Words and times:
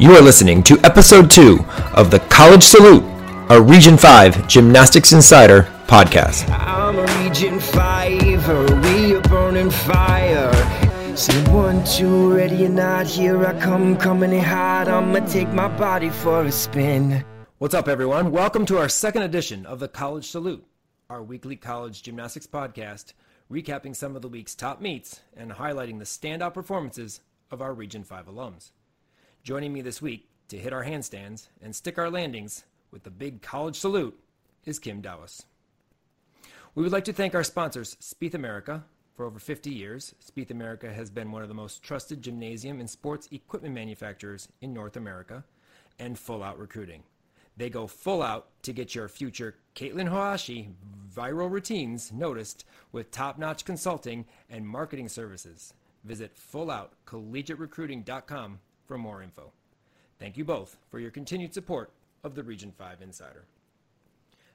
You 0.00 0.12
are 0.12 0.22
listening 0.22 0.62
to 0.62 0.78
episode 0.82 1.30
two 1.30 1.62
of 1.92 2.10
the 2.10 2.20
College 2.30 2.62
Salute, 2.62 3.04
a 3.50 3.60
Region 3.60 3.98
5 3.98 4.48
Gymnastics 4.48 5.12
Insider 5.12 5.64
podcast. 5.86 6.48
I'm 6.48 6.98
a 6.98 7.22
Region 7.22 7.60
5, 7.60 8.82
we 8.82 9.14
are 9.16 9.20
burning 9.20 9.70
fire. 9.70 10.54
Say 11.14 11.38
one, 11.52 11.84
two, 11.84 12.34
ready 12.34 12.64
or 12.64 12.70
not, 12.70 13.08
here 13.08 13.44
I 13.44 13.60
come, 13.60 13.94
coming 13.98 14.32
in 14.32 14.42
hot. 14.42 14.88
I'ma 14.88 15.18
take 15.26 15.50
my 15.50 15.68
body 15.68 16.08
for 16.08 16.44
a 16.44 16.50
spin. 16.50 17.22
What's 17.58 17.74
up, 17.74 17.86
everyone? 17.86 18.30
Welcome 18.30 18.64
to 18.66 18.78
our 18.78 18.88
second 18.88 19.20
edition 19.20 19.66
of 19.66 19.80
the 19.80 19.88
College 19.88 20.26
Salute, 20.26 20.66
our 21.10 21.22
weekly 21.22 21.56
college 21.56 22.02
gymnastics 22.02 22.46
podcast, 22.46 23.12
recapping 23.52 23.94
some 23.94 24.16
of 24.16 24.22
the 24.22 24.28
week's 24.28 24.54
top 24.54 24.80
meets 24.80 25.20
and 25.36 25.50
highlighting 25.50 25.98
the 25.98 26.06
standout 26.06 26.54
performances 26.54 27.20
of 27.50 27.60
our 27.60 27.74
Region 27.74 28.02
5 28.02 28.28
alums. 28.28 28.70
Joining 29.42 29.72
me 29.72 29.80
this 29.80 30.02
week 30.02 30.28
to 30.48 30.58
hit 30.58 30.74
our 30.74 30.84
handstands 30.84 31.48
and 31.62 31.74
stick 31.74 31.96
our 31.96 32.10
landings 32.10 32.64
with 32.90 33.04
the 33.04 33.10
big 33.10 33.40
college 33.40 33.76
salute 33.76 34.22
is 34.66 34.78
Kim 34.78 35.00
Dowis. 35.00 35.46
We 36.74 36.82
would 36.82 36.92
like 36.92 37.04
to 37.04 37.14
thank 37.14 37.34
our 37.34 37.42
sponsors, 37.42 37.96
Spieth 38.02 38.34
America. 38.34 38.84
For 39.16 39.24
over 39.24 39.38
50 39.38 39.70
years, 39.70 40.14
Spieth 40.22 40.50
America 40.50 40.92
has 40.92 41.08
been 41.08 41.32
one 41.32 41.40
of 41.40 41.48
the 41.48 41.54
most 41.54 41.82
trusted 41.82 42.20
gymnasium 42.20 42.80
and 42.80 42.90
sports 42.90 43.30
equipment 43.32 43.74
manufacturers 43.74 44.46
in 44.60 44.74
North 44.74 44.96
America, 44.96 45.42
and 45.98 46.18
Full 46.18 46.42
Out 46.42 46.58
Recruiting. 46.58 47.02
They 47.56 47.70
go 47.70 47.86
full 47.86 48.22
out 48.22 48.48
to 48.64 48.74
get 48.74 48.94
your 48.94 49.08
future 49.08 49.56
Katelyn 49.74 50.10
Ohashi 50.10 50.74
viral 51.14 51.50
routines 51.50 52.12
noticed 52.12 52.66
with 52.92 53.10
top 53.10 53.38
notch 53.38 53.64
consulting 53.64 54.26
and 54.50 54.68
marketing 54.68 55.08
services. 55.08 55.72
Visit 56.04 56.36
fulloutcollegiaterecruiting.com 56.36 58.58
for 58.90 58.98
more 58.98 59.22
info. 59.22 59.52
Thank 60.18 60.36
you 60.36 60.44
both 60.44 60.76
for 60.90 60.98
your 60.98 61.12
continued 61.12 61.54
support 61.54 61.92
of 62.24 62.34
the 62.34 62.42
Region 62.42 62.72
5 62.76 63.02
Insider. 63.02 63.44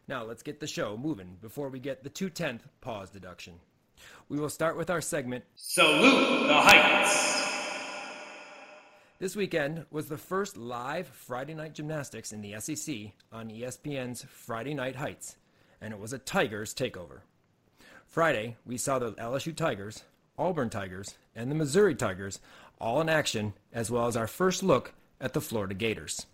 Now 0.10 0.26
let's 0.26 0.44
get 0.44 0.60
the 0.60 0.68
show 0.68 0.98
moving 0.98 1.38
before 1.42 1.70
we 1.70 1.80
get 1.80 2.04
the 2.04 2.10
210th 2.10 2.64
pause 2.82 3.10
deduction. 3.10 3.54
We 4.28 4.38
will 4.38 4.50
start 4.50 4.76
with 4.76 4.90
our 4.90 5.00
segment 5.00 5.46
Salute 5.56 6.48
the 6.50 6.54
Heights! 6.54 7.46
This 9.20 9.38
weekend 9.38 9.86
was 9.90 10.08
the 10.08 10.18
first 10.18 10.58
live 10.58 11.08
Friday 11.08 11.54
night 11.54 11.74
gymnastics 11.74 12.34
in 12.34 12.42
the 12.42 12.60
SEC 12.60 13.14
on 13.32 13.50
ESPN's 13.50 14.26
Friday 14.26 14.74
Night 14.74 14.98
Heights, 14.98 15.38
and 15.80 15.94
it 15.94 16.00
was 16.02 16.12
a 16.12 16.20
Tigers 16.20 16.74
takeover. 16.74 17.22
Friday, 18.06 18.58
we 18.66 18.76
saw 18.76 19.00
the 19.00 19.14
LSU 19.14 19.56
Tigers, 19.56 20.04
Auburn 20.38 20.70
Tigers, 20.70 21.16
and 21.34 21.50
the 21.50 21.56
Missouri 21.56 21.96
Tigers 21.96 22.42
all 22.80 23.02
in 23.02 23.10
action, 23.10 23.54
as 23.74 23.90
well 23.90 24.08
as 24.08 24.18
our 24.18 24.28
first 24.28 24.64
look 24.64 24.94
at 25.20 25.34
the 25.34 25.42
Florida 25.42 25.74
Gators. 25.74 26.26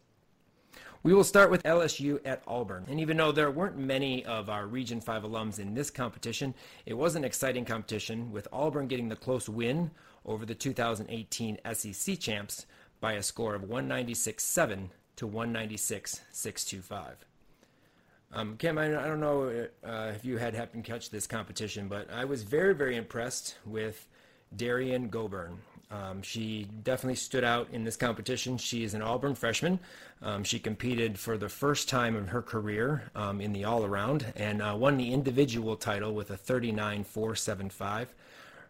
We 1.04 1.14
will 1.16 1.24
start 1.24 1.50
with 1.50 1.64
LSU 1.64 2.20
at 2.24 2.44
Auburn. 2.46 2.86
And 2.88 3.00
even 3.00 3.18
though 3.18 3.32
there 3.32 3.50
weren't 3.50 3.78
many 3.78 4.24
of 4.24 4.50
our 4.50 4.68
Region 4.68 5.02
5 5.02 5.24
alums 5.24 5.58
in 5.58 5.74
this 5.74 5.90
competition, 5.90 6.54
it 6.86 6.94
was 6.94 7.16
an 7.16 7.24
exciting 7.24 7.66
competition, 7.66 8.32
with 8.32 8.48
Auburn 8.52 8.88
getting 8.88 9.10
the 9.10 9.16
close 9.16 9.50
win 9.50 9.90
over 10.26 10.46
the 10.46 10.54
2018 10.54 11.58
SEC 11.74 12.20
champs 12.20 12.68
by 13.00 13.14
a 13.14 13.24
score 13.24 13.56
of 13.56 13.64
196 13.64 14.44
7 14.44 14.92
to 15.16 15.26
196 15.26 16.22
625. 16.32 17.26
Um, 18.34 18.56
Kim, 18.58 18.78
I, 18.78 18.86
I 18.86 19.08
don't 19.08 19.20
know 19.20 19.68
uh, 19.84 20.12
if 20.16 20.24
you 20.24 20.38
had 20.38 20.54
happened 20.54 20.86
to 20.86 20.92
catch 20.92 21.10
this 21.10 21.28
competition, 21.28 21.88
but 21.88 22.10
I 22.12 22.26
was 22.26 22.44
very, 22.44 22.74
very 22.74 22.96
impressed 22.96 23.56
with 23.66 24.08
Derrian 24.56 25.10
Gobourne. 25.10 25.58
Um, 25.91 26.22
she 26.22 26.68
definitely 26.84 27.16
stood 27.16 27.44
out 27.44 27.68
in 27.74 27.84
this 27.84 27.97
competition. 27.97 28.57
She 28.57 28.84
is 28.84 28.94
an 28.94 29.02
Auburn 29.02 29.35
freshman. 29.35 29.79
Um, 30.22 30.44
she 30.44 30.57
competed 30.57 31.19
for 31.19 31.38
the 31.38 31.50
first 31.50 31.90
time 31.90 32.16
in 32.16 32.28
her 32.28 32.41
career 32.41 33.03
um, 33.16 33.41
in 33.41 33.52
the 33.52 33.66
all 33.66 33.84
around 33.84 34.31
and 34.35 34.62
uh, 34.62 34.75
won 34.78 34.97
the 34.97 35.12
individual 35.12 35.75
title 35.75 36.13
with 36.13 36.31
a 36.31 36.38
39 36.38 37.03
475. 37.03 38.13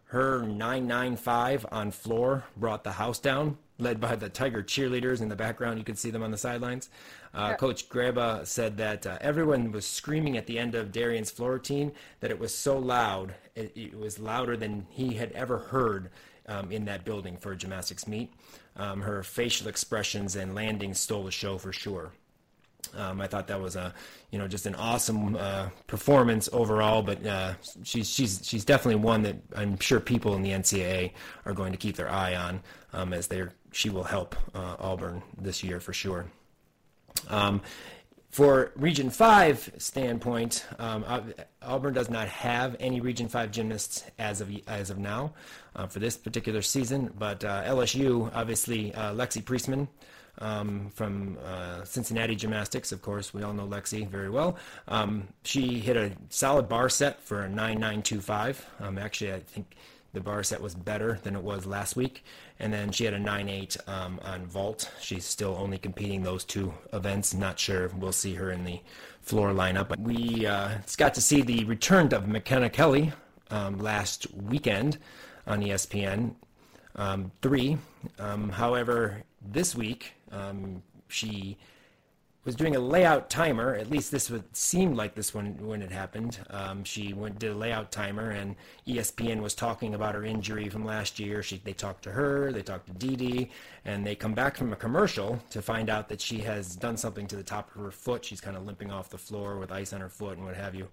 Her 0.06 0.42
995 0.42 1.66
on 1.72 1.90
floor 1.90 2.44
brought 2.56 2.84
the 2.84 2.92
house 2.92 3.18
down, 3.18 3.56
led 3.78 3.98
by 3.98 4.14
the 4.14 4.28
Tiger 4.28 4.62
cheerleaders 4.62 5.22
in 5.22 5.28
the 5.30 5.36
background. 5.36 5.78
You 5.78 5.84
could 5.84 5.98
see 5.98 6.10
them 6.10 6.22
on 6.22 6.30
the 6.30 6.36
sidelines. 6.36 6.90
Uh, 7.32 7.54
Coach 7.54 7.88
Graba 7.88 8.46
said 8.46 8.76
that 8.76 9.06
uh, 9.06 9.16
everyone 9.22 9.72
was 9.72 9.86
screaming 9.86 10.36
at 10.36 10.46
the 10.46 10.58
end 10.58 10.74
of 10.74 10.92
Derrian's 10.92 11.30
floor 11.30 11.52
routine 11.52 11.92
that 12.20 12.30
it 12.30 12.38
was 12.38 12.54
so 12.54 12.76
loud. 12.76 13.34
It, 13.54 13.72
it 13.74 13.98
was 13.98 14.18
louder 14.18 14.54
than 14.54 14.86
he 14.90 15.14
had 15.14 15.32
ever 15.32 15.56
heard 15.56 16.10
um, 16.48 16.70
in 16.72 16.84
that 16.86 17.04
building 17.04 17.36
for 17.36 17.52
a 17.52 17.56
gymnastics 17.56 18.06
meet. 18.06 18.32
Um, 18.76 19.02
her 19.02 19.22
facial 19.22 19.68
expressions 19.68 20.36
and 20.36 20.54
landings 20.54 20.98
stole 20.98 21.24
the 21.24 21.30
show 21.30 21.58
for 21.58 21.72
sure. 21.72 22.12
Um, 22.96 23.20
I 23.20 23.26
thought 23.26 23.46
that 23.46 23.60
was 23.60 23.76
a, 23.76 23.94
you 24.30 24.38
know, 24.38 24.48
just 24.48 24.66
an 24.66 24.74
awesome 24.74 25.36
uh, 25.36 25.68
performance 25.86 26.48
overall. 26.52 27.02
But 27.02 27.24
uh, 27.24 27.54
she's 27.84 28.08
she's 28.10 28.40
she's 28.42 28.64
definitely 28.64 29.02
one 29.02 29.22
that 29.22 29.36
I'm 29.56 29.78
sure 29.78 30.00
people 30.00 30.34
in 30.34 30.42
the 30.42 30.50
NCAA 30.50 31.12
are 31.46 31.54
going 31.54 31.72
to 31.72 31.78
keep 31.78 31.96
their 31.96 32.10
eye 32.10 32.34
on 32.34 32.60
um, 32.92 33.12
as 33.12 33.28
they 33.28 33.44
she 33.72 33.88
will 33.88 34.04
help 34.04 34.36
uh, 34.54 34.76
Auburn 34.78 35.22
this 35.38 35.62
year 35.62 35.80
for 35.80 35.92
sure. 35.92 36.26
Um, 37.28 37.62
for 38.32 38.72
Region 38.76 39.10
5 39.10 39.74
standpoint, 39.76 40.64
um, 40.78 41.04
Auburn 41.60 41.92
does 41.92 42.08
not 42.08 42.28
have 42.28 42.74
any 42.80 43.00
Region 43.00 43.28
5 43.28 43.50
gymnasts 43.50 44.04
as 44.18 44.40
of 44.40 44.50
as 44.66 44.88
of 44.88 44.98
now 44.98 45.34
uh, 45.76 45.86
for 45.86 45.98
this 45.98 46.16
particular 46.16 46.62
season, 46.62 47.12
but 47.18 47.44
uh, 47.44 47.62
LSU, 47.64 48.30
obviously, 48.34 48.94
uh, 48.94 49.12
Lexi 49.12 49.42
Priessman 49.42 49.86
um, 50.38 50.88
from 50.94 51.36
uh, 51.44 51.84
Cincinnati 51.84 52.34
Gymnastics, 52.34 52.90
of 52.90 53.02
course, 53.02 53.34
we 53.34 53.42
all 53.42 53.52
know 53.52 53.66
Lexi 53.66 54.08
very 54.08 54.30
well. 54.30 54.56
Um, 54.88 55.28
she 55.44 55.78
hit 55.80 55.98
a 55.98 56.12
solid 56.30 56.70
bar 56.70 56.88
set 56.88 57.20
for 57.20 57.42
a 57.42 57.48
9925. 57.50 58.66
Um, 58.80 58.96
actually, 58.96 59.34
I 59.34 59.40
think 59.40 59.76
the 60.12 60.20
bar 60.20 60.42
set 60.42 60.60
was 60.60 60.74
better 60.74 61.18
than 61.22 61.34
it 61.34 61.42
was 61.42 61.66
last 61.66 61.96
week. 61.96 62.24
And 62.58 62.72
then 62.72 62.92
she 62.92 63.04
had 63.04 63.14
a 63.14 63.18
9.8 63.18 63.88
um, 63.88 64.20
on 64.22 64.46
vault. 64.46 64.90
She's 65.00 65.24
still 65.24 65.56
only 65.58 65.78
competing 65.78 66.22
those 66.22 66.44
two 66.44 66.74
events. 66.92 67.32
Not 67.34 67.58
sure 67.58 67.88
we'll 67.96 68.12
see 68.12 68.34
her 68.34 68.50
in 68.50 68.64
the 68.64 68.80
floor 69.20 69.50
lineup. 69.50 69.96
We 69.98 70.46
uh, 70.46 70.78
got 70.96 71.14
to 71.14 71.22
see 71.22 71.42
the 71.42 71.64
return 71.64 72.12
of 72.12 72.28
McKenna 72.28 72.68
Kelley 72.68 73.12
um, 73.50 73.78
last 73.78 74.26
weekend 74.34 74.98
on 75.46 75.62
ESPN 75.62 76.34
um, 76.96 77.32
3. 77.40 77.78
Um, 78.18 78.50
however, 78.50 79.22
this 79.40 79.74
week 79.74 80.12
um, 80.30 80.82
she 81.08 81.56
was 82.44 82.56
doing 82.56 82.74
a 82.74 82.80
layout 82.80 83.30
timer. 83.30 83.74
At 83.74 83.90
least 83.90 84.10
this 84.10 84.28
would 84.28 84.56
seem 84.56 84.94
like 84.94 85.14
this 85.14 85.32
one 85.32 85.56
when 85.64 85.80
it 85.80 85.92
happened. 85.92 86.40
Um, 86.50 86.82
she 86.82 87.12
went 87.12 87.38
did 87.38 87.52
a 87.52 87.54
layout 87.54 87.92
timer, 87.92 88.30
and 88.30 88.56
ESPN 88.86 89.40
was 89.40 89.54
talking 89.54 89.94
about 89.94 90.14
her 90.14 90.24
injury 90.24 90.68
from 90.68 90.84
last 90.84 91.20
year. 91.20 91.42
She 91.42 91.58
they 91.58 91.72
talked 91.72 92.02
to 92.04 92.10
her, 92.10 92.50
they 92.52 92.62
talked 92.62 92.86
to 92.86 92.92
Dee 92.94 93.16
Dee, 93.16 93.50
and 93.84 94.04
they 94.04 94.16
come 94.16 94.34
back 94.34 94.56
from 94.56 94.72
a 94.72 94.76
commercial 94.76 95.38
to 95.50 95.62
find 95.62 95.88
out 95.88 96.08
that 96.08 96.20
she 96.20 96.38
has 96.38 96.74
done 96.74 96.96
something 96.96 97.28
to 97.28 97.36
the 97.36 97.44
top 97.44 97.74
of 97.74 97.80
her 97.80 97.90
foot. 97.92 98.24
She's 98.24 98.40
kind 98.40 98.56
of 98.56 98.66
limping 98.66 98.90
off 98.90 99.08
the 99.08 99.18
floor 99.18 99.58
with 99.58 99.70
ice 99.70 99.92
on 99.92 100.00
her 100.00 100.08
foot 100.08 100.36
and 100.36 100.44
what 100.44 100.56
have 100.56 100.74
you. 100.74 100.88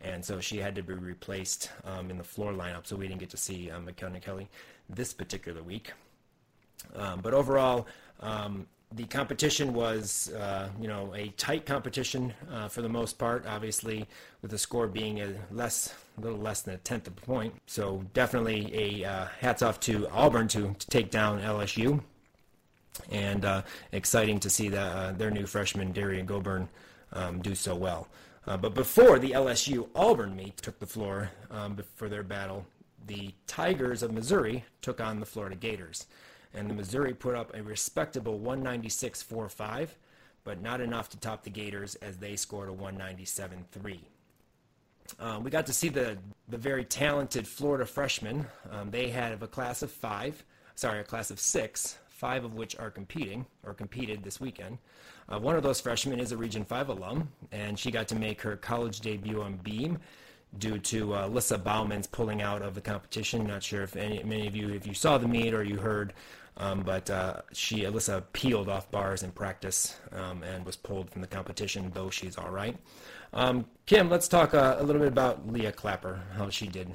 And 0.00 0.24
so 0.24 0.40
she 0.40 0.58
had 0.58 0.74
to 0.74 0.82
be 0.82 0.94
replaced 0.94 1.70
um, 1.84 2.10
in 2.10 2.18
the 2.18 2.24
floor 2.24 2.52
lineup. 2.52 2.86
So 2.86 2.96
we 2.96 3.08
didn't 3.08 3.20
get 3.20 3.30
to 3.30 3.36
see 3.36 3.70
um, 3.70 3.86
McKenna 3.86 4.20
Kelley 4.20 4.48
this 4.88 5.14
particular 5.14 5.62
week. 5.62 5.92
Um, 6.94 7.20
but 7.20 7.32
overall, 7.32 7.86
um, 8.20 8.66
the 8.92 9.04
competition 9.04 9.74
was, 9.74 10.32
uh, 10.32 10.68
you 10.80 10.86
know, 10.86 11.12
a 11.14 11.28
tight 11.30 11.66
competition 11.66 12.32
uh, 12.50 12.68
for 12.68 12.82
the 12.82 12.88
most 12.88 13.18
part. 13.18 13.44
Obviously, 13.46 14.06
with 14.42 14.50
the 14.50 14.58
score 14.58 14.86
being 14.86 15.20
a 15.20 15.34
less, 15.50 15.92
a 16.16 16.20
little 16.20 16.38
less 16.38 16.62
than 16.62 16.74
a 16.74 16.78
tenth 16.78 17.06
of 17.06 17.16
a 17.18 17.20
point. 17.20 17.54
So 17.66 18.04
definitely 18.12 18.70
a 19.02 19.08
uh, 19.08 19.26
hats 19.40 19.62
off 19.62 19.80
to 19.80 20.08
Auburn 20.10 20.48
to, 20.48 20.74
to 20.78 20.86
take 20.88 21.10
down 21.10 21.40
LSU, 21.40 22.00
and 23.10 23.44
uh, 23.44 23.62
exciting 23.92 24.38
to 24.40 24.50
see 24.50 24.68
the, 24.68 24.80
uh, 24.80 25.12
their 25.12 25.30
new 25.30 25.46
freshman 25.46 25.92
Derrian 25.92 26.26
Gobourne 26.26 26.68
um, 27.12 27.40
do 27.42 27.54
so 27.54 27.74
well. 27.74 28.08
Uh, 28.46 28.56
but 28.56 28.74
before 28.74 29.18
the 29.18 29.30
LSU 29.30 29.88
Auburn 29.94 30.36
meet 30.36 30.56
took 30.58 30.78
the 30.78 30.86
floor 30.86 31.30
um, 31.50 31.78
for 31.96 32.08
their 32.08 32.22
battle, 32.22 32.66
the 33.06 33.32
Tigers 33.46 34.02
of 34.02 34.12
Missouri 34.12 34.64
took 34.82 35.00
on 35.00 35.20
the 35.20 35.26
Florida 35.26 35.56
Gators. 35.56 36.06
And 36.54 36.70
the 36.70 36.74
Missouri 36.74 37.12
put 37.12 37.34
up 37.34 37.54
a 37.54 37.62
respectable 37.62 38.38
196.45, 38.38 39.88
but 40.44 40.62
not 40.62 40.80
enough 40.80 41.08
to 41.10 41.16
top 41.18 41.42
the 41.42 41.50
Gators 41.50 41.96
as 41.96 42.16
they 42.16 42.36
scored 42.36 42.68
a 42.68 42.72
197.3. 42.72 43.98
Um, 45.18 45.44
we 45.44 45.50
got 45.50 45.66
to 45.66 45.72
see 45.72 45.88
the, 45.88 46.16
the 46.48 46.56
very 46.56 46.84
talented 46.84 47.46
Florida 47.46 47.84
freshmen. 47.84 48.46
Um, 48.70 48.90
they 48.90 49.10
had 49.10 49.32
a 49.32 49.46
class 49.46 49.82
of 49.82 49.90
five, 49.90 50.44
sorry, 50.76 51.00
a 51.00 51.04
class 51.04 51.30
of 51.30 51.38
six, 51.38 51.98
five 52.08 52.44
of 52.44 52.54
which 52.54 52.76
are 52.78 52.90
competing 52.90 53.44
or 53.64 53.74
competed 53.74 54.22
this 54.22 54.40
weekend. 54.40 54.78
Uh, 55.28 55.38
one 55.38 55.56
of 55.56 55.62
those 55.62 55.80
freshmen 55.80 56.20
is 56.20 56.32
a 56.32 56.36
Region 56.36 56.64
5 56.64 56.88
alum, 56.90 57.28
and 57.52 57.78
she 57.78 57.90
got 57.90 58.08
to 58.08 58.14
make 58.14 58.40
her 58.42 58.56
college 58.56 59.00
debut 59.00 59.42
on 59.42 59.56
beam 59.56 59.98
due 60.58 60.78
to 60.78 61.14
uh, 61.14 61.28
Alyssa 61.28 61.62
Baumann's 61.62 62.06
pulling 62.06 62.42
out 62.42 62.62
of 62.62 62.74
the 62.74 62.80
competition. 62.80 63.46
Not 63.46 63.62
sure 63.62 63.82
if 63.82 63.96
any, 63.96 64.22
many 64.22 64.46
of 64.46 64.54
you, 64.54 64.70
if 64.70 64.86
you 64.86 64.94
saw 64.94 65.18
the 65.18 65.26
meet 65.26 65.54
or 65.54 65.64
you 65.64 65.76
heard, 65.76 66.12
um, 66.56 66.82
but 66.82 67.10
uh, 67.10 67.40
she, 67.52 67.80
Alyssa, 67.80 68.22
peeled 68.32 68.68
off 68.68 68.90
bars 68.90 69.22
in 69.22 69.32
practice 69.32 69.96
um, 70.12 70.42
and 70.42 70.64
was 70.64 70.76
pulled 70.76 71.10
from 71.10 71.20
the 71.20 71.26
competition, 71.26 71.90
though 71.94 72.10
she's 72.10 72.38
all 72.38 72.50
right. 72.50 72.76
Um, 73.32 73.66
Kim, 73.86 74.08
let's 74.08 74.28
talk 74.28 74.54
uh, 74.54 74.76
a 74.78 74.82
little 74.84 75.00
bit 75.00 75.08
about 75.08 75.50
Leah 75.50 75.72
Clapper, 75.72 76.22
how 76.36 76.48
she 76.50 76.68
did. 76.68 76.94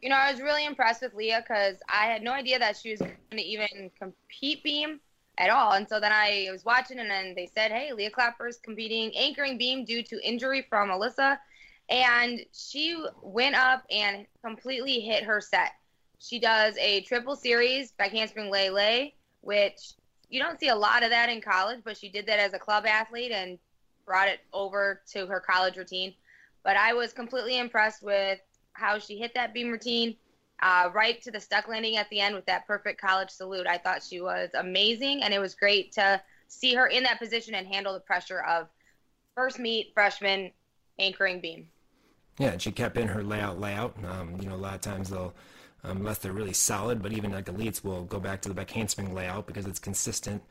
You 0.00 0.08
know, 0.08 0.16
I 0.16 0.32
was 0.32 0.40
really 0.40 0.64
impressed 0.64 1.02
with 1.02 1.14
Leah 1.14 1.44
because 1.46 1.76
I 1.88 2.06
had 2.06 2.22
no 2.22 2.32
idea 2.32 2.58
that 2.58 2.76
she 2.76 2.90
was 2.90 3.00
going 3.00 3.16
to 3.32 3.42
even 3.42 3.90
compete 3.98 4.64
beam 4.64 5.00
at 5.38 5.50
all. 5.50 5.72
And 5.72 5.88
so 5.88 6.00
then 6.00 6.12
I 6.12 6.48
was 6.50 6.64
watching, 6.64 6.98
and 6.98 7.10
then 7.10 7.34
they 7.36 7.50
said, 7.54 7.70
"Hey, 7.70 7.92
Leah 7.92 8.10
Clapper 8.10 8.48
is 8.48 8.56
competing 8.56 9.14
anchoring 9.16 9.58
beam 9.58 9.84
due 9.84 10.02
to 10.02 10.26
injury 10.26 10.66
from 10.68 10.88
Alyssa," 10.88 11.38
and 11.88 12.40
she 12.52 13.00
went 13.22 13.54
up 13.54 13.84
and 13.90 14.26
completely 14.44 15.00
hit 15.00 15.24
her 15.24 15.40
set. 15.40 15.72
She 16.22 16.38
does 16.38 16.76
a 16.78 17.00
triple 17.00 17.34
series 17.34 17.90
back 17.92 18.12
handspring 18.12 18.48
lay 18.48 18.70
lay, 18.70 19.14
which 19.40 19.94
you 20.30 20.40
don't 20.40 20.60
see 20.60 20.68
a 20.68 20.76
lot 20.76 21.02
of 21.02 21.10
that 21.10 21.28
in 21.28 21.40
college, 21.40 21.80
but 21.84 21.96
she 21.96 22.08
did 22.08 22.26
that 22.26 22.38
as 22.38 22.52
a 22.52 22.60
club 22.60 22.86
athlete 22.86 23.32
and 23.32 23.58
brought 24.06 24.28
it 24.28 24.38
over 24.52 25.02
to 25.12 25.26
her 25.26 25.40
college 25.40 25.76
routine. 25.76 26.14
But 26.62 26.76
I 26.76 26.92
was 26.92 27.12
completely 27.12 27.58
impressed 27.58 28.04
with 28.04 28.38
how 28.74 29.00
she 29.00 29.18
hit 29.18 29.34
that 29.34 29.52
beam 29.52 29.70
routine 29.70 30.16
uh, 30.62 30.90
right 30.94 31.20
to 31.22 31.32
the 31.32 31.40
stuck 31.40 31.66
landing 31.66 31.96
at 31.96 32.08
the 32.08 32.20
end 32.20 32.36
with 32.36 32.46
that 32.46 32.68
perfect 32.68 33.00
college 33.00 33.30
salute. 33.30 33.66
I 33.66 33.78
thought 33.78 34.02
she 34.02 34.20
was 34.20 34.50
amazing, 34.54 35.24
and 35.24 35.34
it 35.34 35.40
was 35.40 35.56
great 35.56 35.90
to 35.92 36.22
see 36.46 36.72
her 36.74 36.86
in 36.86 37.02
that 37.02 37.18
position 37.18 37.56
and 37.56 37.66
handle 37.66 37.94
the 37.94 38.00
pressure 38.00 38.42
of 38.44 38.68
first 39.34 39.58
meet 39.58 39.90
freshman 39.92 40.52
anchoring 41.00 41.40
beam. 41.40 41.66
Yeah, 42.38 42.52
and 42.52 42.62
she 42.62 42.70
kept 42.70 42.96
in 42.96 43.08
her 43.08 43.24
layout 43.24 43.60
layout. 43.60 43.96
Um, 44.08 44.36
you 44.40 44.48
know, 44.48 44.54
a 44.54 44.56
lot 44.56 44.74
of 44.76 44.80
times 44.80 45.10
they'll, 45.10 45.34
um, 45.84 45.98
unless 45.98 46.18
they're 46.18 46.32
really 46.32 46.52
solid, 46.52 47.02
but 47.02 47.12
even 47.12 47.32
like 47.32 47.46
elites 47.46 47.82
will 47.84 48.04
go 48.04 48.20
back 48.20 48.40
to 48.42 48.48
the 48.48 48.54
back 48.54 48.70
handspring 48.70 49.14
layout 49.14 49.46
because 49.46 49.66
it's 49.66 49.78
consistent 49.78 50.42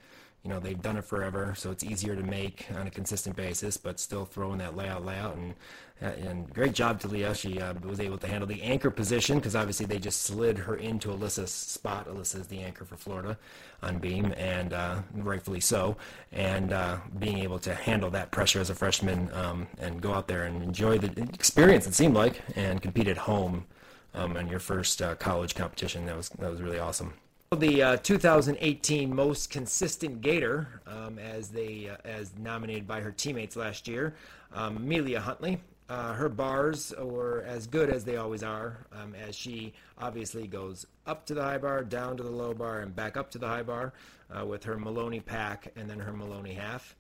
you 0.44 0.50
know 0.50 0.60
they've 0.60 0.82
done 0.82 0.98
it 0.98 1.06
forever, 1.06 1.54
so 1.56 1.70
it's 1.70 1.84
easier 1.84 2.16
to 2.16 2.24
make 2.24 2.66
on 2.76 2.88
a 2.88 2.90
consistent 2.90 3.36
basis, 3.36 3.78
but 3.78 4.00
still 4.00 4.26
throwing 4.26 4.58
that 4.58 4.76
layout 4.76 5.06
layout 5.06 5.36
and 5.36 5.54
and 6.02 6.52
great 6.52 6.74
job 6.74 7.00
to 7.00 7.08
Leah. 7.08 7.36
She 7.36 7.60
uh, 7.60 7.76
was 7.84 8.00
able 8.00 8.18
to 8.18 8.28
handle 8.28 8.48
the 8.48 8.60
anchor 8.64 8.90
position 8.90 9.38
because 9.38 9.56
obviously 9.56 9.86
they 9.86 10.00
just 10.00 10.24
slid 10.24 10.58
her 10.58 10.76
into 10.76 11.10
Alyssa's 11.10 11.52
spot. 11.52 12.08
Alyssa 12.08 12.40
is 12.40 12.48
the 12.48 12.60
anchor 12.60 12.86
for 12.86 12.96
Florida 12.96 13.38
on 13.84 14.00
beam, 14.00 14.34
and 14.36 14.74
uh, 14.74 15.04
rightfully 15.14 15.60
so. 15.60 15.96
And 16.32 16.74
uh, 16.74 16.98
being 17.20 17.38
able 17.38 17.60
to 17.60 17.76
handle 17.76 18.10
that 18.10 18.32
pressure 18.32 18.60
as 18.60 18.72
a 18.72 18.76
freshman 18.76 19.32
um, 19.34 19.68
and 19.78 20.02
go 20.02 20.12
out 20.12 20.28
there 20.28 20.46
and 20.46 20.64
enjoy 20.64 20.98
the 20.98 21.22
experience, 21.36 21.86
it 21.86 21.94
seemed 21.94 22.16
like, 22.16 22.42
and 22.56 22.82
compete 22.82 23.08
at 23.08 23.18
home 23.18 23.68
um, 24.14 24.38
in 24.38 24.48
your 24.48 24.60
first 24.60 25.02
uh, 25.02 25.16
college 25.16 25.56
competition. 25.56 26.06
That 26.06 26.18
was 26.18 26.30
that 26.30 26.50
was 26.50 26.62
really 26.62 26.80
awesome. 26.80 27.14
The 27.58 27.84
uh, 27.84 27.98
2018 27.98 29.14
most 29.14 29.50
consistent 29.50 30.22
Gator, 30.22 30.82
um, 30.88 31.20
as 31.20 31.50
they 31.50 31.90
uh, 31.90 31.98
as 32.08 32.32
nominated 32.38 32.88
by 32.88 33.02
her 33.02 33.12
teammates 33.12 33.56
last 33.56 33.88
year, 33.88 34.16
um, 34.54 34.78
Amelia 34.78 35.20
Hundley. 35.20 35.60
Uh, 35.90 36.14
her 36.14 36.30
bars 36.30 36.94
were 37.02 37.44
as 37.46 37.68
good 37.68 37.90
as 37.90 38.06
they 38.06 38.16
always 38.16 38.44
are, 38.44 38.78
um, 38.94 39.14
as 39.14 39.36
she 39.36 39.74
obviously 39.98 40.48
goes 40.48 40.86
up 41.06 41.26
to 41.26 41.34
the 41.34 41.44
high 41.44 41.58
bar, 41.58 41.84
down 41.84 42.16
to 42.16 42.24
the 42.24 42.32
low 42.32 42.54
bar, 42.54 42.80
and 42.80 42.96
back 42.96 43.18
up 43.18 43.30
to 43.30 43.38
the 43.38 43.48
high 43.48 43.62
bar 43.62 43.92
uh, 44.34 44.46
with 44.46 44.64
her 44.64 44.78
Maloney 44.78 45.20
pack 45.20 45.68
and 45.76 45.90
then 45.90 46.00
her 46.00 46.14
Maloney 46.14 46.54
half. 46.54 46.96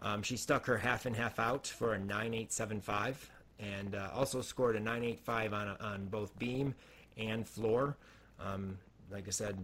Um, 0.00 0.22
she 0.22 0.38
stuck 0.38 0.64
her 0.64 0.78
half 0.78 1.04
and 1.04 1.14
half 1.14 1.38
out 1.38 1.66
for 1.66 1.92
a 1.92 1.98
9875 1.98 3.30
and 3.60 3.94
uh, 3.94 4.08
also 4.14 4.40
scored 4.40 4.76
a 4.76 4.80
985 4.80 5.52
on, 5.52 5.68
on 5.80 6.06
both 6.06 6.38
beam 6.38 6.74
and 7.16 7.46
floor. 7.46 7.96
Um, 8.40 8.78
like 9.10 9.26
I 9.28 9.30
said, 9.30 9.58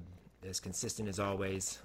as 0.48 0.60
consistent 0.60 1.08
as 1.08 1.18
always. 1.18 1.78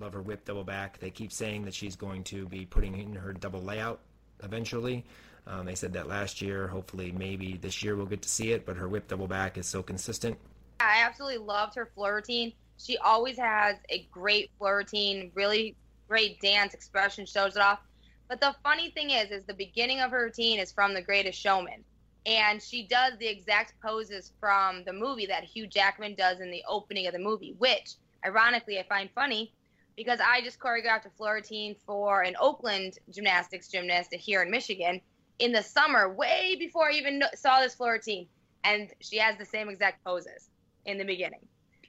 Love 0.00 0.12
her 0.12 0.22
whip 0.22 0.44
double 0.44 0.64
back. 0.64 0.98
They 0.98 1.10
keep 1.10 1.32
saying 1.32 1.64
that 1.64 1.74
she's 1.74 1.96
going 1.96 2.24
to 2.24 2.46
be 2.46 2.64
putting 2.64 2.98
in 2.98 3.14
her 3.14 3.32
double 3.32 3.60
layout 3.60 4.00
eventually. 4.42 5.04
Um, 5.46 5.64
they 5.64 5.74
said 5.74 5.94
that 5.94 6.06
last 6.06 6.42
year. 6.42 6.68
Hopefully, 6.68 7.10
maybe 7.10 7.56
this 7.56 7.82
year 7.82 7.96
we'll 7.96 8.06
get 8.06 8.22
to 8.22 8.28
see 8.28 8.52
it. 8.52 8.66
But 8.66 8.76
her 8.76 8.88
whip 8.88 9.08
double 9.08 9.26
back 9.26 9.58
is 9.58 9.66
so 9.66 9.82
consistent. 9.82 10.38
I 10.78 11.02
absolutely 11.04 11.38
loved 11.38 11.74
her 11.74 11.86
floor 11.86 12.16
routine. 12.16 12.52
She 12.76 12.96
always 12.98 13.38
has 13.38 13.76
a 13.88 14.06
great 14.12 14.50
floor 14.58 14.76
routine, 14.76 15.32
really 15.34 15.74
great 16.06 16.40
dance 16.40 16.74
expression, 16.74 17.26
shows 17.26 17.56
it 17.56 17.62
off. 17.62 17.80
But 18.28 18.40
the 18.40 18.54
funny 18.62 18.90
thing 18.90 19.10
is, 19.10 19.30
is 19.30 19.44
the 19.44 19.54
beginning 19.54 20.00
of 20.00 20.10
her 20.10 20.24
routine 20.24 20.60
is 20.60 20.72
from 20.72 20.94
The 20.94 21.02
Greatest 21.02 21.40
Showman 21.40 21.84
and 22.28 22.62
she 22.62 22.86
does 22.86 23.14
the 23.18 23.26
exact 23.26 23.74
poses 23.80 24.32
from 24.38 24.84
the 24.84 24.92
movie 24.92 25.26
that 25.26 25.44
Hugh 25.44 25.66
Jackman 25.66 26.14
does 26.14 26.40
in 26.40 26.50
the 26.50 26.62
opening 26.68 27.06
of 27.06 27.14
the 27.14 27.18
movie, 27.18 27.54
which 27.56 27.94
ironically 28.24 28.78
I 28.78 28.82
find 28.82 29.08
funny 29.14 29.52
because 29.96 30.20
I 30.20 30.42
just 30.42 30.60
choreographed 30.60 31.06
a 31.06 31.10
floor 31.10 31.34
routine 31.34 31.74
for 31.86 32.22
an 32.22 32.36
Oakland 32.38 32.98
gymnastics 33.10 33.68
gymnast 33.68 34.12
here 34.12 34.42
in 34.42 34.50
Michigan 34.50 35.00
in 35.38 35.52
the 35.52 35.62
summer, 35.62 36.12
way 36.12 36.56
before 36.58 36.90
I 36.90 36.94
even 36.94 37.22
saw 37.34 37.60
this 37.60 37.74
floor 37.74 37.92
routine, 37.92 38.26
and 38.64 38.90
she 39.00 39.18
has 39.18 39.38
the 39.38 39.44
same 39.46 39.68
exact 39.68 40.04
poses 40.04 40.50
in 40.84 40.98
the 40.98 41.04
beginning. 41.04 41.46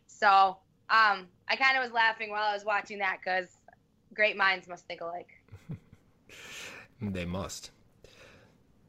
So 0.07 0.57
um, 0.89 1.27
I 1.49 1.55
kind 1.57 1.75
of 1.77 1.83
was 1.83 1.91
laughing 1.91 2.29
while 2.29 2.49
I 2.49 2.53
was 2.53 2.63
watching 2.63 2.99
that 2.99 3.17
because 3.23 3.47
great 4.13 4.37
minds 4.37 4.67
must 4.67 4.85
think 4.85 5.01
alike. 5.01 5.38
They 7.01 7.25
must. 7.25 7.71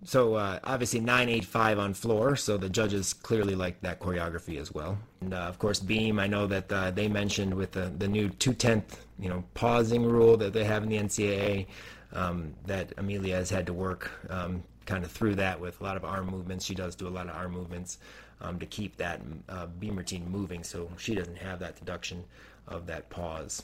So 0.04 0.34
uh, 0.34 0.60
obviously 0.64 1.00
985 1.00 1.78
on 1.78 1.94
floor, 1.94 2.34
so 2.34 2.56
the 2.56 2.70
judges 2.70 3.12
clearly 3.12 3.54
like 3.54 3.80
that 3.82 4.00
choreography 4.00 4.58
as 4.58 4.72
well. 4.72 4.98
And 5.20 5.34
uh, 5.34 5.38
of 5.38 5.58
course 5.58 5.78
beam, 5.78 6.18
I 6.18 6.26
know 6.26 6.46
that 6.46 6.72
uh, 6.72 6.90
they 6.90 7.06
mentioned 7.06 7.52
with 7.52 7.72
the, 7.72 7.92
the 7.98 8.08
new 8.08 8.30
two-tenth, 8.30 9.04
you 9.18 9.28
know, 9.28 9.44
pausing 9.52 10.04
rule 10.04 10.38
that 10.38 10.54
they 10.54 10.64
have 10.64 10.82
in 10.82 10.88
the 10.88 10.96
NCAA, 10.96 11.66
um, 12.12 12.54
that 12.66 12.94
Amelia 12.96 13.36
has 13.36 13.50
had 13.50 13.66
to 13.66 13.74
work 13.74 14.10
um, 14.30 14.62
kind 14.86 15.04
of 15.04 15.10
through 15.10 15.34
that 15.34 15.60
with 15.60 15.78
a 15.80 15.84
lot 15.84 15.96
of 15.98 16.04
arm 16.04 16.30
movements. 16.30 16.64
She 16.64 16.74
does 16.74 16.94
do 16.94 17.06
a 17.06 17.10
lot 17.10 17.28
of 17.28 17.36
arm 17.36 17.52
movements 17.52 17.98
um, 18.40 18.58
to 18.58 18.66
keep 18.66 18.96
that 18.96 19.20
uh, 19.50 19.66
beam 19.66 19.96
routine 19.96 20.28
moving, 20.30 20.64
so 20.64 20.90
she 20.96 21.14
doesn't 21.14 21.38
have 21.38 21.58
that 21.58 21.76
deduction 21.78 22.24
of 22.66 22.86
that 22.86 23.10
pause 23.10 23.62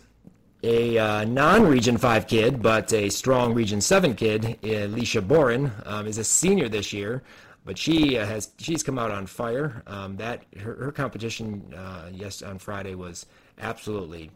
a 0.67 0.99
uh, 0.99 1.25
non-Region 1.25 1.97
5 1.97 2.27
kid, 2.27 2.61
but 2.61 2.93
a 2.93 3.09
strong 3.09 3.55
Region 3.55 3.81
7 3.81 4.15
kid, 4.15 4.59
Alicia 4.65 5.23
Boren, 5.23 5.71
um, 5.85 6.09
is 6.09 6.19
a 6.19 6.25
senior 6.25 6.69
this 6.69 6.93
year, 6.93 7.23
but 7.65 7.79
she 7.79 8.19
uh, 8.19 8.27
has 8.27 8.51
she's 8.59 8.83
come 8.83 8.99
out 8.99 9.13
on 9.13 9.27
fire. 9.27 9.83
Um, 9.87 10.17
that 10.17 10.43
her, 10.59 10.75
her 10.75 10.93
competition 10.93 11.73
uh, 11.77 12.11
yes 12.13 12.43
on 12.43 12.59
Friday 12.59 12.97
was 12.97 13.27
absolutely 13.61 14.31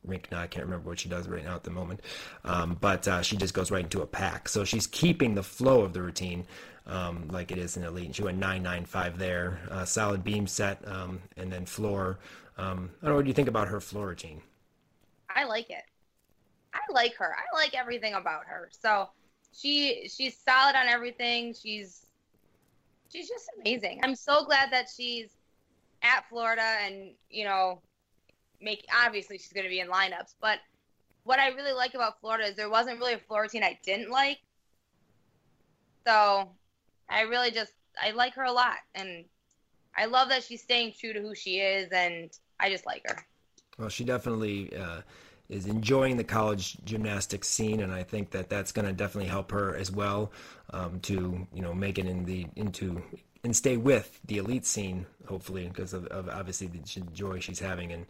rink. 0.08 0.30
Now 0.32 0.42
I 0.42 0.48
can't 0.48 0.66
remember 0.66 0.90
what 0.90 1.00
she 1.00 1.10
does 1.10 1.28
right 1.28 1.44
now 1.44 1.56
at 1.56 1.64
the 1.64 1.72
moment. 1.72 2.02
Um, 2.44 2.78
but 2.80 3.08
uh, 3.08 3.22
she 3.22 3.38
just 3.38 3.54
goes 3.54 3.72
right 3.72 3.84
into 3.84 4.02
a 4.02 4.08
pack. 4.08 4.50
So 4.50 4.64
she's 4.64 4.88
keeping 4.88 5.36
the 5.36 5.44
flow 5.44 5.82
of 5.82 5.94
the 5.94 6.02
routine. 6.02 6.46
Um, 6.88 7.28
like 7.30 7.52
it 7.52 7.58
is 7.58 7.78
in 7.78 7.84
elite. 7.84 8.06
And 8.06 8.16
she 8.16 8.24
went 8.24 8.38
995 8.38 9.18
there, 9.18 9.60
uh, 9.72 9.86
solid 9.86 10.24
beam 10.24 10.46
set, 10.46 10.88
um, 10.88 11.20
and 11.36 11.52
then 11.52 11.66
floor. 11.66 12.20
Um, 12.58 12.92
I 13.02 13.06
don't 13.06 13.12
know 13.12 13.16
what 13.16 13.24
do 13.24 13.30
you 13.30 13.34
think 13.34 13.48
about 13.48 13.68
her 13.68 13.80
floor 13.80 14.08
routine. 14.08 14.42
I 15.30 15.46
like 15.46 15.70
it. 15.70 15.84
I 16.74 16.80
like 16.92 17.16
her. 17.16 17.36
I 17.36 17.56
like 17.56 17.74
everything 17.76 18.14
about 18.14 18.46
her. 18.46 18.70
So 18.72 19.10
she 19.54 20.10
she's 20.14 20.38
solid 20.38 20.76
on 20.76 20.88
everything. 20.88 21.54
She's 21.54 22.06
she's 23.12 23.28
just 23.28 23.50
amazing. 23.60 24.02
I'm 24.04 24.16
so 24.16 24.46
glad 24.46 24.72
that 24.72 24.88
she's 24.96 25.30
at 26.02 26.28
Florida 26.30 26.78
and 26.86 27.12
you 27.30 27.46
know 27.46 27.82
make 28.62 28.86
obviously 29.06 29.38
she's 29.38 29.54
going 29.54 29.66
to 29.66 29.70
be 29.70 29.80
in 29.80 29.88
lineups, 29.88 30.36
but 30.42 30.60
what 31.24 31.40
I 31.40 31.50
really 31.50 31.74
like 31.74 31.96
about 31.96 32.20
Florida 32.22 32.46
is 32.46 32.56
there 32.56 32.70
wasn't 32.70 33.00
really 33.00 33.14
a 33.14 33.18
floor 33.18 33.44
routine 33.44 33.64
I 33.64 33.80
didn't 33.84 34.12
like. 34.12 34.40
So 36.06 36.50
I 37.10 37.22
really 37.22 37.52
just 37.52 37.74
I 38.02 38.12
like 38.12 38.36
her 38.36 38.44
a 38.44 38.52
lot 38.52 38.78
and 38.94 39.26
I 39.98 40.06
love 40.06 40.30
that 40.30 40.44
she's 40.44 40.62
staying 40.62 40.94
true 41.00 41.14
to 41.14 41.22
who 41.22 41.34
she 41.34 41.60
is 41.60 41.90
and 41.92 42.30
I 42.60 42.70
just 42.70 42.86
like 42.86 43.04
her. 43.08 43.26
Well, 43.78 43.90
she 43.90 44.04
definitely 44.04 44.76
uh, 44.78 45.02
is 45.50 45.66
enjoying 45.66 46.18
the 46.18 46.24
college 46.24 46.78
gymnastics 46.86 47.48
scene, 47.48 47.82
and 47.82 47.92
I 47.92 48.04
think 48.04 48.32
that 48.32 48.50
that's 48.50 48.72
going 48.72 48.86
to 48.86 48.94
definitely 48.94 49.30
help 49.30 49.52
her 49.52 49.76
as 49.76 49.92
well 49.92 50.32
um, 50.72 51.00
to 51.02 51.46
you 51.54 51.62
know 51.62 51.74
make 51.74 52.00
it 52.00 52.06
in 52.06 52.26
the 52.26 52.48
into 52.56 53.04
and 53.44 53.56
stay 53.56 53.78
with 53.78 54.20
the 54.26 54.38
elite 54.38 54.66
scene, 54.66 55.06
hopefully, 55.28 55.68
because 55.68 55.94
of, 55.94 56.08
of 56.08 56.30
obviously 56.30 56.68
the 56.68 56.80
joy 57.14 57.40
she's 57.40 57.60
having 57.60 57.92
and 57.92 58.06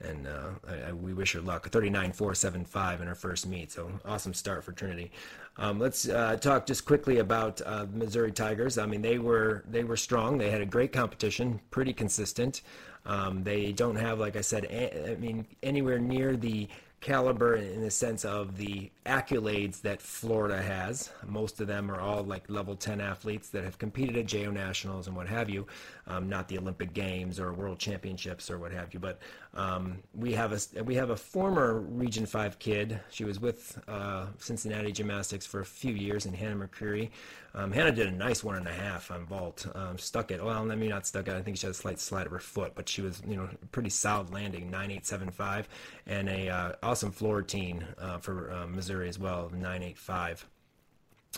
and 0.00 0.26
uh, 0.26 0.50
I, 0.68 0.88
I, 0.88 0.92
we 0.92 1.12
wish 1.14 1.32
her 1.32 1.40
luck. 1.40 1.70
39.475 1.70 3.00
in 3.00 3.06
her 3.06 3.14
first 3.14 3.46
meet, 3.46 3.72
so 3.72 3.90
awesome 4.04 4.34
start 4.34 4.64
for 4.64 4.72
Trinity. 4.72 5.10
Um, 5.58 5.78
let's 5.78 6.08
uh, 6.08 6.36
talk 6.36 6.66
just 6.66 6.84
quickly 6.84 7.18
about 7.18 7.60
uh, 7.64 7.86
Missouri 7.92 8.32
Tigers. 8.32 8.78
I 8.78 8.86
mean, 8.86 9.02
they 9.02 9.18
were 9.18 9.64
they 9.68 9.84
were 9.84 9.96
strong. 9.96 10.38
They 10.38 10.50
had 10.50 10.60
a 10.60 10.66
great 10.66 10.92
competition, 10.92 11.60
pretty 11.70 11.92
consistent. 11.92 12.62
Um, 13.06 13.44
they 13.44 13.72
don't 13.72 13.96
have, 13.96 14.18
like 14.18 14.36
I 14.36 14.40
said, 14.40 14.64
a, 14.64 15.12
I 15.12 15.14
mean, 15.16 15.46
anywhere 15.62 15.98
near 15.98 16.36
the 16.36 16.68
caliber 17.00 17.56
in 17.56 17.82
the 17.82 17.90
sense 17.90 18.24
of 18.24 18.56
the 18.56 18.90
accolades 19.04 19.80
that 19.82 20.00
Florida 20.00 20.60
has. 20.60 21.10
Most 21.24 21.60
of 21.60 21.68
them 21.68 21.90
are 21.90 22.00
all 22.00 22.24
like 22.24 22.48
level 22.48 22.74
10 22.74 23.00
athletes 23.00 23.50
that 23.50 23.64
have 23.64 23.78
competed 23.78 24.16
at 24.16 24.26
JO 24.26 24.50
Nationals 24.50 25.06
and 25.06 25.14
what 25.14 25.28
have 25.28 25.48
you, 25.48 25.66
um, 26.06 26.28
not 26.28 26.48
the 26.48 26.58
Olympic 26.58 26.94
Games 26.94 27.38
or 27.38 27.52
World 27.52 27.78
Championships 27.78 28.50
or 28.50 28.58
what 28.58 28.72
have 28.72 28.92
you. 28.92 28.98
But 28.98 29.20
um, 29.56 30.02
we 30.14 30.32
have 30.32 30.52
a 30.52 30.82
we 30.82 30.94
have 30.96 31.10
a 31.10 31.16
former 31.16 31.80
Region 31.80 32.26
5 32.26 32.58
kid. 32.58 33.00
She 33.10 33.24
was 33.24 33.40
with 33.40 33.82
uh, 33.88 34.26
Cincinnati 34.38 34.92
Gymnastics 34.92 35.46
for 35.46 35.60
a 35.60 35.64
few 35.64 35.94
years, 35.94 36.26
and 36.26 36.36
Hannah 36.36 36.56
Mercuri. 36.56 37.08
Um, 37.54 37.72
Hannah 37.72 37.90
did 37.90 38.06
a 38.06 38.10
nice 38.10 38.44
one 38.44 38.56
and 38.56 38.68
a 38.68 38.72
half 38.72 39.10
on 39.10 39.24
vault. 39.24 39.66
Um, 39.74 39.96
stuck 39.96 40.30
it. 40.30 40.44
Well, 40.44 40.62
let 40.64 40.76
me 40.76 40.88
not 40.88 41.06
stuck 41.06 41.26
it. 41.26 41.34
I 41.34 41.40
think 41.40 41.56
she 41.56 41.66
had 41.66 41.70
a 41.70 41.74
slight 41.74 41.98
slide 41.98 42.26
of 42.26 42.32
her 42.32 42.38
foot, 42.38 42.72
but 42.74 42.86
she 42.86 43.00
was, 43.00 43.22
you 43.26 43.34
know, 43.34 43.48
pretty 43.72 43.88
solid 43.88 44.30
landing, 44.30 44.70
9875, 44.70 45.68
and 46.06 46.28
a 46.28 46.48
uh, 46.50 46.72
awesome 46.82 47.10
floor 47.10 47.36
routine 47.36 47.86
uh, 47.98 48.18
for 48.18 48.52
uh, 48.52 48.66
Missouri 48.66 49.08
as 49.08 49.18
well, 49.18 49.50
985. 49.54 50.46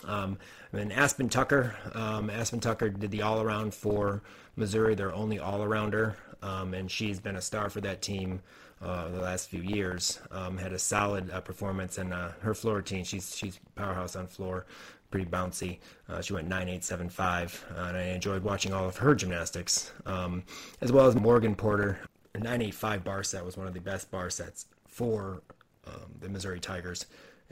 Um, 0.05 0.39
and 0.73 0.81
then 0.81 0.93
Aspen 0.93 1.29
Tucker. 1.29 1.77
Um, 1.95 2.31
Aspen 2.31 2.61
Tucker 2.61 2.89
did 2.89 3.13
the 3.13 3.23
all 3.23 3.41
around 3.41 3.75
for 3.75 4.23
Missouri, 4.57 4.95
their 4.95 5.13
only 5.13 5.39
all 5.39 5.61
arounder, 5.61 6.15
um, 6.42 6.75
and 6.75 6.90
she's 6.90 7.21
been 7.21 7.37
a 7.37 7.42
star 7.42 7.71
for 7.71 7.80
that 7.80 8.02
team 8.02 8.40
uh, 8.80 9.09
the 9.09 9.21
last 9.21 9.49
few 9.49 9.62
years. 9.62 10.21
Um, 10.30 10.57
had 10.57 10.73
a 10.73 10.78
solid 10.78 11.30
uh, 11.30 11.40
performance, 11.40 11.99
and 11.99 12.12
uh, 12.12 12.30
her 12.40 12.54
floor 12.54 12.76
routine, 12.76 13.04
she's 13.04 13.37
she's 13.37 13.59
powerhouse 13.75 14.16
on 14.16 14.26
floor 14.26 14.66
pretty 15.11 15.26
bouncy. 15.26 15.78
Uh, 16.09 16.21
she 16.21 16.33
went 16.33 16.49
9.875, 16.49 17.54
uh, 17.76 17.88
and 17.88 17.97
I 17.97 18.02
enjoyed 18.02 18.42
watching 18.42 18.73
all 18.73 18.87
of 18.87 18.97
her 18.99 19.14
gymnastics, 19.14 19.92
um, 20.07 20.42
as 20.80 20.92
well 20.92 21.07
as 21.07 21.16
Morgan 21.16 21.54
Porter. 21.54 21.99
A 22.35 22.38
9.85 22.38 23.04
bar 23.04 23.23
set 23.23 23.45
was 23.45 23.57
one 23.57 23.66
of 23.66 23.75
the 23.75 23.80
best 23.80 24.11
bar 24.11 24.30
sets 24.30 24.66
for 24.87 25.42
um, 25.87 26.12
the 26.21 26.28
Missouri 26.28 26.61
Tigers, 26.61 27.07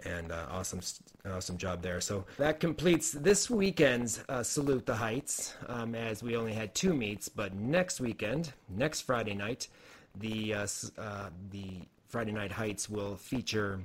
and 0.04 0.30
uh, 0.30 0.46
awesome, 0.50 0.80
awesome 1.30 1.56
job 1.56 1.82
there. 1.82 2.00
So 2.00 2.24
that 2.38 2.60
completes 2.60 3.12
this 3.12 3.48
weekend's 3.48 4.22
uh, 4.28 4.42
Salute 4.42 4.86
the 4.86 4.94
Heights, 4.94 5.54
um, 5.68 5.94
as 5.94 6.22
we 6.22 6.36
only 6.36 6.52
had 6.52 6.74
two 6.74 6.94
meets. 6.94 7.28
But 7.28 7.54
next 7.54 8.00
weekend, 8.00 8.52
next 8.68 9.02
Friday 9.02 9.34
night, 9.34 9.68
the 10.18 10.54
uh, 10.54 10.66
uh, 10.98 11.30
the 11.50 11.82
Friday 12.08 12.32
Night 12.32 12.52
Heights 12.52 12.88
will 12.88 13.16
feature 13.16 13.80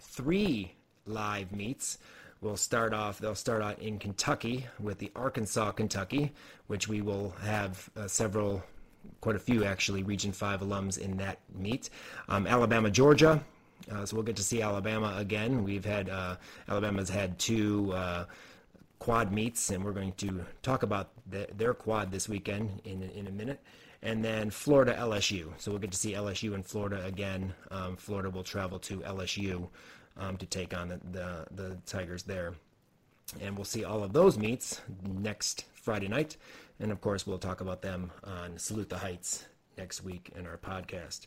three 0.00 0.72
live 1.06 1.52
meets. 1.52 1.98
We'll 2.40 2.56
start 2.56 2.92
off, 2.92 3.18
they'll 3.18 3.34
start 3.34 3.62
out 3.62 3.78
in 3.78 3.98
Kentucky 3.98 4.66
with 4.78 4.98
the 4.98 5.10
Arkansas, 5.16 5.72
Kentucky, 5.72 6.32
which 6.66 6.86
we 6.86 7.00
will 7.00 7.30
have 7.42 7.88
uh, 7.96 8.06
several, 8.06 8.62
quite 9.20 9.36
a 9.36 9.38
few 9.38 9.64
actually, 9.64 10.02
Region 10.02 10.32
5 10.32 10.60
alums 10.60 10.98
in 10.98 11.16
that 11.16 11.38
meet. 11.54 11.88
Um, 12.28 12.46
Alabama, 12.46 12.90
Georgia. 12.90 13.42
Uh, 13.90 14.04
so 14.04 14.16
we'll 14.16 14.24
get 14.24 14.36
to 14.36 14.42
see 14.42 14.62
Alabama 14.62 15.14
again. 15.16 15.62
We've 15.62 15.84
had, 15.84 16.08
uh, 16.08 16.36
Alabama's 16.68 17.08
had 17.08 17.38
two 17.38 17.92
uh, 17.92 18.24
quad 18.98 19.32
meets, 19.32 19.70
and 19.70 19.84
we're 19.84 19.92
going 19.92 20.12
to 20.14 20.44
talk 20.62 20.82
about 20.82 21.10
the, 21.30 21.46
their 21.56 21.74
quad 21.74 22.10
this 22.10 22.28
weekend 22.28 22.80
in, 22.84 23.02
in 23.02 23.26
a 23.26 23.30
minute 23.32 23.60
and 24.02 24.24
then 24.24 24.50
Florida 24.50 24.94
LSU. 24.98 25.52
So 25.58 25.70
we'll 25.70 25.80
get 25.80 25.90
to 25.90 25.98
see 25.98 26.12
LSU 26.12 26.54
in 26.54 26.62
Florida 26.62 27.04
again. 27.04 27.52
Um, 27.70 27.96
Florida 27.96 28.30
will 28.30 28.44
travel 28.44 28.78
to 28.80 28.98
LSU 29.00 29.68
um, 30.16 30.36
to 30.36 30.46
take 30.46 30.76
on 30.76 30.88
the, 30.88 31.00
the, 31.10 31.46
the 31.50 31.78
Tigers 31.86 32.22
there. 32.22 32.54
And 33.40 33.56
we'll 33.56 33.64
see 33.64 33.84
all 33.84 34.04
of 34.04 34.12
those 34.12 34.38
meets 34.38 34.80
next 35.04 35.64
Friday 35.74 36.08
night. 36.08 36.36
And 36.78 36.92
of 36.92 37.00
course, 37.00 37.26
we'll 37.26 37.38
talk 37.38 37.60
about 37.60 37.82
them 37.82 38.12
on 38.22 38.58
Salute 38.58 38.88
the 38.88 38.98
Heights 38.98 39.46
next 39.76 40.04
week 40.04 40.30
in 40.36 40.46
our 40.46 40.58
podcast. 40.58 41.26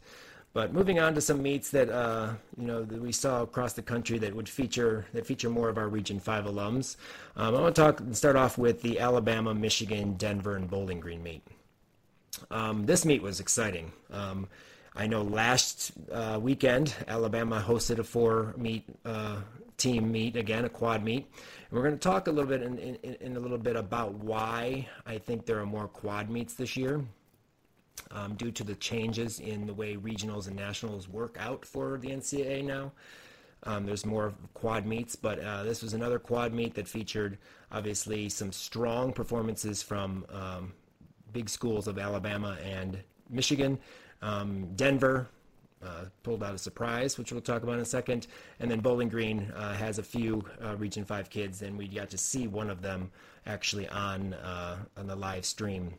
But 0.51 0.73
moving 0.73 0.99
on 0.99 1.13
to 1.13 1.21
some 1.21 1.43
meets 1.43 1.69
that 1.71 1.89
uh, 1.89 2.33
you 2.57 2.65
know 2.65 2.83
that 2.83 3.01
we 3.01 3.11
saw 3.11 3.43
across 3.43 3.73
the 3.73 3.83
country 3.83 4.17
that 4.19 4.35
would 4.35 4.49
feature 4.49 5.05
that 5.13 5.25
feature 5.25 5.49
more 5.49 5.69
of 5.69 5.77
our 5.77 5.87
Region 5.87 6.19
Five 6.19 6.45
alums. 6.45 6.95
Um, 7.35 7.55
I 7.55 7.61
want 7.61 7.75
to 7.75 7.81
talk 7.81 8.01
start 8.13 8.35
off 8.35 8.57
with 8.57 8.81
the 8.81 8.99
Alabama, 8.99 9.53
Michigan, 9.53 10.13
Denver, 10.13 10.55
and 10.55 10.69
Bowling 10.69 10.99
Green 10.99 11.21
meet. 11.21 11.43
Um, 12.49 12.85
this 12.85 13.05
meet 13.05 13.21
was 13.21 13.39
exciting. 13.39 13.91
Um, 14.11 14.47
I 14.95 15.05
know 15.07 15.21
last 15.21 15.91
uh, 16.11 16.39
weekend 16.41 16.95
Alabama 17.07 17.63
hosted 17.65 17.99
a 17.99 18.03
four 18.03 18.55
meet 18.57 18.83
uh, 19.05 19.37
team 19.77 20.11
meet 20.11 20.35
again, 20.35 20.65
a 20.65 20.69
quad 20.69 21.03
meet. 21.03 21.25
And 21.69 21.71
we're 21.71 21.83
going 21.83 21.93
to 21.93 21.99
talk 21.99 22.27
a 22.27 22.31
little 22.31 22.49
bit 22.49 22.61
in, 22.61 22.77
in, 22.77 23.15
in, 23.21 23.37
a 23.37 23.39
little 23.39 23.57
bit 23.57 23.75
about 23.75 24.13
why 24.15 24.87
I 25.05 25.17
think 25.17 25.45
there 25.45 25.59
are 25.59 25.65
more 25.65 25.87
quad 25.87 26.29
meets 26.29 26.53
this 26.55 26.75
year. 26.75 27.01
Um, 28.11 28.35
due 28.35 28.51
to 28.51 28.63
the 28.63 28.75
changes 28.75 29.39
in 29.39 29.67
the 29.67 29.73
way 29.73 29.95
regionals 29.95 30.47
and 30.47 30.55
nationals 30.55 31.07
work 31.07 31.37
out 31.39 31.65
for 31.65 31.97
the 31.97 32.09
NCAA 32.09 32.63
now. 32.63 32.91
Um, 33.63 33.85
there's 33.85 34.05
more 34.05 34.33
quad 34.53 34.85
meets, 34.85 35.15
but 35.15 35.39
uh, 35.39 35.63
this 35.63 35.83
was 35.83 35.93
another 35.93 36.17
quad 36.17 36.53
meet 36.53 36.73
that 36.75 36.87
featured 36.87 37.37
obviously 37.71 38.29
some 38.29 38.51
strong 38.51 39.11
performances 39.11 39.81
from 39.81 40.25
um, 40.29 40.73
big 41.33 41.49
schools 41.49 41.87
of 41.87 41.99
Alabama 41.99 42.57
and 42.63 42.97
Michigan. 43.29 43.77
Um, 44.21 44.73
Denver 44.75 45.27
uh, 45.83 46.05
pulled 46.23 46.43
out 46.43 46.53
a 46.53 46.57
surprise, 46.57 47.17
which 47.17 47.31
we'll 47.31 47.41
talk 47.41 47.63
about 47.63 47.75
in 47.75 47.81
a 47.81 47.85
second. 47.85 48.27
And 48.59 48.69
then 48.69 48.79
Bowling 48.79 49.09
Green 49.09 49.51
uh, 49.55 49.73
has 49.73 49.99
a 49.99 50.03
few 50.03 50.43
uh, 50.63 50.75
Region 50.77 51.05
5 51.05 51.29
kids, 51.29 51.61
and 51.61 51.77
we 51.77 51.87
got 51.87 52.09
to 52.09 52.17
see 52.17 52.47
one 52.47 52.69
of 52.69 52.81
them 52.81 53.11
actually 53.45 53.87
on, 53.89 54.33
uh, 54.35 54.77
on 54.97 55.07
the 55.07 55.15
live 55.15 55.45
stream. 55.45 55.93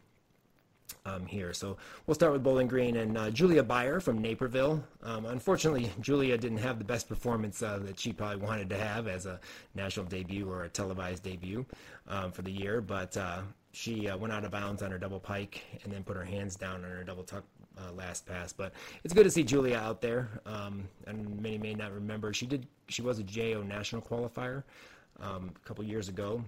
Um, 1.06 1.26
here. 1.26 1.52
So 1.52 1.76
we'll 2.06 2.14
start 2.14 2.32
with 2.32 2.42
Bowling 2.42 2.66
Green 2.66 2.96
and 2.96 3.16
uh, 3.16 3.30
Julia 3.30 3.62
Beyer 3.62 4.00
from 4.00 4.20
Naperville. 4.20 4.82
Um, 5.02 5.26
unfortunately, 5.26 5.90
Julia 6.00 6.36
didn't 6.38 6.58
have 6.58 6.78
the 6.78 6.84
best 6.84 7.08
performance 7.08 7.62
uh, 7.62 7.78
that 7.84 7.98
she 7.98 8.12
probably 8.12 8.38
wanted 8.38 8.68
to 8.70 8.78
have 8.78 9.08
as 9.08 9.26
a 9.26 9.40
national 9.74 10.06
debut 10.06 10.48
or 10.48 10.64
a 10.64 10.68
televised 10.68 11.22
debut 11.22 11.64
um, 12.08 12.32
for 12.32 12.42
the 12.42 12.50
year, 12.50 12.80
but 12.80 13.16
uh, 13.16 13.40
she 13.72 14.08
uh, 14.08 14.16
went 14.16 14.32
out 14.32 14.44
of 14.44 14.50
bounds 14.50 14.82
on 14.82 14.90
her 14.90 14.98
double 14.98 15.20
pike 15.20 15.62
and 15.84 15.92
then 15.92 16.02
put 16.02 16.16
her 16.16 16.24
hands 16.24 16.56
down 16.56 16.84
on 16.84 16.90
her 16.90 17.04
double 17.04 17.22
tuck 17.22 17.44
uh, 17.78 17.92
last 17.92 18.26
pass. 18.26 18.52
But 18.52 18.72
it's 19.04 19.14
good 19.14 19.24
to 19.24 19.30
see 19.30 19.44
Julia 19.44 19.76
out 19.76 20.00
there. 20.00 20.28
Um, 20.46 20.88
and 21.06 21.40
many 21.40 21.58
may 21.58 21.74
not 21.74 21.92
remember 21.92 22.32
she 22.32 22.46
did. 22.46 22.66
She 22.88 23.02
was 23.02 23.18
a 23.18 23.22
JO 23.22 23.62
national 23.62 24.02
qualifier 24.02 24.64
um, 25.20 25.52
a 25.54 25.66
couple 25.66 25.84
years 25.84 26.08
ago 26.08 26.44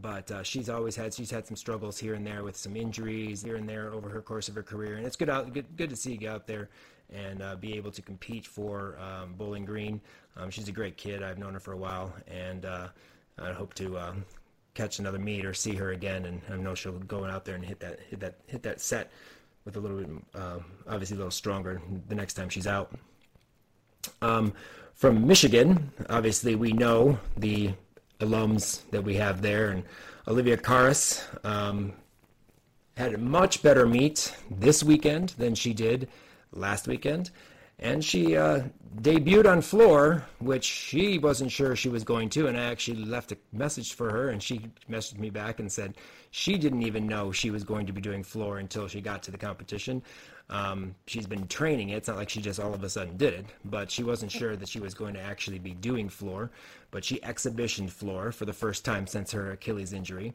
but 0.00 0.30
uh, 0.30 0.42
she's 0.42 0.68
always 0.68 0.96
had 0.96 1.14
she's 1.14 1.30
had 1.30 1.46
some 1.46 1.56
struggles 1.56 1.98
here 1.98 2.14
and 2.14 2.26
there 2.26 2.44
with 2.44 2.56
some 2.56 2.76
injuries 2.76 3.42
here 3.42 3.56
and 3.56 3.68
there 3.68 3.92
over 3.92 4.08
her 4.08 4.20
course 4.20 4.48
of 4.48 4.54
her 4.54 4.62
career, 4.62 4.96
and 4.96 5.06
it's 5.06 5.16
good 5.16 5.30
out 5.30 5.52
good, 5.52 5.66
good 5.76 5.90
to 5.90 5.96
see 5.96 6.16
you 6.20 6.28
out 6.28 6.46
there 6.46 6.68
and 7.12 7.42
uh, 7.42 7.56
be 7.56 7.74
able 7.74 7.90
to 7.90 8.02
compete 8.02 8.46
for 8.46 8.98
um, 8.98 9.34
Bowling 9.34 9.64
Green. 9.64 10.00
Um, 10.36 10.50
she's 10.50 10.68
a 10.68 10.72
great 10.72 10.96
kid. 10.96 11.22
I've 11.22 11.38
known 11.38 11.54
her 11.54 11.60
for 11.60 11.72
a 11.72 11.76
while, 11.76 12.12
and 12.26 12.64
uh, 12.66 12.88
I 13.38 13.52
hope 13.52 13.74
to 13.74 13.98
um, 13.98 14.24
catch 14.74 14.98
another 14.98 15.18
meet 15.18 15.44
or 15.44 15.54
see 15.54 15.74
her 15.74 15.92
again. 15.92 16.26
And 16.26 16.42
I 16.50 16.56
know 16.56 16.74
she'll 16.74 16.92
go 16.92 17.24
out 17.24 17.44
there 17.44 17.54
and 17.54 17.64
hit 17.64 17.80
that 17.80 18.00
hit 18.08 18.20
that 18.20 18.34
hit 18.46 18.62
that 18.62 18.80
set 18.80 19.10
with 19.64 19.76
a 19.76 19.80
little 19.80 19.98
bit 19.98 20.08
um, 20.34 20.64
obviously 20.88 21.14
a 21.14 21.18
little 21.18 21.30
stronger 21.30 21.80
the 22.08 22.14
next 22.14 22.34
time 22.34 22.48
she's 22.48 22.66
out. 22.66 22.92
Um, 24.22 24.52
from 24.94 25.26
Michigan, 25.26 25.92
obviously 26.08 26.54
we 26.54 26.72
know 26.72 27.18
the 27.36 27.72
alums 28.20 28.88
that 28.90 29.02
we 29.02 29.14
have 29.14 29.42
there. 29.42 29.70
And 29.70 29.84
Olivia 30.26 30.56
Karas 30.56 31.24
um, 31.44 31.92
had 32.96 33.14
a 33.14 33.18
much 33.18 33.62
better 33.62 33.86
meet 33.86 34.34
this 34.50 34.82
weekend 34.82 35.30
than 35.38 35.54
she 35.54 35.72
did 35.72 36.08
last 36.52 36.88
weekend. 36.88 37.30
And 37.80 38.04
she 38.04 38.36
uh, 38.36 38.62
debuted 39.02 39.48
on 39.48 39.60
floor, 39.60 40.24
which 40.40 40.64
she 40.64 41.18
wasn't 41.18 41.52
sure 41.52 41.76
she 41.76 41.88
was 41.88 42.02
going 42.02 42.28
to. 42.30 42.48
And 42.48 42.58
I 42.58 42.64
actually 42.64 43.04
left 43.04 43.30
a 43.30 43.38
message 43.52 43.94
for 43.94 44.10
her, 44.10 44.30
and 44.30 44.42
she 44.42 44.62
messaged 44.90 45.18
me 45.18 45.30
back 45.30 45.60
and 45.60 45.70
said 45.70 45.94
she 46.32 46.58
didn't 46.58 46.82
even 46.82 47.06
know 47.06 47.30
she 47.30 47.52
was 47.52 47.62
going 47.62 47.86
to 47.86 47.92
be 47.92 48.00
doing 48.00 48.24
floor 48.24 48.58
until 48.58 48.88
she 48.88 49.00
got 49.00 49.22
to 49.22 49.30
the 49.30 49.38
competition. 49.38 50.02
Um, 50.50 50.94
she's 51.06 51.26
been 51.26 51.46
training 51.46 51.90
it. 51.90 51.96
It's 51.96 52.08
not 52.08 52.16
like 52.16 52.30
she 52.30 52.40
just 52.40 52.58
all 52.58 52.72
of 52.72 52.82
a 52.82 52.88
sudden 52.88 53.16
did 53.16 53.34
it, 53.34 53.46
but 53.64 53.90
she 53.90 54.02
wasn't 54.02 54.32
sure 54.32 54.56
that 54.56 54.68
she 54.68 54.80
was 54.80 54.94
going 54.94 55.14
to 55.14 55.20
actually 55.20 55.58
be 55.58 55.72
doing 55.72 56.08
floor. 56.08 56.50
But 56.90 57.04
she 57.04 57.22
exhibitioned 57.22 57.92
floor 57.92 58.32
for 58.32 58.46
the 58.46 58.52
first 58.52 58.84
time 58.84 59.06
since 59.06 59.32
her 59.32 59.52
Achilles 59.52 59.92
injury. 59.92 60.32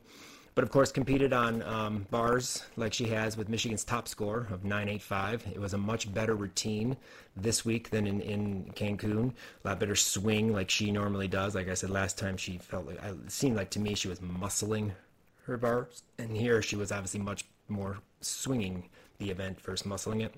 But 0.55 0.63
of 0.63 0.69
course, 0.69 0.91
competed 0.91 1.33
on 1.33 1.63
um, 1.63 2.05
bars 2.11 2.63
like 2.75 2.93
she 2.93 3.05
has 3.05 3.35
with 3.35 3.49
Michigan's 3.49 3.83
top 3.83 4.07
score 4.07 4.47
of 4.51 4.63
985. 4.63 5.47
It 5.51 5.59
was 5.59 5.73
a 5.73 5.79
much 5.79 6.13
better 6.13 6.35
routine 6.35 6.95
this 7.35 7.65
week 7.65 7.89
than 7.89 8.05
in, 8.05 8.21
in 8.21 8.71
Cancun. 8.75 9.33
A 9.63 9.67
lot 9.67 9.79
better 9.79 9.95
swing 9.95 10.53
like 10.53 10.69
she 10.69 10.91
normally 10.91 11.27
does. 11.27 11.55
Like 11.55 11.69
I 11.69 11.73
said 11.73 11.89
last 11.89 12.19
time, 12.19 12.37
she 12.37 12.59
felt 12.59 12.85
like 12.85 13.03
it 13.03 13.31
seemed 13.31 13.55
like 13.55 13.71
to 13.71 13.79
me 13.79 13.95
she 13.95 14.07
was 14.07 14.19
muscling 14.19 14.91
her 15.45 15.57
bars, 15.57 16.03
and 16.19 16.37
here 16.37 16.61
she 16.61 16.75
was 16.75 16.91
obviously 16.91 17.19
much 17.19 17.45
more 17.67 17.97
swinging 18.21 18.89
the 19.19 19.29
event 19.29 19.59
versus 19.61 19.87
muscling 19.87 20.23
it. 20.23 20.33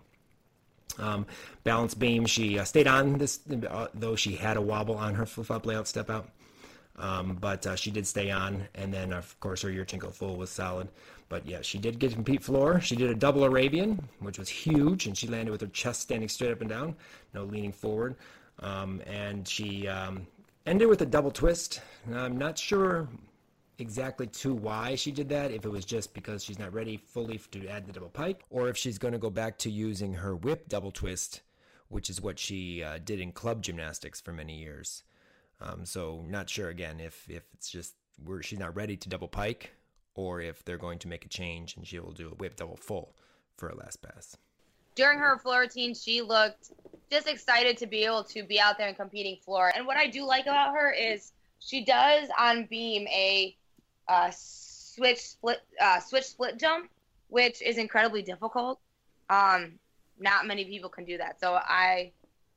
Um, 0.99 1.25
balance 1.63 1.93
beam, 1.93 2.25
she 2.25 2.59
uh, 2.59 2.63
stayed 2.63 2.87
on 2.87 3.17
this, 3.17 3.39
uh, 3.69 3.87
though 3.93 4.15
she 4.15 4.35
had 4.35 4.57
a 4.57 4.61
wobble 4.61 4.95
on 4.95 5.15
her 5.15 5.25
flip 5.25 5.47
flop 5.47 5.65
layout 5.65 5.87
step 5.87 6.09
out. 6.09 6.29
Um, 6.97 7.37
but 7.41 7.67
uh, 7.67 7.75
she 7.75 7.91
did 7.91 8.07
stay 8.07 8.31
on, 8.31 8.67
and 8.73 8.93
then 8.93 9.11
of 9.11 9.37
course 9.41 9.61
her 9.63 9.69
Yurchenko 9.69 10.13
full 10.13 10.37
was 10.37 10.49
solid. 10.49 10.87
But 11.27 11.45
yeah, 11.45 11.61
she 11.61 11.77
did 11.77 11.99
get 11.99 12.09
to 12.09 12.15
compete 12.15 12.43
floor. 12.43 12.79
She 12.79 12.95
did 12.95 13.09
a 13.09 13.15
double 13.15 13.43
Arabian, 13.43 14.07
which 14.19 14.39
was 14.39 14.47
huge, 14.47 15.07
and 15.07 15.17
she 15.17 15.27
landed 15.27 15.51
with 15.51 15.61
her 15.61 15.67
chest 15.67 16.01
standing 16.01 16.29
straight 16.29 16.51
up 16.51 16.61
and 16.61 16.69
down, 16.69 16.95
no 17.33 17.43
leaning 17.43 17.73
forward. 17.73 18.15
Um, 18.59 19.01
and 19.05 19.45
she 19.45 19.87
um, 19.87 20.25
ended 20.65 20.87
with 20.87 21.01
a 21.01 21.05
double 21.05 21.31
twist. 21.31 21.81
I'm 22.13 22.37
not 22.37 22.57
sure 22.57 23.09
exactly 23.79 24.27
to 24.27 24.53
why 24.53 24.95
she 24.95 25.11
did 25.11 25.29
that, 25.29 25.51
if 25.51 25.65
it 25.65 25.69
was 25.69 25.85
just 25.85 26.13
because 26.13 26.43
she's 26.43 26.59
not 26.59 26.73
ready 26.73 26.97
fully 26.97 27.39
to 27.51 27.67
add 27.67 27.85
the 27.85 27.93
double 27.93 28.09
pike, 28.09 28.43
or 28.49 28.69
if 28.69 28.77
she's 28.77 28.97
going 28.97 29.13
to 29.13 29.17
go 29.19 29.29
back 29.29 29.57
to 29.59 29.69
using 29.69 30.13
her 30.13 30.35
whip 30.35 30.67
double 30.69 30.91
twist, 30.91 31.41
which 31.89 32.09
is 32.09 32.21
what 32.21 32.39
she 32.39 32.83
uh, 32.83 32.99
did 33.03 33.19
in 33.19 33.31
club 33.31 33.61
gymnastics 33.61 34.21
for 34.21 34.31
many 34.31 34.57
years. 34.57 35.03
Um, 35.61 35.85
so 35.85 36.23
not 36.27 36.49
sure 36.49 36.69
again 36.69 36.99
if 36.99 37.29
if 37.29 37.43
it's 37.53 37.69
just 37.69 37.95
where 38.23 38.41
she's 38.43 38.59
not 38.59 38.75
ready 38.75 38.97
to 38.97 39.09
double 39.09 39.27
pike, 39.27 39.71
or 40.15 40.41
if 40.41 40.63
they're 40.63 40.77
going 40.77 40.99
to 40.99 41.07
make 41.07 41.25
a 41.25 41.29
change 41.29 41.75
and 41.75 41.85
she 41.85 41.99
will 41.99 42.11
do 42.11 42.29
a 42.29 42.35
whip 42.35 42.55
double 42.55 42.77
full 42.77 43.15
for 43.57 43.69
a 43.69 43.75
last 43.75 44.01
pass. 44.01 44.37
During 44.95 45.19
her 45.19 45.37
floor 45.37 45.61
routine, 45.61 45.93
she 45.93 46.21
looked 46.21 46.71
just 47.11 47.27
excited 47.27 47.77
to 47.77 47.87
be 47.87 48.03
able 48.03 48.23
to 48.23 48.43
be 48.43 48.59
out 48.59 48.77
there 48.77 48.87
and 48.87 48.97
competing 48.97 49.37
floor. 49.37 49.71
And 49.75 49.85
what 49.85 49.97
I 49.97 50.07
do 50.07 50.25
like 50.25 50.45
about 50.45 50.73
her 50.73 50.91
is 50.91 51.33
she 51.59 51.83
does 51.83 52.29
on 52.37 52.65
beam 52.65 53.07
a 53.07 53.55
uh, 54.07 54.31
switch 54.31 55.19
split 55.19 55.61
uh, 55.81 55.99
switch 55.99 56.25
split 56.25 56.59
jump, 56.59 56.89
which 57.27 57.61
is 57.61 57.77
incredibly 57.77 58.21
difficult. 58.21 58.79
Um, 59.29 59.73
not 60.19 60.45
many 60.45 60.65
people 60.65 60.89
can 60.89 61.05
do 61.05 61.17
that, 61.17 61.39
so 61.39 61.53
I 61.53 62.11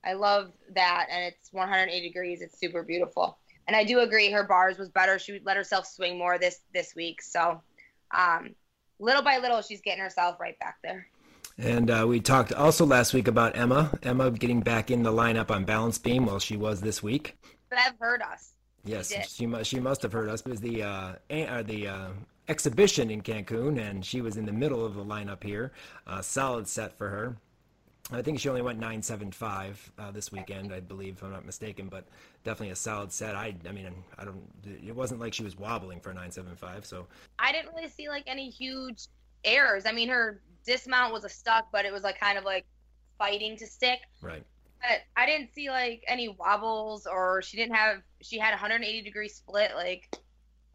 I 0.04 0.12
love 0.12 0.52
that, 0.74 1.06
and 1.10 1.24
it's 1.24 1.52
180 1.52 2.06
degrees. 2.06 2.40
It's 2.40 2.58
super 2.58 2.82
beautiful, 2.82 3.38
and 3.66 3.76
I 3.76 3.84
do 3.84 4.00
agree 4.00 4.30
her 4.30 4.44
bars 4.44 4.78
was 4.78 4.88
better. 4.88 5.18
She 5.18 5.40
let 5.44 5.56
herself 5.56 5.86
swing 5.86 6.18
more 6.18 6.38
this 6.38 6.60
this 6.72 6.94
week, 6.94 7.22
so 7.22 7.60
um, 8.16 8.54
little 8.98 9.22
by 9.22 9.38
little 9.38 9.62
she's 9.62 9.80
getting 9.80 10.02
herself 10.02 10.38
right 10.40 10.58
back 10.58 10.76
there. 10.82 11.08
And 11.58 11.90
uh, 11.90 12.06
we 12.06 12.20
talked 12.20 12.52
also 12.52 12.86
last 12.86 13.12
week 13.12 13.26
about 13.26 13.56
Emma. 13.56 13.98
Emma 14.04 14.30
getting 14.30 14.60
back 14.60 14.92
in 14.92 15.02
the 15.02 15.10
lineup 15.10 15.50
on 15.50 15.64
balance 15.64 15.98
beam. 15.98 16.26
while 16.26 16.38
she 16.38 16.56
was 16.56 16.80
this 16.80 17.02
week. 17.02 17.36
Bev 17.68 17.94
heard 17.98 18.22
us. 18.22 18.52
Yes, 18.84 19.12
she 19.34 19.46
must. 19.46 19.68
She 19.68 19.80
must 19.80 20.02
have 20.02 20.12
heard 20.12 20.28
us. 20.28 20.40
It 20.40 20.48
was 20.48 20.60
the 20.60 20.82
uh, 20.82 21.12
uh, 21.30 21.62
the 21.62 21.88
uh, 21.88 22.08
exhibition 22.48 23.10
in 23.10 23.22
Cancun, 23.22 23.78
and 23.78 24.04
she 24.04 24.20
was 24.20 24.36
in 24.36 24.46
the 24.46 24.52
middle 24.52 24.84
of 24.84 24.94
the 24.94 25.04
lineup 25.04 25.42
here. 25.42 25.72
Uh, 26.06 26.22
solid 26.22 26.66
set 26.66 26.96
for 26.96 27.08
her. 27.08 27.36
I 28.10 28.22
think 28.22 28.40
she 28.40 28.48
only 28.48 28.62
went 28.62 28.78
975 28.78 29.92
uh, 29.98 30.10
this 30.12 30.32
weekend, 30.32 30.72
I 30.72 30.80
believe, 30.80 31.16
if 31.18 31.22
I'm 31.22 31.30
not 31.30 31.44
mistaken, 31.44 31.88
but 31.88 32.06
definitely 32.42 32.70
a 32.70 32.76
solid 32.76 33.12
set. 33.12 33.36
I, 33.36 33.54
I 33.68 33.72
mean, 33.72 33.92
I 34.18 34.24
don't. 34.24 34.40
It 34.64 34.96
wasn't 34.96 35.20
like 35.20 35.34
she 35.34 35.44
was 35.44 35.58
wobbling 35.58 36.00
for 36.00 36.10
975, 36.10 36.86
so. 36.86 37.06
I 37.38 37.52
didn't 37.52 37.74
really 37.74 37.88
see 37.88 38.08
like 38.08 38.24
any 38.26 38.48
huge 38.48 39.08
errors. 39.44 39.84
I 39.84 39.92
mean, 39.92 40.08
her 40.08 40.40
dismount 40.64 41.12
was 41.12 41.24
a 41.24 41.28
stuck, 41.28 41.70
but 41.70 41.84
it 41.84 41.92
was 41.92 42.02
like 42.02 42.18
kind 42.18 42.38
of 42.38 42.44
like 42.44 42.64
fighting 43.18 43.56
to 43.58 43.66
stick. 43.66 44.00
Right 44.22 44.44
but 44.80 45.02
I 45.16 45.26
didn't 45.26 45.52
see 45.54 45.70
like 45.70 46.04
any 46.06 46.28
wobbles 46.28 47.06
or 47.06 47.42
she 47.42 47.56
didn't 47.56 47.74
have 47.74 48.02
she 48.20 48.38
had 48.38 48.50
180 48.50 49.02
degree 49.02 49.28
split 49.28 49.72
like 49.74 50.08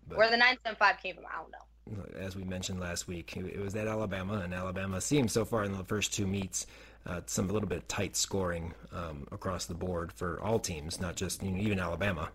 but, 0.07 0.17
where 0.17 0.29
the 0.29 0.37
975 0.37 1.01
came 1.01 1.15
from 1.15 1.25
I 1.25 1.37
don't 1.37 1.51
know. 1.51 2.19
As 2.19 2.35
we 2.35 2.43
mentioned 2.43 2.79
last 2.79 3.07
week, 3.07 3.35
it 3.35 3.59
was 3.59 3.75
at 3.75 3.87
Alabama, 3.87 4.39
and 4.39 4.53
Alabama 4.53 5.01
seems 5.01 5.33
so 5.33 5.43
far 5.43 5.65
in 5.65 5.73
the 5.73 5.83
first 5.83 6.13
two 6.13 6.25
meets 6.25 6.65
uh, 7.05 7.21
some 7.25 7.49
a 7.49 7.53
little 7.53 7.67
bit 7.67 7.87
tight 7.89 8.15
scoring 8.15 8.73
um, 8.93 9.27
across 9.31 9.65
the 9.65 9.73
board 9.73 10.11
for 10.11 10.39
all 10.41 10.59
teams, 10.59 11.01
not 11.01 11.15
just 11.15 11.43
you 11.43 11.51
know, 11.51 11.61
even 11.61 11.79
Alabama. 11.79 12.29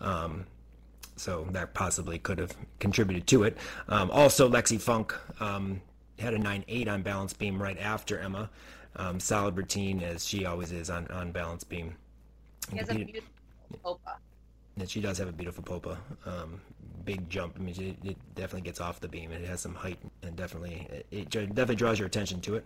Um, 0.00 0.46
so 1.16 1.46
that 1.50 1.74
possibly 1.74 2.18
could 2.18 2.38
have 2.38 2.56
contributed 2.78 3.26
to 3.28 3.44
it. 3.44 3.58
Um, 3.88 4.10
also, 4.10 4.48
Lexi 4.48 4.80
Funk 4.80 5.14
um, 5.40 5.80
had 6.18 6.34
a 6.34 6.38
9-8 6.38 6.88
on 6.88 7.02
balance 7.02 7.32
beam 7.32 7.62
right 7.62 7.78
after 7.78 8.18
Emma 8.18 8.50
um, 8.96 9.20
solid 9.20 9.56
routine 9.56 10.02
as 10.02 10.26
she 10.26 10.46
always 10.46 10.72
is 10.72 10.90
on, 10.90 11.06
on 11.08 11.32
balance 11.32 11.64
beam. 11.64 11.94
She 12.70 12.78
has 12.78 12.88
a 12.88 12.94
beautiful 12.94 13.30
popa. 13.82 14.16
And 14.76 14.90
she 14.90 15.00
does 15.00 15.18
have 15.18 15.28
a 15.28 15.32
beautiful 15.32 15.62
popa. 15.62 15.98
Um, 16.26 16.60
big 17.04 17.28
jump. 17.28 17.56
I 17.58 17.62
mean, 17.62 17.74
it, 18.02 18.08
it, 18.08 18.16
definitely 18.34 18.62
gets 18.62 18.80
off 18.80 19.00
the 19.00 19.08
beam. 19.08 19.30
It 19.30 19.44
has 19.44 19.60
some 19.60 19.74
height 19.74 19.98
and 20.22 20.34
definitely 20.36 20.86
it, 20.90 21.06
it 21.10 21.30
definitely 21.30 21.76
draws 21.76 21.98
your 21.98 22.06
attention 22.06 22.40
to 22.42 22.56
it. 22.56 22.64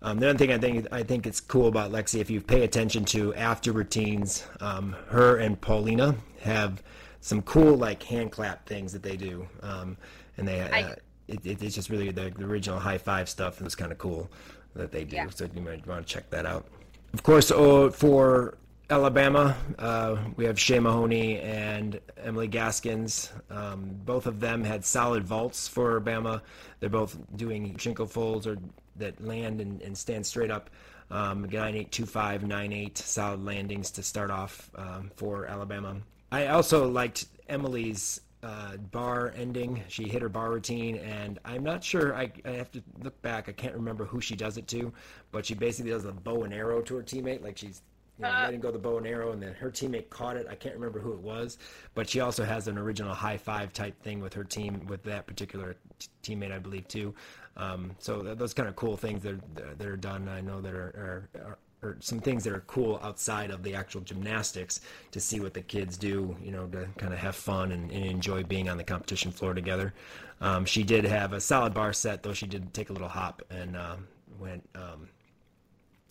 Um, 0.00 0.20
the 0.20 0.30
other 0.30 0.38
thing 0.38 0.52
I 0.52 0.58
think 0.58 0.86
I 0.92 1.02
think 1.02 1.26
it's 1.26 1.40
cool 1.40 1.66
about 1.66 1.90
Lexi, 1.90 2.20
if 2.20 2.30
you 2.30 2.40
pay 2.40 2.62
attention 2.62 3.04
to 3.06 3.34
after 3.34 3.72
routines, 3.72 4.46
um, 4.60 4.94
her 5.08 5.38
and 5.38 5.60
Paulina 5.60 6.14
have 6.40 6.82
some 7.20 7.42
cool 7.42 7.76
like 7.76 8.02
hand 8.04 8.30
clap 8.30 8.64
things 8.66 8.92
that 8.92 9.02
they 9.02 9.16
do, 9.16 9.48
um, 9.62 9.96
and 10.36 10.46
they 10.46 10.60
uh, 10.60 10.94
it, 11.26 11.40
it's 11.44 11.74
just 11.74 11.90
really 11.90 12.12
the, 12.12 12.30
the 12.30 12.44
original 12.44 12.78
high 12.78 12.98
five 12.98 13.28
stuff. 13.28 13.60
Was 13.60 13.74
kind 13.74 13.90
of 13.90 13.98
cool 13.98 14.30
that 14.78 14.90
they 14.90 15.04
do. 15.04 15.16
Yeah. 15.16 15.28
So 15.28 15.48
you 15.54 15.60
might 15.60 15.86
want 15.86 16.06
to 16.06 16.12
check 16.12 16.30
that 16.30 16.46
out. 16.46 16.66
Of 17.12 17.22
course, 17.22 17.50
oh, 17.50 17.90
for 17.90 18.58
Alabama, 18.90 19.56
uh, 19.78 20.16
we 20.36 20.44
have 20.46 20.58
Shay 20.58 20.78
Mahoney 20.78 21.40
and 21.40 22.00
Emily 22.16 22.48
Gaskins. 22.48 23.30
Um, 23.50 23.90
both 24.04 24.26
of 24.26 24.40
them 24.40 24.64
had 24.64 24.84
solid 24.84 25.24
vaults 25.24 25.68
for 25.68 25.90
Alabama. 25.92 26.42
They're 26.80 26.88
both 26.88 27.16
doing 27.36 27.74
Shinko 27.74 28.08
folds 28.08 28.46
or 28.46 28.56
that 28.96 29.22
land 29.22 29.60
and, 29.60 29.82
and 29.82 29.96
stand 29.96 30.24
straight 30.24 30.50
up. 30.50 30.70
Um, 31.10 31.42
9825, 31.42 32.46
98 32.46 32.98
solid 32.98 33.44
landings 33.44 33.90
to 33.92 34.02
start 34.02 34.30
off 34.30 34.70
um, 34.74 35.10
for 35.16 35.46
Alabama. 35.46 35.96
I 36.30 36.48
also 36.48 36.86
liked 36.86 37.26
Emily's 37.48 38.20
uh, 38.42 38.76
bar 38.76 39.32
ending. 39.36 39.82
She 39.88 40.04
hit 40.04 40.22
her 40.22 40.28
bar 40.28 40.50
routine, 40.50 40.96
and 40.96 41.38
I'm 41.44 41.64
not 41.64 41.82
sure. 41.82 42.14
I, 42.14 42.30
I 42.44 42.50
have 42.50 42.70
to 42.72 42.82
look 43.02 43.20
back. 43.22 43.48
I 43.48 43.52
can't 43.52 43.74
remember 43.74 44.04
who 44.04 44.20
she 44.20 44.36
does 44.36 44.56
it 44.58 44.66
to, 44.68 44.92
but 45.32 45.44
she 45.44 45.54
basically 45.54 45.90
does 45.90 46.04
a 46.04 46.12
bow 46.12 46.44
and 46.44 46.54
arrow 46.54 46.80
to 46.82 46.96
her 46.96 47.02
teammate, 47.02 47.42
like 47.42 47.58
she's 47.58 47.82
you 48.18 48.24
know, 48.24 48.30
letting 48.30 48.60
go 48.60 48.70
the 48.70 48.78
bow 48.78 48.98
and 48.98 49.06
arrow, 49.06 49.32
and 49.32 49.42
then 49.42 49.54
her 49.54 49.70
teammate 49.70 50.10
caught 50.10 50.36
it. 50.36 50.46
I 50.50 50.54
can't 50.54 50.74
remember 50.74 50.98
who 50.98 51.12
it 51.12 51.20
was, 51.20 51.58
but 51.94 52.08
she 52.08 52.20
also 52.20 52.44
has 52.44 52.68
an 52.68 52.78
original 52.78 53.14
high 53.14 53.36
five 53.36 53.72
type 53.72 54.00
thing 54.02 54.20
with 54.20 54.34
her 54.34 54.44
team, 54.44 54.86
with 54.86 55.02
that 55.04 55.26
particular 55.26 55.76
t- 55.98 56.08
teammate, 56.22 56.52
I 56.52 56.58
believe, 56.58 56.88
too. 56.88 57.14
Um, 57.56 57.92
so 57.98 58.22
th- 58.22 58.38
those 58.38 58.54
kind 58.54 58.68
of 58.68 58.76
cool 58.76 58.96
things 58.96 59.22
that 59.22 59.34
are, 59.34 59.74
that 59.74 59.86
are 59.86 59.96
done, 59.96 60.28
I 60.28 60.40
know 60.40 60.60
that 60.60 60.74
are, 60.74 61.28
are, 61.36 61.40
are 61.44 61.58
or 61.82 61.96
some 62.00 62.18
things 62.20 62.44
that 62.44 62.52
are 62.52 62.64
cool 62.66 62.98
outside 63.02 63.50
of 63.50 63.62
the 63.62 63.74
actual 63.74 64.00
gymnastics 64.00 64.80
to 65.12 65.20
see 65.20 65.40
what 65.40 65.54
the 65.54 65.62
kids 65.62 65.96
do, 65.96 66.36
you 66.42 66.50
know, 66.50 66.66
to 66.66 66.88
kind 66.96 67.12
of 67.12 67.18
have 67.18 67.36
fun 67.36 67.72
and, 67.72 67.90
and 67.90 68.04
enjoy 68.04 68.42
being 68.42 68.68
on 68.68 68.76
the 68.76 68.84
competition 68.84 69.30
floor 69.30 69.54
together. 69.54 69.94
Um, 70.40 70.64
she 70.64 70.82
did 70.82 71.04
have 71.04 71.32
a 71.32 71.40
solid 71.40 71.74
bar 71.74 71.92
set, 71.92 72.22
though 72.22 72.32
she 72.32 72.46
did 72.46 72.72
take 72.74 72.90
a 72.90 72.92
little 72.92 73.08
hop 73.08 73.42
and 73.50 73.76
um, 73.76 74.08
went 74.40 74.68
um, 74.74 75.08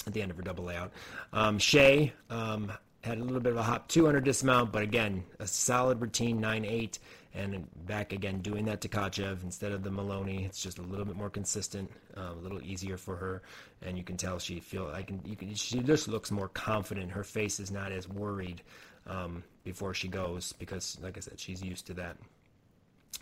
at 0.06 0.14
the 0.14 0.22
end 0.22 0.32
of 0.32 0.38
her 0.38 0.44
double 0.44 0.64
layout. 0.64 0.92
Um, 1.34 1.60
Shay 1.60 2.14
um, 2.30 2.72
had 3.02 3.18
a 3.20 3.24
little 3.24 3.40
bit 3.40 3.52
of 3.52 3.58
a 3.58 3.64
hop 3.64 3.88
200 3.90 4.24
dismount, 4.24 4.72
but 4.72 4.84
again, 4.84 5.24
a 5.40 5.48
solid 5.48 6.02
routine 6.02 6.40
9 6.40 6.66
8 6.66 7.00
and 7.38 7.68
back 7.86 8.14
again 8.14 8.40
doing 8.40 8.66
that 8.66 8.82
Tkachev 8.82 9.44
instead 9.44 9.72
of 9.72 9.84
the 9.84 9.92
Maloney. 9.92 10.44
It's 10.44 10.62
just 10.62 10.80
a 10.80 10.82
little 10.82 11.06
bit 11.06 11.16
more 11.16 11.30
consistent, 11.30 11.90
uh, 12.18 12.32
a 12.34 12.42
little 12.42 12.62
easier 12.62 12.98
for 12.98 13.16
her, 13.16 13.42
and 13.82 13.98
you 13.98 14.04
can 14.04 14.18
tell 14.18 14.40
she 14.40 14.60
feel 14.60 14.88
I 14.94 15.04
can 15.04 15.22
you 15.24 15.36
can 15.36 15.54
she 15.54 15.80
just 15.80 16.08
looks 16.08 16.32
more 16.32 16.50
confident. 16.50 17.12
Her 17.12 17.24
face 17.24 17.60
is 17.60 17.72
not 17.72 17.92
as 17.92 18.10
worried 18.10 18.64
um, 19.06 19.44
before 19.64 19.94
she 19.94 20.08
goes 20.08 20.54
because, 20.54 20.98
like 21.02 21.18
I 21.18 21.22
said, 21.22 21.40
she's 21.40 21.62
used 21.62 21.86
to 21.88 21.94
that. 21.96 22.18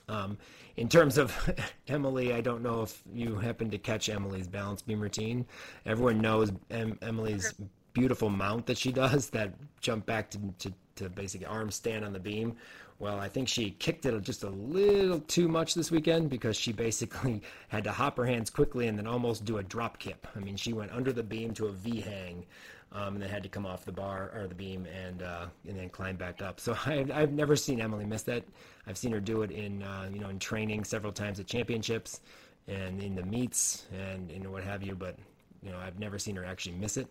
Um, 0.07 0.37
in 0.77 0.87
terms 0.87 1.17
of 1.17 1.33
Emily, 1.87 2.33
I 2.33 2.41
don't 2.41 2.61
know 2.61 2.83
if 2.83 3.01
you 3.13 3.35
happen 3.35 3.69
to 3.71 3.77
catch 3.77 4.09
Emily's 4.09 4.47
balance 4.47 4.81
beam 4.81 4.99
routine. 4.99 5.45
Everyone 5.85 6.21
knows 6.21 6.51
em- 6.69 6.99
Emily's 7.01 7.53
beautiful 7.93 8.29
mount 8.29 8.67
that 8.67 8.77
she 8.77 8.91
does, 8.91 9.29
that 9.31 9.53
jump 9.81 10.05
back 10.05 10.29
to, 10.29 10.39
to, 10.59 10.73
to 10.95 11.09
basically 11.09 11.47
arm 11.47 11.71
stand 11.71 12.05
on 12.05 12.13
the 12.13 12.19
beam. 12.19 12.55
Well, 12.97 13.19
I 13.19 13.27
think 13.27 13.49
she 13.49 13.71
kicked 13.71 14.05
it 14.05 14.21
just 14.21 14.43
a 14.43 14.49
little 14.49 15.19
too 15.19 15.49
much 15.49 15.73
this 15.73 15.91
weekend 15.91 16.29
because 16.29 16.55
she 16.55 16.71
basically 16.71 17.41
had 17.67 17.83
to 17.83 17.91
hop 17.91 18.15
her 18.17 18.25
hands 18.25 18.49
quickly 18.49 18.87
and 18.87 18.97
then 18.97 19.05
almost 19.05 19.43
do 19.43 19.57
a 19.57 19.63
drop 19.63 19.99
kip. 19.99 20.25
I 20.35 20.39
mean, 20.39 20.55
she 20.55 20.71
went 20.71 20.91
under 20.91 21.11
the 21.11 21.23
beam 21.23 21.53
to 21.55 21.67
a 21.67 21.71
V 21.71 21.99
hang, 21.99 22.45
um, 22.93 23.15
and 23.15 23.21
then 23.21 23.29
had 23.29 23.43
to 23.43 23.49
come 23.49 23.65
off 23.65 23.83
the 23.83 23.91
bar 23.91 24.31
or 24.33 24.47
the 24.47 24.55
beam 24.55 24.85
and 24.85 25.21
uh, 25.21 25.47
and 25.67 25.77
then 25.77 25.89
climb 25.89 26.15
back 26.15 26.41
up. 26.41 26.59
So 26.59 26.77
I, 26.85 27.05
I've 27.13 27.33
never 27.33 27.55
seen 27.55 27.81
Emily 27.81 28.05
miss 28.05 28.23
that. 28.23 28.43
I've 28.87 28.97
seen 28.97 29.11
her 29.11 29.19
do 29.19 29.41
it 29.41 29.51
in 29.51 29.83
uh, 29.83 30.09
you 30.11 30.19
know 30.19 30.29
in 30.29 30.39
training 30.39 30.85
several 30.85 31.11
times 31.11 31.39
at 31.39 31.47
championships 31.47 32.21
and 32.67 33.01
in 33.03 33.13
the 33.15 33.23
meets 33.23 33.85
and 33.91 34.31
you 34.31 34.39
know 34.39 34.51
what 34.51 34.63
have 34.63 34.81
you. 34.81 34.95
But 34.95 35.17
you 35.61 35.71
know 35.71 35.77
I've 35.77 35.99
never 35.99 36.17
seen 36.17 36.35
her 36.37 36.45
actually 36.45 36.75
miss 36.75 36.95
it, 36.95 37.07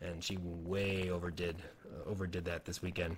and 0.00 0.22
she 0.22 0.38
way 0.42 1.10
overdid 1.10 1.62
uh, 1.86 2.10
overdid 2.10 2.44
that 2.46 2.64
this 2.64 2.82
weekend. 2.82 3.16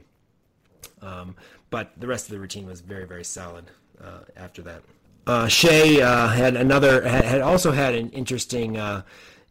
Um, 1.03 1.37
but 1.71 1.93
the 1.99 2.07
rest 2.07 2.27
of 2.27 2.33
the 2.33 2.41
routine 2.41 2.67
was 2.67 2.81
very, 2.81 3.07
very 3.07 3.25
solid 3.25 3.65
uh, 4.03 4.21
after 4.37 4.63
that. 4.63 4.83
Uh, 5.27 5.47
Shay 5.47 6.01
uh, 6.01 6.29
had 6.29 6.57
another, 6.57 7.07
had 7.07 7.41
also 7.41 7.71
had 7.71 7.95
an 7.95 8.11
interesting 8.11 8.77
uh, 8.77 9.03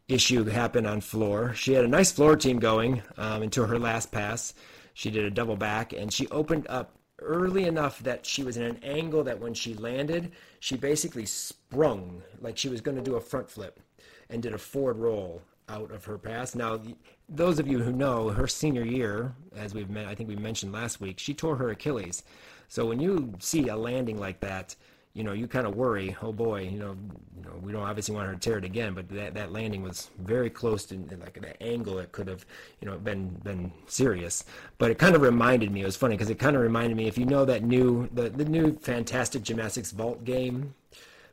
issue 0.08 0.44
happen 0.46 0.86
on 0.86 1.02
floor. 1.02 1.54
She 1.54 1.74
had 1.74 1.86
a 1.86 1.88
nice 1.88 2.12
floor 2.12 2.36
team 2.36 2.60
going 2.60 3.02
um, 3.18 3.44
until 3.44 3.68
her 3.68 3.80
last 3.80 4.12
pass. 4.12 4.54
She 4.94 5.12
did 5.12 5.24
a 5.24 5.32
double 5.32 5.56
back 5.56 5.94
and 5.94 6.12
she 6.12 6.28
opened 6.28 6.68
up 6.68 6.98
early 7.22 7.65
enough 7.65 8.00
that 8.00 8.26
she 8.26 8.44
was 8.44 8.58
in 8.58 8.63
an 8.63 8.80
angle 8.84 9.24
that 9.24 9.39
when 9.39 9.54
she 9.54 9.74
landed, 9.74 10.32
she 10.60 10.76
basically 10.76 11.26
sprung 11.26 12.24
like 12.42 12.58
she 12.58 12.70
was 12.70 12.82
going 12.82 12.98
to 12.98 13.04
do 13.04 13.15
a 13.15 13.22
front 13.22 13.50
flip 13.50 13.80
and 14.30 14.42
did 14.42 14.54
a 14.54 14.58
forward 14.58 14.98
roll 14.98 15.42
out 15.70 15.92
of 15.92 16.06
her 16.06 16.18
pass. 16.18 16.56
Now, 16.56 16.82
those 17.30 17.60
of 17.60 17.68
you 17.68 17.80
who 17.80 17.92
know 17.92 18.30
her 18.30 18.48
senior 18.48 18.84
year, 18.84 19.36
as 19.56 19.74
we've 19.74 19.89
met, 19.89 20.06
I 20.06 20.15
think 20.15 20.30
we 20.30 20.36
mentioned 20.36 20.72
last 20.72 21.00
week, 21.00 21.20
she 21.20 21.34
tore 21.34 21.56
her 21.58 21.70
Achilles. 21.70 22.24
So 22.68 22.86
when 22.86 23.00
you 23.00 23.34
see 23.39 23.68
a 23.68 23.76
landing 23.76 24.20
like 24.20 24.39
that, 24.42 24.76
you 25.13 25.24
know, 25.24 25.34
you 25.34 25.48
kind 25.48 25.65
of 25.65 25.76
worry, 25.76 26.15
oh 26.22 26.32
boy, 26.32 26.62
you 26.62 26.78
know, 26.78 26.96
you 27.36 27.44
know, 27.44 27.52
we 27.62 27.72
don't 27.72 27.84
obviously 27.84 28.13
want 28.13 28.28
her 28.28 28.34
to 28.34 28.39
tear 28.39 28.60
it 28.60 28.63
again, 28.63 28.94
but 28.94 29.10
that, 29.10 29.34
that 29.34 29.52
landing 29.52 29.82
was 29.82 30.10
very 30.20 30.50
close 30.50 30.86
to 30.86 30.96
like 31.20 31.36
an 31.38 31.46
angle 31.62 31.96
that 31.96 32.12
could 32.12 32.28
have, 32.28 32.46
you 32.80 32.88
know, 32.88 32.98
been 32.98 33.30
been 33.44 33.72
serious. 33.88 34.46
But 34.78 34.92
it 34.92 35.00
kind 35.00 35.15
of 35.15 35.22
reminded 35.22 35.72
me, 35.72 35.82
it 35.82 35.86
was 35.86 35.98
funny 35.98 36.15
because 36.15 36.30
it 36.30 36.38
kind 36.38 36.56
of 36.56 36.62
reminded 36.62 36.96
me, 36.96 37.08
if 37.08 37.18
you 37.18 37.26
know 37.26 37.44
that 37.46 37.63
new 37.63 38.08
the, 38.13 38.30
the 38.30 38.46
new 38.46 38.78
fantastic 38.78 39.42
gymnastics 39.42 39.92
vault 39.92 40.24
game, 40.24 40.76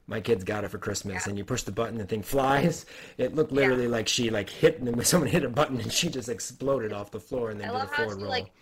my 0.08 0.20
kids 0.20 0.44
got 0.44 0.64
it 0.64 0.70
for 0.70 0.78
Christmas, 0.78 1.24
yeah. 1.24 1.30
and 1.30 1.38
you 1.38 1.44
push 1.44 1.62
the 1.62 1.72
button, 1.72 1.98
the 1.98 2.04
thing 2.04 2.22
flies. 2.22 2.86
It 3.18 3.34
looked 3.34 3.52
literally 3.52 3.84
yeah. 3.84 3.90
like 3.90 4.08
she 4.08 4.30
like 4.30 4.48
hit, 4.48 4.78
and 4.78 4.86
then 4.86 5.04
someone 5.04 5.28
hit 5.28 5.44
a 5.44 5.48
button, 5.48 5.80
and 5.80 5.92
she 5.92 6.08
just 6.08 6.28
exploded 6.28 6.92
off 6.92 7.10
the 7.10 7.20
floor, 7.20 7.50
and 7.50 7.60
then 7.60 7.70
I 7.70 7.80
did 7.80 7.90
a 7.90 7.94
forward 7.94 8.22
roll. 8.22 8.30
Like, 8.30 8.52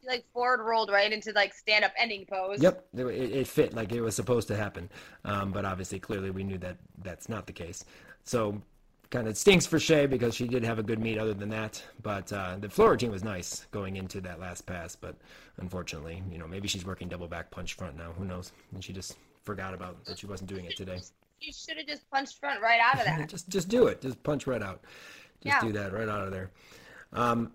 she 0.00 0.08
like 0.08 0.24
forward 0.32 0.62
rolled 0.62 0.90
right 0.90 1.10
into 1.10 1.32
like 1.32 1.54
stand 1.54 1.84
up 1.84 1.92
ending 1.98 2.26
pose. 2.26 2.62
Yep, 2.62 2.86
it, 2.94 3.06
it, 3.06 3.46
fit 3.46 3.74
like 3.74 3.92
it 3.92 4.00
was 4.00 4.14
supposed 4.14 4.48
to 4.48 4.56
happen, 4.56 4.90
um, 5.24 5.52
but 5.52 5.64
obviously, 5.64 5.98
clearly, 5.98 6.30
we 6.30 6.44
knew 6.44 6.58
that 6.58 6.76
that's 7.02 7.28
not 7.28 7.46
the 7.46 7.52
case. 7.52 7.84
So, 8.24 8.60
kind 9.08 9.26
of 9.26 9.38
stinks 9.38 9.64
for 9.64 9.78
Shay 9.78 10.06
because 10.06 10.34
she 10.34 10.46
did 10.46 10.62
have 10.64 10.78
a 10.78 10.82
good 10.82 10.98
meet. 10.98 11.18
Other 11.18 11.34
than 11.34 11.48
that, 11.48 11.82
but 12.02 12.30
uh, 12.30 12.56
the 12.60 12.68
floor 12.68 12.90
routine 12.90 13.10
was 13.10 13.24
nice 13.24 13.66
going 13.70 13.96
into 13.96 14.20
that 14.20 14.38
last 14.38 14.66
pass, 14.66 14.96
but 14.96 15.16
unfortunately, 15.56 16.22
you 16.30 16.36
know, 16.36 16.46
maybe 16.46 16.68
she's 16.68 16.84
working 16.84 17.08
double 17.08 17.26
back 17.26 17.50
punch 17.50 17.72
front 17.72 17.96
now. 17.96 18.12
Who 18.18 18.26
knows? 18.26 18.52
And 18.74 18.84
she 18.84 18.92
just 18.92 19.16
forgot 19.44 19.74
about 19.74 20.04
that 20.04 20.18
she 20.18 20.26
wasn't 20.26 20.48
doing 20.48 20.64
it 20.64 20.76
today. 20.76 21.00
You 21.40 21.52
should 21.52 21.78
have 21.78 21.86
just 21.86 22.08
punched 22.10 22.38
front 22.38 22.60
right 22.60 22.80
out 22.80 22.98
of 22.98 23.04
that. 23.04 23.28
just 23.28 23.48
just 23.48 23.68
do 23.68 23.86
it. 23.86 24.00
Just 24.00 24.22
punch 24.22 24.46
right 24.46 24.62
out. 24.62 24.82
Just 25.42 25.56
yeah. 25.56 25.60
do 25.60 25.72
that 25.72 25.92
right 25.92 26.08
out 26.08 26.22
of 26.22 26.32
there. 26.32 26.50
Um, 27.12 27.52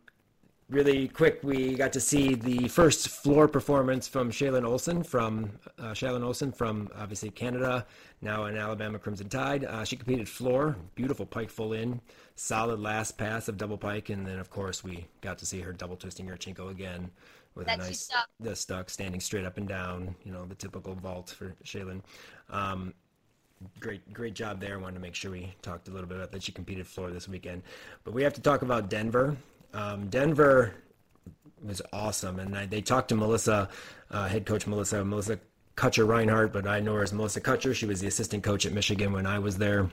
really 0.69 1.07
quick, 1.07 1.39
we 1.43 1.75
got 1.75 1.93
to 1.93 1.99
see 1.99 2.33
the 2.33 2.67
first 2.67 3.09
floor 3.09 3.47
performance 3.47 4.07
from 4.07 4.31
Shallon 4.31 4.65
Olsen 4.65 5.03
from 5.03 5.51
uh, 5.77 5.91
Shallon 5.91 6.23
Olsen 6.23 6.51
from 6.51 6.89
obviously 6.95 7.29
Canada, 7.29 7.85
now 8.21 8.45
in 8.45 8.57
Alabama 8.57 8.97
Crimson 8.97 9.29
Tide. 9.29 9.65
Uh, 9.65 9.83
she 9.83 9.95
competed 9.95 10.27
floor, 10.27 10.75
beautiful 10.95 11.25
pike 11.25 11.49
full 11.49 11.73
in, 11.73 12.01
solid 12.35 12.79
last 12.79 13.17
pass 13.17 13.47
of 13.47 13.57
double 13.57 13.77
pike, 13.77 14.09
and 14.09 14.25
then 14.25 14.39
of 14.39 14.49
course 14.49 14.83
we 14.83 15.05
got 15.21 15.37
to 15.37 15.45
see 15.45 15.61
her 15.61 15.71
double 15.71 15.95
twisting 15.95 16.27
Yurchenko 16.27 16.71
again 16.71 17.11
with 17.55 17.67
that 17.67 17.79
a 17.79 17.83
nice 17.83 18.01
stuck. 18.01 18.27
the 18.39 18.55
stuck 18.55 18.89
standing 18.89 19.19
straight 19.21 19.45
up 19.45 19.57
and 19.57 19.67
down. 19.67 20.15
You 20.23 20.31
know 20.31 20.45
the 20.45 20.55
typical 20.55 20.95
vault 20.95 21.29
for 21.37 21.53
Shallon. 21.63 22.01
Um, 22.49 22.93
great 23.79 24.13
great 24.13 24.33
job 24.33 24.59
there. 24.59 24.77
Wanted 24.79 24.95
to 24.95 25.01
make 25.01 25.15
sure 25.15 25.31
we 25.31 25.53
talked 25.61 25.87
a 25.87 25.91
little 25.91 26.07
bit 26.07 26.17
about 26.17 26.31
that 26.31 26.43
she 26.43 26.51
competed 26.51 26.85
floor 26.85 27.11
this 27.11 27.27
weekend, 27.27 27.63
but 28.03 28.13
we 28.13 28.23
have 28.23 28.33
to 28.33 28.41
talk 28.41 28.61
about 28.61 28.89
Denver. 28.89 29.35
Um, 29.73 30.07
Denver 30.07 30.73
was 31.63 31.81
awesome, 31.91 32.39
and 32.39 32.55
I, 32.55 32.65
they 32.65 32.81
talked 32.81 33.09
to 33.09 33.15
Melissa, 33.15 33.69
uh, 34.11 34.27
head 34.27 34.45
coach 34.45 34.67
Melissa 34.67 35.03
Melissa 35.03 35.39
Kutcher 35.75 36.07
Rinehart, 36.07 36.53
but 36.53 36.67
I 36.67 36.79
know 36.79 36.93
her 36.95 37.03
as 37.03 37.13
Melissa 37.13 37.41
Kutcher. 37.41 37.73
She 37.73 37.85
was 37.85 37.99
the 37.99 38.07
assistant 38.07 38.43
coach 38.43 38.65
at 38.65 38.73
Michigan 38.73 39.11
when 39.11 39.25
I 39.25 39.39
was 39.39 39.57
there. 39.57 39.89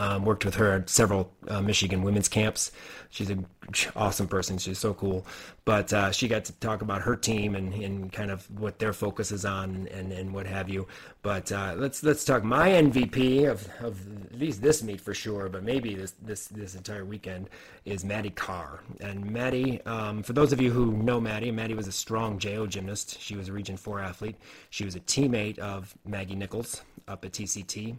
Um, 0.00 0.24
worked 0.24 0.44
with 0.44 0.56
her 0.56 0.72
at 0.72 0.90
several 0.90 1.32
uh, 1.48 1.60
Michigan 1.60 2.02
women's 2.02 2.28
camps. 2.28 2.72
She's 3.10 3.30
an 3.30 3.46
awesome 3.96 4.28
person. 4.28 4.58
She's 4.58 4.78
so 4.78 4.92
cool. 4.92 5.26
But 5.64 5.92
uh, 5.92 6.12
she 6.12 6.28
got 6.28 6.44
to 6.46 6.52
talk 6.54 6.82
about 6.82 7.02
her 7.02 7.16
team 7.16 7.54
and, 7.54 7.72
and 7.74 8.12
kind 8.12 8.30
of 8.30 8.48
what 8.58 8.78
their 8.78 8.92
focus 8.92 9.32
is 9.32 9.44
on 9.44 9.88
and, 9.92 10.12
and 10.12 10.32
what 10.32 10.46
have 10.46 10.68
you. 10.68 10.86
But 11.22 11.50
uh, 11.52 11.74
let's 11.76 12.02
let's 12.02 12.24
talk 12.24 12.44
my 12.44 12.70
MVP 12.70 13.50
of, 13.50 13.68
of 13.80 13.98
at 14.26 14.38
least 14.38 14.62
this 14.62 14.82
meet 14.82 15.00
for 15.00 15.14
sure, 15.14 15.48
but 15.48 15.62
maybe 15.62 15.94
this 15.94 16.14
this 16.22 16.46
this 16.48 16.74
entire 16.74 17.04
weekend 17.04 17.48
is 17.84 18.04
Maddie 18.04 18.30
Karr. 18.30 18.80
And 19.00 19.30
Maddie, 19.30 19.80
um, 19.82 20.22
for 20.22 20.32
those 20.32 20.52
of 20.52 20.60
you 20.60 20.70
who 20.70 20.92
know 20.92 21.20
Maddie, 21.20 21.50
Maddie 21.50 21.74
was 21.74 21.88
a 21.88 21.92
strong 21.92 22.38
JO 22.38 22.66
gymnast. 22.66 23.20
She 23.20 23.36
was 23.36 23.48
a 23.48 23.52
Region 23.52 23.76
Four 23.76 24.00
athlete. 24.00 24.36
She 24.70 24.84
was 24.84 24.96
a 24.96 25.00
teammate 25.00 25.58
of 25.58 25.94
Maggie 26.06 26.36
Nichols 26.36 26.82
up 27.06 27.24
at 27.24 27.32
TCT. 27.32 27.96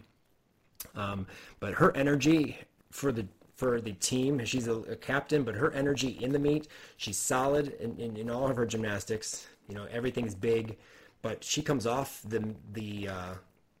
Um, 0.94 1.26
but 1.60 1.74
her 1.74 1.96
energy 1.96 2.58
for 2.90 3.12
the 3.12 3.26
for 3.56 3.80
the 3.80 3.92
team, 3.92 4.42
she's 4.46 4.68
a, 4.68 4.74
a, 4.74 4.96
captain, 4.96 5.44
but 5.44 5.54
her 5.54 5.70
energy 5.72 6.18
in 6.22 6.32
the 6.32 6.38
meet, 6.38 6.66
she's 6.96 7.18
solid 7.18 7.74
in, 7.78 7.94
in, 7.98 8.16
in, 8.16 8.30
all 8.30 8.48
of 8.48 8.56
her 8.56 8.64
gymnastics. 8.64 9.46
You 9.68 9.74
know, 9.74 9.86
everything's 9.92 10.34
big, 10.34 10.78
but 11.20 11.44
she 11.44 11.60
comes 11.60 11.86
off 11.86 12.22
the 12.26 12.54
the 12.72 13.08
uh, 13.08 13.34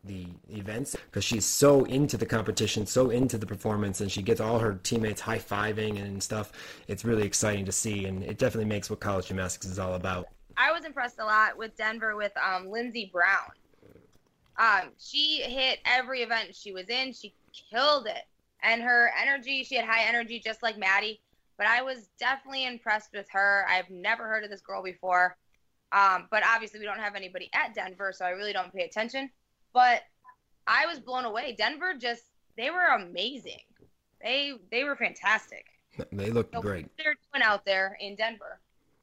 the 0.04 0.26
events 0.50 0.96
because 1.06 1.24
she's 1.24 1.44
so 1.44 1.84
into 1.84 2.16
the 2.16 2.26
competition, 2.26 2.86
so 2.86 3.10
into 3.10 3.38
the 3.38 3.46
performance, 3.46 4.00
and 4.00 4.12
she 4.12 4.22
gets 4.22 4.40
all 4.40 4.58
her 4.58 4.74
teammates 4.82 5.20
high 5.20 5.38
fiving 5.38 6.00
and 6.02 6.22
stuff. 6.22 6.52
It's 6.86 7.04
really 7.04 7.24
exciting 7.24 7.64
to 7.64 7.72
see, 7.72 8.04
and 8.04 8.22
it 8.22 8.38
definitely 8.38 8.68
makes 8.68 8.90
what 8.90 9.00
college 9.00 9.28
gymnastics 9.28 9.66
is 9.66 9.78
all 9.78 9.94
about. 9.94 10.28
I 10.56 10.72
was 10.72 10.84
impressed 10.84 11.18
a 11.18 11.24
lot 11.24 11.56
with 11.56 11.76
Denver 11.76 12.16
with 12.16 12.32
um, 12.36 12.66
Lynnzee 12.66 13.10
Brown. 13.10 13.52
Um, 14.60 14.90
she 14.98 15.40
hit 15.40 15.78
every 15.86 16.20
event 16.20 16.54
she 16.54 16.72
was 16.72 16.90
in. 16.90 17.14
She 17.14 17.34
killed 17.72 18.06
it. 18.06 18.24
And 18.62 18.82
her 18.82 19.10
energy, 19.20 19.64
she 19.64 19.74
had 19.74 19.86
high 19.86 20.04
energy 20.06 20.38
just 20.44 20.62
like 20.62 20.76
Maddie. 20.76 21.20
But 21.56 21.66
I 21.66 21.82
was 21.82 22.10
definitely 22.18 22.66
impressed 22.66 23.10
with 23.14 23.26
her. 23.30 23.64
I've 23.68 23.88
never 23.88 24.28
heard 24.28 24.44
of 24.44 24.50
this 24.50 24.60
girl 24.60 24.82
before. 24.82 25.36
Um, 25.92 26.28
but 26.30 26.42
obviously, 26.46 26.78
we 26.78 26.84
don't 26.84 26.98
have 26.98 27.14
anybody 27.14 27.50
at 27.54 27.74
Denver, 27.74 28.12
so 28.14 28.24
I 28.24 28.30
really 28.30 28.52
don't 28.52 28.72
pay 28.72 28.84
attention. 28.84 29.30
But 29.72 30.02
I 30.66 30.86
was 30.86 31.00
blown 31.00 31.24
away. 31.24 31.54
Denver 31.56 31.94
just 31.98 32.24
they 32.56 32.70
were 32.70 32.86
amazing. 32.94 33.60
They 34.22 34.52
they 34.70 34.84
were 34.84 34.94
fantastic. 34.94 35.64
They 36.12 36.30
looked 36.30 36.54
So 36.54 36.60
great. 36.60 36.86
They're 36.98 37.16
doing 37.32 37.42
out 37.42 37.64
there 37.64 37.96
in 38.00 38.14
Denver. 38.14 38.60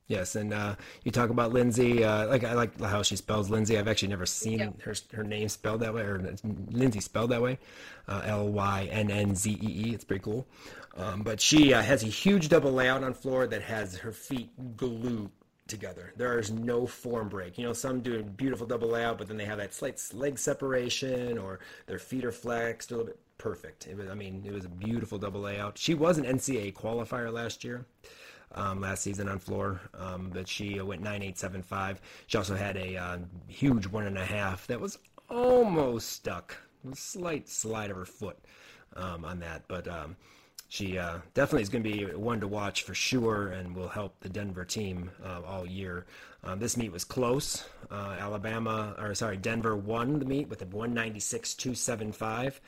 Yes, 0.07 0.35
and 0.35 0.53
uh, 0.53 0.75
you 1.03 1.11
talk 1.11 1.29
about 1.29 1.51
Lynnzee. 1.51 2.01
Uh, 2.01 2.27
like 2.29 2.43
I 2.45 2.53
like 2.53 2.79
how 2.79 3.03
she 3.03 3.17
spells 3.17 3.49
Lynnzee. 3.49 3.77
I've 3.77 3.89
actually 3.89 4.07
never 4.07 4.25
seen 4.25 4.59
Yeah. 4.59 4.69
her 4.83 4.95
her 5.13 5.23
name 5.23 5.49
spelled 5.49 5.81
that 5.81 5.93
way, 5.93 6.01
or 6.03 6.35
Lindsay 6.71 7.01
spelled 7.01 7.31
that 7.31 7.41
way, 7.41 7.59
uh, 8.07 8.21
L 8.25 8.47
Y 8.47 8.87
N 8.89 9.11
N 9.11 9.35
Z 9.35 9.51
E 9.61 9.89
E. 9.89 9.93
It's 9.93 10.05
pretty 10.05 10.23
cool. 10.23 10.47
Um, 10.95 11.23
but 11.23 11.41
she 11.41 11.73
uh, 11.73 11.81
has 11.81 12.03
a 12.03 12.07
huge 12.07 12.47
double 12.49 12.71
layout 12.71 13.03
on 13.03 13.13
floor 13.13 13.47
that 13.47 13.61
has 13.63 13.97
her 13.97 14.11
feet 14.13 14.49
glued 14.77 15.29
together. 15.67 16.13
There 16.15 16.39
is 16.39 16.49
no 16.51 16.87
form 16.87 17.27
break. 17.27 17.57
You 17.57 17.65
know, 17.65 17.73
some 17.73 17.99
do 17.99 18.17
a 18.19 18.23
beautiful 18.23 18.65
double 18.65 18.87
layout, 18.87 19.17
but 19.17 19.27
then 19.27 19.35
they 19.35 19.45
have 19.45 19.57
that 19.57 19.73
slight 19.73 20.01
leg 20.13 20.39
separation, 20.39 21.37
or 21.37 21.59
their 21.85 21.99
feet 21.99 22.23
are 22.23 22.31
flexed 22.31 22.91
a 22.91 22.95
little 22.95 23.07
bit. 23.07 23.19
Perfect. 23.37 23.87
It 23.87 23.97
was. 23.97 24.07
I 24.09 24.15
mean, 24.15 24.41
it 24.45 24.53
was 24.53 24.63
a 24.63 24.69
beautiful 24.69 25.17
double 25.17 25.41
layout. 25.41 25.77
She 25.77 25.93
was 25.93 26.17
an 26.17 26.23
NCAA 26.23 26.73
qualifier 26.73 27.31
last 27.31 27.63
year 27.65 27.85
um, 28.55 28.81
last 28.81 29.03
season 29.03 29.27
on 29.27 29.39
floor, 29.39 29.81
um, 29.93 30.31
but 30.33 30.47
she 30.47 30.79
uh, 30.79 30.85
went 30.85 31.01
9875. 31.01 32.01
She 32.27 32.37
also 32.37 32.55
had 32.55 32.77
a 32.77 32.95
uh, 32.95 33.17
huge 33.47 33.87
one 33.87 34.05
and 34.05 34.17
a 34.17 34.25
half 34.25 34.67
that 34.67 34.79
was 34.79 34.97
almost 35.29 36.09
stuck, 36.09 36.55
a 36.89 36.95
slight 36.95 37.49
slide 37.49 37.91
of 37.91 37.97
her 37.97 38.05
foot 38.05 38.37
um, 38.95 39.25
on 39.25 39.39
that, 39.39 39.63
but 39.67 39.87
um, 39.87 40.15
she 40.69 40.97
uh, 40.97 41.19
definitely 41.33 41.61
is 41.61 41.69
going 41.69 41.83
to 41.83 41.89
be 41.89 42.05
one 42.05 42.41
to 42.41 42.47
watch 42.47 42.83
for 42.83 42.93
sure 42.93 43.49
and 43.49 43.73
will 43.75 43.87
help 43.87 44.19
the 44.19 44.29
Denver 44.29 44.65
team 44.65 45.09
uh, 45.23 45.41
all 45.45 45.65
year. 45.65 46.05
Um, 46.43 46.59
this 46.59 46.75
meet 46.75 46.91
was 46.91 47.05
close. 47.05 47.63
Uh, 47.89 48.15
Alabama, 48.19 48.93
or 48.97 49.15
sorry, 49.15 49.37
Denver 49.37 49.75
won 49.77 50.19
the 50.19 50.25
meet 50.25 50.49
with 50.49 50.61
a 50.61 50.65
196 50.65 51.53
275. 51.55 52.59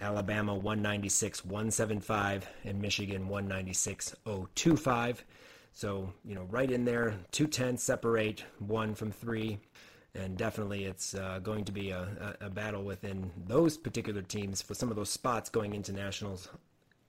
Alabama 0.00 0.54
196 0.54 1.44
175 1.44 2.48
and 2.64 2.80
Michigan 2.80 3.28
196 3.28 4.14
025. 4.54 5.24
So, 5.72 6.12
you 6.24 6.34
know, 6.34 6.46
right 6.50 6.70
in 6.70 6.84
there, 6.84 7.14
two 7.32 7.46
tenths 7.46 7.82
separate 7.82 8.44
one 8.58 8.94
from 8.94 9.10
three. 9.10 9.58
And 10.14 10.36
definitely 10.36 10.84
it's 10.84 11.14
uh, 11.14 11.40
going 11.42 11.64
to 11.66 11.72
be 11.72 11.90
a, 11.90 12.36
a, 12.40 12.48
battle 12.48 12.82
within 12.82 13.30
those 13.46 13.76
particular 13.76 14.22
teams 14.22 14.62
for 14.62 14.72
some 14.72 14.88
of 14.88 14.96
those 14.96 15.10
spots 15.10 15.50
going 15.50 15.74
into 15.74 15.92
nationals 15.92 16.48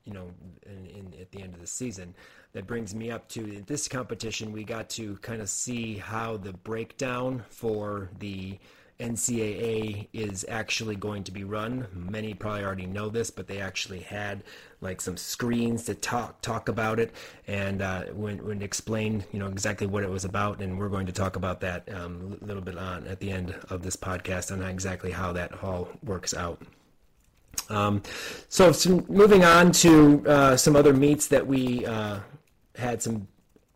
you 0.04 0.14
know, 0.14 0.32
in, 0.66 0.86
in, 0.88 1.22
at 1.22 1.32
the 1.32 1.42
end 1.42 1.54
of 1.54 1.62
the 1.62 1.68
season. 1.68 2.16
That 2.54 2.66
brings 2.66 2.96
me 2.96 3.12
up 3.12 3.28
to 3.30 3.64
this 3.68 3.88
competition. 3.88 4.52
We 4.52 4.64
got 4.64 4.90
to 4.92 5.18
kind 5.18 5.42
of 5.42 5.50
see 5.50 5.98
how 5.98 6.38
the 6.38 6.54
breakdown 6.54 7.44
for 7.50 8.10
the 8.20 8.58
NCAA 9.00 10.08
is 10.12 10.44
actually 10.50 10.96
going 10.96 11.24
to 11.26 11.32
be 11.32 11.44
run. 11.44 11.88
Many 11.94 12.34
probably 12.34 12.64
already 12.64 12.88
know 12.88 13.10
this, 13.10 13.30
but 13.30 13.48
they 13.48 13.60
actually 13.62 14.00
had 14.00 14.44
like 14.82 15.02
some 15.02 15.18
screens 15.18 15.86
to 15.86 15.96
talk 15.96 16.42
talk 16.42 16.68
about 16.70 17.00
it 17.00 17.12
and 17.48 17.82
uh, 17.82 18.04
when 18.06 18.44
when 18.46 18.62
explain 18.62 19.24
you 19.32 19.40
know 19.40 19.48
exactly 19.48 19.86
what 19.86 20.04
it 20.04 20.10
was 20.10 20.26
about. 20.26 20.62
And 20.62 20.80
we're 20.80 20.90
going 20.90 21.06
to 21.06 21.12
talk 21.12 21.36
about 21.36 21.62
that 21.62 21.88
um, 21.94 22.40
a 22.42 22.46
little 22.46 22.64
bit 22.64 22.78
on 22.78 23.06
at 23.08 23.20
the 23.20 23.32
end 23.32 23.56
of 23.70 23.84
this 23.84 23.96
podcast 23.96 24.52
on 24.52 24.64
exactly 24.64 25.12
how 25.12 25.32
that 25.34 25.64
all 25.64 25.90
works 26.04 26.34
out. 26.34 26.62
Um, 27.70 28.02
so, 28.50 28.74
moving 29.08 29.44
on 29.44 29.72
to 29.74 30.24
uh, 30.28 30.58
some 30.58 30.76
other 30.76 30.94
meets 30.94 31.28
that 31.28 31.46
we 31.46 31.86
uh, 31.86 32.20
had 32.76 33.04
some 33.04 33.28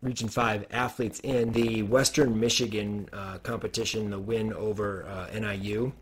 Region 0.02 0.28
5 0.28 0.66
athletes 0.72 1.20
in 1.20 1.52
the 1.52 1.84
Western 1.84 2.38
Michigan 2.38 3.08
uh, 3.12 3.38
competition, 3.38 4.10
the 4.10 4.18
win 4.18 4.52
over 4.52 5.06
uh, 5.06 5.38
NIU. 5.38 5.92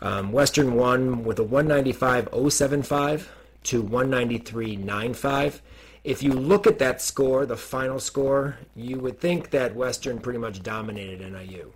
Um, 0.00 0.30
Western 0.30 0.74
won 0.74 1.24
with 1.24 1.40
a 1.40 1.44
195.075 1.44 3.26
to 3.64 3.82
193.95. 3.82 5.60
If 6.04 6.22
you 6.22 6.32
look 6.32 6.68
at 6.68 6.78
that 6.78 7.02
score, 7.02 7.46
the 7.46 7.56
final 7.56 7.98
score, 7.98 8.58
you 8.76 8.98
would 9.00 9.18
think 9.18 9.50
that 9.50 9.74
Western 9.74 10.20
pretty 10.20 10.38
much 10.38 10.62
dominated 10.62 11.20
NIU. 11.20 11.72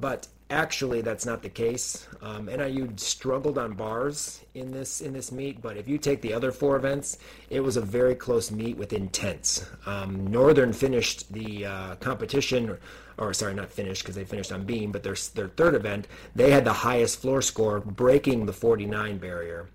But 0.00 0.26
actually, 0.50 1.00
that's 1.00 1.26
not 1.26 1.42
the 1.42 1.48
case. 1.48 2.06
Um, 2.22 2.46
NIU 2.46 2.92
struggled 2.96 3.58
on 3.58 3.74
bars 3.74 4.42
in 4.54 4.70
this 4.70 5.00
in 5.00 5.12
this 5.12 5.30
meet, 5.30 5.60
but 5.60 5.76
if 5.76 5.88
you 5.88 5.98
take 5.98 6.22
the 6.22 6.32
other 6.32 6.52
four 6.52 6.76
events, 6.76 7.18
it 7.50 7.60
was 7.60 7.76
a 7.76 7.80
very 7.80 8.14
close 8.14 8.50
meet 8.50 8.76
within 8.76 9.08
tenths. 9.08 9.68
Um, 9.86 10.26
Northern 10.26 10.72
finished 10.72 11.32
the 11.32 11.66
uh, 11.66 11.94
competition, 11.96 12.70
or, 12.70 12.80
or 13.18 13.34
sorry, 13.34 13.54
not 13.54 13.70
finished 13.70 14.02
because 14.02 14.16
they 14.16 14.24
finished 14.24 14.52
on 14.52 14.64
beam, 14.64 14.92
but 14.92 15.02
their 15.02 15.16
their 15.34 15.48
third 15.48 15.74
event, 15.74 16.08
they 16.34 16.50
had 16.50 16.64
the 16.64 16.72
highest 16.72 17.20
floor 17.20 17.42
score, 17.42 17.80
breaking 17.80 18.46
the 18.46 18.52
49 18.52 19.18
barrier 19.18 19.68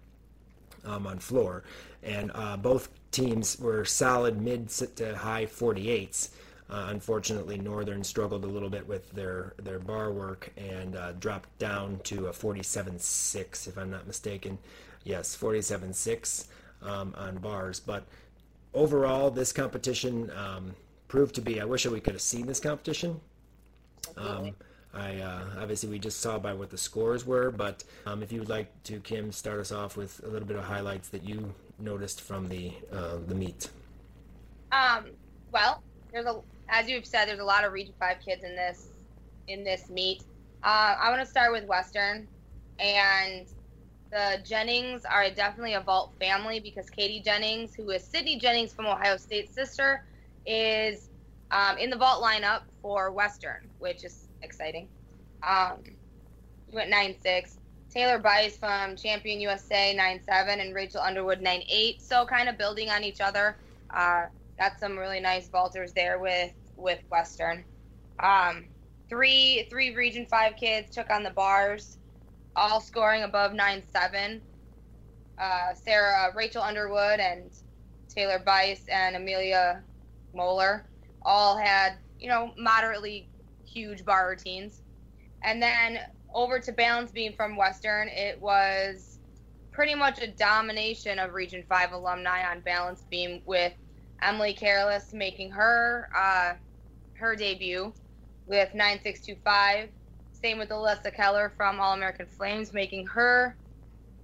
um, 0.85 1.07
on 1.07 1.19
floor, 1.19 1.63
and 2.01 2.31
uh, 2.33 2.57
both 2.57 2.89
teams 3.11 3.59
were 3.59 3.85
solid 3.85 4.41
mid 4.41 4.69
to 4.69 5.15
high 5.15 5.45
48s. 5.45 6.29
Uh, 6.73 6.87
unfortunately, 6.89 7.55
Northern 7.59 8.03
struggled 8.03 8.43
a 8.43 8.47
little 8.47 8.69
bit 8.69 8.87
with 8.87 9.11
their, 9.11 9.53
their 9.61 9.77
bar 9.77 10.11
work 10.11 10.51
and 10.57 10.95
uh, 10.95 11.11
dropped 11.13 11.55
down 11.59 11.99
to 12.05 12.25
a 12.27 12.31
47.6, 12.31 13.67
if 13.67 13.77
I'm 13.77 13.91
not 13.91 14.07
mistaken. 14.07 14.57
Yes, 15.03 15.37
47.6 15.39 16.47
um, 16.81 17.13
on 17.15 17.37
bars. 17.37 17.79
But 17.79 18.05
overall, 18.73 19.29
this 19.29 19.53
competition 19.53 20.31
um, 20.35 20.73
proved 21.07 21.35
to 21.35 21.41
be. 21.41 21.61
I 21.61 21.65
wish 21.65 21.83
that 21.83 21.91
we 21.91 21.99
could 21.99 22.15
have 22.15 22.23
seen 22.23 22.47
this 22.47 22.59
competition. 22.59 23.21
Um, 24.17 24.55
I 24.95 25.17
uh, 25.17 25.45
obviously 25.59 25.89
we 25.89 25.99
just 25.99 26.21
saw 26.21 26.39
by 26.39 26.53
what 26.53 26.71
the 26.71 26.77
scores 26.77 27.23
were, 27.23 27.51
but 27.51 27.83
um, 28.07 28.23
if 28.23 28.31
you 28.31 28.39
would 28.39 28.49
like 28.49 28.71
to, 28.85 28.99
Kim, 28.99 29.31
start 29.31 29.59
us 29.59 29.71
off 29.71 29.95
with 29.95 30.21
a 30.23 30.27
little 30.27 30.47
bit 30.47 30.57
of 30.57 30.63
highlights 30.63 31.09
that 31.09 31.23
you 31.23 31.53
noticed 31.79 32.21
from 32.21 32.49
the 32.49 32.73
uh, 32.91 33.17
the 33.27 33.35
meet. 33.35 33.69
Um, 34.71 35.05
well, 35.51 35.83
there's 36.11 36.25
a 36.25 36.41
as 36.69 36.89
you've 36.89 37.05
said, 37.05 37.25
there's 37.27 37.39
a 37.39 37.45
lot 37.45 37.63
of 37.63 37.73
Region 37.73 37.93
Five 37.99 38.17
kids 38.25 38.43
in 38.43 38.55
this 38.55 38.87
in 39.47 39.63
this 39.63 39.89
meet. 39.89 40.23
Uh, 40.63 40.95
I 40.99 41.09
want 41.09 41.21
to 41.21 41.29
start 41.29 41.51
with 41.51 41.65
Western, 41.65 42.27
and 42.79 43.45
the 44.11 44.39
Jennings 44.45 45.05
are 45.05 45.29
definitely 45.29 45.73
a 45.73 45.81
vault 45.81 46.13
family 46.19 46.59
because 46.59 46.89
Katie 46.89 47.19
Jennings, 47.19 47.75
who 47.75 47.89
is 47.89 48.03
Sydney 48.03 48.37
Jennings 48.39 48.73
from 48.73 48.85
Ohio 48.85 49.17
State's 49.17 49.53
sister, 49.53 50.03
is 50.45 51.09
um, 51.51 51.77
in 51.77 51.89
the 51.89 51.97
vault 51.97 52.23
lineup 52.23 52.61
for 52.81 53.11
Western, 53.11 53.67
which 53.79 54.03
is 54.03 54.27
exciting. 54.41 54.87
Um, 55.41 55.77
she 56.69 56.75
went 56.75 56.89
nine 56.89 57.15
six. 57.21 57.57
Taylor 57.89 58.17
Bice 58.17 58.57
from 58.57 58.95
Champion 58.95 59.39
USA 59.41 59.93
nine 59.93 60.21
seven, 60.23 60.59
and 60.59 60.73
Rachel 60.73 61.01
Underwood 61.01 61.41
nine 61.41 61.63
eight. 61.69 62.01
So 62.01 62.25
kind 62.25 62.49
of 62.49 62.57
building 62.57 62.89
on 62.89 63.03
each 63.03 63.21
other. 63.21 63.57
Uh, 63.89 64.25
got 64.59 64.79
some 64.79 64.97
really 64.97 65.19
nice 65.19 65.49
vaulters 65.49 65.93
there 65.93 66.19
with 66.19 66.51
with 66.75 66.99
Western. 67.11 67.65
Um, 68.21 68.69
three 69.09 69.67
three 69.69 69.95
Region 69.95 70.25
Five 70.29 70.55
kids 70.55 70.91
took 70.91 71.09
on 71.09 71.23
the 71.23 71.31
bars, 71.31 71.97
all 72.55 72.81
scoring 72.81 73.23
above 73.23 73.53
nine 73.53 73.83
seven. 73.91 74.41
Uh, 75.39 75.73
Sarah 75.73 76.31
Rachel 76.35 76.61
Underwood 76.61 77.19
and 77.19 77.51
Taylor 78.09 78.39
Bice 78.45 78.85
and 78.91 79.15
Amelia 79.15 79.83
Moeller 80.33 80.85
all 81.23 81.57
had 81.57 81.93
you 82.19 82.29
know 82.29 82.51
moderately 82.57 83.29
huge 83.65 84.05
bar 84.05 84.29
routines, 84.29 84.81
and 85.43 85.61
then 85.61 85.99
over 86.33 86.59
to 86.59 86.71
balance 86.71 87.11
beam 87.11 87.33
from 87.33 87.55
Western, 87.55 88.07
it 88.09 88.41
was 88.41 89.19
pretty 89.71 89.95
much 89.95 90.19
a 90.21 90.27
domination 90.27 91.19
of 91.19 91.33
Region 91.33 91.63
Five 91.67 91.91
alumni 91.91 92.43
on 92.49 92.61
balance 92.61 93.05
beam 93.09 93.41
with 93.45 93.73
Emily 94.23 94.53
Careless 94.53 95.13
making 95.13 95.51
her 95.51 96.09
uh, 96.15 96.53
her 97.13 97.35
debut 97.35 97.93
with 98.47 98.73
9625. 98.73 99.89
Same 100.31 100.57
with 100.57 100.69
Alyssa 100.69 101.13
Keller 101.13 101.53
from 101.55 101.79
All 101.79 101.93
American 101.93 102.25
Flames 102.25 102.73
making 102.73 103.05
her 103.07 103.55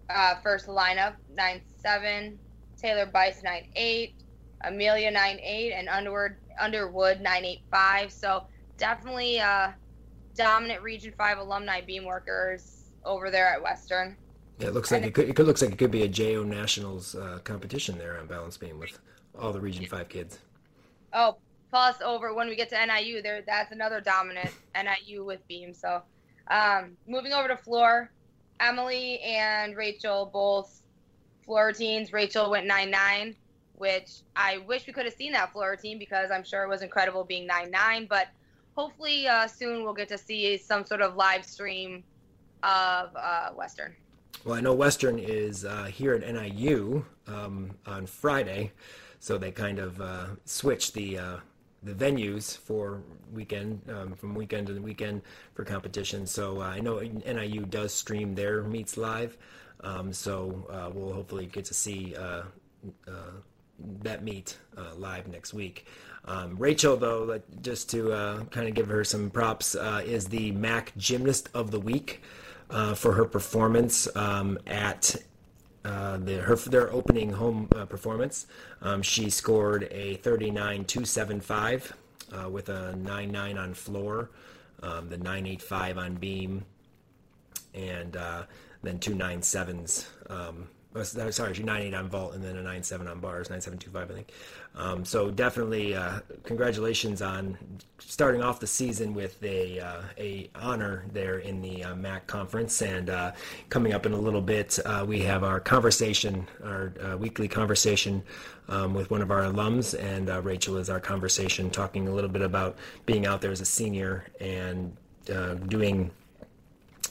uh, 0.10 0.36
first 0.42 0.68
lineup 0.68 1.16
97. 1.34 2.38
Taylor 2.78 3.06
Bice 3.06 3.44
98. 3.44 4.16
Amelia 4.66 5.12
98 5.12 5.74
and 5.74 5.88
Underwood 5.88 6.36
Underwood 6.60 7.22
985. 7.22 8.12
So 8.12 8.44
definitely 8.78 9.40
uh, 9.40 9.72
dominant 10.36 10.82
Region 10.82 11.14
Five 11.18 11.38
alumni 11.38 11.82
beam 11.82 12.06
workers 12.06 12.92
over 13.06 13.32
there 13.32 13.48
at 13.48 13.62
Western. 13.62 14.18
Yeah, 14.58 14.68
it 14.68 14.74
looks 14.74 14.92
like 14.92 15.04
it 15.04 15.14
could. 15.14 15.30
It 15.30 15.36
could 15.36 15.48
looks 15.48 15.62
like 15.62 15.72
it 15.72 15.78
could 15.78 15.92
be 15.92 16.04
a 16.04 16.08
JO 16.08 16.44
Nationals 16.44 17.16
uh, 17.16 17.40
competition 17.46 17.98
there 17.98 18.20
on 18.20 18.28
balance 18.28 18.58
beam 18.58 18.78
with 18.78 19.00
all 19.40 19.54
the 19.54 19.60
Region 19.60 19.86
Five 19.86 20.10
kids. 20.10 20.40
Oh, 21.14 21.38
plus 21.70 21.96
over 22.02 22.34
when 22.34 22.48
we 22.48 22.56
get 22.56 22.70
to 22.70 22.86
NIU, 22.86 23.22
there 23.22 23.42
that's 23.42 23.72
another 23.72 24.02
dominant 24.02 24.52
NIU 24.76 25.24
with 25.24 25.46
beam. 25.48 25.74
So, 25.74 26.02
um, 26.50 26.98
moving 27.08 27.34
over 27.34 27.48
to 27.48 27.58
floor, 27.58 28.12
Emily 28.60 29.20
and 29.22 29.76
Rachel 29.76 30.30
both 30.32 30.82
floor 31.44 31.68
routines. 31.68 32.14
Rachel 32.14 32.50
went 32.50 32.68
nine 32.68 32.92
nine, 32.92 33.36
which 33.76 34.22
I 34.36 34.60
wish 34.60 34.86
we 34.88 34.94
could 34.94 35.06
have 35.06 35.16
seen 35.16 35.32
that 35.34 35.52
floor 35.52 35.72
routine 35.72 35.98
because 36.00 36.32
I'm 36.32 36.44
sure 36.44 36.64
it 36.64 36.70
was 36.70 36.82
incredible 36.82 37.24
being 37.24 37.48
nine 37.48 37.72
nine. 37.72 38.08
But 38.10 38.28
hopefully 38.76 39.28
uh, 39.28 39.48
soon 39.48 39.84
we'll 39.84 39.94
get 39.94 40.10
to 40.10 40.18
see 40.18 40.58
some 40.58 40.86
sort 40.86 41.02
of 41.02 41.16
live 41.16 41.46
stream 41.46 42.04
of 42.64 43.10
uh, 43.16 43.50
Western. 43.52 43.96
Well, 44.46 44.56
I 44.56 44.62
know 44.62 44.74
Western 44.74 45.20
is 45.20 45.66
uh, 45.66 45.86
here 45.86 46.14
at 46.14 46.22
NIU 46.22 47.06
um, 47.28 47.72
on 47.86 48.06
Friday, 48.06 48.72
so 49.20 49.38
they 49.38 49.52
kind 49.52 49.80
of 49.80 50.02
uh, 50.02 50.28
switched 50.46 50.94
the 50.94 51.18
uh, 51.18 51.38
the 51.84 51.94
venues 51.94 52.58
for 52.58 53.02
weekend 53.34 53.82
um, 53.90 54.14
from 54.14 54.36
weekend 54.36 54.68
to 54.68 54.78
weekend 54.80 55.22
for 55.54 55.64
competition. 55.64 56.26
So 56.28 56.62
uh, 56.62 56.66
I 56.66 56.80
know 56.80 57.00
NIU 57.00 57.66
does 57.66 57.94
stream 57.94 58.36
their 58.36 58.64
meets 58.64 58.98
live, 58.98 59.38
um, 59.82 60.12
so 60.12 60.68
uh, 60.70 60.90
we'll 60.94 61.14
hopefully 61.14 61.46
get 61.46 61.66
to 61.66 61.74
see 61.74 62.16
uh, 62.16 62.44
that 64.02 64.24
meet 64.24 64.58
live 64.98 65.28
next 65.28 65.54
week. 65.54 65.86
Um, 66.26 66.58
Rachel, 66.58 66.98
though, 66.98 67.42
just 67.62 67.90
to 67.92 68.46
kind 68.52 68.68
of 68.68 68.74
give 68.74 68.88
her 68.88 69.04
some 69.04 69.30
props, 69.30 69.76
is 70.06 70.26
the 70.26 70.52
MAC 70.52 70.92
Gymnast 70.98 71.50
of 71.54 71.72
the 71.72 71.80
Week 71.80 72.22
uh, 72.70 72.94
for 72.94 73.14
her 73.14 73.26
performance 73.26 74.08
um, 74.16 74.58
at 74.68 75.16
uh, 75.86 76.18
the, 76.18 76.36
her 76.36 76.56
their 76.56 76.92
opening 76.92 77.32
home 77.32 77.68
uh, 77.76 77.86
performance. 77.86 78.48
Um, 78.82 79.02
she 79.02 79.30
scored 79.30 79.88
a 79.92 80.18
39.275 80.18 81.92
uh, 82.32 82.50
with 82.50 82.70
a 82.70 82.94
9.9 82.98 83.58
on 83.58 83.74
floor, 83.74 84.30
um, 84.84 85.10
the 85.10 85.18
9.85 85.18 85.98
on 85.98 86.16
beam, 86.16 86.66
and 87.74 88.18
uh, 88.18 88.44
then 88.84 89.00
two 89.00 89.16
9.7s. 89.16 90.06
Um, 90.30 90.68
oh, 90.68 90.79
sorry, 90.96 91.54
she 91.54 91.64
9.8 91.64 91.98
on 91.98 92.10
vault 92.10 92.34
and 92.34 92.44
then 92.44 92.58
a 92.58 92.64
9.7 92.64 93.10
on 93.10 93.20
bars, 93.20 93.48
9.725, 93.50 93.96
I 93.96 94.06
think. 94.06 94.32
Um, 94.76 95.06
so 95.06 95.30
definitely, 95.30 95.96
uh, 95.96 96.20
congratulations 96.44 97.22
on 97.22 97.58
starting 98.00 98.42
off 98.42 98.60
the 98.60 98.68
season 98.68 99.14
with 99.14 99.42
a 99.44 99.80
uh, 99.80 100.02
a 100.18 100.50
honor 100.56 101.06
there 101.12 101.40
in 101.40 101.62
the 101.62 101.84
uh, 101.84 101.96
MAC 101.96 102.26
conference. 102.28 102.82
And 102.82 103.10
uh, 103.10 103.34
coming 103.70 103.94
up 103.94 104.06
in 104.06 104.14
a 104.14 104.18
little 104.18 104.42
bit, 104.42 104.80
uh, 104.86 105.06
we 105.08 105.22
have 105.22 105.44
our 105.44 105.60
conversation, 105.60 106.48
our 106.64 106.94
uh, 107.04 107.18
weekly 107.18 107.48
conversation 107.48 108.24
um, 108.68 108.94
with 108.94 109.12
one 109.12 109.22
of 109.22 109.32
our 109.32 109.42
alums, 109.42 110.00
and 110.00 110.30
Rachel 110.44 110.78
is 110.78 110.90
our 110.90 111.00
conversation, 111.00 111.70
talking 111.70 112.08
a 112.08 112.14
little 112.14 112.30
bit 112.30 112.42
about 112.42 112.78
being 113.06 113.26
out 113.26 113.42
there 113.42 113.52
as 113.52 113.62
a 113.62 113.66
senior 113.66 114.26
and 114.40 114.96
doing, 115.68 116.10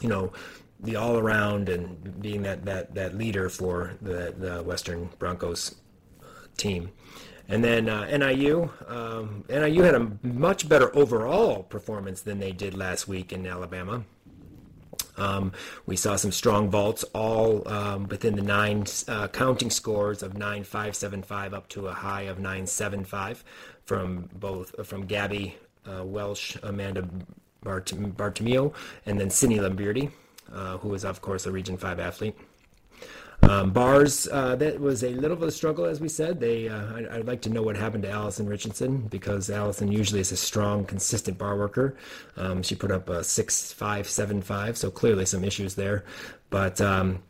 you 0.01 0.09
know 0.09 0.33
the 0.81 0.97
all 0.97 1.19
around 1.19 1.69
and 1.69 2.21
being 2.21 2.43
that, 2.43 2.64
that, 2.64 2.95
that 2.95 3.17
leader 3.17 3.49
for 3.49 3.95
the, 4.01 4.35
the 4.38 4.62
Western 4.62 5.11
Broncos 5.19 5.75
team. 6.57 6.91
And 7.49 7.64
then 7.64 7.88
uh, 7.88 8.05
NIU, 8.17 8.71
um, 8.87 9.45
NIU 9.49 9.83
had 9.83 9.95
a 9.95 10.11
much 10.23 10.69
better 10.69 10.95
overall 10.95 11.62
performance 11.62 12.21
than 12.21 12.38
they 12.38 12.53
did 12.53 12.75
last 12.75 13.09
week 13.09 13.33
in 13.33 13.47
Alabama. 13.47 14.05
Um, 15.17 15.53
we 15.87 15.97
saw 15.97 16.17
some 16.17 16.31
strong 16.31 16.71
vaults, 16.71 17.05
all 17.14 17.67
um, 17.67 18.07
within 18.07 18.37
the 18.37 18.43
nine 18.43 18.85
uh, 19.09 19.29
counting 19.29 19.71
scores 19.71 20.23
of 20.23 20.35
9575 20.35 21.55
up 21.55 21.69
to 21.71 21.88
a 21.88 21.93
high 21.93 22.23
of 22.23 22.38
975 22.38 23.43
from 23.85 24.29
both 24.35 24.87
from 24.87 25.07
Gabby 25.07 25.57
uh, 25.87 26.05
Welsh, 26.05 26.57
Amanda 26.62 27.09
Bart- 27.62 27.93
and 27.93 29.21
then 29.21 29.31
Cindy 29.31 29.59
Lamberti, 29.59 30.11
uh, 30.52 30.78
was, 30.82 31.04
of 31.04 31.20
course 31.20 31.46
a 31.46 31.52
Region 31.52 31.76
5 31.76 32.00
athlete. 32.00 32.37
Um, 33.42 33.70
bars, 33.70 34.28
uh, 34.30 34.56
that 34.56 34.80
was 34.80 35.04
a 35.04 35.11
little 35.11 35.37
of 35.37 35.42
a 35.42 35.50
struggle, 35.50 35.84
as 35.84 36.00
we 36.00 36.08
said. 36.08 36.40
They, 36.40 36.68
uh, 36.68 37.06
I, 37.11 37.18
would 37.18 37.26
like 37.26 37.40
to 37.42 37.50
know 37.50 37.62
what 37.62 37.76
happened 37.76 38.02
to 38.02 38.11
Allison 38.11 38.48
Richardson 38.48 39.02
because 39.02 39.48
Allison 39.48 39.92
usually 39.92 40.20
is 40.20 40.32
a 40.32 40.37
strong, 40.37 40.84
consistent 40.84 41.38
bar 41.38 41.56
worker. 41.56 41.96
Um, 42.37 42.62
she 42.62 42.74
put 42.74 42.90
up 42.90 43.08
a 43.08 43.22
six 43.22 43.72
five 43.72 44.08
seven 44.08 44.42
five, 44.42 44.76
so 44.76 44.90
clearly 44.90 45.24
some 45.24 45.44
issues 45.44 45.76
there. 45.76 46.04
But 46.50 46.80
um, 46.80 47.22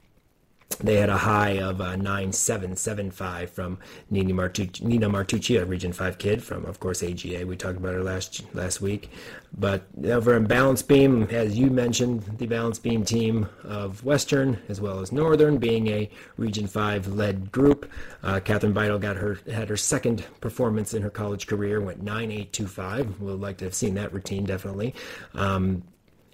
they 0.81 0.97
had 0.97 1.09
a 1.09 1.17
high 1.17 1.59
of 1.59 1.81
uh, 1.81 1.97
9775 1.97 3.51
from 3.51 3.79
Nina, 4.11 4.33
Martucci, 4.33 4.83
Nina 4.83 5.09
Martucci, 5.09 5.61
a 5.61 5.65
Region 5.65 5.93
5 5.93 6.19
kid 6.19 6.43
from, 6.43 6.65
of 6.67 6.79
course, 6.79 7.03
AGA. 7.03 7.45
We 7.47 7.57
talked 7.57 7.79
about 7.79 7.95
her 7.95 8.03
last 8.03 8.45
last 8.55 8.81
week. 8.81 9.11
But 9.57 9.87
over 10.05 10.37
in 10.37 10.47
Balance 10.47 10.83
Beam, 10.83 11.25
as 11.31 11.59
you 11.59 11.71
mentioned, 11.71 12.23
the 12.39 12.47
Balance 12.47 12.79
Beam 12.79 13.03
team 13.05 13.49
of 13.65 14.05
Western 14.05 14.59
as 14.69 14.81
well 14.81 15.01
as 15.01 15.11
Northern 15.11 15.57
being 15.57 15.89
a 15.89 16.11
Region 16.37 16.67
5 16.67 17.09
led 17.09 17.51
group. 17.51 17.91
Uh, 18.23 18.39
Catherine 18.39 18.75
Beidel 18.75 19.01
got 19.01 19.17
her 19.17 19.41
had 19.51 19.69
her 19.71 19.77
second 19.77 20.25
performance 20.41 20.95
in 20.95 21.03
her 21.03 21.11
college 21.11 21.47
career, 21.47 21.81
went 21.81 22.03
9825. 22.03 23.21
We'd 23.21 23.33
like 23.33 23.57
to 23.59 23.65
have 23.65 23.75
seen 23.75 23.95
that 23.95 24.13
routine, 24.13 24.45
definitely. 24.45 24.95
Um, 25.35 25.83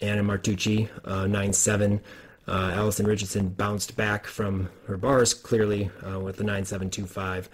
Anna 0.01 0.23
Martucci, 0.23 0.89
uh, 1.05 1.27
97. 1.27 2.01
Uh, 2.47 2.73
Allison 2.75 3.07
Richardson 3.07 3.49
bounced 3.49 3.97
back 3.97 4.27
from 4.27 4.69
her 4.87 4.97
bars 4.97 5.33
clearly 5.33 5.91
uh, 6.07 6.21
with 6.21 6.37
the 6.37 6.45
9725 6.45 7.49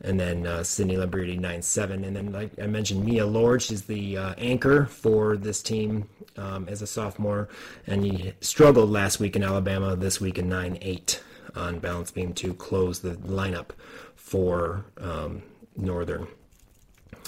and 0.00 0.20
then 0.20 0.46
uh, 0.46 0.62
Sydney 0.62 0.96
Lamberti 0.96 1.40
9-7. 1.40 2.06
And 2.06 2.16
then, 2.16 2.32
like 2.32 2.50
I 2.60 2.66
mentioned, 2.66 3.04
Mia 3.04 3.24
Lord, 3.26 3.62
she's 3.62 3.82
the 3.82 4.18
uh, 4.18 4.34
anchor 4.36 4.86
for 4.86 5.36
this 5.36 5.62
team 5.62 6.08
um, 6.36 6.68
as 6.68 6.82
a 6.82 6.86
sophomore, 6.86 7.48
and 7.86 8.04
he 8.04 8.32
struggled 8.40 8.90
last 8.90 9.20
week 9.20 9.36
in 9.36 9.42
Alabama, 9.42 9.96
this 9.96 10.20
week 10.20 10.38
in 10.38 10.48
9-8 10.48 11.20
on 11.56 11.78
balance 11.78 12.10
beam 12.10 12.32
to 12.34 12.52
close 12.54 13.00
the 13.00 13.14
lineup 13.16 13.70
for 14.16 14.84
um, 14.98 15.42
Northern. 15.76 16.26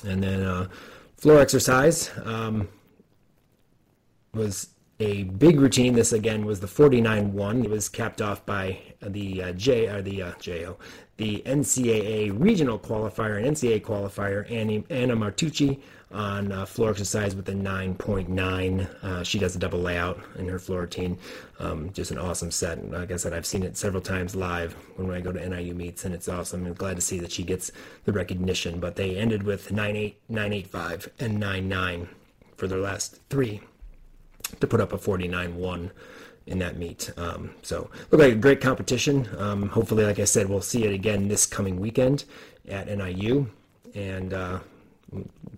And 0.05 0.23
then 0.23 0.43
uh, 0.43 0.69
floor 1.17 1.41
exercise 1.41 2.11
um, 2.25 2.69
was 4.35 4.69
a 4.99 5.25
big 5.25 5.61
routine. 5.61 5.95
This 5.95 6.13
again 6.13 6.45
was 6.47 6.61
the 6.61 6.67
49-1. 6.67 7.65
It 7.65 7.71
was 7.71 7.89
capped 7.89 8.23
off 8.23 8.45
by 8.47 8.79
the 9.01 9.43
uh, 9.43 9.53
J 9.53 9.89
or 9.89 10.03
the 10.03 10.23
uh, 10.23 10.33
JO, 10.41 10.79
the 11.17 11.43
NCAA 11.45 12.39
regional 12.39 12.79
qualifier 12.79 13.37
and 13.39 13.57
NCAA 13.57 13.83
qualifier 13.83 14.51
Annie, 14.51 14.85
Anna 14.89 15.17
Martucci 15.17 15.81
on 16.13 16.53
uh, 16.53 16.65
floor 16.65 16.91
exercise 16.91 17.35
with 17.35 17.49
a 17.49 17.53
9.9. 17.53 19.05
Uh, 19.05 19.23
she 19.23 19.39
does 19.39 19.57
a 19.57 19.59
double 19.59 19.81
layout 19.81 20.19
in 20.39 20.49
her 20.49 20.59
floor 20.59 20.83
routine. 20.83 21.19
Um, 21.59 21.93
just 21.93 22.11
an 22.11 22.19
awesome 22.19 22.51
set. 22.51 22.91
Like 22.91 23.11
I 23.11 23.17
said, 23.17 23.33
I've 23.33 23.45
seen 23.45 23.65
it 23.65 23.77
several 23.77 24.01
times 24.01 24.35
live 24.35 24.75
when 24.97 25.11
I 25.11 25.21
go 25.21 25.33
to 25.33 25.49
NIU 25.49 25.75
meets, 25.75 26.05
and 26.05 26.15
it's 26.15 26.29
awesome. 26.29 26.65
I'm 26.65 26.75
glad 26.75 26.97
to 26.97 27.03
see 27.03 27.19
that 27.19 27.33
she 27.33 27.43
gets 27.43 27.73
the 28.05 28.13
recognition. 28.13 28.79
But 28.81 28.97
they 28.97 29.17
ended 29.17 29.43
with 29.43 29.71
9.8, 29.71 30.15
9.85, 30.31 31.09
and 31.19 31.43
9.9 31.43 32.09
for 32.57 32.67
their 32.67 32.79
last 32.79 33.19
three 33.29 33.61
to 34.61 34.67
put 34.67 34.81
up 34.81 34.93
a 34.93 34.99
49-1 34.99 35.91
in 36.47 36.59
that 36.61 36.77
meet. 36.77 37.13
Um, 37.17 37.51
so 37.63 37.91
look 38.11 38.21
like 38.21 38.33
a 38.33 38.37
great 38.37 38.61
competition. 38.61 39.29
Um, 39.39 39.69
hopefully, 39.69 40.05
like 40.05 40.19
I 40.19 40.25
said, 40.25 40.49
we'll 40.49 40.61
see 40.61 40.85
it 40.85 40.93
again 40.93 41.29
this 41.29 41.47
coming 41.47 41.81
weekend 41.81 42.25
at 42.69 42.87
NIU, 42.87 43.49
and 43.95 44.33
uh, 44.33 44.59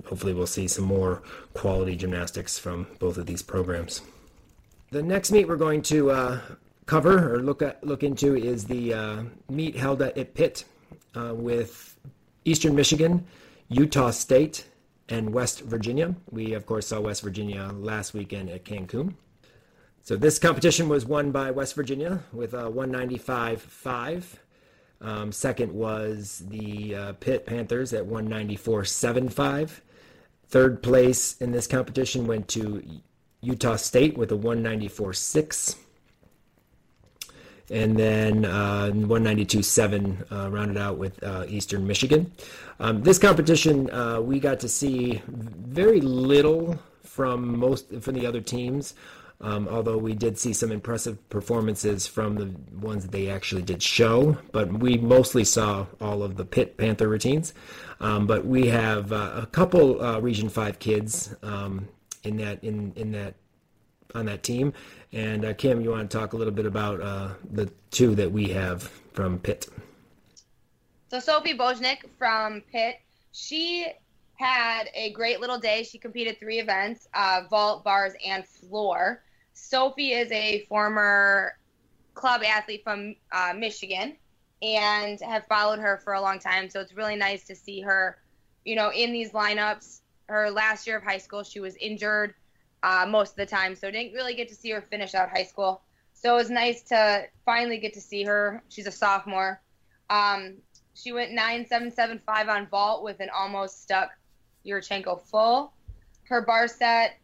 hopefully 0.06 0.32
we'll 0.32 0.46
see 0.46 0.68
some 0.68 0.84
more 0.84 1.22
quality 1.54 1.96
gymnastics 1.96 2.58
from 2.58 2.86
both 2.98 3.18
of 3.18 3.26
these 3.26 3.42
programs. 3.42 4.02
The 4.90 5.02
next 5.02 5.30
meet 5.30 5.46
we're 5.46 5.56
going 5.56 5.82
to 5.82 6.10
uh, 6.10 6.40
cover 6.86 7.34
or 7.34 7.42
look 7.42 7.60
at 7.60 7.84
look 7.84 8.02
into 8.02 8.34
is 8.34 8.64
the 8.64 8.94
uh, 8.94 9.22
meet 9.50 9.76
held 9.76 10.00
at 10.00 10.34
Pitt 10.34 10.64
uh, 11.14 11.34
with 11.34 11.98
Eastern 12.46 12.74
Michigan, 12.74 13.26
Utah 13.68 14.10
State, 14.10 14.64
and 15.08 15.32
West 15.32 15.60
Virginia. 15.60 16.14
We, 16.30 16.54
of 16.54 16.66
course, 16.66 16.88
saw 16.88 17.00
West 17.00 17.22
Virginia 17.22 17.70
last 17.74 18.14
weekend 18.14 18.50
at 18.50 18.64
Cancun. 18.64 19.14
So 20.02 20.16
this 20.16 20.38
competition 20.38 20.88
was 20.88 21.04
won 21.04 21.32
by 21.32 21.50
West 21.50 21.74
Virginia 21.74 22.20
with 22.32 22.54
a 22.54 22.70
195.5. 22.70 24.24
Um, 25.00 25.32
second 25.32 25.72
was 25.72 26.42
the 26.48 26.94
uh, 26.94 27.12
Pitt 27.14 27.46
Panthers 27.46 27.92
at 27.92 28.04
194.75. 28.04 29.80
Third 30.48 30.82
place 30.82 31.36
in 31.40 31.52
this 31.52 31.66
competition 31.66 32.26
went 32.26 32.48
to 32.48 32.82
Utah 33.40 33.76
State 33.76 34.16
with 34.16 34.32
a 34.32 34.36
194.6 34.36 35.76
and 37.70 37.96
then 37.96 38.44
uh, 38.44 38.90
192.7 38.92 40.32
uh, 40.32 40.50
rounded 40.50 40.76
out 40.76 40.98
with 40.98 41.22
uh, 41.22 41.44
Eastern 41.48 41.86
Michigan. 41.86 42.32
Um, 42.80 43.02
this 43.02 43.18
competition, 43.18 43.90
we 44.26 44.40
got 44.40 44.60
to 44.60 44.68
see 44.68 45.22
very 45.26 46.00
little 46.00 46.78
from 47.02 47.58
most 47.58 47.92
from 48.00 48.14
the 48.14 48.26
other 48.26 48.40
teams. 48.40 48.94
Um, 49.40 49.68
although 49.68 49.98
we 49.98 50.14
did 50.14 50.36
see 50.36 50.52
some 50.52 50.72
impressive 50.72 51.16
performances 51.28 52.08
from 52.08 52.34
the 52.34 52.52
ones 52.84 53.04
that 53.04 53.12
they 53.12 53.30
actually 53.30 53.62
did 53.62 53.80
show, 53.80 54.36
but 54.50 54.72
we 54.72 54.96
mostly 54.96 55.44
saw 55.44 55.86
all 56.00 56.24
of 56.24 56.36
the 56.36 56.44
Pit 56.44 56.76
Panther 56.76 57.08
routines. 57.08 57.54
Um, 58.00 58.26
but 58.26 58.46
we 58.46 58.66
have 58.66 59.12
uh, 59.12 59.32
a 59.36 59.46
couple 59.46 60.02
uh, 60.02 60.18
Region 60.18 60.48
Five 60.48 60.80
kids 60.80 61.36
um, 61.42 61.88
in 62.24 62.36
that 62.38 62.62
in 62.64 62.92
in 62.96 63.12
that 63.12 63.34
on 64.14 64.26
that 64.26 64.42
team. 64.42 64.72
And 65.12 65.44
uh, 65.44 65.54
Kim, 65.54 65.80
you 65.80 65.90
want 65.90 66.10
to 66.10 66.18
talk 66.18 66.32
a 66.32 66.36
little 66.36 66.52
bit 66.52 66.66
about 66.66 67.00
uh, 67.00 67.30
the 67.52 67.70
two 67.90 68.14
that 68.16 68.30
we 68.30 68.48
have 68.48 68.82
from 69.12 69.38
Pitt? 69.38 69.68
So 71.10 71.20
Sophie 71.20 71.56
Bojnik 71.56 72.04
from 72.18 72.62
Pitt, 72.70 72.96
she 73.32 73.86
had 74.34 74.84
a 74.94 75.12
great 75.12 75.40
little 75.40 75.58
day. 75.58 75.82
She 75.82 75.98
competed 75.98 76.38
three 76.38 76.58
events 76.58 77.08
uh, 77.14 77.42
vault, 77.48 77.84
bars, 77.84 78.12
and 78.24 78.46
floor. 78.46 79.22
Sophie 79.54 80.12
is 80.12 80.30
a 80.30 80.64
former 80.68 81.56
club 82.14 82.42
athlete 82.44 82.82
from 82.84 83.14
uh, 83.32 83.52
Michigan 83.56 84.16
and 84.62 85.20
have 85.20 85.46
followed 85.46 85.78
her 85.78 86.00
for 86.04 86.14
a 86.14 86.20
long 86.20 86.38
time. 86.38 86.68
So 86.68 86.80
it's 86.80 86.92
really 86.92 87.16
nice 87.16 87.44
to 87.46 87.54
see 87.54 87.80
her, 87.80 88.18
you 88.64 88.76
know, 88.76 88.90
in 88.92 89.12
these 89.12 89.32
lineups. 89.32 90.00
Her 90.28 90.50
last 90.50 90.86
year 90.86 90.98
of 90.98 91.04
high 91.04 91.18
school, 91.18 91.42
she 91.42 91.58
was 91.58 91.74
injured 91.76 92.34
uh, 92.82 93.06
most 93.08 93.30
of 93.30 93.36
the 93.36 93.46
time, 93.46 93.74
so 93.74 93.90
didn't 93.90 94.12
really 94.12 94.34
get 94.34 94.48
to 94.48 94.54
see 94.54 94.70
her 94.70 94.82
finish 94.82 95.14
out 95.14 95.30
high 95.30 95.44
school. 95.44 95.82
So 96.12 96.34
it 96.34 96.36
was 96.36 96.50
nice 96.50 96.82
to 96.84 97.24
finally 97.44 97.78
get 97.78 97.94
to 97.94 98.00
see 98.00 98.24
her. 98.24 98.62
She's 98.68 98.86
a 98.86 98.92
sophomore. 98.92 99.60
Um, 100.10 100.56
she 100.94 101.12
went 101.12 101.32
9775 101.32 102.48
on 102.48 102.66
vault 102.66 103.04
with 103.04 103.20
an 103.20 103.30
almost 103.34 103.82
stuck 103.82 104.10
Yurchenko 104.66 105.20
full. 105.22 105.72
Her 106.24 106.42
bar 106.42 106.66
set 106.66 107.18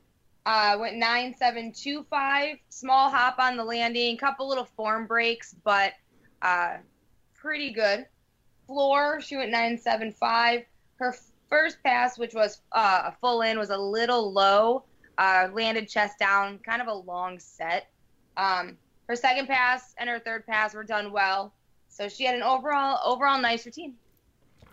uh, 0.46 0.76
went 0.78 0.96
9725, 0.96 2.58
small 2.68 3.10
hop 3.10 3.38
on 3.38 3.56
the 3.56 3.64
landing, 3.64 4.16
couple 4.16 4.48
little 4.48 4.68
form 4.76 5.06
breaks, 5.06 5.54
but 5.64 5.94
uh, 6.42 6.76
pretty 7.34 7.72
good. 7.72 8.06
Floor, 8.66 9.20
she 9.20 9.36
went 9.36 9.50
975. 9.50 10.62
Her 10.96 11.14
first 11.48 11.82
pass, 11.82 12.18
which 12.18 12.34
was 12.34 12.60
uh, 12.72 13.02
a 13.06 13.12
full 13.20 13.42
in, 13.42 13.58
was 13.58 13.70
a 13.70 13.76
little 13.76 14.32
low. 14.32 14.84
Uh, 15.18 15.48
landed 15.52 15.88
chest 15.88 16.18
down, 16.18 16.58
kind 16.58 16.82
of 16.82 16.88
a 16.88 16.92
long 16.94 17.38
set. 17.38 17.88
Um, 18.36 18.76
her 19.08 19.16
second 19.16 19.46
pass 19.46 19.94
and 19.98 20.08
her 20.08 20.18
third 20.18 20.46
pass 20.46 20.74
were 20.74 20.84
done 20.84 21.12
well. 21.12 21.52
So 21.88 22.08
she 22.08 22.24
had 22.24 22.34
an 22.34 22.42
overall 22.42 22.98
overall 23.04 23.40
nice 23.40 23.64
routine. 23.64 23.94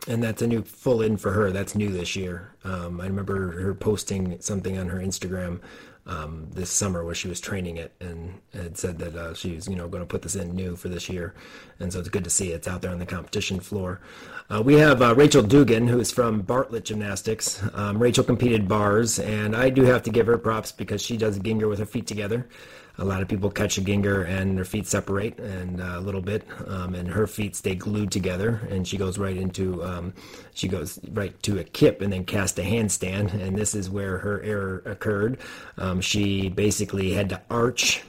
And 0.07 0.23
that's 0.23 0.41
a 0.41 0.47
new 0.47 0.63
full 0.63 1.03
in 1.03 1.17
for 1.17 1.31
her. 1.31 1.51
That's 1.51 1.75
new 1.75 1.89
this 1.91 2.15
year. 2.15 2.55
Um, 2.63 2.99
I 2.99 3.05
remember 3.05 3.61
her 3.61 3.75
posting 3.75 4.41
something 4.41 4.79
on 4.79 4.89
her 4.89 4.97
Instagram 4.97 5.59
um, 6.05 6.47
this 6.51 6.69
summer 6.69 7.03
where 7.05 7.15
she 7.15 7.27
was 7.27 7.39
training 7.39 7.77
it 7.77 7.93
and 7.99 8.39
had 8.53 8.77
said 8.77 8.97
that 8.99 9.15
uh, 9.15 9.33
she 9.33 9.55
was, 9.55 9.67
you 9.67 9.75
know, 9.75 9.87
going 9.87 10.01
to 10.01 10.07
put 10.07 10.21
this 10.23 10.35
in 10.35 10.55
new 10.55 10.75
for 10.75 10.89
this 10.89 11.09
year. 11.09 11.33
And 11.79 11.93
so 11.93 11.99
it's 11.99 12.09
good 12.09 12.23
to 12.23 12.29
see 12.29 12.51
it's 12.51 12.67
out 12.67 12.81
there 12.81 12.91
on 12.91 12.99
the 12.99 13.05
competition 13.05 13.59
floor. 13.59 14.01
Uh, 14.49 14.61
we 14.61 14.75
have 14.75 15.01
uh, 15.01 15.15
Rachel 15.15 15.43
Dugan, 15.43 15.87
who 15.87 15.99
is 15.99 16.11
from 16.11 16.41
Bartlett 16.41 16.85
Gymnastics. 16.85 17.61
Um, 17.73 17.99
Rachel 17.99 18.23
competed 18.23 18.67
bars, 18.67 19.19
and 19.19 19.55
I 19.55 19.69
do 19.69 19.83
have 19.83 20.03
to 20.03 20.09
give 20.09 20.27
her 20.27 20.37
props 20.37 20.71
because 20.71 21.01
she 21.01 21.17
does 21.17 21.39
Gienger 21.39 21.69
with 21.69 21.79
her 21.79 21.85
feet 21.85 22.07
together 22.07 22.47
a 22.97 23.05
lot 23.05 23.21
of 23.21 23.27
people 23.27 23.49
catch 23.49 23.77
a 23.77 23.81
Gienger 23.81 24.27
and 24.27 24.57
their 24.57 24.65
feet 24.65 24.87
separate 24.87 25.39
and 25.39 25.81
uh, 25.81 25.95
a 25.97 25.99
little 25.99 26.21
bit, 26.21 26.45
um, 26.67 26.95
and 26.95 27.07
her 27.09 27.27
feet 27.27 27.55
stay 27.55 27.75
glued 27.75 28.11
together, 28.11 28.67
and 28.69 28.87
she 28.87 28.97
goes 28.97 29.17
right 29.17 29.37
into 29.37 29.83
um, 29.83 30.13
she 30.53 30.67
goes 30.67 30.99
right 31.11 31.41
to 31.43 31.59
a 31.59 31.63
kip 31.63 32.01
and 32.01 32.11
then 32.11 32.25
cast 32.25 32.59
a 32.59 32.63
handstand, 32.63 33.33
and 33.33 33.57
this 33.57 33.73
is 33.75 33.89
where 33.89 34.17
her 34.19 34.41
error 34.43 34.83
occurred. 34.85 35.39
Um, 35.77 36.01
she 36.01 36.49
basically 36.49 37.13
had 37.13 37.29
to 37.29 37.41
arch, 37.49 38.03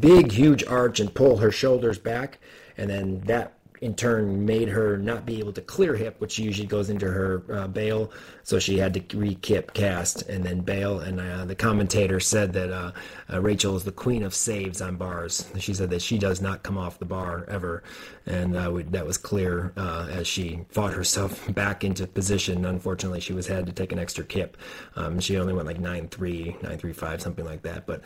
big 0.00 0.32
huge 0.32 0.64
arch, 0.64 1.00
and 1.00 1.12
pull 1.14 1.38
her 1.38 1.50
shoulders 1.50 1.98
back, 1.98 2.38
and 2.76 2.90
then 2.90 3.20
that 3.20 3.57
in 3.80 3.94
turn 3.94 4.44
made 4.44 4.68
her 4.68 4.96
not 4.96 5.26
be 5.26 5.38
able 5.38 5.52
to 5.52 5.60
clear 5.60 5.94
hip, 5.94 6.16
which 6.18 6.38
usually 6.38 6.66
goes 6.66 6.90
into 6.90 7.06
her 7.06 7.42
uh, 7.52 7.68
bail. 7.68 8.10
So 8.42 8.58
she 8.58 8.78
had 8.78 8.94
to 8.94 9.16
re-kip 9.16 9.74
cast 9.74 10.22
and 10.22 10.42
then 10.42 10.60
bail. 10.60 11.00
And 11.00 11.20
uh, 11.20 11.44
the 11.44 11.54
commentator 11.54 12.20
said 12.20 12.52
that 12.54 12.72
uh, 12.72 12.92
uh, 13.32 13.40
Rachel 13.40 13.76
is 13.76 13.84
the 13.84 13.92
queen 13.92 14.22
of 14.22 14.34
saves 14.34 14.80
on 14.80 14.96
bars. 14.96 15.50
She 15.58 15.74
said 15.74 15.90
that 15.90 16.02
she 16.02 16.18
does 16.18 16.40
not 16.40 16.62
come 16.62 16.78
off 16.78 16.98
the 16.98 17.04
bar 17.04 17.44
ever, 17.48 17.82
and 18.26 18.56
uh, 18.56 18.70
we, 18.72 18.82
that 18.84 19.06
was 19.06 19.18
clear 19.18 19.72
uh, 19.76 20.08
as 20.10 20.26
she 20.26 20.60
fought 20.70 20.92
herself 20.94 21.52
back 21.54 21.84
into 21.84 22.06
position. 22.06 22.64
Unfortunately, 22.64 23.20
she 23.20 23.32
was 23.32 23.46
had 23.46 23.66
to 23.66 23.72
take 23.72 23.92
an 23.92 23.98
extra 23.98 24.24
kip. 24.24 24.56
Um, 24.96 25.20
she 25.20 25.36
only 25.38 25.52
went 25.52 25.66
like 25.66 25.80
nine 25.80 26.08
three, 26.08 26.56
nine 26.62 26.78
three 26.78 26.92
five, 26.92 27.20
something 27.20 27.44
like 27.44 27.62
that. 27.62 27.86
But 27.86 28.02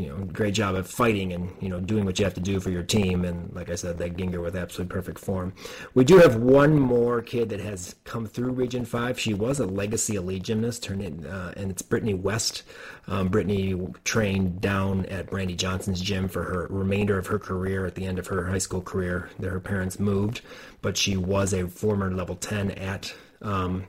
you 0.00 0.08
know, 0.08 0.24
great 0.24 0.54
job 0.54 0.74
of 0.74 0.88
fighting 0.88 1.32
and 1.32 1.50
you 1.60 1.68
know 1.68 1.80
doing 1.80 2.04
what 2.04 2.18
you 2.18 2.24
have 2.24 2.34
to 2.34 2.40
do 2.40 2.60
for 2.60 2.70
your 2.70 2.82
team. 2.82 3.24
And 3.24 3.54
like 3.54 3.70
I 3.70 3.74
said, 3.74 3.98
that 3.98 4.16
Gienger 4.16 4.42
with 4.42 4.56
absolutely 4.56 4.92
perfect 4.92 5.18
form. 5.18 5.52
We 5.94 6.04
do 6.04 6.18
have 6.18 6.36
one 6.36 6.78
more 6.78 7.20
kid 7.22 7.48
that 7.50 7.60
has 7.60 7.94
come 8.04 8.26
through 8.26 8.52
Region 8.52 8.84
Five. 8.84 9.18
She 9.18 9.34
was 9.34 9.60
a 9.60 9.66
legacy 9.66 10.16
elite 10.16 10.42
gymnast, 10.42 10.82
turned 10.82 11.26
uh, 11.26 11.52
and 11.56 11.70
it's 11.70 11.82
Brittany 11.82 12.14
West. 12.14 12.62
Um, 13.06 13.28
Brittany 13.28 13.78
trained 14.04 14.60
down 14.60 15.06
at 15.06 15.30
Brandy 15.30 15.54
Johnson's 15.54 16.00
gym 16.00 16.28
for 16.28 16.44
her 16.44 16.66
remainder 16.70 17.18
of 17.18 17.26
her 17.26 17.38
career. 17.38 17.86
At 17.86 17.94
the 17.94 18.06
end 18.06 18.18
of 18.18 18.26
her 18.28 18.46
high 18.46 18.58
school 18.58 18.82
career, 18.82 19.30
her 19.40 19.60
parents 19.60 20.00
moved, 20.00 20.40
but 20.82 20.96
she 20.96 21.16
was 21.16 21.52
a 21.52 21.68
former 21.68 22.10
level 22.10 22.36
ten 22.36 22.70
at 22.72 23.14
um, 23.42 23.86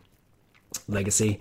Legacy 0.87 1.39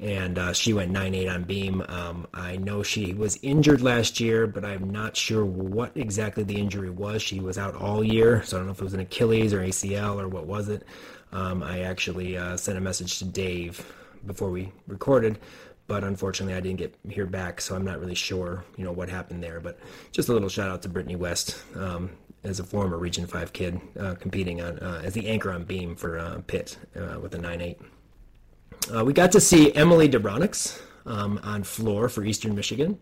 and 0.00 0.38
uh, 0.38 0.52
she 0.52 0.72
went 0.72 0.92
9-8 0.92 1.34
on 1.34 1.44
beam. 1.44 1.84
Um, 1.88 2.26
I 2.32 2.56
know 2.56 2.82
she 2.82 3.14
was 3.14 3.38
injured 3.42 3.80
last 3.80 4.20
year, 4.20 4.46
but 4.46 4.64
I'm 4.64 4.90
not 4.90 5.16
sure 5.16 5.44
what 5.44 5.96
exactly 5.96 6.44
the 6.44 6.56
injury 6.56 6.90
was. 6.90 7.20
She 7.20 7.40
was 7.40 7.58
out 7.58 7.74
all 7.74 8.04
year, 8.04 8.42
so 8.44 8.56
I 8.56 8.60
don't 8.60 8.66
know 8.66 8.72
if 8.72 8.80
it 8.80 8.84
was 8.84 8.94
an 8.94 9.00
Achilles 9.00 9.52
or 9.52 9.60
ACL 9.60 10.20
or 10.20 10.28
what 10.28 10.46
was 10.46 10.68
it. 10.68 10.84
Um, 11.32 11.62
I 11.62 11.80
actually 11.80 12.36
uh, 12.36 12.56
sent 12.56 12.78
a 12.78 12.80
message 12.80 13.18
to 13.18 13.24
Dave 13.24 13.84
before 14.24 14.50
we 14.50 14.72
recorded, 14.86 15.38
but 15.88 16.04
unfortunately 16.04 16.54
I 16.54 16.60
didn't 16.60 16.78
get 16.78 16.94
hear 17.08 17.26
back, 17.26 17.60
so 17.60 17.74
I'm 17.74 17.84
not 17.84 17.98
really 17.98 18.14
sure, 18.14 18.64
you 18.76 18.84
know, 18.84 18.92
what 18.92 19.08
happened 19.08 19.42
there. 19.42 19.58
But 19.58 19.78
just 20.12 20.28
a 20.28 20.32
little 20.32 20.48
shout 20.48 20.70
out 20.70 20.82
to 20.82 20.88
Brittany 20.88 21.16
West. 21.16 21.56
Um, 21.74 22.10
as 22.44 22.60
a 22.60 22.64
former 22.64 22.96
Region 22.96 23.26
5 23.26 23.52
kid, 23.52 23.80
uh, 23.98 24.14
competing 24.14 24.62
on 24.62 24.78
uh, 24.78 25.02
as 25.04 25.12
the 25.12 25.26
anchor 25.26 25.50
on 25.50 25.64
beam 25.64 25.96
for 25.96 26.18
uh, 26.18 26.40
Pitt 26.46 26.78
uh, 26.94 27.18
with 27.20 27.34
a 27.34 27.38
9-8. 27.38 27.78
Uh, 28.94 29.04
we 29.04 29.12
got 29.12 29.32
to 29.32 29.40
see 29.40 29.74
Emily 29.74 30.08
Debronix 30.08 30.80
um, 31.04 31.38
on 31.42 31.62
floor 31.62 32.08
for 32.08 32.24
Eastern 32.24 32.54
Michigan. 32.54 32.98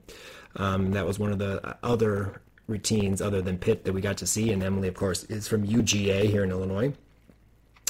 Um, 0.56 0.90
that 0.92 1.06
was 1.06 1.18
one 1.18 1.32
of 1.32 1.38
the 1.38 1.76
other 1.82 2.40
routines 2.66 3.22
other 3.22 3.40
than 3.40 3.58
Pitt 3.58 3.84
that 3.84 3.92
we 3.92 4.00
got 4.00 4.16
to 4.18 4.26
see. 4.26 4.52
And 4.52 4.62
Emily, 4.62 4.88
of 4.88 4.94
course, 4.94 5.24
is 5.24 5.46
from 5.46 5.66
UGA 5.66 6.28
here 6.28 6.42
in 6.42 6.50
Illinois. 6.50 6.92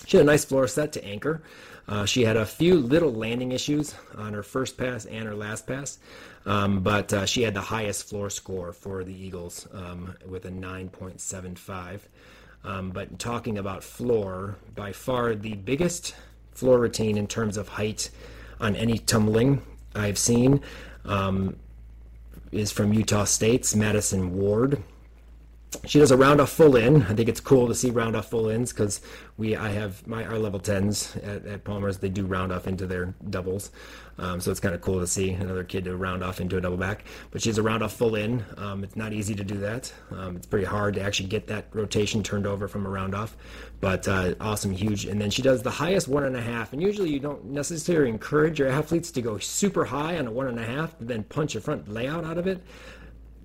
She 0.06 0.18
had 0.18 0.24
a 0.24 0.26
nice 0.26 0.44
floor 0.44 0.68
set 0.68 0.92
to 0.92 1.04
anchor. 1.04 1.42
Uh, 1.88 2.04
she 2.04 2.24
had 2.24 2.36
a 2.36 2.44
few 2.44 2.74
little 2.74 3.12
landing 3.12 3.52
issues 3.52 3.94
on 4.16 4.34
her 4.34 4.42
first 4.42 4.76
pass 4.76 5.06
and 5.06 5.24
her 5.24 5.34
last 5.34 5.66
pass, 5.66 5.98
um, 6.44 6.80
but 6.80 7.12
uh, 7.12 7.24
she 7.24 7.42
had 7.42 7.54
the 7.54 7.60
highest 7.60 8.08
floor 8.08 8.28
score 8.28 8.72
for 8.72 9.04
the 9.04 9.14
Eagles 9.14 9.68
um, 9.72 10.14
with 10.28 10.44
a 10.44 10.50
9.75. 10.50 12.00
Um, 12.64 12.90
but 12.90 13.18
talking 13.20 13.58
about 13.58 13.84
floor, 13.84 14.56
by 14.74 14.92
far 14.92 15.36
the 15.36 15.54
biggest 15.54 16.16
floor 16.56 16.78
routine 16.78 17.16
in 17.18 17.26
terms 17.26 17.56
of 17.56 17.68
height 17.68 18.10
on 18.60 18.74
any 18.76 18.98
tumbling 18.98 19.62
I've 19.94 20.18
seen 20.18 20.60
um, 21.04 21.56
is 22.50 22.72
from 22.72 22.92
Utah 22.92 23.24
State's 23.24 23.76
Madison 23.76 24.34
Ward. 24.36 24.82
She 25.84 25.98
does 25.98 26.10
a 26.10 26.16
round 26.16 26.40
off 26.40 26.50
full 26.50 26.76
in. 26.76 27.02
I 27.02 27.14
think 27.14 27.28
it's 27.28 27.40
cool 27.40 27.68
to 27.68 27.74
see 27.74 27.90
round 27.90 28.16
off 28.16 28.30
full 28.30 28.48
ins 28.48 28.72
because 28.72 29.00
we 29.36 29.56
I 29.56 29.70
have 29.70 30.06
my 30.06 30.24
our 30.24 30.38
level 30.38 30.58
tens 30.58 31.16
at, 31.16 31.46
at 31.46 31.64
Palmer's. 31.64 31.98
They 31.98 32.08
do 32.08 32.26
round 32.26 32.52
off 32.52 32.66
into 32.66 32.86
their 32.86 33.14
doubles, 33.30 33.70
um, 34.18 34.40
so 34.40 34.50
it's 34.50 34.60
kind 34.60 34.74
of 34.74 34.80
cool 34.80 35.00
to 35.00 35.06
see 35.06 35.30
another 35.30 35.64
kid 35.64 35.84
to 35.84 35.96
round 35.96 36.24
off 36.24 36.40
into 36.40 36.56
a 36.56 36.60
double 36.60 36.76
back. 36.76 37.04
But 37.30 37.42
she's 37.42 37.58
a 37.58 37.62
round 37.62 37.82
off 37.82 37.92
full 37.92 38.14
in. 38.14 38.44
Um, 38.56 38.82
it's 38.82 38.96
not 38.96 39.12
easy 39.12 39.34
to 39.34 39.44
do 39.44 39.58
that. 39.58 39.92
Um, 40.10 40.36
it's 40.36 40.46
pretty 40.46 40.66
hard 40.66 40.94
to 40.94 41.02
actually 41.02 41.28
get 41.28 41.46
that 41.48 41.66
rotation 41.72 42.22
turned 42.22 42.46
over 42.46 42.66
from 42.68 42.86
a 42.86 42.88
round 42.88 43.14
off. 43.14 43.36
But 43.80 44.08
uh, 44.08 44.34
awesome, 44.40 44.72
huge. 44.72 45.04
And 45.04 45.20
then 45.20 45.30
she 45.30 45.42
does 45.42 45.62
the 45.62 45.70
highest 45.70 46.08
one 46.08 46.24
and 46.24 46.36
a 46.36 46.40
half. 46.40 46.72
And 46.72 46.80
usually 46.80 47.10
you 47.10 47.20
don't 47.20 47.44
necessarily 47.44 48.08
encourage 48.08 48.58
your 48.58 48.68
athletes 48.68 49.10
to 49.12 49.22
go 49.22 49.38
super 49.38 49.84
high 49.84 50.18
on 50.18 50.26
a 50.26 50.30
one 50.30 50.48
and 50.48 50.58
a 50.58 50.64
half, 50.64 50.96
but 50.98 51.08
then 51.08 51.24
punch 51.24 51.54
a 51.54 51.60
front 51.60 51.88
layout 51.88 52.24
out 52.24 52.38
of 52.38 52.46
it. 52.46 52.62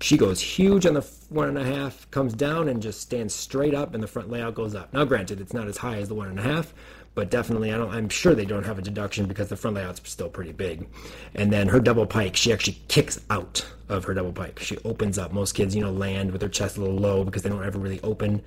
She 0.02 0.16
goes 0.16 0.40
huge 0.40 0.84
on 0.84 0.94
the 0.94 1.08
one 1.28 1.48
and 1.48 1.58
a 1.58 1.64
half, 1.64 2.10
comes 2.10 2.34
down 2.34 2.68
and 2.68 2.82
just 2.82 3.00
stands 3.00 3.32
straight 3.32 3.72
up, 3.72 3.94
and 3.94 4.02
the 4.02 4.08
front 4.08 4.30
layout 4.30 4.56
goes 4.56 4.74
up. 4.74 4.92
Now, 4.92 5.04
granted, 5.04 5.40
it's 5.40 5.54
not 5.54 5.68
as 5.68 5.76
high 5.76 5.98
as 5.98 6.08
the 6.08 6.14
one 6.14 6.28
and 6.28 6.40
a 6.40 6.42
half, 6.42 6.74
but 7.14 7.30
definitely 7.30 7.72
I 7.72 7.76
don't 7.76 7.90
I'm 7.90 8.08
sure 8.08 8.34
they 8.34 8.44
don't 8.44 8.64
have 8.64 8.78
a 8.78 8.82
deduction 8.82 9.26
because 9.26 9.48
the 9.48 9.56
front 9.56 9.76
layout's 9.76 10.00
still 10.10 10.28
pretty 10.28 10.50
big. 10.52 10.88
And 11.36 11.52
then 11.52 11.68
her 11.68 11.78
double 11.78 12.04
pike, 12.04 12.34
she 12.34 12.52
actually 12.52 12.78
kicks 12.88 13.20
out 13.30 13.64
of 13.88 14.04
her 14.04 14.14
double 14.14 14.32
pike. 14.32 14.58
She 14.58 14.76
opens 14.84 15.18
up. 15.18 15.32
Most 15.32 15.52
kids, 15.52 15.74
you 15.74 15.82
know, 15.82 15.92
land 15.92 16.32
with 16.32 16.40
their 16.40 16.50
chest 16.50 16.78
a 16.78 16.80
little 16.80 16.96
low 16.96 17.22
because 17.22 17.42
they 17.42 17.50
don't 17.50 17.64
ever 17.64 17.78
really 17.78 18.00
open. 18.02 18.42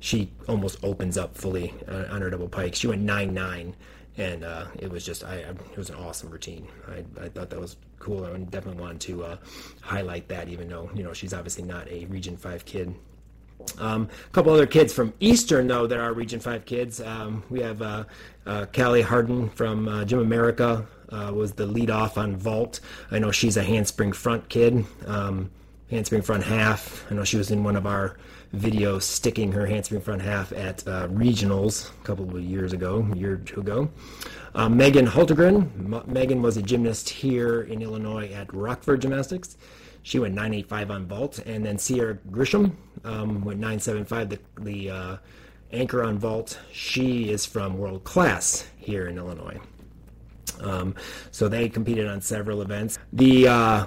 She 0.00 0.30
almost 0.48 0.82
opens 0.82 1.18
up 1.18 1.36
fully 1.36 1.74
uh, 1.86 2.04
on 2.10 2.22
her 2.22 2.30
double 2.30 2.48
pike. 2.48 2.74
She 2.74 2.86
went 2.86 3.02
nine 3.02 3.34
nine, 3.34 3.74
and 4.16 4.44
uh, 4.44 4.66
it 4.78 4.90
was 4.90 5.04
just 5.04 5.24
I, 5.24 5.34
I, 5.34 5.50
it 5.50 5.76
was 5.76 5.90
an 5.90 5.96
awesome 5.96 6.30
routine. 6.30 6.68
I, 6.88 7.04
I 7.24 7.28
thought 7.28 7.50
that 7.50 7.60
was 7.60 7.76
cool. 7.98 8.24
I 8.24 8.36
definitely 8.38 8.80
wanted 8.80 9.00
to 9.02 9.24
uh, 9.24 9.36
highlight 9.80 10.28
that, 10.28 10.48
even 10.48 10.68
though 10.68 10.90
you 10.94 11.02
know 11.02 11.12
she's 11.12 11.34
obviously 11.34 11.64
not 11.64 11.88
a 11.88 12.04
Region 12.06 12.36
Five 12.36 12.64
kid. 12.64 12.94
Um, 13.78 14.08
a 14.26 14.30
couple 14.30 14.52
other 14.52 14.66
kids 14.66 14.92
from 14.92 15.14
Eastern, 15.20 15.66
though, 15.66 15.86
that 15.86 15.98
are 15.98 16.12
Region 16.12 16.38
5 16.40 16.64
kids. 16.64 17.00
Um, 17.00 17.42
we 17.48 17.60
have 17.60 17.80
uh, 17.80 18.04
uh, 18.44 18.66
Callie 18.74 19.00
Harden 19.00 19.48
from 19.50 19.88
uh, 19.88 20.04
Gym 20.04 20.18
America, 20.18 20.86
uh, 21.10 21.32
was 21.34 21.52
the 21.52 21.64
lead 21.66 21.90
off 21.90 22.18
on 22.18 22.36
vault. 22.36 22.80
I 23.10 23.18
know 23.18 23.30
she's 23.30 23.56
a 23.56 23.62
handspring 23.62 24.12
front 24.12 24.48
kid. 24.48 24.84
Um, 25.06 25.50
handspring 25.90 26.22
front 26.22 26.44
half. 26.44 27.04
I 27.10 27.14
know 27.14 27.24
she 27.24 27.36
was 27.36 27.50
in 27.50 27.62
one 27.62 27.76
of 27.76 27.86
our 27.86 28.16
videos 28.54 29.02
sticking 29.02 29.52
her 29.52 29.66
handspring 29.66 30.00
front 30.00 30.22
half 30.22 30.52
at 30.52 30.86
uh, 30.86 31.08
regionals 31.08 31.90
a 31.90 32.04
couple 32.04 32.36
of 32.36 32.42
years 32.42 32.72
ago, 32.72 33.06
a 33.12 33.16
year 33.16 33.34
or 33.34 33.38
two 33.38 33.60
ago. 33.60 33.90
Uh, 34.54 34.68
Megan 34.68 35.06
Hultergren. 35.06 35.92
M- 35.92 36.04
Megan 36.06 36.40
was 36.40 36.56
a 36.56 36.62
gymnast 36.62 37.08
here 37.08 37.62
in 37.62 37.82
Illinois 37.82 38.30
at 38.32 38.52
Rockford 38.54 39.02
Gymnastics. 39.02 39.56
She 40.02 40.18
went 40.18 40.34
985 40.34 40.90
on 40.90 41.06
vault, 41.06 41.38
and 41.46 41.64
then 41.64 41.78
Sierra 41.78 42.18
Grisham 42.30 42.72
um, 43.04 43.42
went 43.42 43.58
975. 43.58 44.28
The, 44.28 44.38
the 44.60 44.90
uh, 44.90 45.16
anchor 45.72 46.04
on 46.04 46.18
vault. 46.18 46.58
She 46.72 47.30
is 47.30 47.46
from 47.46 47.78
World 47.78 48.04
Class 48.04 48.66
here 48.76 49.08
in 49.08 49.18
Illinois. 49.18 49.58
Um, 50.60 50.94
so 51.30 51.48
they 51.48 51.68
competed 51.68 52.06
on 52.06 52.20
several 52.20 52.62
events. 52.62 52.98
The 53.12 53.48
uh, 53.48 53.86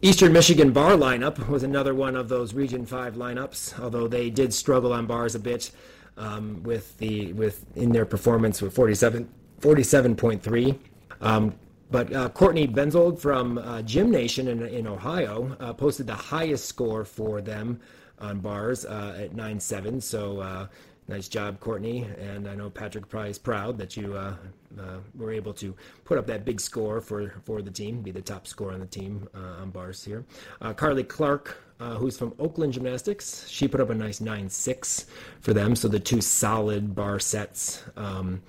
Eastern 0.00 0.32
Michigan 0.32 0.72
bar 0.72 0.92
lineup 0.92 1.48
was 1.48 1.64
another 1.64 1.92
one 1.92 2.14
of 2.14 2.28
those 2.28 2.54
Region 2.54 2.86
Five 2.86 3.16
lineups, 3.16 3.80
although 3.80 4.06
they 4.06 4.30
did 4.30 4.54
struggle 4.54 4.92
on 4.92 5.06
bars 5.06 5.34
a 5.34 5.40
bit 5.40 5.72
um, 6.16 6.62
with 6.62 6.96
the 6.98 7.32
with 7.32 7.66
in 7.74 7.90
their 7.90 8.06
performance 8.06 8.62
with 8.62 8.72
47 8.72 9.28
47.3. 9.60 10.78
Um, 11.20 11.52
but 11.90 12.14
uh, 12.14 12.28
Courtney 12.28 12.68
Benzold 12.68 13.18
from 13.18 13.58
uh, 13.58 13.82
Gym 13.82 14.08
Nation 14.08 14.46
in, 14.46 14.62
in 14.66 14.86
Ohio 14.86 15.56
uh, 15.58 15.72
posted 15.72 16.06
the 16.06 16.14
highest 16.14 16.66
score 16.66 17.04
for 17.04 17.40
them 17.40 17.80
on 18.20 18.38
bars 18.38 18.84
uh, 18.84 19.16
at 19.18 19.34
9.7. 19.34 20.00
So 20.00 20.40
uh, 20.40 20.66
Nice 21.08 21.26
job, 21.26 21.58
Courtney. 21.58 22.06
And 22.18 22.46
I 22.46 22.54
know 22.54 22.68
Patrick 22.68 23.08
probably 23.08 23.30
is 23.30 23.38
proud 23.38 23.78
that 23.78 23.96
you 23.96 24.14
uh, 24.14 24.34
uh, 24.78 24.98
were 25.16 25.32
able 25.32 25.54
to 25.54 25.74
put 26.04 26.18
up 26.18 26.26
that 26.26 26.44
big 26.44 26.60
score 26.60 27.00
for, 27.00 27.32
for 27.44 27.62
the 27.62 27.70
team, 27.70 28.02
be 28.02 28.10
the 28.10 28.20
top 28.20 28.46
scorer 28.46 28.74
on 28.74 28.80
the 28.80 28.86
team 28.86 29.26
uh, 29.34 29.62
on 29.62 29.70
bars 29.70 30.04
here. 30.04 30.26
Uh, 30.60 30.74
Carly 30.74 31.02
Clark, 31.02 31.62
uh, 31.80 31.94
who's 31.94 32.18
from 32.18 32.34
Oakland 32.38 32.74
Gymnastics, 32.74 33.48
she 33.48 33.66
put 33.66 33.80
up 33.80 33.88
a 33.88 33.94
nice 33.94 34.20
9 34.20 34.50
6 34.50 35.06
for 35.40 35.54
them. 35.54 35.74
So 35.74 35.88
the 35.88 35.98
two 35.98 36.20
solid 36.20 36.94
bar 36.94 37.18
sets. 37.18 37.82
Um, 37.96 38.42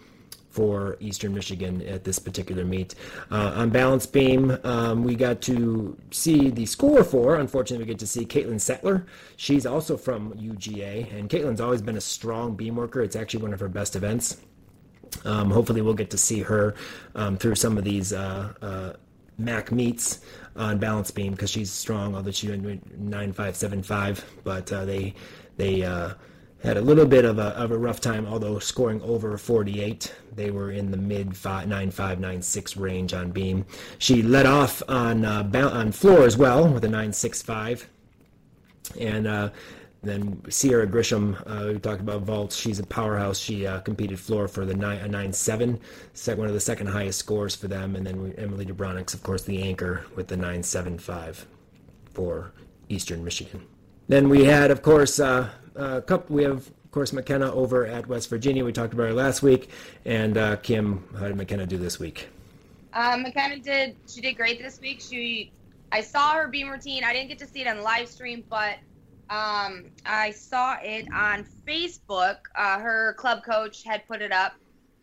for 0.59 0.97
Eastern 0.99 1.33
Michigan 1.33 1.81
at 1.83 2.03
this 2.03 2.19
particular 2.19 2.65
meet. 2.65 2.93
Uh, 3.31 3.53
on 3.55 3.69
balance 3.69 4.05
beam, 4.05 4.57
um, 4.65 5.05
we 5.05 5.15
got 5.15 5.39
to 5.43 5.97
see 6.11 6.49
the 6.49 6.65
score 6.65 7.01
for. 7.01 7.37
Unfortunately, 7.37 7.85
we 7.85 7.87
get 7.87 7.99
to 7.99 8.05
see 8.05 8.25
Caitlin 8.25 8.59
Settler. 8.59 9.05
She's 9.37 9.65
also 9.65 9.95
from 9.95 10.33
UGA, 10.33 11.13
and 11.17 11.29
Caitlin's 11.29 11.61
always 11.61 11.81
been 11.81 11.95
a 11.95 12.01
strong 12.01 12.57
beam 12.57 12.75
worker. 12.75 13.01
It's 13.01 13.15
actually 13.15 13.41
one 13.41 13.53
of 13.53 13.61
her 13.61 13.69
best 13.69 13.95
events. 13.95 14.41
Um, 15.23 15.49
hopefully, 15.49 15.81
we'll 15.81 15.93
get 15.93 16.09
to 16.09 16.17
see 16.17 16.41
her 16.41 16.75
um, 17.15 17.37
through 17.37 17.55
some 17.55 17.77
of 17.77 17.85
these 17.85 18.11
uh, 18.11 18.51
uh, 18.61 18.93
MAC 19.37 19.71
meets 19.71 20.19
on 20.57 20.77
balance 20.77 21.09
beam 21.09 21.31
because 21.31 21.49
she's 21.49 21.71
strong, 21.71 22.15
although 22.15 22.31
she 22.31 22.49
went 22.49 22.99
9575. 22.99 24.25
But 24.43 24.73
uh, 24.73 24.83
they 24.83 25.15
they 25.55 25.83
uh, 25.83 26.15
had 26.63 26.77
a 26.77 26.81
little 26.81 27.05
bit 27.05 27.25
of 27.25 27.39
a, 27.39 27.57
of 27.57 27.71
a 27.71 27.77
rough 27.77 28.01
time, 28.01 28.25
although 28.25 28.59
scoring 28.59 29.01
over 29.01 29.37
48. 29.37 30.13
They 30.35 30.51
were 30.51 30.71
in 30.71 30.91
the 30.91 30.97
mid 30.97 31.27
9596 31.27 31.67
9 31.67 31.91
5, 31.91 32.19
9 32.19 32.41
6 32.41 32.77
range 32.77 33.13
on 33.13 33.31
beam. 33.31 33.65
She 33.97 34.21
led 34.21 34.45
off 34.45 34.83
on, 34.89 35.23
uh, 35.23 35.49
on 35.73 35.91
floor 35.91 36.23
as 36.23 36.37
well 36.37 36.67
with 36.67 36.83
a 36.83 36.87
965. 36.87 37.89
And 38.99 39.27
uh, 39.27 39.49
then 40.01 40.41
Sierra 40.49 40.87
Grisham, 40.87 41.41
uh, 41.45 41.73
we 41.73 41.79
talked 41.79 42.01
about 42.01 42.21
vaults. 42.23 42.55
She's 42.55 42.79
a 42.79 42.85
powerhouse. 42.85 43.37
She 43.37 43.65
uh, 43.65 43.79
competed 43.81 44.19
floor 44.19 44.47
for 44.47 44.65
the 44.65 44.73
9 44.73 44.97
a 44.97 45.07
9 45.07 45.33
7, 45.33 45.79
one 46.35 46.47
of 46.47 46.53
the 46.53 46.59
second 46.59 46.87
highest 46.87 47.19
scores 47.19 47.55
for 47.55 47.67
them. 47.67 47.95
And 47.95 48.05
then 48.05 48.33
Emily 48.37 48.65
Dubronix, 48.65 49.13
of 49.13 49.23
course, 49.23 49.43
the 49.43 49.61
anchor 49.61 50.05
with 50.15 50.27
the 50.27 50.35
975 50.35 51.45
for 52.13 52.51
Eastern 52.89 53.23
Michigan. 53.23 53.65
Then 54.07 54.27
we 54.27 54.45
had, 54.45 54.71
of 54.71 54.81
course, 54.81 55.19
uh, 55.19 55.49
uh, 55.79 56.01
couple, 56.01 56.35
we 56.35 56.43
have, 56.43 56.67
of 56.67 56.91
course, 56.91 57.13
McKenna 57.13 57.51
over 57.53 57.85
at 57.85 58.07
West 58.07 58.29
Virginia. 58.29 58.65
We 58.65 58.73
talked 58.73 58.93
about 58.93 59.07
her 59.07 59.13
last 59.13 59.41
week. 59.41 59.69
And 60.05 60.37
uh, 60.37 60.57
Kim, 60.57 61.03
how 61.17 61.27
did 61.27 61.37
McKenna 61.37 61.65
do 61.65 61.77
this 61.77 61.99
week? 61.99 62.27
Um, 62.93 63.23
McKenna 63.23 63.59
did. 63.59 63.95
She 64.07 64.21
did 64.21 64.33
great 64.33 64.61
this 64.61 64.79
week. 64.79 65.01
She, 65.01 65.51
I 65.91 66.01
saw 66.01 66.33
her 66.33 66.47
beam 66.47 66.69
routine. 66.69 67.03
I 67.03 67.13
didn't 67.13 67.29
get 67.29 67.39
to 67.39 67.47
see 67.47 67.61
it 67.61 67.67
on 67.67 67.81
live 67.81 68.07
stream, 68.07 68.43
but 68.49 68.77
um, 69.29 69.85
I 70.05 70.31
saw 70.31 70.77
it 70.81 71.07
on 71.13 71.45
Facebook. 71.67 72.37
Uh, 72.55 72.79
her 72.79 73.13
club 73.13 73.43
coach 73.43 73.83
had 73.83 74.07
put 74.07 74.21
it 74.21 74.31
up 74.31 74.53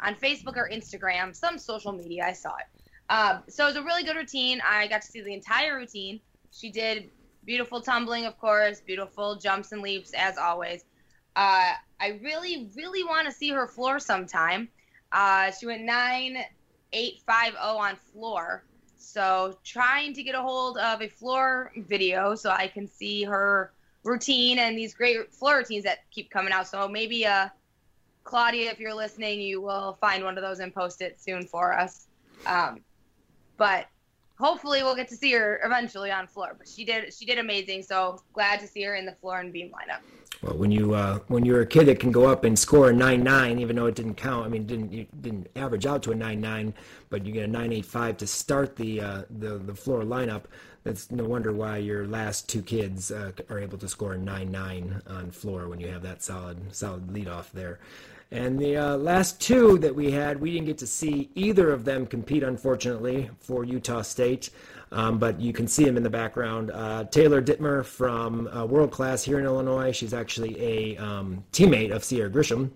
on 0.00 0.14
Facebook 0.16 0.56
or 0.56 0.68
Instagram, 0.68 1.34
some 1.34 1.58
social 1.58 1.92
media. 1.92 2.26
I 2.26 2.32
saw 2.32 2.56
it. 2.56 2.66
Uh, 3.08 3.38
so 3.48 3.64
it 3.64 3.68
was 3.68 3.76
a 3.76 3.82
really 3.82 4.02
good 4.02 4.16
routine. 4.16 4.60
I 4.68 4.88
got 4.88 5.02
to 5.02 5.06
see 5.06 5.20
the 5.20 5.32
entire 5.32 5.76
routine. 5.76 6.20
She 6.50 6.70
did 6.70 7.10
Beautiful 7.46 7.80
tumbling, 7.80 8.26
of 8.26 8.38
course. 8.38 8.80
Beautiful 8.80 9.36
jumps 9.36 9.72
and 9.72 9.80
leaps, 9.80 10.12
as 10.12 10.36
always. 10.36 10.84
Uh, 11.36 11.72
I 12.00 12.18
really, 12.22 12.68
really 12.76 13.04
want 13.04 13.26
to 13.26 13.32
see 13.32 13.50
her 13.50 13.66
floor 13.66 14.00
sometime. 14.00 14.68
Uh, 15.12 15.52
she 15.52 15.66
went 15.66 15.82
nine 15.84 16.38
eight 16.92 17.20
five 17.26 17.52
zero 17.52 17.76
on 17.78 17.96
floor. 18.12 18.64
So 18.96 19.56
trying 19.62 20.12
to 20.14 20.22
get 20.22 20.34
a 20.34 20.42
hold 20.42 20.76
of 20.78 21.00
a 21.00 21.08
floor 21.08 21.72
video 21.76 22.34
so 22.34 22.50
I 22.50 22.66
can 22.66 22.88
see 22.88 23.22
her 23.22 23.72
routine 24.02 24.58
and 24.58 24.76
these 24.76 24.94
great 24.94 25.32
floor 25.32 25.58
routines 25.58 25.84
that 25.84 26.10
keep 26.10 26.30
coming 26.30 26.52
out. 26.52 26.66
So 26.66 26.88
maybe 26.88 27.26
uh, 27.26 27.48
Claudia, 28.24 28.70
if 28.70 28.80
you're 28.80 28.94
listening, 28.94 29.40
you 29.40 29.60
will 29.60 29.96
find 30.00 30.24
one 30.24 30.36
of 30.36 30.42
those 30.42 30.58
and 30.58 30.74
post 30.74 31.00
it 31.00 31.20
soon 31.20 31.46
for 31.46 31.72
us. 31.72 32.08
Um, 32.46 32.80
but 33.56 33.86
hopefully 34.38 34.82
we'll 34.82 34.96
get 34.96 35.08
to 35.08 35.16
see 35.16 35.32
her 35.32 35.60
eventually 35.64 36.10
on 36.10 36.26
floor. 36.26 36.54
But 36.56 36.68
she 36.68 36.84
did 36.84 37.12
she 37.12 37.24
did 37.24 37.38
amazing. 37.38 37.82
So 37.82 38.20
glad 38.32 38.60
to 38.60 38.66
see 38.66 38.82
her 38.82 38.94
in 38.94 39.06
the 39.06 39.12
floor 39.12 39.40
and 39.40 39.52
beam 39.52 39.70
lineup. 39.70 40.00
Well, 40.42 40.56
when 40.56 40.70
you 40.70 40.94
uh, 40.94 41.20
when 41.28 41.44
you're 41.44 41.62
a 41.62 41.66
kid 41.66 41.86
that 41.86 41.98
can 41.98 42.12
go 42.12 42.26
up 42.26 42.44
and 42.44 42.58
score 42.58 42.90
a 42.90 42.92
nine 42.92 43.22
nine, 43.22 43.58
even 43.58 43.76
though 43.76 43.86
it 43.86 43.94
didn't 43.94 44.16
count, 44.16 44.44
I 44.46 44.48
mean, 44.48 44.66
didn't 44.66 44.92
you 44.92 45.06
didn't 45.20 45.48
average 45.56 45.86
out 45.86 46.02
to 46.04 46.12
a 46.12 46.14
nine 46.14 46.40
nine, 46.40 46.74
but 47.08 47.24
you 47.24 47.32
get 47.32 47.44
a 47.44 47.50
nine 47.50 47.72
eight 47.72 47.86
five 47.86 48.16
to 48.18 48.26
start 48.26 48.76
the 48.76 49.00
uh, 49.00 49.22
the 49.30 49.58
the 49.58 49.74
floor 49.74 50.02
lineup. 50.02 50.44
That's 50.84 51.10
no 51.10 51.24
wonder 51.24 51.52
why 51.52 51.78
your 51.78 52.06
last 52.06 52.48
two 52.48 52.62
kids 52.62 53.10
uh, 53.10 53.32
are 53.50 53.58
able 53.58 53.78
to 53.78 53.88
score 53.88 54.16
nine 54.16 54.52
nine 54.52 55.02
on 55.08 55.30
floor 55.30 55.68
when 55.68 55.80
you 55.80 55.88
have 55.88 56.02
that 56.02 56.22
solid 56.22 56.74
solid 56.74 57.10
lead 57.12 57.28
off 57.28 57.50
there. 57.52 57.80
And 58.32 58.58
the 58.58 58.76
uh, 58.76 58.96
last 58.96 59.40
two 59.40 59.78
that 59.78 59.94
we 59.94 60.10
had, 60.10 60.40
we 60.40 60.50
didn't 60.50 60.66
get 60.66 60.78
to 60.78 60.86
see 60.86 61.30
either 61.34 61.72
of 61.72 61.84
them 61.84 62.06
compete, 62.06 62.42
unfortunately, 62.42 63.30
for 63.38 63.64
Utah 63.64 64.02
State. 64.02 64.50
Um, 64.92 65.18
but 65.18 65.40
you 65.40 65.52
can 65.52 65.66
see 65.66 65.84
them 65.84 65.96
in 65.96 66.02
the 66.02 66.10
background. 66.10 66.70
Uh, 66.72 67.04
Taylor 67.04 67.42
Dittmer 67.42 67.84
from 67.84 68.48
uh, 68.48 68.64
World 68.64 68.90
Class 68.90 69.22
here 69.22 69.38
in 69.38 69.44
Illinois. 69.44 69.92
She's 69.92 70.14
actually 70.14 70.60
a 70.60 70.96
um, 70.96 71.44
teammate 71.52 71.92
of 71.92 72.04
Sierra 72.04 72.30
Grisham. 72.30 72.70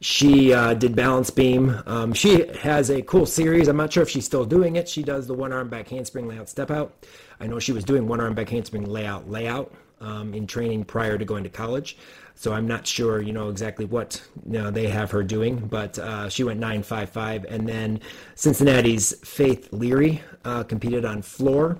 She 0.00 0.52
uh, 0.52 0.74
did 0.74 0.94
balance 0.94 1.30
beam. 1.30 1.80
Um, 1.86 2.12
she 2.12 2.46
has 2.58 2.90
a 2.90 3.00
cool 3.02 3.24
series. 3.24 3.68
I'm 3.68 3.76
not 3.76 3.92
sure 3.92 4.02
if 4.02 4.10
she's 4.10 4.26
still 4.26 4.44
doing 4.44 4.76
it. 4.76 4.86
She 4.86 5.02
does 5.02 5.26
the 5.26 5.32
one 5.32 5.52
arm 5.52 5.68
back 5.68 5.88
handspring 5.88 6.28
layout 6.28 6.48
step 6.50 6.70
out. 6.70 7.06
I 7.40 7.46
know 7.46 7.58
she 7.58 7.72
was 7.72 7.84
doing 7.84 8.06
one 8.06 8.20
arm 8.20 8.34
back 8.34 8.50
handspring 8.50 8.84
layout 8.84 9.30
layout 9.30 9.72
um, 10.02 10.34
in 10.34 10.46
training 10.46 10.84
prior 10.84 11.16
to 11.16 11.24
going 11.24 11.44
to 11.44 11.50
college. 11.50 11.96
So 12.34 12.52
I'm 12.52 12.66
not 12.66 12.86
sure, 12.86 13.22
you 13.22 13.32
know, 13.32 13.48
exactly 13.48 13.84
what 13.84 14.20
you 14.44 14.58
know, 14.58 14.70
they 14.70 14.88
have 14.88 15.10
her 15.12 15.22
doing, 15.22 15.58
but 15.58 15.98
uh, 15.98 16.28
she 16.28 16.44
went 16.44 16.60
9.55. 16.60 17.44
And 17.48 17.68
then 17.68 18.00
Cincinnati's 18.34 19.14
Faith 19.26 19.72
Leary 19.72 20.22
uh, 20.44 20.64
competed 20.64 21.04
on 21.04 21.22
floor, 21.22 21.78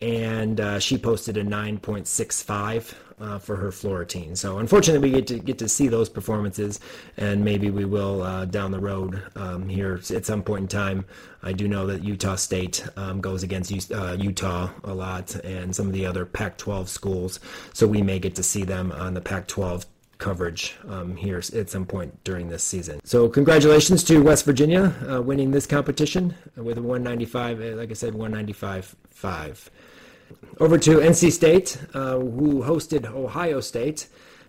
and 0.00 0.60
uh, 0.60 0.78
she 0.78 0.96
posted 0.96 1.36
a 1.36 1.44
9.65 1.44 2.94
uh, 3.20 3.38
for 3.38 3.56
her 3.56 3.70
floor 3.70 3.98
routine. 3.98 4.34
So 4.34 4.58
unfortunately, 4.58 5.10
we 5.10 5.14
get 5.14 5.26
to 5.28 5.38
get 5.38 5.58
to 5.58 5.68
see 5.68 5.88
those 5.88 6.08
performances, 6.08 6.80
and 7.16 7.44
maybe 7.44 7.70
we 7.70 7.84
will 7.84 8.22
uh, 8.22 8.46
down 8.46 8.70
the 8.70 8.80
road 8.80 9.22
um, 9.36 9.68
here 9.68 10.00
at 10.14 10.24
some 10.24 10.42
point 10.42 10.62
in 10.62 10.68
time. 10.68 11.04
I 11.42 11.52
do 11.52 11.68
know 11.68 11.86
that 11.86 12.02
Utah 12.02 12.36
State 12.36 12.86
um, 12.96 13.20
goes 13.20 13.42
against 13.42 13.92
uh, 13.92 14.16
Utah 14.18 14.70
a 14.84 14.94
lot, 14.94 15.34
and 15.36 15.74
some 15.74 15.86
of 15.86 15.92
the 15.92 16.06
other 16.06 16.24
Pac-12 16.24 16.88
schools. 16.88 17.40
So 17.74 17.86
we 17.86 18.02
may 18.02 18.18
get 18.18 18.34
to 18.36 18.42
see 18.42 18.64
them 18.64 18.92
on 18.92 19.14
the 19.14 19.20
Pac-12 19.20 19.84
coverage 20.20 20.76
um, 20.88 21.16
here 21.16 21.38
at 21.38 21.70
some 21.70 21.86
point 21.86 22.22
during 22.24 22.48
this 22.48 22.62
season. 22.62 23.00
So 23.04 23.28
congratulations 23.28 24.04
to 24.04 24.22
West 24.22 24.44
Virginia 24.44 24.94
uh, 25.10 25.22
winning 25.22 25.50
this 25.50 25.66
competition 25.66 26.34
with 26.56 26.76
a 26.78 26.82
195, 26.82 27.60
uh, 27.60 27.64
like 27.76 27.90
I 27.90 27.94
said, 27.94 28.12
195.5. 28.12 29.70
Over 30.58 30.78
to 30.78 30.98
NC 30.98 31.32
State, 31.32 31.78
uh, 31.94 32.18
who 32.18 32.62
hosted 32.62 33.06
Ohio 33.06 33.60
State. 33.60 34.08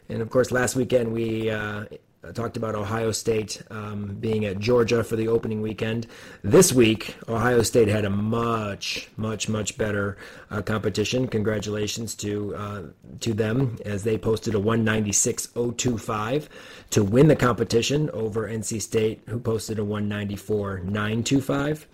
And 0.10 0.22
of 0.22 0.30
course, 0.30 0.52
last 0.52 0.76
weekend 0.76 1.14
we 1.14 1.50
uh, 1.50 1.86
talked 2.34 2.56
about 2.56 2.76
Ohio 2.76 3.12
State 3.12 3.64
um, 3.72 4.16
being 4.20 4.46
at 4.46 4.60
Georgia 4.60 5.04
for 5.04 5.16
the 5.16 5.28
opening 5.28 5.60
weekend. 5.62 6.06
This 6.44 6.72
week, 6.72 7.16
Ohio 7.28 7.64
State 7.64 7.88
had 7.88 8.06
a 8.06 8.12
much, 8.12 9.10
much, 9.18 9.50
much 9.50 9.76
better 9.78 10.18
uh, 10.52 10.62
competition. 10.62 11.28
Congratulations 11.28 12.14
to 12.16 12.56
uh, 12.56 12.84
to 13.22 13.34
them 13.34 13.78
as 13.86 14.04
they 14.04 14.18
posted 14.18 14.54
a 14.54 14.60
196.025 14.60 16.48
to 16.92 17.04
win 17.04 17.28
the 17.28 17.36
competition 17.36 18.10
over 18.12 18.48
NC 18.48 18.82
State, 18.82 19.22
who 19.28 19.40
posted 19.40 19.80
a 19.80 19.84
194.925. 19.84 21.86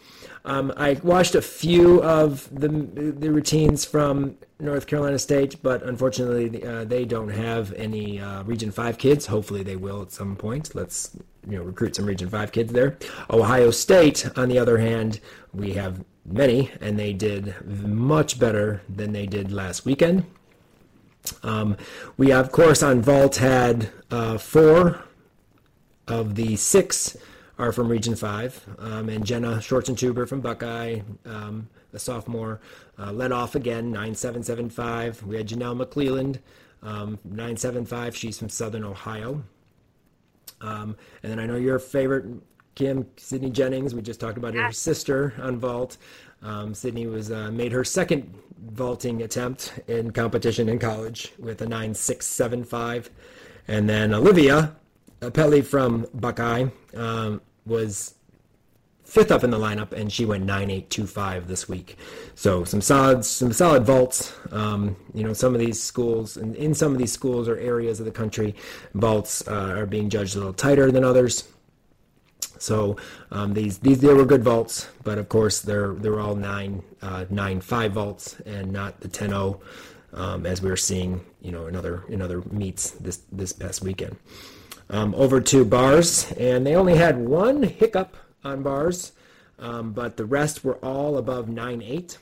Um, 0.43 0.73
I 0.75 0.99
watched 1.03 1.35
a 1.35 1.41
few 1.41 2.03
of 2.03 2.49
the 2.53 2.67
the 2.67 3.31
routines 3.31 3.85
from 3.85 4.37
North 4.59 4.87
Carolina 4.87 5.19
State, 5.19 5.61
but 5.61 5.83
unfortunately 5.83 6.63
uh, 6.63 6.83
they 6.83 7.05
don't 7.05 7.29
have 7.29 7.73
any 7.73 8.19
uh, 8.19 8.43
Region 8.43 8.71
Five 8.71 8.97
kids. 8.97 9.27
Hopefully 9.27 9.63
they 9.63 9.75
will 9.75 10.01
at 10.01 10.11
some 10.11 10.35
point. 10.35 10.73
Let's 10.73 11.15
you 11.47 11.57
know 11.57 11.63
recruit 11.63 11.95
some 11.95 12.05
Region 12.05 12.29
Five 12.29 12.51
kids 12.51 12.73
there. 12.73 12.97
Ohio 13.29 13.71
State, 13.71 14.29
on 14.35 14.49
the 14.49 14.57
other 14.57 14.77
hand, 14.77 15.19
we 15.53 15.73
have 15.73 16.03
many, 16.25 16.71
and 16.81 16.97
they 16.97 17.13
did 17.13 17.55
much 17.65 18.39
better 18.39 18.81
than 18.89 19.11
they 19.13 19.27
did 19.27 19.51
last 19.51 19.85
weekend. 19.85 20.25
Um, 21.43 21.77
we 22.17 22.31
of 22.31 22.51
course 22.51 22.81
on 22.81 23.01
vault 23.01 23.35
had 23.35 23.89
uh, 24.09 24.37
four 24.37 25.03
of 26.07 26.35
the 26.35 26.55
six 26.55 27.17
are 27.59 27.71
from 27.71 27.89
Region 27.89 28.15
5. 28.15 28.75
Um, 28.79 29.09
and 29.09 29.25
Jenna 29.25 29.57
Shortzentuber 29.57 30.27
from 30.27 30.41
Buckeye, 30.41 31.01
um, 31.25 31.69
a 31.93 31.99
sophomore, 31.99 32.59
uh, 32.99 33.11
led 33.11 33.31
off 33.31 33.55
again, 33.55 33.91
9775. 33.91 35.23
We 35.23 35.37
had 35.37 35.47
Janelle 35.47 35.79
McClelland, 35.79 36.39
um, 36.81 37.19
975. 37.23 38.15
She's 38.15 38.39
from 38.39 38.49
Southern 38.49 38.83
Ohio. 38.83 39.43
Um, 40.61 40.95
and 41.21 41.31
then 41.31 41.39
I 41.39 41.45
know 41.45 41.55
your 41.55 41.79
favorite, 41.79 42.25
Kim, 42.75 43.07
Sydney 43.17 43.51
Jennings. 43.51 43.93
We 43.93 44.01
just 44.01 44.19
talked 44.19 44.37
about 44.37 44.55
her 44.55 44.71
sister 44.71 45.33
on 45.39 45.59
vault. 45.59 45.97
Um, 46.41 46.73
Sydney 46.73 47.07
was 47.07 47.31
uh, 47.31 47.51
made 47.51 47.71
her 47.71 47.83
second 47.83 48.33
vaulting 48.71 49.21
attempt 49.21 49.79
in 49.87 50.11
competition 50.11 50.69
in 50.69 50.79
college 50.79 51.33
with 51.37 51.61
a 51.61 51.67
9675. 51.67 53.09
And 53.67 53.89
then 53.89 54.13
Olivia 54.13 54.75
Pelly 55.33 55.61
from 55.61 56.07
Buckeye 56.13 56.67
um, 56.95 57.41
was 57.65 58.15
fifth 59.17 59.31
up 59.31 59.43
in 59.43 59.49
the 59.49 59.57
lineup, 59.57 59.93
and 59.93 60.13
she 60.13 60.25
went 60.25 60.45
nine 60.45 60.69
eight 60.69 60.91
two 60.91 61.07
five 61.07 61.47
this 61.47 61.67
week. 61.67 61.97
So 62.35 62.63
some 62.63 62.81
solid 62.81 63.25
some 63.25 63.51
solid 63.51 63.83
vaults. 63.83 64.31
Um, 64.51 64.95
you 65.15 65.23
know, 65.23 65.33
some 65.33 65.55
of 65.55 65.59
these 65.59 65.81
schools 65.81 66.37
and 66.37 66.55
in 66.55 66.75
some 66.75 66.91
of 66.91 66.99
these 66.99 67.11
schools 67.11 67.47
or 67.47 67.57
areas 67.57 67.99
of 67.99 68.05
the 68.05 68.11
country, 68.11 68.53
vaults 68.93 69.47
uh, 69.47 69.73
are 69.75 69.87
being 69.87 70.11
judged 70.11 70.35
a 70.35 70.37
little 70.37 70.53
tighter 70.53 70.91
than 70.91 71.03
others. 71.03 71.47
So 72.59 72.97
um, 73.31 73.55
these 73.55 73.79
these 73.79 74.01
they 74.01 74.13
were 74.13 74.25
good 74.25 74.43
vaults, 74.43 74.87
but 75.03 75.17
of 75.17 75.29
course 75.29 75.61
they're 75.61 75.93
they're 75.95 76.19
all 76.19 76.35
nine 76.35 76.83
uh, 77.01 77.25
nine 77.31 77.59
five 77.59 77.93
vaults 77.93 78.39
and 78.45 78.71
not 78.71 78.99
the 79.01 79.07
10-0 79.07 79.59
um, 80.13 80.45
as 80.45 80.61
we 80.61 80.69
were 80.69 80.77
seeing 80.77 81.25
you 81.41 81.51
know 81.51 81.65
in 81.65 81.75
other 81.75 82.03
in 82.07 82.21
other 82.21 82.41
meets 82.51 82.91
this 82.91 83.21
this 83.31 83.51
past 83.51 83.81
weekend 83.81 84.15
um, 84.91 85.15
over 85.15 85.41
to 85.41 85.65
bars, 85.65 86.31
and 86.33 86.65
they 86.65 86.75
only 86.75 86.95
had 86.95 87.17
one 87.17 87.63
hiccup 87.63 88.15
on 88.47 88.63
bars, 88.63 89.11
um, 89.59 89.91
but 89.93 90.17
the 90.17 90.25
rest 90.25 90.63
were 90.63 90.77
all 90.77 91.17
above 91.17 91.47
9.8 91.47 92.17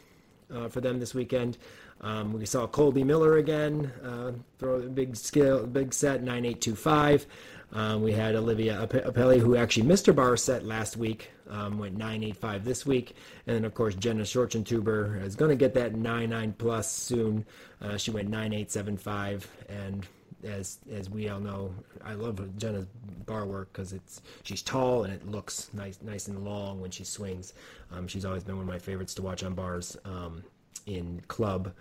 uh, 0.54 0.70
for 0.70 0.82
them 0.82 1.00
this 1.00 1.14
weekend. 1.14 1.58
Um, 2.02 2.34
we 2.34 2.46
saw 2.46 2.68
Colby 2.68 3.04
Miller 3.04 3.38
again 3.38 3.92
uh, 4.04 4.34
throw 4.60 4.76
a 4.76 4.82
big 4.82 5.16
scale, 5.16 5.66
big 5.66 5.94
set 5.94 6.22
9825. 6.22 7.26
Um, 7.72 8.04
we 8.04 8.12
had 8.12 8.36
Olivia 8.36 8.88
Aepli, 8.88 9.40
who 9.40 9.56
actually 9.56 9.88
missed 9.88 10.06
her 10.06 10.14
bar 10.14 10.38
set 10.38 10.66
last 10.66 10.98
week, 10.98 11.32
um, 11.50 11.80
went 11.80 11.98
985 11.98 12.64
this 12.64 12.86
week, 12.86 13.16
and 13.48 13.56
then 13.56 13.66
of 13.66 13.74
course 13.74 13.96
Jenna 13.96 14.24
Shortzentuber 14.24 15.22
is 15.24 15.36
going 15.36 15.50
to 15.50 15.56
get 15.56 15.74
that 15.74 15.96
99 15.96 16.54
plus 16.58 16.90
soon. 16.92 17.46
Uh, 17.82 17.98
she 17.98 18.12
went 18.12 18.30
9875, 18.30 19.50
and 19.68 20.08
as 20.46 20.80
as 20.92 21.10
we 21.10 21.30
all 21.30 21.40
know, 21.40 21.74
I 22.04 22.14
love 22.14 22.40
Jenna's 22.58 22.86
bar 23.26 23.46
work 23.46 23.72
because 23.74 23.94
it's 23.94 24.22
she's 24.44 24.62
tall 24.62 25.04
and 25.04 25.14
it 25.14 25.28
looks 25.28 25.70
nice 25.74 26.00
nice 26.02 26.28
and 26.28 26.44
long 26.46 26.80
when 26.80 26.92
she 26.92 27.04
swings. 27.04 27.54
Um, 27.92 28.08
she's 28.08 28.26
always 28.26 28.44
been 28.44 28.56
one 28.56 28.64
of 28.64 28.70
my 28.70 28.80
favorites 28.80 29.14
to 29.16 29.22
watch 29.22 29.44
on 29.44 29.54
bars 29.54 29.98
um, 30.06 30.44
in 30.86 31.22
club, 31.28 31.74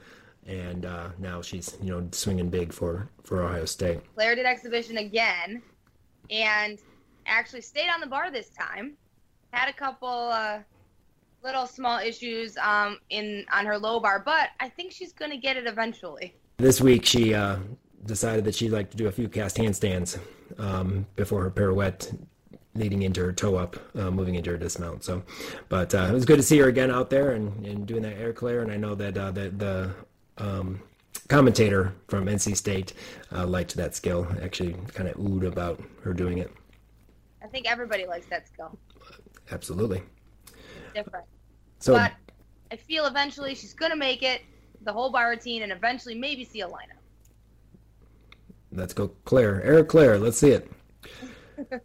and 0.47 0.87
uh, 0.87 1.11
now 1.19 1.43
she's 1.43 1.77
you 1.83 1.91
know 1.91 2.07
swinging 2.13 2.51
big 2.51 2.73
for 2.73 3.09
for 3.23 3.43
Ohio 3.43 3.67
State. 3.67 4.01
Claire 4.15 4.35
did 4.35 4.47
exhibition 4.47 4.99
again, 4.99 5.63
and 6.31 6.79
actually 7.27 7.61
stayed 7.61 7.91
on 7.91 8.01
the 8.01 8.07
bar 8.07 8.31
this 8.31 8.49
time. 8.51 8.97
Had 9.53 9.69
a 9.69 9.75
couple. 9.75 10.09
Uh, 10.09 10.61
little 11.43 11.67
small 11.67 11.99
issues 11.99 12.57
um, 12.57 12.99
in 13.11 13.45
on 13.53 13.67
her 13.67 13.77
low 13.77 14.01
bar, 14.01 14.23
but 14.25 14.49
I 14.61 14.71
think 14.71 14.93
she's 14.93 15.13
going 15.13 15.31
to 15.31 15.37
get 15.37 15.59
it 15.59 15.67
eventually. 15.67 16.35
This 16.57 16.81
week 16.81 17.05
she 17.05 17.35
uh, 17.35 17.59
decided 18.07 18.45
that 18.45 18.55
she'd 18.55 18.71
like 18.71 18.91
to 18.91 18.97
do 18.97 19.07
a 19.09 19.13
few 19.13 19.29
cast 19.29 19.57
handstands 19.57 20.19
um, 20.59 21.07
before 21.17 21.43
her 21.43 21.51
pirouette 21.51 22.13
leading 22.75 23.03
into 23.03 23.21
her 23.21 23.33
toe 23.33 23.57
up, 23.57 23.77
uh, 23.97 24.11
moving 24.11 24.35
into 24.35 24.51
her 24.51 24.57
dismount. 24.57 25.05
So, 25.05 25.23
but 25.69 25.95
uh, 25.95 26.07
it 26.11 26.13
was 26.13 26.25
good 26.25 26.37
to 26.37 26.43
see 26.43 26.59
her 26.59 26.69
again 26.69 26.91
out 26.91 27.09
there 27.09 27.33
and, 27.33 27.65
and 27.65 27.87
doing 27.87 28.03
that 28.03 28.17
air 28.19 28.33
clear. 28.33 28.63
And 28.63 28.71
I 28.71 28.77
know 28.77 28.95
that 28.97 29.17
uh, 29.17 29.31
the, 29.31 29.51
the 29.51 29.95
um, 30.39 30.83
commentator 31.29 31.95
from 32.09 32.27
NC 32.27 32.57
State 32.57 32.93
uh, 33.33 33.47
liked 33.47 33.77
that 33.77 33.95
skill. 33.95 34.27
Actually, 34.43 34.75
kind 34.93 35.09
of 35.09 35.17
oohed 35.17 35.47
about 35.47 35.81
her 36.03 36.13
doing 36.13 36.39
it. 36.39 36.51
I 37.43 37.47
think 37.47 37.71
everybody 37.71 38.07
likes 38.07 38.27
that 38.27 38.49
skill. 38.49 38.77
Absolutely. 39.51 40.03
Different. 40.95 41.27
So, 41.79 41.93
but 41.93 42.13
I 42.73 42.77
feel 42.77 43.07
eventually 43.07 43.55
she's 43.55 43.75
gonna 43.75 43.97
make 43.97 44.23
it 44.23 44.43
the 44.83 44.93
whole 44.93 45.11
bar 45.11 45.31
routine 45.31 45.63
and 45.63 45.71
eventually 45.71 46.15
maybe 46.15 46.45
see 46.45 46.63
a 46.63 46.67
lineup. 46.67 47.04
Let's 48.75 48.93
go 48.93 49.09
Claire. 49.25 49.63
Eric 49.63 49.89
Claire, 49.89 50.19
let's 50.19 50.39
see 50.39 50.51
it. 50.51 50.71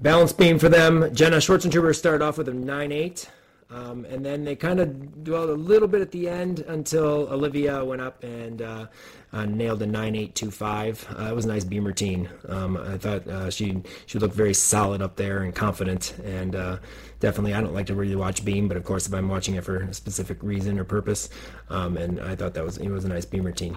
Balance 0.00 0.32
beam 0.32 0.58
for 0.58 0.68
them. 0.68 1.14
Jenna 1.14 1.38
Schwarzentuber 1.38 1.94
started 1.94 2.22
off 2.22 2.38
with 2.38 2.48
a 2.48 2.52
9-8. 2.52 3.28
Um, 3.70 4.04
and 4.04 4.24
then 4.24 4.44
they 4.44 4.54
kind 4.54 4.78
of 4.78 5.24
dwelled 5.24 5.50
a 5.50 5.54
little 5.54 5.88
bit 5.88 6.00
at 6.00 6.12
the 6.12 6.28
end 6.28 6.60
until 6.60 7.28
Olivia 7.32 7.84
went 7.84 8.02
up 8.02 8.22
and 8.22 8.62
uh, 8.62 8.86
uh, 9.32 9.46
nailed 9.46 9.82
a 9.82 9.86
9825. 9.86 11.08
Uh, 11.18 11.22
it 11.24 11.34
was 11.34 11.44
a 11.44 11.48
nice 11.48 11.64
beam 11.64 11.84
routine. 11.84 12.28
Um, 12.48 12.76
I 12.76 12.98
thought 12.98 13.26
uh, 13.26 13.50
she 13.50 13.82
she 14.06 14.18
looked 14.18 14.34
very 14.34 14.54
solid 14.54 15.02
up 15.02 15.16
there 15.16 15.42
and 15.42 15.52
confident. 15.54 16.14
And 16.24 16.54
uh, 16.54 16.78
definitely, 17.18 17.54
I 17.54 17.60
don't 17.60 17.74
like 17.74 17.86
to 17.86 17.94
really 17.94 18.14
watch 18.14 18.44
beam, 18.44 18.68
but 18.68 18.76
of 18.76 18.84
course, 18.84 19.08
if 19.08 19.14
I'm 19.14 19.28
watching 19.28 19.54
it 19.56 19.64
for 19.64 19.78
a 19.78 19.94
specific 19.94 20.42
reason 20.42 20.78
or 20.78 20.84
purpose, 20.84 21.30
um, 21.68 21.96
and 21.96 22.20
I 22.20 22.36
thought 22.36 22.54
that 22.54 22.64
was 22.64 22.78
it 22.78 22.90
was 22.90 23.04
a 23.04 23.08
nice 23.08 23.24
beam 23.24 23.44
routine. 23.44 23.76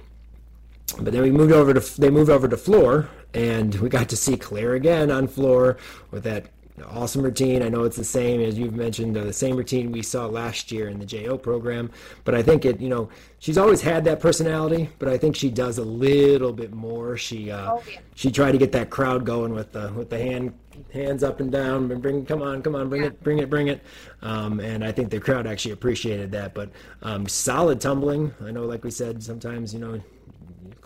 But 0.96 1.14
then 1.14 1.22
we 1.22 1.32
moved 1.32 1.52
over 1.52 1.74
to 1.74 2.02
they 2.02 2.10
moved 2.10 2.30
over 2.30 2.48
to 2.48 2.58
floor, 2.58 3.10
and 3.34 3.76
we 3.76 3.90
got 3.90 4.10
to 4.10 4.18
see 4.18 4.38
Claire 4.38 4.76
again 4.76 5.12
on 5.12 5.28
floor 5.28 5.78
with 6.12 6.24
that 6.24 6.48
awesome 6.86 7.24
routine. 7.24 7.64
I 7.64 7.70
know 7.70 7.84
it's 7.84 7.98
the 7.98 8.04
same 8.04 8.42
as 8.42 8.58
you've 8.58 8.76
mentioned, 8.76 9.16
the 9.16 9.34
same 9.34 9.56
routine 9.56 9.92
we 9.92 10.04
saw 10.04 10.28
last 10.28 10.72
year 10.72 10.90
in 10.90 11.00
the 11.00 11.06
JO 11.06 11.38
program. 11.38 11.92
But 12.24 12.36
I 12.36 12.44
think 12.44 12.66
it, 12.66 12.80
you 12.80 12.90
know, 12.90 13.10
she's 13.40 13.58
always 13.58 13.82
had 13.82 14.04
that 14.06 14.20
personality, 14.20 14.90
but 15.00 15.10
I 15.10 15.18
think 15.18 15.36
she 15.36 15.50
does 15.50 15.78
a 15.78 15.84
little 15.84 16.54
bit 16.54 16.74
more. 16.74 17.18
She 17.18 17.52
uh, 17.52 17.74
oh, 17.74 17.84
yeah. 17.92 18.00
she 18.16 18.32
tried 18.32 18.52
to 18.52 18.58
get 18.58 18.72
that 18.74 18.90
crowd 18.90 19.26
going 19.26 19.54
with 19.54 19.72
the 19.72 19.92
with 19.94 20.10
the 20.10 20.20
hand 20.20 20.54
hands 20.94 21.24
up 21.24 21.40
and 21.40 21.52
down 21.52 21.92
and 21.92 22.02
bring 22.04 22.24
come 22.24 22.44
on 22.44 22.62
come 22.62 22.76
on 22.76 22.88
bring 22.88 23.02
yeah. 23.02 23.08
it 23.08 23.24
bring 23.24 23.40
it 23.40 23.50
bring 23.50 23.68
it 23.68 23.82
um, 24.22 24.60
and 24.60 24.86
i 24.86 24.92
think 24.92 25.10
the 25.10 25.20
crowd 25.20 25.48
actually 25.48 25.72
appreciated 25.72 26.32
that 26.32 26.54
but 26.54 26.70
um, 27.02 27.28
solid 27.28 27.82
tumbling 27.82 28.32
i 28.46 28.52
know 28.52 28.64
like 28.64 28.84
we 28.84 28.92
said 28.92 29.24
sometimes 29.24 29.74
you 29.74 29.80
know 29.80 30.00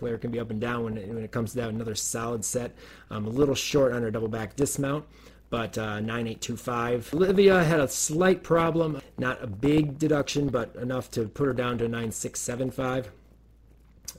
Claire 0.02 0.18
can 0.18 0.32
be 0.32 0.40
up 0.40 0.50
and 0.50 0.60
down 0.60 0.84
when 0.84 0.98
it, 0.98 1.08
when 1.08 1.24
it 1.24 1.32
comes 1.32 1.52
to 1.52 1.58
that. 1.58 1.70
Another 1.70 1.94
solid 1.94 2.44
set. 2.44 2.74
Um, 3.12 3.28
a 3.28 3.30
little 3.30 3.54
short 3.54 3.94
on 3.94 4.02
her 4.02 4.10
double 4.10 4.28
back 4.28 4.56
dismount, 4.56 5.06
but 5.52 5.78
uh, 5.78 6.00
9825. 6.00 7.14
Olivia 7.14 7.64
had 7.64 7.80
a 7.80 7.88
slight 7.88 8.42
problem, 8.42 9.00
not 9.20 9.44
a 9.44 9.46
big 9.46 10.00
deduction, 10.00 10.48
but 10.48 10.76
enough 10.76 11.12
to 11.12 11.28
put 11.28 11.46
her 11.46 11.54
down 11.54 11.78
to 11.78 11.88
9675. 11.88 13.12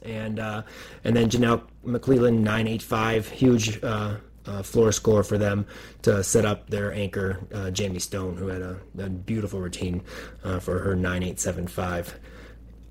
And 0.02 0.38
uh, 0.38 0.62
and 1.02 1.16
then 1.16 1.28
Janelle 1.28 1.62
McClelland 1.84 2.38
985, 2.38 3.28
huge 3.28 3.82
uh, 3.82 4.18
uh, 4.46 4.62
floor 4.62 4.92
score 4.92 5.24
for 5.24 5.36
them 5.36 5.66
to 6.02 6.22
set 6.22 6.44
up 6.44 6.70
their 6.70 6.92
anchor 6.92 7.40
uh, 7.52 7.72
Jamie 7.72 7.98
Stone, 7.98 8.36
who 8.36 8.46
had 8.46 8.62
a, 8.62 8.78
a 9.00 9.08
beautiful 9.08 9.58
routine 9.58 10.00
uh, 10.44 10.60
for 10.60 10.78
her 10.78 10.94
9875 10.94 12.20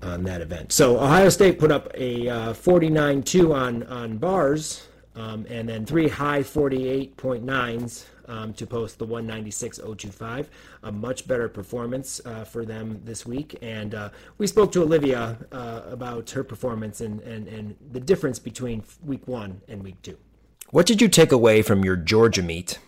on 0.02 0.24
that 0.24 0.40
event. 0.40 0.72
So 0.72 0.98
Ohio 0.98 1.28
State 1.28 1.58
put 1.58 1.70
up 1.70 1.88
a 1.94 2.28
uh, 2.28 2.52
49-2 2.52 3.54
on 3.54 3.82
on 3.84 4.18
bars, 4.18 4.88
um, 5.14 5.46
and 5.48 5.68
then 5.68 5.86
three 5.86 6.08
high 6.08 6.40
48.9s 6.40 8.04
um, 8.26 8.52
to 8.54 8.66
post 8.66 8.98
the 8.98 9.06
196.025. 9.06 10.46
A 10.84 10.92
much 10.92 11.26
better 11.28 11.48
performance 11.48 12.20
uh, 12.24 12.44
for 12.44 12.64
them 12.64 13.00
this 13.04 13.24
week, 13.26 13.56
and 13.62 13.94
uh, 13.94 14.10
we 14.38 14.46
spoke 14.46 14.72
to 14.72 14.82
Olivia 14.82 15.38
uh, 15.52 15.82
about 15.86 16.30
her 16.30 16.44
performance 16.44 17.00
and, 17.00 17.20
and 17.20 17.46
and 17.48 17.76
the 17.92 18.00
difference 18.00 18.38
between 18.38 18.82
week 19.04 19.26
one 19.28 19.60
and 19.68 19.82
week 19.82 20.00
two. 20.02 20.18
What 20.70 20.86
did 20.86 21.02
you 21.02 21.08
take 21.08 21.32
away 21.32 21.62
from 21.62 21.84
your 21.84 21.96
Georgia 21.96 22.42
meet? 22.42 22.78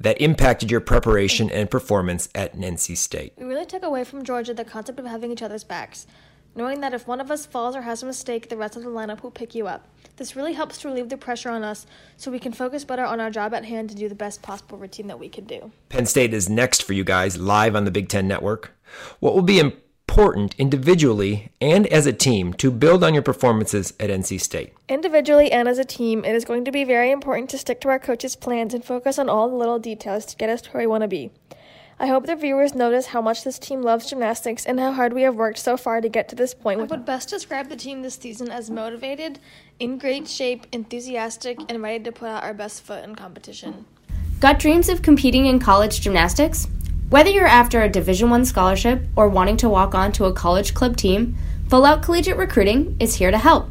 that 0.00 0.20
impacted 0.20 0.70
your 0.70 0.80
preparation 0.80 1.48
and 1.50 1.70
performance 1.70 2.28
at 2.34 2.54
NC 2.56 2.96
State? 2.96 3.32
We 3.38 3.44
really 3.44 3.64
took 3.64 3.84
away 3.84 4.02
from 4.02 4.24
Georgia 4.24 4.52
the 4.52 4.64
concept 4.64 4.98
of 4.98 5.06
having 5.06 5.30
each 5.30 5.42
other's 5.42 5.64
backs 5.64 6.06
knowing 6.54 6.80
that 6.80 6.94
if 6.94 7.06
one 7.06 7.20
of 7.20 7.30
us 7.30 7.46
falls 7.46 7.76
or 7.76 7.82
has 7.82 8.02
a 8.02 8.06
mistake, 8.06 8.48
the 8.48 8.56
rest 8.56 8.76
of 8.76 8.82
the 8.82 8.88
lineup 8.88 9.22
will 9.22 9.30
pick 9.30 9.54
you 9.54 9.66
up. 9.66 9.88
This 10.16 10.36
really 10.36 10.52
helps 10.52 10.78
to 10.78 10.88
relieve 10.88 11.08
the 11.08 11.16
pressure 11.16 11.50
on 11.50 11.64
us 11.64 11.86
so 12.16 12.30
we 12.30 12.38
can 12.38 12.52
focus 12.52 12.84
better 12.84 13.04
on 13.04 13.20
our 13.20 13.30
job 13.30 13.52
at 13.52 13.64
hand 13.64 13.88
to 13.90 13.96
do 13.96 14.08
the 14.08 14.14
best 14.14 14.42
possible 14.42 14.78
routine 14.78 15.08
that 15.08 15.18
we 15.18 15.28
can 15.28 15.44
do. 15.44 15.72
Penn 15.88 16.06
State 16.06 16.32
is 16.32 16.48
next 16.48 16.82
for 16.82 16.92
you 16.92 17.02
guys 17.02 17.36
live 17.36 17.74
on 17.74 17.84
the 17.84 17.90
Big 17.90 18.08
Ten 18.08 18.28
Network. 18.28 18.72
What 19.18 19.34
will 19.34 19.42
be 19.42 19.58
important 20.14 20.54
individually 20.58 21.50
and 21.60 21.88
as 21.88 22.06
a 22.06 22.12
team 22.12 22.52
to 22.52 22.70
build 22.70 23.02
on 23.02 23.14
your 23.14 23.22
performances 23.22 23.92
at 23.98 24.10
NC 24.10 24.40
State. 24.40 24.72
Individually 24.88 25.50
and 25.50 25.66
as 25.66 25.78
a 25.78 25.84
team, 25.84 26.24
it 26.24 26.36
is 26.36 26.44
going 26.44 26.64
to 26.64 26.70
be 26.70 26.84
very 26.84 27.10
important 27.10 27.50
to 27.50 27.58
stick 27.58 27.80
to 27.80 27.88
our 27.88 27.98
coaches' 27.98 28.36
plans 28.36 28.72
and 28.72 28.84
focus 28.84 29.18
on 29.18 29.28
all 29.28 29.48
the 29.48 29.56
little 29.56 29.80
details 29.80 30.24
to 30.26 30.36
get 30.36 30.48
us 30.48 30.62
to 30.62 30.70
where 30.70 30.82
we 30.82 30.86
want 30.86 31.02
to 31.02 31.08
be. 31.08 31.32
I 31.98 32.08
hope 32.08 32.26
the 32.26 32.34
viewers 32.34 32.74
notice 32.74 33.06
how 33.06 33.22
much 33.22 33.44
this 33.44 33.56
team 33.56 33.80
loves 33.80 34.10
gymnastics 34.10 34.66
and 34.66 34.80
how 34.80 34.92
hard 34.92 35.12
we 35.12 35.22
have 35.22 35.36
worked 35.36 35.58
so 35.58 35.76
far 35.76 36.00
to 36.00 36.08
get 36.08 36.28
to 36.28 36.34
this 36.34 36.52
point. 36.52 36.80
I 36.80 36.84
would 36.84 37.04
best 37.04 37.28
describe 37.28 37.68
the 37.68 37.76
team 37.76 38.02
this 38.02 38.16
season 38.16 38.50
as 38.50 38.68
motivated, 38.68 39.38
in 39.78 39.98
great 39.98 40.26
shape, 40.26 40.66
enthusiastic, 40.72 41.58
and 41.68 41.80
ready 41.80 42.02
to 42.02 42.10
put 42.10 42.28
out 42.28 42.42
our 42.42 42.52
best 42.52 42.82
foot 42.82 43.04
in 43.04 43.14
competition. 43.14 43.84
Got 44.40 44.58
dreams 44.58 44.88
of 44.88 45.02
competing 45.02 45.46
in 45.46 45.60
college 45.60 46.00
gymnastics? 46.00 46.66
Whether 47.10 47.30
you're 47.30 47.46
after 47.46 47.82
a 47.82 47.88
Division 47.88 48.28
1 48.28 48.44
scholarship 48.44 49.02
or 49.14 49.28
wanting 49.28 49.56
to 49.58 49.68
walk 49.68 49.94
on 49.94 50.10
to 50.12 50.24
a 50.24 50.32
college 50.32 50.74
club 50.74 50.96
team, 50.96 51.36
Full 51.68 51.84
Out 51.84 52.02
Collegiate 52.02 52.36
Recruiting 52.36 52.96
is 52.98 53.14
here 53.14 53.30
to 53.30 53.38
help. 53.38 53.68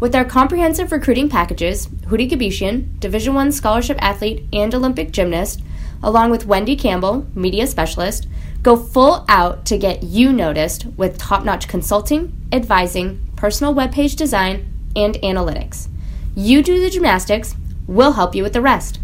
With 0.00 0.14
our 0.14 0.24
comprehensive 0.24 0.90
recruiting 0.90 1.28
packages, 1.28 1.86
Houry 2.06 2.30
Gebeshian, 2.30 2.98
Division 2.98 3.34
1 3.34 3.52
scholarship 3.52 3.98
athlete 4.00 4.46
and 4.54 4.74
Olympic 4.74 5.10
gymnast, 5.10 5.60
along 6.02 6.30
with 6.30 6.46
Wendy 6.46 6.76
Campbell, 6.76 7.26
media 7.34 7.66
specialist, 7.66 8.26
go 8.62 8.76
full 8.76 9.24
out 9.28 9.64
to 9.66 9.76
get 9.78 10.02
you 10.02 10.32
noticed 10.32 10.86
with 10.96 11.18
top-notch 11.18 11.68
consulting, 11.68 12.32
advising, 12.52 13.20
personal 13.36 13.74
webpage 13.74 14.16
design, 14.16 14.72
and 14.96 15.14
analytics. 15.16 15.88
You 16.34 16.62
do 16.62 16.80
the 16.80 16.88
gymnastics, 16.90 17.54
we'll 17.86 18.12
help 18.12 18.34
you 18.34 18.42
with 18.42 18.52
the 18.52 18.60
rest. 18.60 19.00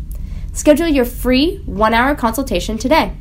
Schedule 0.52 0.88
your 0.88 1.04
free 1.04 1.62
1-hour 1.66 2.14
consultation 2.14 2.78
today. 2.78 3.12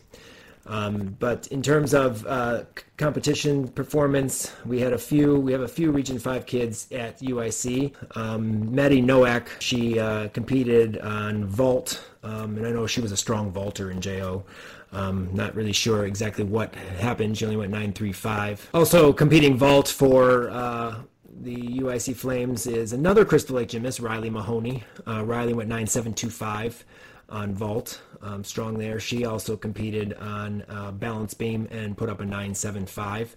Um, 0.67 1.17
but 1.19 1.47
in 1.49 1.63
terms 1.63 1.95
of 1.95 2.27
uh, 2.27 2.65
competition 2.97 3.69
performance, 3.69 4.53
we 4.65 4.81
had 4.81 4.93
a 4.93 4.99
few. 4.99 5.37
We 5.37 5.53
have 5.53 5.63
a 5.63 5.69
few 5.69 5.91
Region 5.91 6.19
Five 6.19 6.47
kids 6.47 6.87
at 6.93 7.19
UIC. 7.21 7.95
Um, 8.17 8.75
Maddie 8.75 9.01
Nowak, 9.01 9.49
she 9.61 9.99
uh, 9.99 10.29
competed 10.29 10.99
on 10.99 11.47
vault, 11.47 12.05
um, 12.23 12.57
and 12.57 12.67
I 12.67 12.71
know 12.71 12.87
she 12.87 13.01
was 13.01 13.11
a 13.11 13.17
strong 13.17 13.51
vaulter 13.51 13.91
in 13.91 14.01
JO. 14.01 14.45
Um, 14.93 15.30
not 15.32 15.55
really 15.55 15.72
sure 15.72 16.05
exactly 16.07 16.45
what 16.45 16.74
happened. 16.74 17.38
She 17.38 17.45
only 17.45 17.57
went 17.57 17.72
9.35. 17.72 18.61
Also 18.74 19.12
competing 19.12 19.57
vault 19.57 19.86
for 19.88 20.51
uh, 20.51 20.97
the 21.43 21.57
UIC 21.57 22.16
Flames 22.16 22.66
is 22.66 22.93
another 22.93 23.24
Crystal 23.24 23.57
Lake 23.57 23.68
gymnast, 23.68 24.01
Riley 24.01 24.30
Mahoney. 24.30 24.84
Uh, 25.07 25.24
Riley 25.24 25.55
went 25.55 25.70
9.725 25.70 26.82
on 27.28 27.55
vault. 27.55 28.03
Um, 28.20 28.45
strong 28.45 28.76
there. 28.78 29.01
She 29.01 29.24
also 29.24 29.57
competed 29.57 30.14
on 30.14 30.64
uh, 30.68 30.91
balance 30.91 31.32
beam 31.34 31.68
and 31.70 31.97
put 31.97 32.11
up 32.11 32.20
a 32.20 32.24
9.75 32.24 33.28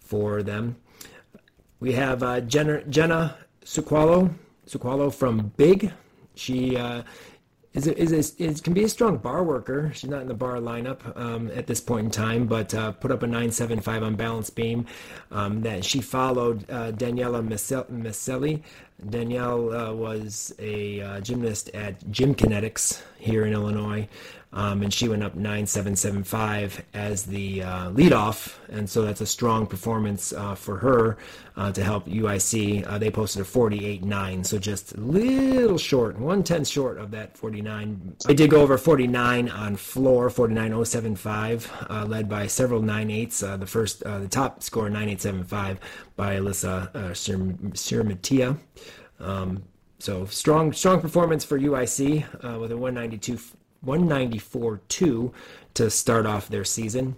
for 0.00 0.42
them. 0.42 0.76
We 1.78 1.92
have 1.92 2.22
uh, 2.22 2.40
Jenna, 2.40 2.82
Jenna 2.84 3.36
Suqualo, 3.64 4.32
Suqualo 4.66 5.14
from 5.14 5.52
Big. 5.56 5.92
She 6.34 6.76
uh, 6.76 7.02
is 7.74 7.86
is 7.86 8.34
is 8.36 8.60
can 8.60 8.74
be 8.74 8.84
a 8.84 8.88
strong 8.88 9.16
bar 9.16 9.42
worker. 9.42 9.90
She's 9.94 10.10
not 10.10 10.22
in 10.22 10.28
the 10.28 10.34
bar 10.34 10.56
lineup 10.56 11.16
um, 11.16 11.50
at 11.54 11.66
this 11.66 11.80
point 11.80 12.06
in 12.06 12.10
time, 12.10 12.46
but 12.46 12.74
uh, 12.74 12.92
put 12.92 13.10
up 13.10 13.22
a 13.22 13.26
9.75 13.26 14.02
on 14.02 14.14
balance 14.14 14.50
beam. 14.50 14.86
Um, 15.30 15.62
that 15.62 15.84
she 15.84 16.00
followed 16.00 16.68
uh, 16.70 16.92
Daniela 16.92 17.42
Maselli. 17.42 18.62
Danielle 19.08 19.72
uh, 19.72 19.92
was 19.92 20.54
a 20.58 21.00
uh, 21.00 21.20
gymnast 21.20 21.70
at 21.74 22.10
Gym 22.10 22.34
Kinetics 22.34 23.02
here 23.18 23.46
in 23.46 23.52
Illinois. 23.52 24.06
Um, 24.54 24.82
and 24.82 24.92
she 24.92 25.08
went 25.08 25.22
up 25.22 25.34
9775 25.34 26.84
as 26.92 27.24
the 27.24 27.62
uh, 27.62 27.90
leadoff, 27.90 28.54
and 28.68 28.88
so 28.88 29.00
that's 29.00 29.22
a 29.22 29.26
strong 29.26 29.66
performance 29.66 30.34
uh, 30.34 30.54
for 30.54 30.76
her 30.76 31.16
uh, 31.56 31.72
to 31.72 31.82
help 31.82 32.06
UIC. 32.06 32.86
Uh, 32.86 32.98
they 32.98 33.10
posted 33.10 33.40
a 33.40 33.44
48.9, 33.46 34.44
so 34.44 34.58
just 34.58 34.92
a 34.92 35.00
little 35.00 35.78
short, 35.78 36.18
one 36.18 36.42
tenth 36.42 36.68
short 36.68 36.98
of 36.98 37.10
that 37.12 37.34
49. 37.38 38.16
They 38.26 38.34
did 38.34 38.50
go 38.50 38.60
over 38.60 38.76
49 38.76 39.48
on 39.48 39.76
floor, 39.76 40.28
49075, 40.28 41.86
uh, 41.88 42.04
led 42.04 42.28
by 42.28 42.46
several 42.46 42.82
9.8s. 42.82 43.42
Uh, 43.42 43.56
the 43.56 43.66
first, 43.66 44.00
the 44.00 44.28
top 44.28 44.62
score 44.62 44.90
9875 44.90 45.80
by 46.16 46.36
Alyssa 46.36 46.94
uh, 46.94 47.10
Sirmatia. 47.12 48.58
Um, 49.18 49.62
so 49.98 50.26
strong, 50.26 50.74
strong 50.74 51.00
performance 51.00 51.42
for 51.42 51.58
UIC 51.58 52.58
with 52.60 52.72
a 52.72 52.76
192 52.76 53.38
194.2 53.86 55.32
to 55.74 55.90
start 55.90 56.26
off 56.26 56.48
their 56.48 56.64
season. 56.64 57.16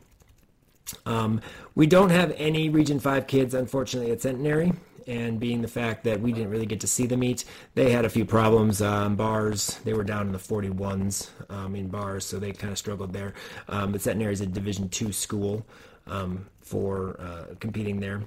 Um, 1.07 1.41
we 1.75 1.87
don't 1.87 2.11
have 2.11 2.33
any 2.37 2.69
Region 2.69 3.01
5 3.01 3.27
kids, 3.27 3.55
unfortunately, 3.55 4.12
at 4.12 4.23
Centenary. 4.23 4.73
And 5.07 5.39
being 5.39 5.61
the 5.61 5.69
fact 5.69 6.05
that 6.05 6.21
we 6.21 6.33
didn't 6.33 6.49
really 6.49 6.65
get 6.65 6.81
to 6.81 6.87
see 6.87 7.07
them 7.07 7.21
meet, 7.21 7.45
they 7.75 7.91
had 7.91 8.07
a 8.07 8.09
few 8.09 8.25
problems. 8.25 8.81
Um, 8.81 9.17
bars, 9.17 9.79
they 9.85 9.93
were 9.93 10.05
down 10.05 10.27
in 10.27 10.33
the 10.33 10.39
41s 10.39 11.29
um, 11.51 11.77
in 11.77 11.89
bars, 11.89 12.25
so 12.25 12.39
they 12.39 12.53
kind 12.53 12.73
of 12.73 12.79
struggled 12.79 13.12
there. 13.12 13.35
Um, 13.69 13.93
but 13.93 14.01
Centenary 14.01 14.33
is 14.33 14.41
a 14.41 14.47
Division 14.47 14.89
two 14.89 15.12
school 15.12 15.67
um, 16.07 16.47
for 16.62 17.21
uh, 17.21 17.55
competing 17.61 18.01
there. 18.01 18.23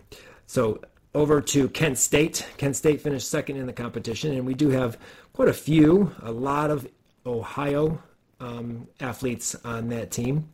So 0.46 0.80
over 1.16 1.42
to 1.42 1.68
Kent 1.70 1.98
State. 1.98 2.46
Kent 2.58 2.76
State 2.76 3.02
finished 3.02 3.28
second 3.28 3.58
in 3.58 3.66
the 3.66 3.74
competition, 3.74 4.34
and 4.34 4.46
we 4.46 4.54
do 4.54 4.70
have 4.70 5.00
quite 5.34 5.48
a 5.48 5.54
few, 5.54 6.12
a 6.22 6.32
lot 6.32 6.70
of 6.70 6.88
Ohio 7.26 8.02
um, 8.40 8.88
athletes 9.00 9.56
on 9.64 9.90
that 9.90 10.12
team. 10.12 10.50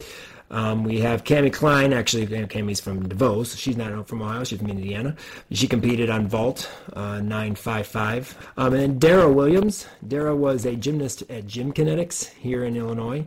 Um, 0.51 0.83
we 0.83 0.99
have 0.99 1.23
Cami 1.23 1.51
Klein. 1.51 1.93
Actually, 1.93 2.27
Cami's 2.27 2.79
from 2.79 3.09
DeVos. 3.09 3.57
She's 3.57 3.75
not 3.75 4.07
from 4.07 4.21
Ohio. 4.21 4.43
She's 4.43 4.59
from 4.59 4.69
Indiana. 4.69 5.15
She 5.51 5.67
competed 5.67 6.09
on 6.09 6.27
vault, 6.27 6.69
uh, 6.93 7.19
955. 7.21 8.51
Um, 8.57 8.73
and 8.73 9.01
Dara 9.01 9.31
Williams. 9.31 9.87
Dara 10.07 10.35
was 10.35 10.65
a 10.65 10.75
gymnast 10.75 11.23
at 11.29 11.47
Gym 11.47 11.73
Kinetics 11.73 12.29
here 12.33 12.65
in 12.65 12.75
Illinois. 12.77 13.25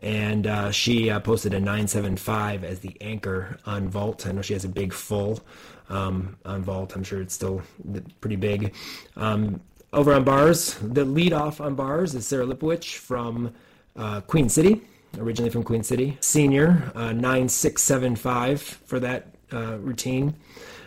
And 0.00 0.46
uh, 0.46 0.70
she 0.70 1.08
uh, 1.08 1.20
posted 1.20 1.54
a 1.54 1.58
975 1.58 2.64
as 2.64 2.80
the 2.80 2.94
anchor 3.00 3.58
on 3.64 3.88
vault. 3.88 4.26
I 4.26 4.32
know 4.32 4.42
she 4.42 4.52
has 4.52 4.66
a 4.66 4.68
big 4.68 4.92
full 4.92 5.40
um, 5.88 6.36
on 6.44 6.62
vault. 6.62 6.94
I'm 6.94 7.04
sure 7.04 7.22
it's 7.22 7.34
still 7.34 7.62
pretty 8.20 8.36
big. 8.36 8.74
Um, 9.16 9.62
over 9.94 10.12
on 10.12 10.24
bars, 10.24 10.74
the 10.82 11.06
lead 11.06 11.32
off 11.32 11.60
on 11.60 11.74
bars 11.74 12.14
is 12.14 12.26
Sarah 12.26 12.44
Lipowich 12.44 12.96
from 12.96 13.54
uh, 13.96 14.20
Queen 14.22 14.48
City, 14.48 14.82
originally 15.18 15.50
from 15.50 15.62
Queen 15.62 15.82
City. 15.82 16.16
Senior, 16.20 16.92
uh, 16.94 17.12
9675 17.12 18.60
for 18.60 19.00
that 19.00 19.28
uh, 19.52 19.78
routine. 19.78 20.34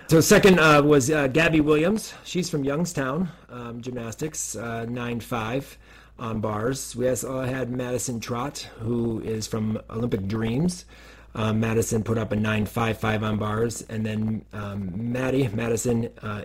So 0.07 0.21
second 0.21 0.59
uh, 0.59 0.81
was 0.81 1.11
uh, 1.11 1.27
Gabby 1.27 1.61
Williams. 1.61 2.13
She's 2.23 2.49
from 2.49 2.63
Youngstown, 2.63 3.29
um, 3.49 3.79
gymnastics, 3.81 4.55
uh, 4.55 4.87
9.5 4.89 5.75
on 6.17 6.41
bars. 6.41 6.95
We 6.95 7.07
also 7.07 7.41
had 7.41 7.69
Madison 7.69 8.19
Trott, 8.19 8.67
who 8.79 9.21
is 9.21 9.45
from 9.45 9.79
Olympic 9.89 10.27
Dreams. 10.27 10.85
Uh, 11.35 11.53
Madison 11.53 12.03
put 12.03 12.17
up 12.17 12.31
a 12.31 12.35
9.55 12.35 13.21
on 13.21 13.37
bars, 13.37 13.83
and 13.83 14.03
then 14.05 14.43
um, 14.51 15.11
Maddie 15.11 15.47
Madison 15.49 16.09
uh, 16.23 16.43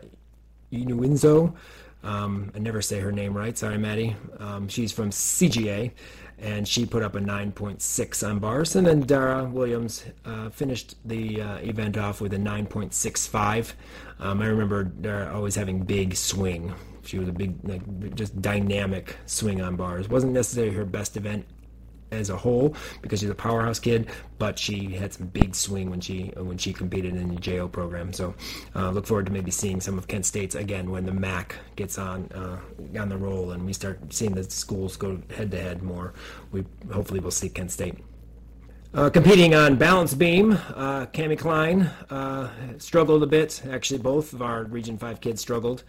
Inuinzo. 0.73 1.55
Um, 2.03 2.53
I 2.55 2.59
never 2.59 2.83
say 2.83 3.01
her 3.01 3.13
name 3.13 3.35
right. 3.35 3.57
Sorry, 3.57 3.79
Maddie. 3.79 4.15
Um, 4.39 4.69
she's 4.69 4.93
from 4.93 5.09
CGA, 5.09 5.91
and 6.39 6.67
she 6.67 6.85
put 6.87 7.03
up 7.03 7.15
a 7.15 7.21
9.6 7.21 8.29
on 8.29 8.39
bars. 8.39 8.77
And 8.77 8.87
then 8.87 9.01
Dara 9.01 9.45
Williams 9.45 10.05
uh, 10.25 10.51
finished 10.51 10.97
the 11.05 11.41
uh, 11.41 11.57
event 11.59 11.97
off 11.97 12.21
with 12.21 12.35
a 12.35 12.39
9.65. 12.39 13.73
Um, 14.19 14.43
I 14.43 14.47
remember 14.47 14.85
Dara 14.85 15.35
always 15.35 15.55
having 15.55 15.83
big 15.83 16.17
swing. 16.17 16.75
She 17.05 17.19
was 17.19 17.29
a 17.29 17.33
big, 17.33 17.57
like, 17.65 18.15
just 18.15 18.41
dynamic 18.41 19.17
swing 19.27 19.61
on 19.61 19.77
bars. 19.77 20.09
wasn't 20.09 20.33
necessarily 20.33 20.75
her 20.75 20.85
best 20.85 21.17
event 21.17 21.47
as 22.15 22.31
a 22.31 22.37
whole 22.37 22.75
because 23.03 23.21
she's 23.21 23.31
a 23.31 23.35
powerhouse 23.35 23.79
kid, 23.79 24.09
but 24.39 24.59
she 24.59 24.91
had 24.91 25.13
some 25.13 25.27
big 25.27 25.55
swing 25.55 25.91
when 25.91 26.01
she 26.01 26.33
when 26.37 26.59
she 26.59 26.73
competed 26.73 27.15
in 27.15 27.29
the 27.29 27.41
JO 27.41 27.69
program. 27.69 28.13
So 28.13 28.35
uh, 28.75 28.91
look 28.91 29.07
forward 29.07 29.27
to 29.27 29.33
maybe 29.33 29.51
seeing 29.51 29.81
some 29.81 29.99
of 29.99 30.09
Kent 30.09 30.27
State's 30.27 30.55
again 30.55 30.91
when 30.91 31.05
the 31.05 31.13
MAC 31.13 31.57
gets 31.77 31.99
on 31.99 32.31
uh, 32.33 32.59
on 33.01 33.09
the 33.09 33.17
roll 33.17 33.53
and 33.53 33.65
we 33.65 33.73
start 33.73 34.01
seeing 34.13 34.35
the 34.35 34.45
schools 34.45 34.97
go 34.97 35.21
head 35.37 35.51
to 35.51 35.61
head 35.61 35.83
more. 35.83 36.15
We 36.53 36.65
hopefully 36.93 37.21
will 37.21 37.31
see 37.31 37.49
Kent 37.49 37.73
State. 37.73 37.97
Uh, 38.95 39.11
competing 39.11 39.57
on 39.57 39.75
balance 39.75 40.15
beam, 40.15 40.53
uh, 40.53 41.05
Cami 41.07 41.37
Klein 41.37 41.83
uh, 42.11 42.49
struggled 42.79 43.25
a 43.25 43.27
bit. 43.27 43.61
Actually, 43.69 43.99
both 43.99 44.33
of 44.33 44.41
our 44.41 44.63
Region 44.65 44.97
5 44.97 45.21
kids 45.21 45.41
struggled 45.41 45.83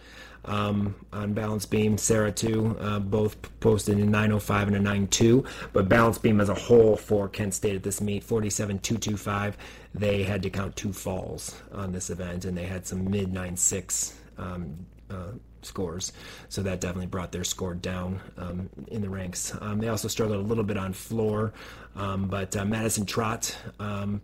um, 0.46 0.94
on 1.12 1.32
balance 1.34 1.66
beam. 1.66 1.98
Sarah, 1.98 2.32
too, 2.32 2.76
uh, 2.80 2.98
both 2.98 3.36
posted 3.60 3.98
in 3.98 4.10
905 4.10 4.68
and 4.68 4.76
a 4.76 4.80
92. 4.80 5.44
But 5.72 5.88
balance 5.88 6.18
beam 6.18 6.40
as 6.40 6.48
a 6.48 6.54
whole 6.54 6.96
for 6.96 7.28
Kent 7.28 7.54
State 7.54 7.76
at 7.76 7.82
this 7.82 8.00
meet, 8.00 8.24
47225. 8.24 9.56
They 9.94 10.22
had 10.22 10.42
to 10.42 10.50
count 10.50 10.76
two 10.76 10.92
falls 10.92 11.60
on 11.72 11.92
this 11.92 12.10
event, 12.10 12.44
and 12.44 12.56
they 12.56 12.66
had 12.66 12.86
some 12.86 13.10
mid 13.10 13.32
96 13.32 14.18
um, 14.38 14.86
uh, 15.10 15.32
scores. 15.62 16.12
So 16.48 16.62
that 16.62 16.80
definitely 16.80 17.06
brought 17.06 17.32
their 17.32 17.44
score 17.44 17.74
down 17.74 18.20
um, 18.36 18.70
in 18.88 19.02
the 19.02 19.10
ranks. 19.10 19.52
Um, 19.60 19.78
they 19.78 19.88
also 19.88 20.08
struggled 20.08 20.38
a 20.38 20.48
little 20.48 20.64
bit 20.64 20.76
on 20.76 20.92
floor, 20.92 21.52
um, 21.96 22.28
but 22.28 22.56
uh, 22.56 22.64
Madison 22.64 23.04
Trot 23.04 23.56
um, 23.80 24.20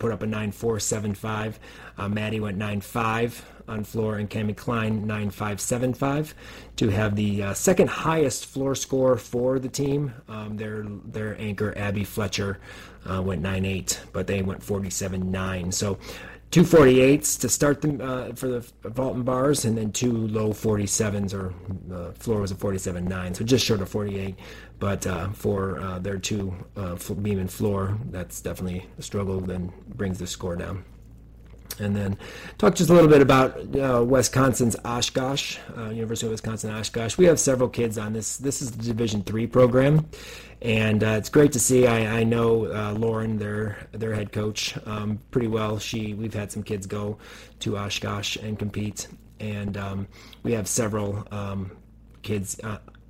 put 0.00 0.10
up 0.10 0.24
a 0.24 0.26
9.475. 0.26 1.54
Uh, 1.96 2.08
Maddie 2.08 2.40
went 2.40 2.58
9.5 2.58 3.42
on 3.68 3.84
floor, 3.84 4.16
and 4.16 4.28
Cami 4.28 4.56
Klein 4.56 5.06
9.575 5.06 6.34
to 6.76 6.88
have 6.88 7.14
the 7.14 7.44
uh, 7.44 7.54
second 7.54 7.88
highest 7.88 8.46
floor 8.46 8.74
score 8.74 9.16
for 9.16 9.60
the 9.60 9.68
team. 9.68 10.12
Um, 10.28 10.56
their 10.56 10.84
their 11.04 11.40
anchor 11.40 11.72
Abby 11.76 12.02
Fletcher 12.02 12.58
uh, 13.08 13.22
went 13.22 13.42
9.8, 13.42 13.98
but 14.12 14.26
they 14.26 14.42
went 14.42 14.60
47.9. 14.60 15.72
So 15.72 15.98
two 16.50 16.62
48s 16.62 17.38
to 17.40 17.48
start 17.48 17.80
them 17.80 18.00
uh, 18.00 18.32
for 18.32 18.48
the 18.48 18.72
vault 18.84 19.14
and 19.14 19.24
bars, 19.24 19.64
and 19.64 19.78
then 19.78 19.92
two 19.92 20.12
low 20.12 20.48
47s, 20.50 21.32
or 21.32 21.54
uh, 21.94 22.12
floor 22.12 22.40
was 22.40 22.50
a 22.50 22.56
47.9, 22.56 23.36
so 23.36 23.44
just 23.44 23.64
short 23.64 23.80
of 23.80 23.88
48. 23.88 24.34
But 24.80 25.06
uh, 25.06 25.28
for 25.32 25.78
uh, 25.78 25.98
their 25.98 26.18
two 26.18 26.54
uh, 26.74 26.96
beam 27.20 27.38
and 27.38 27.52
floor, 27.52 27.98
that's 28.10 28.40
definitely 28.40 28.86
a 28.98 29.02
struggle, 29.02 29.38
then 29.40 29.72
brings 29.94 30.18
the 30.18 30.26
score 30.26 30.56
down. 30.56 30.84
And 31.78 31.94
then 31.94 32.18
talk 32.58 32.74
just 32.74 32.90
a 32.90 32.92
little 32.92 33.08
bit 33.08 33.22
about 33.22 33.76
uh, 33.76 34.02
Wisconsin's 34.04 34.76
Oshkosh, 34.84 35.58
University 35.92 36.26
of 36.26 36.32
Wisconsin 36.32 36.70
Oshkosh. 36.70 37.16
We 37.16 37.26
have 37.26 37.38
several 37.38 37.68
kids 37.68 37.96
on 37.98 38.12
this. 38.12 38.38
This 38.38 38.60
is 38.60 38.70
the 38.72 38.82
Division 38.82 39.22
three 39.22 39.46
program, 39.46 40.08
and 40.60 41.04
uh, 41.04 41.08
it's 41.18 41.28
great 41.28 41.52
to 41.52 41.60
see. 41.60 41.86
I, 41.86 42.20
I 42.20 42.24
know 42.24 42.66
uh, 42.66 42.92
Lauren, 42.92 43.38
their 43.38 43.86
their 43.92 44.14
head 44.14 44.32
coach, 44.32 44.76
um, 44.86 45.20
pretty 45.30 45.48
well. 45.48 45.78
She 45.78 46.12
we've 46.14 46.34
had 46.34 46.50
some 46.50 46.62
kids 46.62 46.86
go 46.86 47.18
to 47.60 47.78
Oshkosh 47.78 48.36
and 48.36 48.58
compete, 48.58 49.08
and 49.38 49.76
um, 49.76 50.08
we 50.42 50.52
have 50.52 50.66
several 50.68 51.26
um, 51.30 51.70
kids. 52.22 52.60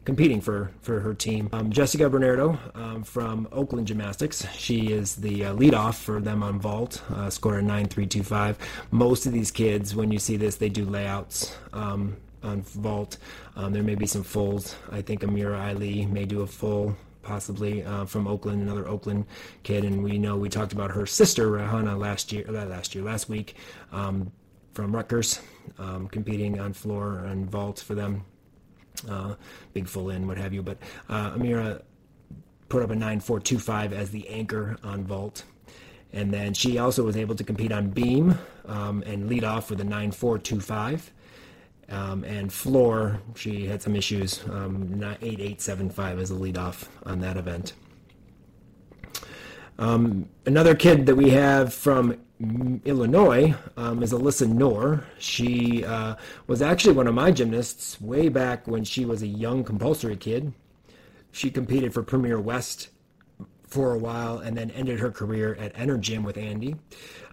Competing 0.04 0.40
for, 0.40 0.70
for 0.80 1.00
her 1.00 1.12
team. 1.12 1.50
Um, 1.52 1.70
Jessica 1.70 2.08
Bernardo 2.08 2.58
um, 2.74 3.04
from 3.04 3.46
Oakland 3.52 3.86
Gymnastics. 3.86 4.46
She 4.54 4.92
is 4.92 5.16
the 5.16 5.46
uh, 5.46 5.52
lead 5.52 5.74
off 5.74 6.00
for 6.00 6.20
them 6.20 6.42
on 6.42 6.58
vault, 6.58 7.02
uh, 7.10 7.28
scored 7.28 7.62
a 7.62 7.66
9.325. 7.66 8.56
Most 8.90 9.26
of 9.26 9.32
these 9.32 9.50
kids, 9.50 9.94
when 9.94 10.10
you 10.10 10.18
see 10.18 10.36
this, 10.36 10.56
they 10.56 10.70
do 10.70 10.86
layouts 10.86 11.54
um, 11.74 12.16
on 12.42 12.62
vault. 12.62 13.18
Um, 13.56 13.72
there 13.74 13.82
may 13.82 13.94
be 13.94 14.06
some 14.06 14.22
fulls. 14.22 14.74
I 14.90 15.02
think 15.02 15.20
Amira 15.20 15.70
Ali 15.70 16.06
may 16.06 16.24
do 16.24 16.40
a 16.40 16.46
full 16.46 16.96
possibly 17.22 17.84
uh, 17.84 18.06
from 18.06 18.26
Oakland, 18.26 18.62
another 18.62 18.88
Oakland 18.88 19.26
kid, 19.62 19.84
and 19.84 20.02
we 20.02 20.18
know 20.18 20.36
we 20.36 20.48
talked 20.48 20.72
about 20.72 20.90
her 20.90 21.06
sister 21.06 21.50
Rahana 21.50 21.98
last 21.98 22.32
year, 22.32 22.44
uh, 22.48 22.64
last 22.66 22.94
year, 22.94 23.04
last 23.04 23.28
week, 23.28 23.54
um, 23.92 24.32
from 24.72 24.94
Rutgers, 24.94 25.40
um, 25.78 26.08
competing 26.08 26.58
on 26.58 26.72
floor 26.72 27.18
and 27.18 27.50
vault 27.50 27.80
for 27.80 27.94
them, 27.94 28.24
uh, 29.08 29.34
big 29.72 29.88
full 29.88 30.10
in, 30.10 30.26
what 30.26 30.36
have 30.36 30.52
you. 30.52 30.62
But 30.62 30.78
uh, 31.08 31.32
Amira 31.32 31.82
put 32.68 32.82
up 32.82 32.90
a 32.90 32.94
9.425 32.94 33.92
as 33.92 34.10
the 34.10 34.28
anchor 34.28 34.76
on 34.82 35.04
vault. 35.04 35.44
And 36.12 36.32
then 36.32 36.54
she 36.54 36.78
also 36.78 37.04
was 37.04 37.16
able 37.16 37.34
to 37.36 37.44
compete 37.44 37.72
on 37.72 37.90
beam 37.90 38.38
um, 38.66 39.02
and 39.06 39.28
lead 39.28 39.44
off 39.44 39.70
with 39.70 39.80
a 39.80 39.84
9.425. 39.84 41.10
Um, 41.88 42.22
and 42.24 42.52
floor, 42.52 43.20
she 43.34 43.66
had 43.66 43.82
some 43.82 43.96
issues. 43.96 44.44
Um, 44.48 45.02
8875 45.02 46.18
as 46.18 46.30
a 46.30 46.34
lead 46.34 46.56
off 46.56 46.88
on 47.04 47.20
that 47.20 47.36
event. 47.36 47.72
Um, 49.78 50.28
another 50.46 50.74
kid 50.74 51.06
that 51.06 51.16
we 51.16 51.30
have 51.30 51.72
from 51.72 52.16
Illinois 52.40 53.54
um, 53.76 54.02
is 54.02 54.12
Alyssa 54.12 54.48
Noor. 54.48 55.04
She 55.18 55.84
uh, 55.84 56.14
was 56.46 56.62
actually 56.62 56.94
one 56.94 57.06
of 57.06 57.14
my 57.14 57.30
gymnasts 57.30 58.00
way 58.00 58.30
back 58.30 58.66
when 58.66 58.82
she 58.82 59.04
was 59.04 59.22
a 59.22 59.26
young 59.26 59.62
compulsory 59.62 60.16
kid. 60.16 60.54
She 61.32 61.50
competed 61.50 61.92
for 61.92 62.02
Premier 62.02 62.40
West 62.40 62.88
for 63.70 63.94
a 63.94 63.98
while 63.98 64.38
and 64.38 64.56
then 64.56 64.70
ended 64.72 64.98
her 64.98 65.10
career 65.10 65.56
at 65.60 65.72
Energym 65.74 66.24
with 66.24 66.36
Andy. 66.36 66.76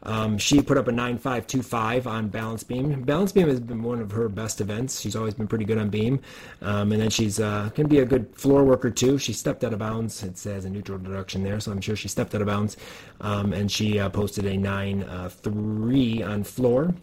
Um, 0.03 0.37
she 0.37 0.61
put 0.61 0.77
up 0.77 0.87
a 0.87 0.91
9.525 0.91 2.05
on 2.05 2.27
balance 2.27 2.63
beam. 2.63 3.01
Balance 3.01 3.31
beam 3.31 3.47
has 3.47 3.59
been 3.59 3.81
one 3.81 3.99
of 3.99 4.11
her 4.11 4.29
best 4.29 4.61
events. 4.61 5.01
She's 5.01 5.15
always 5.15 5.33
been 5.33 5.47
pretty 5.47 5.65
good 5.65 5.79
on 5.79 5.89
beam. 5.89 6.21
Um, 6.61 6.91
and 6.91 7.01
then 7.01 7.09
she's 7.09 7.39
uh, 7.39 7.69
can 7.73 7.87
be 7.87 7.99
a 7.99 8.05
good 8.05 8.33
floor 8.35 8.63
worker 8.63 8.91
too. 8.91 9.17
She 9.17 9.33
stepped 9.33 9.63
out 9.63 9.73
of 9.73 9.79
bounds. 9.79 10.23
It 10.23 10.37
says 10.37 10.65
a 10.65 10.69
neutral 10.69 10.99
deduction 10.99 11.43
there, 11.43 11.59
so 11.59 11.71
I'm 11.71 11.81
sure 11.81 11.95
she 11.95 12.07
stepped 12.07 12.35
out 12.35 12.41
of 12.41 12.47
bounds. 12.47 12.77
Um, 13.21 13.53
and 13.53 13.71
she 13.71 13.99
uh, 13.99 14.09
posted 14.09 14.45
a 14.45 14.51
9.3 14.51 16.21
uh, 16.21 16.29
on 16.31 16.43
floor. 16.43 16.93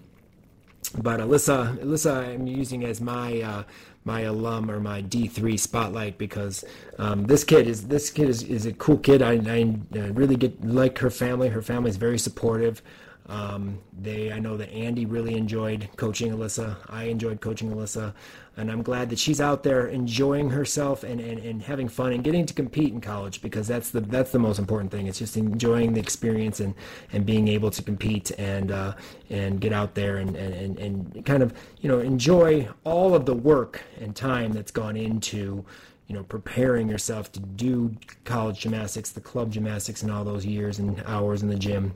But 1.02 1.18
Alyssa, 1.18 1.76
Alyssa, 1.78 2.34
I'm 2.34 2.46
using 2.46 2.84
as 2.84 3.00
my 3.00 3.40
uh, 3.40 3.62
my 4.04 4.22
alum 4.22 4.70
or 4.70 4.80
my 4.80 5.02
D3 5.02 5.58
spotlight 5.58 6.18
because 6.18 6.64
um, 6.98 7.26
this 7.26 7.42
kid 7.42 7.66
is 7.66 7.88
this 7.88 8.10
kid 8.10 8.28
is, 8.28 8.42
is 8.42 8.66
a 8.66 8.72
cool 8.72 8.98
kid. 8.98 9.22
I, 9.22 9.32
I, 9.32 10.08
really 10.08 10.36
get 10.36 10.64
like 10.64 10.98
her 10.98 11.10
family. 11.10 11.48
Her 11.48 11.62
family 11.62 11.90
is 11.90 11.96
very 11.96 12.18
supportive. 12.18 12.82
Um, 13.26 13.78
they 13.98 14.32
I 14.32 14.38
know 14.38 14.56
that 14.56 14.70
Andy 14.70 15.06
really 15.06 15.34
enjoyed 15.34 15.88
coaching 15.96 16.30
Alyssa. 16.32 16.76
I 16.88 17.04
enjoyed 17.04 17.40
coaching 17.40 17.70
Alyssa 17.70 18.12
and 18.56 18.70
I'm 18.70 18.82
glad 18.82 19.10
that 19.10 19.18
she's 19.18 19.40
out 19.40 19.62
there 19.62 19.88
enjoying 19.88 20.50
herself 20.50 21.02
and, 21.02 21.20
and, 21.20 21.40
and 21.40 21.62
having 21.62 21.88
fun 21.88 22.12
and 22.12 22.22
getting 22.22 22.46
to 22.46 22.54
compete 22.54 22.92
in 22.92 23.00
college 23.00 23.42
because 23.42 23.66
that's 23.66 23.90
the 23.90 24.00
that's 24.00 24.30
the 24.30 24.38
most 24.38 24.58
important 24.58 24.92
thing. 24.92 25.06
It's 25.06 25.18
just 25.18 25.36
enjoying 25.36 25.92
the 25.92 26.00
experience 26.00 26.60
and, 26.60 26.74
and 27.12 27.26
being 27.26 27.48
able 27.48 27.70
to 27.70 27.82
compete 27.82 28.30
and 28.38 28.70
uh, 28.70 28.94
and 29.28 29.60
get 29.60 29.72
out 29.72 29.94
there 29.94 30.18
and, 30.18 30.36
and, 30.36 30.78
and 30.78 31.26
kind 31.26 31.42
of 31.42 31.52
you 31.80 31.88
know 31.88 31.98
enjoy 31.98 32.68
all 32.84 33.14
of 33.14 33.26
the 33.26 33.34
work 33.34 33.82
and 34.00 34.14
time 34.14 34.52
that's 34.52 34.70
gone 34.70 34.96
into 34.96 35.64
you 36.06 36.14
know 36.14 36.22
preparing 36.22 36.88
yourself 36.88 37.32
to 37.32 37.40
do 37.40 37.94
college 38.24 38.60
gymnastics, 38.60 39.10
the 39.10 39.20
club 39.20 39.50
gymnastics, 39.50 40.02
and 40.02 40.12
all 40.12 40.24
those 40.24 40.46
years 40.46 40.78
and 40.78 41.02
hours 41.06 41.42
in 41.42 41.48
the 41.48 41.56
gym 41.58 41.94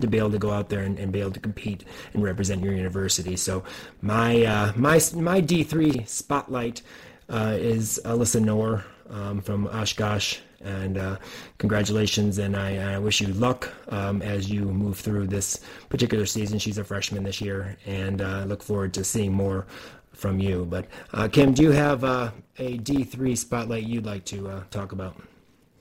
to 0.00 0.06
be 0.06 0.18
able 0.18 0.30
to 0.30 0.38
go 0.38 0.50
out 0.50 0.68
there 0.68 0.80
and, 0.80 0.98
and, 0.98 1.12
be 1.12 1.20
able 1.20 1.32
to 1.32 1.40
compete 1.40 1.84
and 2.14 2.22
represent 2.22 2.62
your 2.62 2.74
university. 2.74 3.36
So 3.36 3.64
my 4.02 4.44
uh, 4.44 4.72
my 4.76 5.00
my 5.14 5.40
D 5.40 5.62
three 5.62 6.04
spotlight 6.04 6.82
uh, 7.28 7.56
is 7.58 8.00
Alyssa 8.04 8.42
Noor 8.42 8.84
um, 9.08 9.40
from 9.40 9.66
Oshkosh, 9.68 10.38
and 10.60 10.98
uh, 10.98 11.16
congratulations, 11.58 12.38
and 12.38 12.56
I, 12.56 12.94
I, 12.94 12.98
wish 12.98 13.20
you 13.20 13.28
luck 13.28 13.72
um, 13.88 14.22
as 14.22 14.50
you 14.50 14.62
move 14.62 14.98
through 14.98 15.26
this 15.26 15.60
particular 15.88 16.26
season. 16.26 16.58
She's 16.58 16.78
a 16.78 16.84
freshman 16.84 17.24
this 17.24 17.40
year, 17.40 17.76
and 17.86 18.22
I 18.22 18.42
uh, 18.42 18.44
look 18.44 18.62
forward 18.62 18.94
to 18.94 19.04
seeing 19.04 19.32
more 19.32 19.66
from 20.12 20.38
you. 20.38 20.66
But 20.68 20.86
uh, 21.12 21.28
Kim, 21.28 21.54
do 21.54 21.62
you 21.62 21.72
have 21.72 22.04
uh, 22.04 22.30
a 22.58 22.76
D 22.78 23.04
three 23.04 23.34
spotlight 23.34 23.84
you'd 23.84 24.06
like 24.06 24.24
to 24.26 24.64
talk 24.70 24.92
about? 24.92 25.16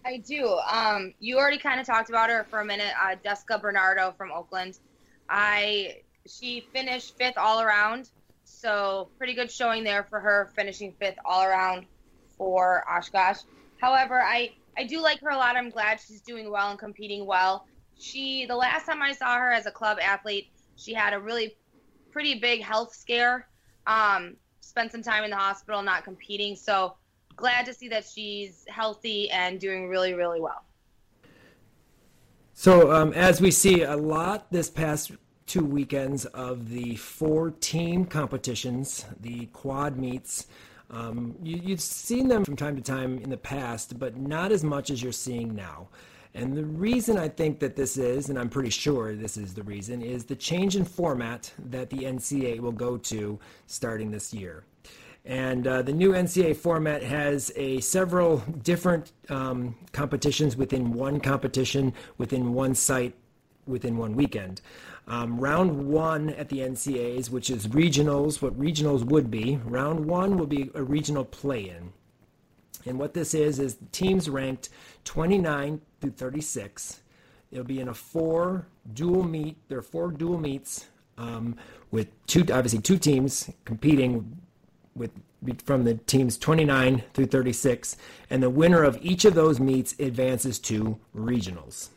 I 0.10 0.18
do. 0.18 0.58
Um, 0.72 1.14
you 1.20 1.38
already 1.38 1.60
kind 1.60 1.80
of 1.80 1.86
talked 1.86 2.10
about 2.10 2.32
her 2.32 2.44
for 2.50 2.62
a 2.62 2.66
minute. 2.66 2.92
Uh, 3.00 3.16
Jessica 3.24 3.60
Bernardo 3.60 4.12
from 4.18 4.32
Oakland. 4.32 4.80
I 5.30 5.98
she 6.28 6.66
finished 6.74 7.16
fifth 7.16 7.38
all 7.38 7.62
around, 7.62 8.10
so 8.44 9.10
pretty 9.20 9.36
good 9.36 9.52
showing 9.52 9.84
there 9.84 10.08
for 10.10 10.20
her, 10.20 10.52
finishing 10.56 10.96
fifth 11.00 11.20
all 11.24 11.44
around 11.44 11.86
for 12.40 12.84
Oshkosh. 12.90 13.42
However, 13.80 14.20
I 14.20 14.50
I 14.76 14.86
do 14.86 15.00
like 15.00 15.22
her 15.22 15.30
a 15.30 15.38
lot. 15.38 15.56
I'm 15.56 15.70
glad 15.70 16.00
she's 16.00 16.22
doing 16.22 16.50
well 16.50 16.72
and 16.72 16.80
competing 16.80 17.28
well. 17.28 17.68
She 18.00 18.48
the 18.48 18.56
last 18.56 18.88
time 18.88 19.04
I 19.04 19.12
saw 19.12 19.38
her 19.38 19.52
as 19.52 19.68
a 19.68 19.72
club 19.72 20.00
athlete, 20.02 20.48
she 20.76 20.92
had 20.92 21.14
a 21.14 21.20
really 21.20 21.56
pretty 22.12 22.40
big 22.40 22.64
health 22.64 22.96
scare. 22.96 23.48
Um, 23.86 24.38
spent 24.60 24.92
some 24.92 25.04
time 25.04 25.24
in 25.24 25.30
the 25.30 25.38
hospital, 25.38 25.84
not 25.84 26.04
competing. 26.04 26.56
So 26.56 26.96
glad 27.40 27.66
to 27.66 27.74
see 27.74 27.88
that 27.90 28.06
she's 28.06 28.66
healthy 28.68 29.30
and 29.32 29.60
doing 29.60 29.88
really, 29.88 30.14
really 30.14 30.40
well. 30.40 30.64
So, 32.54 32.92
um, 32.92 33.14
as 33.14 33.40
we 33.40 33.52
see 33.52 33.84
a 33.84 33.96
lot 33.96 34.52
this 34.52 34.70
past 34.70 35.12
two 35.46 35.64
weekends 35.64 36.26
of 36.26 36.70
the 36.70 36.96
four 36.98 37.52
team 37.52 38.06
competitions, 38.06 39.06
the 39.22 39.46
quad 39.48 39.98
meets, 39.98 40.48
um, 40.92 41.36
you, 41.42 41.70
have 41.70 41.82
seen 41.82 42.28
them 42.28 42.44
from 42.44 42.56
time 42.56 42.76
to 42.76 42.82
time 42.82 43.20
in 43.20 43.30
the 43.30 43.38
past, 43.38 43.98
but 43.98 44.18
not 44.18 44.52
as 44.52 44.64
much 44.64 44.90
as 44.90 45.02
you're 45.02 45.12
seeing 45.12 45.56
now. 45.56 45.88
And 46.34 46.56
the 46.56 46.66
reason 46.66 47.18
I 47.18 47.28
think 47.28 47.60
that 47.60 47.76
this 47.76 47.98
is, 47.98 48.30
and 48.30 48.38
I'm 48.38 48.50
pretty 48.50 48.70
sure 48.70 49.16
this 49.16 49.38
is 49.38 49.54
the 49.54 49.64
reason, 49.64 50.02
is 50.02 50.26
the 50.26 50.36
change 50.36 50.76
in 50.76 50.86
format 50.86 51.52
that 51.70 51.90
the 51.90 52.00
NCAA 52.00 52.60
will 52.60 52.72
go 52.72 52.98
to 52.98 53.40
starting 53.68 54.12
this 54.12 54.34
year. 54.34 54.64
And 55.26 55.68
uh, 55.68 55.82
the 55.82 55.94
new 55.94 56.12
NCAA 56.12 56.56
format 56.56 57.04
has 57.04 57.52
a 57.56 57.80
several 57.82 58.38
different 58.64 59.12
um, 59.30 59.76
competitions 59.92 60.56
within 60.56 60.94
one 60.94 61.20
competition, 61.20 61.94
within 62.18 62.54
one 62.54 62.74
site, 62.74 63.16
within 63.68 63.98
one 63.98 64.16
weekend. 64.16 64.62
Um, 65.08 65.40
round 65.40 65.88
one 65.88 66.30
at 66.32 66.50
the 66.50 66.60
NCAs, 66.60 67.30
which 67.30 67.50
is 67.50 67.68
regionals, 67.68 68.42
what 68.42 68.58
regionals 68.60 69.04
would 69.04 69.30
be. 69.30 69.60
Round 69.66 70.06
one 70.06 70.38
will 70.38 70.48
be 70.48 70.70
a 70.76 70.84
regional 70.84 71.26
play-in. 71.26 71.92
And 72.86 72.98
what 72.98 73.14
this 73.14 73.34
is 73.34 73.60
is 73.60 73.78
teams 73.92 74.30
ranked 74.30 74.70
29 75.06 75.82
through 76.00 76.12
36. 76.12 77.02
It'll 77.52 77.64
be 77.64 77.80
in 77.80 77.90
a 77.90 77.94
four 77.94 78.68
dual 78.94 79.24
meet. 79.24 79.58
There 79.68 79.80
are 79.80 79.84
four 79.84 80.12
dual 80.12 80.38
meets 80.38 80.86
um, 81.18 81.56
with 81.92 82.08
two, 82.28 82.42
obviously 82.42 82.80
two 82.80 82.98
teams 82.98 83.50
competing 83.66 84.40
with 85.00 85.12
from 85.64 85.86
the 85.86 85.96
teams 85.96 86.38
29 86.38 87.04
through 87.14 87.26
36, 87.26 87.96
and 88.30 88.44
the 88.44 88.50
winner 88.50 88.84
of 88.84 89.00
each 89.02 89.26
of 89.26 89.34
those 89.34 89.60
meets 89.60 89.96
advances 89.98 90.60
to 90.60 91.00
regionals. 91.16 91.90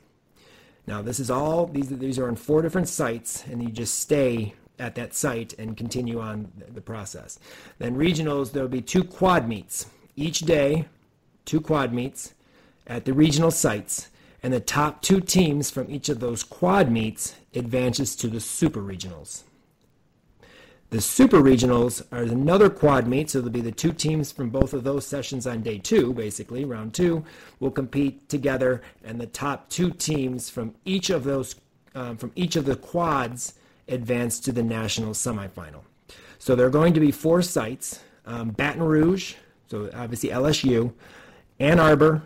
Now, 0.86 1.02
this 1.02 1.20
is 1.20 1.30
all 1.30 1.66
these 1.66 1.88
these 1.88 2.18
are 2.18 2.28
on 2.28 2.36
four 2.36 2.62
different 2.62 2.88
sites, 2.88 3.44
and 3.46 3.62
you 3.62 3.68
just 3.68 4.00
stay 4.00 4.54
at 4.78 4.94
that 4.94 5.14
site 5.14 5.54
and 5.58 5.76
continue 5.76 6.20
on 6.20 6.50
the 6.72 6.80
process. 6.80 7.38
Then 7.78 7.96
regionals, 7.96 8.52
there'll 8.52 8.68
be 8.68 8.80
two 8.80 9.04
quad 9.04 9.48
meets 9.48 9.86
each 10.16 10.40
day, 10.40 10.86
two 11.44 11.60
quad 11.60 11.92
meets 11.92 12.34
at 12.86 13.04
the 13.04 13.12
regional 13.12 13.50
sites, 13.50 14.08
and 14.42 14.52
the 14.52 14.60
top 14.60 15.02
two 15.02 15.20
teams 15.20 15.70
from 15.70 15.90
each 15.90 16.08
of 16.08 16.20
those 16.20 16.42
quad 16.42 16.90
meets 16.90 17.36
advances 17.54 18.16
to 18.16 18.28
the 18.28 18.40
super 18.40 18.80
regionals. 18.80 19.42
The 20.92 21.00
super 21.00 21.40
regionals 21.40 22.02
are 22.12 22.22
another 22.22 22.68
quad 22.68 23.08
meet, 23.08 23.30
so 23.30 23.38
there'll 23.38 23.50
be 23.50 23.62
the 23.62 23.72
two 23.72 23.94
teams 23.94 24.30
from 24.30 24.50
both 24.50 24.74
of 24.74 24.84
those 24.84 25.06
sessions 25.06 25.46
on 25.46 25.62
day 25.62 25.78
two, 25.78 26.12
basically, 26.12 26.66
round 26.66 26.92
two, 26.92 27.24
will 27.60 27.70
compete 27.70 28.28
together, 28.28 28.82
and 29.02 29.18
the 29.18 29.26
top 29.26 29.70
two 29.70 29.90
teams 29.90 30.50
from 30.50 30.74
each 30.84 31.08
of 31.08 31.24
those, 31.24 31.56
um, 31.94 32.18
from 32.18 32.30
each 32.36 32.56
of 32.56 32.66
the 32.66 32.76
quads, 32.76 33.54
advance 33.88 34.38
to 34.40 34.52
the 34.52 34.62
national 34.62 35.14
semifinal. 35.14 35.80
So 36.38 36.54
there 36.54 36.66
are 36.66 36.70
going 36.70 36.92
to 36.92 37.00
be 37.00 37.10
four 37.10 37.40
sites: 37.40 38.00
um, 38.26 38.50
Baton 38.50 38.82
Rouge, 38.82 39.36
so 39.68 39.88
obviously 39.94 40.28
LSU, 40.28 40.92
Ann 41.58 41.80
Arbor, 41.80 42.20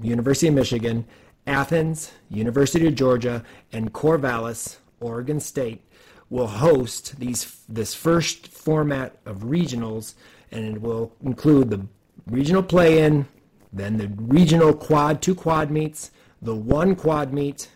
University 0.00 0.48
of 0.48 0.54
Michigan, 0.54 1.04
Athens, 1.46 2.12
University 2.30 2.86
of 2.86 2.94
Georgia, 2.94 3.44
and 3.74 3.92
Corvallis, 3.92 4.78
Oregon 5.00 5.38
State 5.38 5.85
will 6.30 6.46
host 6.46 7.18
these 7.18 7.62
this 7.68 7.94
first 7.94 8.48
format 8.48 9.16
of 9.24 9.38
regionals, 9.40 10.14
and 10.50 10.76
it 10.76 10.80
will 10.80 11.12
include 11.22 11.70
the 11.70 11.86
regional 12.26 12.62
play-in, 12.62 13.26
then 13.72 13.96
the 13.96 14.08
regional 14.16 14.72
quad 14.72 15.22
two 15.22 15.34
quad 15.34 15.70
meets, 15.70 16.10
the 16.42 16.54
one 16.54 16.94
quad 16.94 17.32
meet. 17.32 17.68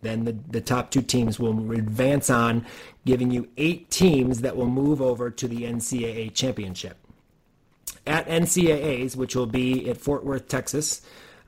Then 0.00 0.24
the, 0.24 0.32
the 0.32 0.60
top 0.60 0.90
two 0.90 1.02
teams 1.02 1.38
will 1.38 1.70
advance 1.70 2.28
on, 2.28 2.66
giving 3.04 3.30
you 3.30 3.48
eight 3.56 3.88
teams 3.88 4.40
that 4.40 4.56
will 4.56 4.66
move 4.66 5.00
over 5.00 5.30
to 5.30 5.46
the 5.46 5.62
NCAA 5.62 6.34
championship. 6.34 6.96
At 8.04 8.26
NCAAs, 8.26 9.14
which 9.14 9.36
will 9.36 9.46
be 9.46 9.88
at 9.88 9.96
Fort 9.96 10.24
Worth, 10.24 10.48
Texas, 10.48 11.02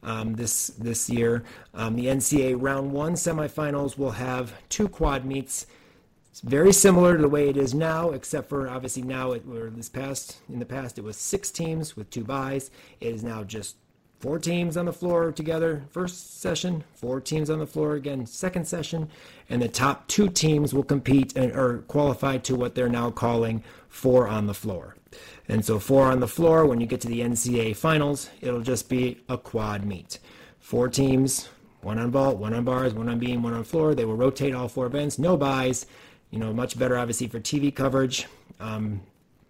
um, 0.05 0.34
this 0.34 0.68
this 0.68 1.11
year. 1.11 1.42
Um, 1.72 1.96
the 1.96 2.07
NCAA 2.07 2.57
Round 2.61 2.92
One 2.92 3.14
semifinals 3.14 3.98
will 3.98 4.12
have 4.12 4.52
two 4.68 4.88
quad 4.88 5.24
meets 5.24 5.66
it's 6.35 6.41
very 6.41 6.72
similar 6.72 7.14
to 7.14 7.22
the 7.22 7.28
way 7.28 7.49
it 7.49 7.57
is 7.57 7.74
now, 7.74 8.11
except 8.11 8.49
for 8.49 8.68
obviously 8.68 9.03
now 9.03 9.30
it 9.30 9.45
or 9.49 9.70
this 9.70 9.89
past 9.89 10.39
in 10.49 10.59
the 10.59 10.66
past 10.66 10.99
it 10.99 11.05
was 11.05 11.16
six 11.16 11.49
teams 11.49 11.97
with 11.97 12.11
two 12.11 12.24
byes. 12.24 12.72
It 13.01 13.14
is 13.14 13.22
now 13.22 13.45
just 13.45 13.76
four 14.18 14.41
teams 14.41 14.76
on 14.76 14.87
the 14.87 14.93
floor 14.93 15.30
together 15.30 15.85
first 15.93 16.41
session, 16.41 16.82
four 16.93 17.20
teams 17.20 17.51
on 17.51 17.61
the 17.61 17.68
floor 17.68 17.95
again 17.95 18.26
second 18.26 18.66
session, 18.66 19.09
and 19.49 19.62
the 19.62 19.68
top 19.68 20.09
two 20.09 20.28
teams 20.28 20.74
will 20.74 20.82
compete 20.82 21.37
and 21.37 21.53
or 21.53 21.85
qualify 21.87 22.39
to 22.39 22.57
what 22.57 22.74
they're 22.74 22.89
now 22.89 23.12
calling 23.12 23.62
four 23.89 24.26
on 24.26 24.49
the 24.49 24.55
floor. 24.55 24.97
And 25.47 25.64
so 25.64 25.78
four 25.78 26.07
on 26.07 26.18
the 26.18 26.26
floor, 26.26 26.66
when 26.66 26.80
you 26.80 26.89
get 26.89 27.01
to 27.03 27.09
the 27.09 27.20
NCAA 27.20 27.76
finals, 27.76 28.28
it'll 28.41 28.61
just 28.61 28.89
be 28.89 29.20
a 29.28 29.39
quad 29.39 29.85
meet. 29.85 30.18
Four 30.59 30.89
teams, 30.89 31.49
one 31.82 32.01
on 32.01 32.11
vault, 32.11 32.39
one 32.39 32.55
on 32.55 32.64
bars, 32.64 32.93
one 32.93 33.09
on 33.09 33.20
beam, 33.20 33.45
one 33.45 33.55
on 33.55 33.62
floor. 33.62 33.95
They 33.95 34.05
will 34.05 34.16
rotate 34.16 34.53
all 34.53 34.66
four 34.66 34.87
events, 34.87 35.16
no 35.16 35.37
byes 35.37 35.87
you 36.31 36.39
know, 36.39 36.53
much 36.53 36.79
better 36.79 36.97
obviously 36.97 37.29
for 37.29 37.41
TV 37.41 37.75
coverage. 37.75 38.27
Um, 38.61 39.01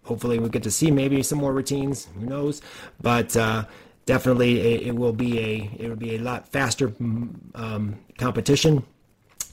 hopefully, 0.03 0.39
we'll 0.39 0.49
get 0.49 0.63
to 0.63 0.71
see 0.71 0.91
maybe 0.91 1.23
some 1.23 1.39
more 1.39 1.53
routines. 1.53 2.07
Who 2.19 2.25
knows? 2.25 2.61
But 3.01 3.35
uh, 3.35 3.65
definitely, 4.05 4.59
it, 4.59 4.87
it, 4.87 4.95
will 4.95 5.13
be 5.13 5.39
a 5.39 5.71
it 5.79 5.89
will 5.89 5.95
be 5.95 6.15
a 6.15 6.19
lot 6.19 6.47
faster 6.47 6.93
um, 6.99 7.99
competition 8.17 8.83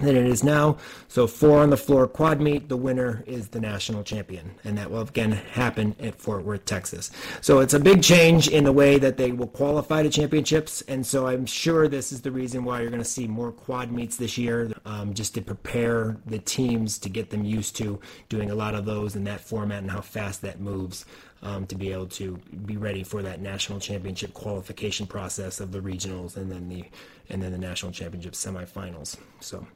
than 0.03 0.17
it 0.17 0.27
is 0.27 0.45
now. 0.45 0.77
So 1.09 1.27
four 1.27 1.61
on 1.61 1.71
the 1.71 1.77
floor 1.77 2.07
quad 2.07 2.41
meet, 2.41 2.69
the 2.69 2.77
winner 2.77 3.23
is 3.27 3.49
the 3.49 3.61
national 3.61 4.03
champion, 4.03 4.53
and 4.65 4.77
that 4.79 4.91
will 4.91 5.03
again 5.03 5.33
happen 5.33 5.95
at 6.01 6.15
Fort 6.17 6.45
Worth, 6.45 6.65
Texas. 6.65 7.11
So 7.41 7.61
it's 7.61 7.75
a 7.75 7.81
big 7.81 8.03
change 8.03 8.49
in 8.49 8.65
the 8.65 8.73
way 8.73 8.99
that 8.99 9.17
they 9.17 9.33
will 9.33 9.47
qualify 9.47 10.03
to 10.03 10.11
championships, 10.11 10.83
and 10.83 11.07
so 11.07 11.27
I'm 11.27 11.47
sure 11.47 11.89
this 11.89 12.13
is 12.13 12.21
the 12.21 12.31
reason 12.31 12.65
why 12.65 12.81
you're 12.81 12.91
going 12.91 13.03
to 13.03 13.09
see 13.09 13.27
more 13.27 13.53
quad 13.53 13.93
meets 13.93 14.17
this 14.17 14.37
year, 14.37 14.73
um, 14.85 15.15
just 15.15 15.35
to 15.35 15.43
prepare 15.43 16.17
the 16.27 16.39
teams 16.39 16.99
to 16.99 17.09
get 17.09 17.31
them 17.31 17.45
used 17.45 17.77
to 17.77 18.01
doing 18.29 18.51
a 18.51 18.55
lot 18.55 18.75
of 18.75 18.85
those 18.85 19.17
in 19.17 19.25
that 19.25 19.41
format 19.41 19.83
and 19.83 19.91
how 19.91 20.01
fast 20.01 20.43
that 20.43 20.61
moves. 20.61 21.05
Um, 21.45 21.67
to 21.67 21.75
be 21.75 21.91
able 21.91 22.07
to 22.07 22.39
be 22.67 22.77
ready 22.77 23.03
for 23.03 23.21
that 23.23 23.41
national 23.41 23.81
championship 23.81 24.33
qualification 24.33 25.09
process 25.09 25.59
of 25.59 25.73
the 25.73 25.81
regionals 25.81 26.37
and 26.37 26.49
then 26.49 26.69
the 26.69 26.85
and 27.31 27.43
then 27.43 27.51
the 27.51 27.59
national 27.59 27.91
championship 27.91 28.35
semifinals. 28.35 29.17
So 29.41 29.67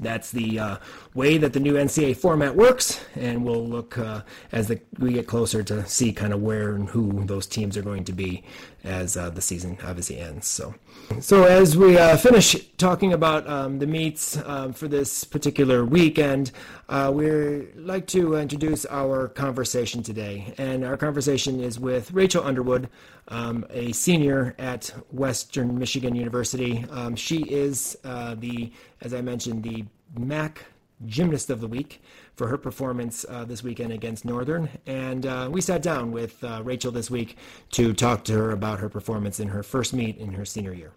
that's 0.00 0.30
the 0.30 0.58
uh, 0.58 0.76
way 1.14 1.38
that 1.38 1.52
the 1.52 1.60
new 1.60 1.74
NCA 1.74 2.16
format 2.16 2.54
works, 2.54 3.00
and 3.14 3.44
we'll 3.44 3.66
look 3.66 3.98
uh, 3.98 4.22
as 4.52 4.68
the, 4.68 4.80
we 4.98 5.12
get 5.12 5.26
closer 5.26 5.62
to 5.62 5.86
see 5.86 6.12
kind 6.12 6.32
of 6.32 6.42
where 6.42 6.74
and 6.74 6.88
who 6.88 7.24
those 7.24 7.46
teams 7.46 7.76
are 7.76 7.82
going 7.82 8.04
to 8.04 8.12
be 8.12 8.44
as 8.84 9.16
uh, 9.16 9.30
the 9.30 9.40
season 9.40 9.78
obviously 9.84 10.18
ends. 10.18 10.46
So, 10.46 10.74
so 11.20 11.44
as 11.44 11.76
we 11.76 11.98
uh, 11.98 12.16
finish 12.16 12.56
talking 12.78 13.12
about 13.12 13.48
um, 13.48 13.78
the 13.78 13.86
meets 13.86 14.36
um, 14.44 14.72
for 14.72 14.88
this 14.88 15.24
particular 15.24 15.84
weekend, 15.84 16.50
uh, 16.88 17.10
we'd 17.14 17.74
like 17.76 18.06
to 18.08 18.34
introduce 18.34 18.84
our 18.86 19.28
conversation 19.28 20.02
today, 20.02 20.54
and 20.58 20.84
our 20.84 20.96
conversation 20.96 21.60
is 21.60 21.78
with 21.78 22.12
Rachel 22.12 22.44
Underwood, 22.44 22.88
um, 23.28 23.64
a 23.70 23.92
senior 23.92 24.54
at 24.58 24.86
Western 25.10 25.78
Michigan 25.78 26.14
University. 26.14 26.84
Um, 26.90 27.14
she 27.14 27.42
is 27.42 27.96
uh, 28.04 28.34
the, 28.34 28.72
as 29.00 29.14
I 29.14 29.20
mentioned, 29.20 29.62
the 29.62 29.84
MAC 30.18 30.64
Gymnast 31.06 31.50
of 31.50 31.60
the 31.60 31.68
Week 31.68 32.02
for 32.36 32.48
her 32.48 32.56
performance 32.56 33.24
uh, 33.28 33.44
this 33.44 33.62
weekend 33.62 33.92
against 33.92 34.24
Northern. 34.24 34.68
And 34.86 35.26
uh, 35.26 35.48
we 35.50 35.60
sat 35.60 35.82
down 35.82 36.12
with 36.12 36.42
uh, 36.42 36.62
Rachel 36.64 36.92
this 36.92 37.10
week 37.10 37.36
to 37.72 37.92
talk 37.92 38.24
to 38.24 38.32
her 38.32 38.50
about 38.50 38.80
her 38.80 38.88
performance 38.88 39.38
in 39.40 39.48
her 39.48 39.62
first 39.62 39.92
meet 39.92 40.16
in 40.16 40.32
her 40.34 40.44
senior 40.44 40.72
year. 40.72 40.92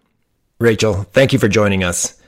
Rachel, 0.58 1.04
thank 1.12 1.32
you 1.32 1.38
for 1.38 1.48
joining 1.48 1.84
us. 1.84 2.20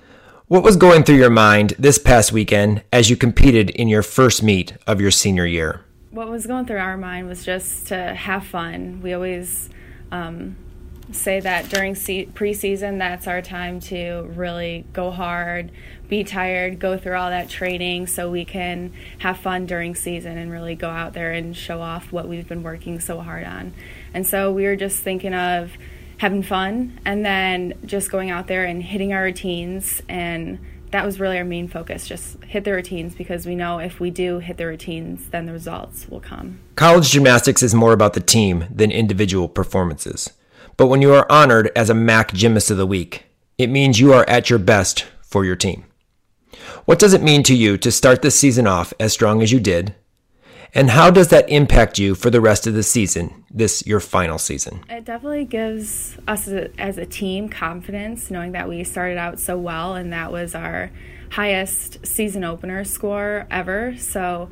What 0.48 0.62
was 0.62 0.76
going 0.76 1.04
through 1.04 1.16
your 1.16 1.30
mind 1.30 1.74
this 1.78 1.98
past 1.98 2.32
weekend 2.32 2.82
as 2.92 3.10
you 3.10 3.16
competed 3.16 3.70
in 3.70 3.88
your 3.88 4.02
first 4.02 4.42
meet 4.42 4.74
of 4.86 5.00
your 5.00 5.10
senior 5.10 5.46
year? 5.46 5.84
What 6.10 6.28
was 6.30 6.46
going 6.46 6.66
through 6.66 6.78
our 6.78 6.96
mind 6.96 7.28
was 7.28 7.44
just 7.44 7.88
to 7.88 8.14
have 8.14 8.46
fun. 8.46 9.00
We 9.02 9.12
always 9.12 9.68
um, 10.10 10.56
say 11.12 11.40
that 11.40 11.68
during 11.68 11.94
se- 11.94 12.26
preseason, 12.34 12.98
that's 12.98 13.26
our 13.26 13.42
time 13.42 13.80
to 13.80 14.28
really 14.34 14.84
go 14.92 15.10
hard, 15.10 15.70
be 16.08 16.24
tired, 16.24 16.78
go 16.78 16.96
through 16.96 17.16
all 17.16 17.30
that 17.30 17.48
training 17.48 18.06
so 18.06 18.30
we 18.30 18.44
can 18.44 18.92
have 19.18 19.38
fun 19.38 19.66
during 19.66 19.94
season 19.94 20.36
and 20.38 20.50
really 20.50 20.74
go 20.74 20.88
out 20.88 21.12
there 21.14 21.32
and 21.32 21.56
show 21.56 21.80
off 21.80 22.12
what 22.12 22.28
we've 22.28 22.48
been 22.48 22.62
working 22.62 23.00
so 23.00 23.20
hard 23.20 23.44
on. 23.44 23.72
And 24.12 24.26
so 24.26 24.52
we 24.52 24.64
were 24.64 24.76
just 24.76 25.00
thinking 25.00 25.34
of 25.34 25.72
having 26.18 26.42
fun 26.42 26.98
and 27.04 27.24
then 27.24 27.74
just 27.84 28.10
going 28.10 28.30
out 28.30 28.46
there 28.46 28.64
and 28.64 28.82
hitting 28.82 29.12
our 29.12 29.22
routines. 29.22 30.02
And 30.08 30.58
that 30.90 31.04
was 31.04 31.20
really 31.20 31.38
our 31.38 31.44
main 31.44 31.68
focus 31.68 32.06
just 32.06 32.42
hit 32.44 32.64
the 32.64 32.72
routines 32.72 33.14
because 33.14 33.46
we 33.46 33.54
know 33.54 33.78
if 33.78 34.00
we 34.00 34.10
do 34.10 34.38
hit 34.38 34.56
the 34.56 34.66
routines 34.66 35.28
then 35.28 35.44
the 35.44 35.52
results 35.52 36.08
will 36.08 36.20
come. 36.20 36.60
College 36.76 37.10
gymnastics 37.10 37.62
is 37.62 37.74
more 37.74 37.92
about 37.92 38.14
the 38.14 38.20
team 38.20 38.64
than 38.70 38.90
individual 38.90 39.48
performances 39.48 40.30
but 40.78 40.86
when 40.86 41.02
you 41.02 41.12
are 41.12 41.30
honored 41.30 41.70
as 41.76 41.90
a 41.90 41.94
mac 41.94 42.32
gymnast 42.32 42.70
of 42.70 42.78
the 42.78 42.86
week 42.86 43.26
it 43.58 43.68
means 43.68 44.00
you 44.00 44.14
are 44.14 44.26
at 44.26 44.48
your 44.48 44.58
best 44.58 45.06
for 45.20 45.44
your 45.44 45.56
team 45.56 45.84
what 46.86 46.98
does 46.98 47.12
it 47.12 47.22
mean 47.22 47.42
to 47.42 47.54
you 47.54 47.76
to 47.76 47.92
start 47.92 48.22
this 48.22 48.38
season 48.38 48.66
off 48.66 48.94
as 48.98 49.12
strong 49.12 49.42
as 49.42 49.52
you 49.52 49.60
did 49.60 49.94
and 50.74 50.90
how 50.90 51.10
does 51.10 51.28
that 51.28 51.48
impact 51.48 51.98
you 51.98 52.14
for 52.14 52.30
the 52.30 52.40
rest 52.40 52.66
of 52.66 52.74
the 52.74 52.82
season, 52.82 53.44
this 53.50 53.86
your 53.86 54.00
final 54.00 54.38
season? 54.38 54.84
It 54.90 55.04
definitely 55.04 55.46
gives 55.46 56.18
us 56.28 56.46
as 56.46 56.52
a, 56.52 56.80
as 56.80 56.98
a 56.98 57.06
team 57.06 57.48
confidence, 57.48 58.30
knowing 58.30 58.52
that 58.52 58.68
we 58.68 58.84
started 58.84 59.16
out 59.16 59.40
so 59.40 59.56
well 59.56 59.94
and 59.94 60.12
that 60.12 60.30
was 60.30 60.54
our 60.54 60.90
highest 61.32 62.06
season 62.06 62.44
opener 62.44 62.84
score 62.84 63.46
ever. 63.50 63.96
So 63.96 64.50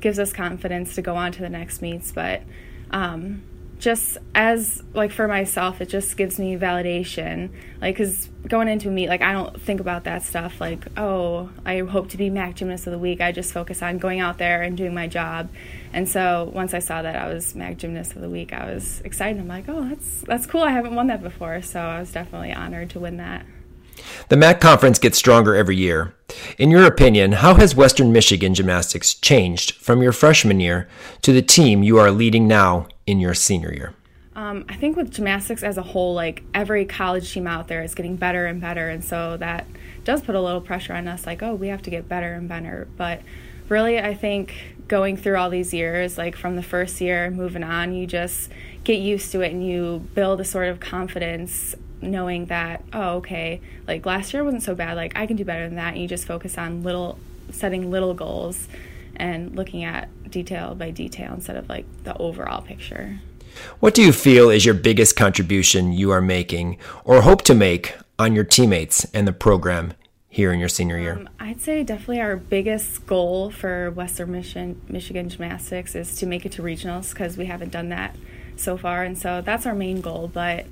gives 0.00 0.18
us 0.18 0.32
confidence 0.32 0.94
to 0.94 1.02
go 1.02 1.16
on 1.16 1.32
to 1.32 1.42
the 1.42 1.50
next 1.50 1.82
meets. 1.82 2.12
But 2.12 2.42
um, 2.90 3.42
just 3.78 4.18
as 4.34 4.82
like 4.92 5.12
for 5.12 5.28
myself 5.28 5.80
it 5.80 5.88
just 5.88 6.16
gives 6.16 6.38
me 6.38 6.56
validation. 6.56 7.50
Like 7.80 7.96
because 7.96 8.28
going 8.48 8.68
into 8.68 8.88
a 8.88 8.90
meet 8.90 9.08
like 9.08 9.22
i 9.22 9.32
don't 9.32 9.60
think 9.60 9.78
about 9.78 10.04
that 10.04 10.22
stuff 10.22 10.60
like 10.60 10.86
oh 10.96 11.50
i 11.66 11.78
hope 11.80 12.08
to 12.08 12.16
be 12.16 12.30
mac 12.30 12.56
gymnast 12.56 12.86
of 12.86 12.92
the 12.92 12.98
week. 12.98 13.20
I 13.20 13.30
just 13.30 13.52
focus 13.52 13.82
on 13.82 13.98
going 13.98 14.20
out 14.20 14.38
there 14.38 14.62
and 14.62 14.76
doing 14.76 14.94
my 14.94 15.06
job. 15.06 15.50
And 15.92 16.08
so 16.08 16.50
once 16.52 16.74
i 16.74 16.78
saw 16.78 17.02
that 17.02 17.16
i 17.16 17.32
was 17.32 17.54
mac 17.54 17.76
gymnast 17.78 18.16
of 18.16 18.22
the 18.22 18.30
week 18.30 18.52
i 18.52 18.72
was 18.72 19.00
excited. 19.02 19.40
I'm 19.40 19.48
like 19.48 19.68
oh 19.68 19.88
that's 19.88 20.22
that's 20.22 20.46
cool. 20.46 20.62
I 20.62 20.70
haven't 20.70 20.94
won 20.94 21.06
that 21.06 21.22
before. 21.22 21.62
So 21.62 21.80
i 21.80 22.00
was 22.00 22.12
definitely 22.12 22.52
honored 22.52 22.90
to 22.90 23.00
win 23.00 23.16
that. 23.18 23.46
The 24.28 24.36
MAC 24.36 24.60
conference 24.60 24.98
gets 24.98 25.18
stronger 25.18 25.56
every 25.56 25.76
year. 25.76 26.14
In 26.56 26.70
your 26.70 26.84
opinion, 26.84 27.32
how 27.32 27.54
has 27.54 27.74
Western 27.74 28.12
Michigan 28.12 28.54
gymnastics 28.54 29.14
changed 29.14 29.72
from 29.72 30.02
your 30.02 30.12
freshman 30.12 30.60
year 30.60 30.88
to 31.22 31.32
the 31.32 31.42
team 31.42 31.82
you 31.82 31.98
are 31.98 32.10
leading 32.10 32.46
now 32.46 32.86
in 33.08 33.18
your 33.18 33.32
senior 33.32 33.72
year? 33.72 33.94
Um, 34.36 34.66
I 34.68 34.76
think 34.76 34.96
with 34.96 35.10
gymnastics 35.10 35.62
as 35.62 35.78
a 35.78 35.82
whole, 35.82 36.14
like 36.14 36.44
every 36.54 36.84
college 36.84 37.32
team 37.32 37.46
out 37.46 37.66
there 37.66 37.82
is 37.82 37.94
getting 37.94 38.16
better 38.16 38.46
and 38.46 38.60
better, 38.60 38.88
and 38.88 39.02
so 39.02 39.36
that 39.38 39.66
does 40.04 40.20
put 40.22 40.34
a 40.34 40.40
little 40.40 40.60
pressure 40.60 40.92
on 40.92 41.08
us. 41.08 41.26
Like, 41.26 41.42
oh, 41.42 41.54
we 41.54 41.68
have 41.68 41.82
to 41.82 41.90
get 41.90 42.08
better 42.08 42.34
and 42.34 42.48
better. 42.48 42.86
But 42.96 43.22
really, 43.68 43.98
I 43.98 44.14
think 44.14 44.76
going 44.86 45.16
through 45.16 45.38
all 45.38 45.50
these 45.50 45.74
years, 45.74 46.18
like 46.18 46.36
from 46.36 46.54
the 46.54 46.62
first 46.62 47.00
year 47.00 47.30
moving 47.30 47.64
on, 47.64 47.94
you 47.94 48.06
just 48.06 48.50
get 48.84 49.00
used 49.00 49.32
to 49.32 49.40
it 49.40 49.52
and 49.52 49.66
you 49.66 50.06
build 50.14 50.40
a 50.40 50.44
sort 50.44 50.68
of 50.68 50.78
confidence 50.78 51.74
knowing 52.00 52.46
that 52.46 52.80
oh 52.92 53.16
okay 53.16 53.60
like 53.88 54.06
last 54.06 54.32
year 54.32 54.44
wasn't 54.44 54.62
so 54.62 54.72
bad 54.72 54.96
like 54.96 55.12
i 55.16 55.26
can 55.26 55.36
do 55.36 55.44
better 55.44 55.66
than 55.66 55.74
that 55.74 55.94
and 55.94 56.00
you 56.00 56.06
just 56.06 56.24
focus 56.24 56.56
on 56.56 56.80
little 56.84 57.18
setting 57.50 57.90
little 57.90 58.14
goals 58.14 58.68
and 59.18 59.56
looking 59.56 59.84
at 59.84 60.08
detail 60.30 60.74
by 60.74 60.90
detail 60.90 61.34
instead 61.34 61.56
of 61.56 61.68
like 61.68 61.86
the 62.04 62.16
overall 62.18 62.62
picture 62.62 63.20
what 63.80 63.94
do 63.94 64.02
you 64.02 64.12
feel 64.12 64.50
is 64.50 64.64
your 64.64 64.74
biggest 64.74 65.16
contribution 65.16 65.92
you 65.92 66.10
are 66.10 66.20
making 66.20 66.78
or 67.04 67.22
hope 67.22 67.42
to 67.42 67.54
make 67.54 67.96
on 68.18 68.34
your 68.34 68.44
teammates 68.44 69.04
and 69.12 69.26
the 69.26 69.32
program 69.32 69.94
here 70.28 70.52
in 70.52 70.60
your 70.60 70.68
senior 70.68 70.98
year? 70.98 71.14
Um, 71.14 71.28
I'd 71.40 71.60
say 71.60 71.82
definitely 71.82 72.20
our 72.20 72.36
biggest 72.36 73.06
goal 73.06 73.50
for 73.50 73.90
Western 73.90 74.32
Michigan, 74.32 74.80
Michigan 74.88 75.28
Gymnastics 75.28 75.94
is 75.94 76.16
to 76.16 76.26
make 76.26 76.44
it 76.44 76.52
to 76.52 76.62
regionals 76.62 77.10
because 77.10 77.36
we 77.36 77.46
haven't 77.46 77.70
done 77.72 77.88
that 77.88 78.14
so 78.56 78.76
far, 78.76 79.04
and 79.04 79.16
so 79.16 79.40
that's 79.40 79.66
our 79.66 79.74
main 79.74 80.00
goal. 80.00 80.30
But 80.32 80.66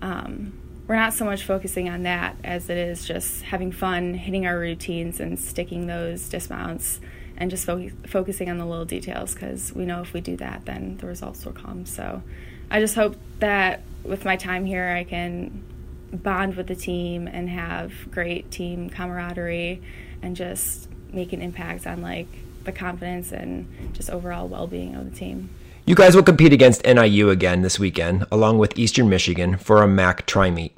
um, 0.00 0.58
we're 0.86 0.96
not 0.96 1.14
so 1.14 1.24
much 1.24 1.44
focusing 1.44 1.88
on 1.88 2.02
that 2.02 2.36
as 2.44 2.68
it 2.68 2.76
is 2.76 3.06
just 3.06 3.42
having 3.42 3.72
fun, 3.72 4.14
hitting 4.14 4.46
our 4.46 4.58
routines, 4.58 5.20
and 5.20 5.38
sticking 5.38 5.86
those 5.86 6.28
dismounts, 6.28 7.00
and 7.36 7.50
just 7.50 7.64
fo- 7.64 7.90
focusing 8.06 8.50
on 8.50 8.58
the 8.58 8.66
little 8.66 8.84
details 8.84 9.34
because 9.34 9.72
we 9.72 9.84
know 9.84 10.00
if 10.00 10.12
we 10.12 10.20
do 10.20 10.36
that, 10.36 10.64
then 10.64 10.96
the 10.98 11.06
results 11.06 11.44
will 11.44 11.52
come. 11.52 11.86
So 11.86 12.22
I 12.70 12.80
just 12.80 12.94
hope 12.94 13.16
that 13.38 13.82
with 14.04 14.24
my 14.24 14.36
time 14.36 14.64
here, 14.64 14.88
I 14.88 15.04
can 15.04 15.64
bond 16.12 16.56
with 16.56 16.66
the 16.66 16.74
team 16.74 17.26
and 17.26 17.48
have 17.48 17.92
great 18.10 18.50
team 18.50 18.90
camaraderie 18.90 19.82
and 20.22 20.36
just 20.36 20.88
make 21.12 21.32
an 21.32 21.42
impact 21.42 21.86
on 21.86 22.02
like 22.02 22.28
the 22.64 22.72
confidence 22.72 23.32
and 23.32 23.66
just 23.92 24.10
overall 24.10 24.48
well-being 24.48 24.94
of 24.94 25.10
the 25.10 25.16
team. 25.16 25.50
You 25.84 25.94
guys 25.94 26.14
will 26.14 26.22
compete 26.22 26.52
against 26.52 26.84
NIU 26.84 27.30
again 27.30 27.62
this 27.62 27.78
weekend, 27.78 28.24
along 28.30 28.58
with 28.58 28.78
Eastern 28.78 29.08
Michigan, 29.08 29.56
for 29.56 29.82
a 29.82 29.88
MAC 29.88 30.26
tri 30.26 30.50
meet. 30.50 30.76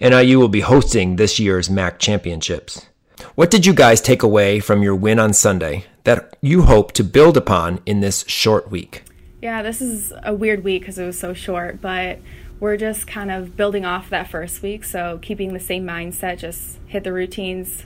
NIU 0.00 0.38
will 0.38 0.48
be 0.48 0.60
hosting 0.60 1.16
this 1.16 1.38
year's 1.38 1.68
MAC 1.68 1.98
championships. 1.98 2.86
What 3.34 3.50
did 3.50 3.66
you 3.66 3.74
guys 3.74 4.00
take 4.00 4.22
away 4.22 4.60
from 4.60 4.82
your 4.82 4.94
win 4.94 5.18
on 5.18 5.32
Sunday 5.32 5.86
that 6.04 6.36
you 6.40 6.62
hope 6.62 6.92
to 6.92 7.04
build 7.04 7.36
upon 7.36 7.80
in 7.86 8.00
this 8.00 8.24
short 8.28 8.70
week? 8.70 9.04
Yeah, 9.40 9.62
this 9.62 9.80
is 9.80 10.12
a 10.22 10.34
weird 10.34 10.62
week 10.64 10.82
because 10.82 10.98
it 10.98 11.06
was 11.06 11.18
so 11.18 11.34
short, 11.34 11.80
but 11.80 12.20
we're 12.60 12.76
just 12.76 13.06
kind 13.06 13.30
of 13.30 13.56
building 13.56 13.84
off 13.84 14.10
that 14.10 14.30
first 14.30 14.62
week. 14.62 14.84
So 14.84 15.18
keeping 15.20 15.52
the 15.52 15.60
same 15.60 15.84
mindset, 15.84 16.38
just 16.38 16.78
hit 16.86 17.02
the 17.04 17.12
routines, 17.12 17.84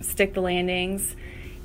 stick 0.00 0.34
the 0.34 0.40
landings, 0.40 1.16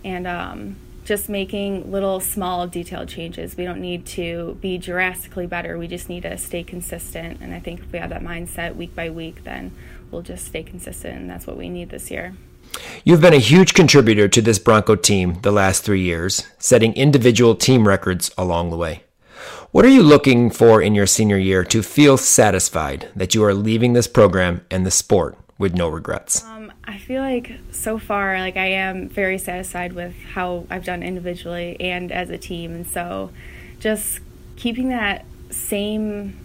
and 0.03 0.25
um, 0.25 0.75
just 1.05 1.29
making 1.29 1.91
little 1.91 2.19
small 2.19 2.67
detailed 2.67 3.09
changes. 3.09 3.55
We 3.55 3.63
don't 3.63 3.79
need 3.79 4.05
to 4.07 4.57
be 4.59 4.77
drastically 4.77 5.45
better. 5.45 5.77
We 5.77 5.87
just 5.87 6.09
need 6.09 6.23
to 6.23 6.37
stay 6.37 6.63
consistent. 6.63 7.39
And 7.41 7.53
I 7.53 7.59
think 7.59 7.81
if 7.81 7.91
we 7.91 7.99
have 7.99 8.09
that 8.09 8.23
mindset 8.23 8.75
week 8.75 8.95
by 8.95 9.09
week, 9.09 9.43
then 9.43 9.71
we'll 10.09 10.23
just 10.23 10.45
stay 10.45 10.63
consistent. 10.63 11.15
And 11.15 11.29
that's 11.29 11.45
what 11.45 11.57
we 11.57 11.69
need 11.69 11.89
this 11.89 12.09
year. 12.09 12.35
You've 13.03 13.21
been 13.21 13.33
a 13.33 13.37
huge 13.37 13.73
contributor 13.73 14.27
to 14.27 14.41
this 14.41 14.59
Bronco 14.59 14.95
team 14.95 15.39
the 15.41 15.51
last 15.51 15.83
three 15.83 16.01
years, 16.01 16.45
setting 16.59 16.93
individual 16.93 17.55
team 17.55 17.87
records 17.87 18.31
along 18.37 18.69
the 18.69 18.77
way. 18.77 19.03
What 19.71 19.85
are 19.85 19.89
you 19.89 20.03
looking 20.03 20.49
for 20.49 20.81
in 20.81 20.95
your 20.95 21.05
senior 21.05 21.37
year 21.37 21.63
to 21.65 21.83
feel 21.83 22.17
satisfied 22.17 23.09
that 23.15 23.35
you 23.35 23.43
are 23.43 23.53
leaving 23.53 23.93
this 23.93 24.07
program 24.07 24.65
and 24.71 24.85
the 24.85 24.91
sport 24.91 25.37
with 25.57 25.73
no 25.75 25.87
regrets? 25.87 26.43
Um, 26.43 26.71
I 26.85 26.97
feel 26.97 27.21
like 27.21 27.51
so 27.71 27.99
far, 27.99 28.39
like 28.39 28.57
I 28.57 28.67
am 28.67 29.09
very 29.09 29.37
satisfied 29.37 29.93
with 29.93 30.15
how 30.33 30.65
I've 30.69 30.85
done 30.85 31.03
individually 31.03 31.77
and 31.79 32.11
as 32.11 32.29
a 32.29 32.37
team, 32.37 32.73
and 32.73 32.87
so 32.87 33.31
just 33.79 34.19
keeping 34.55 34.89
that 34.89 35.25
same 35.49 36.39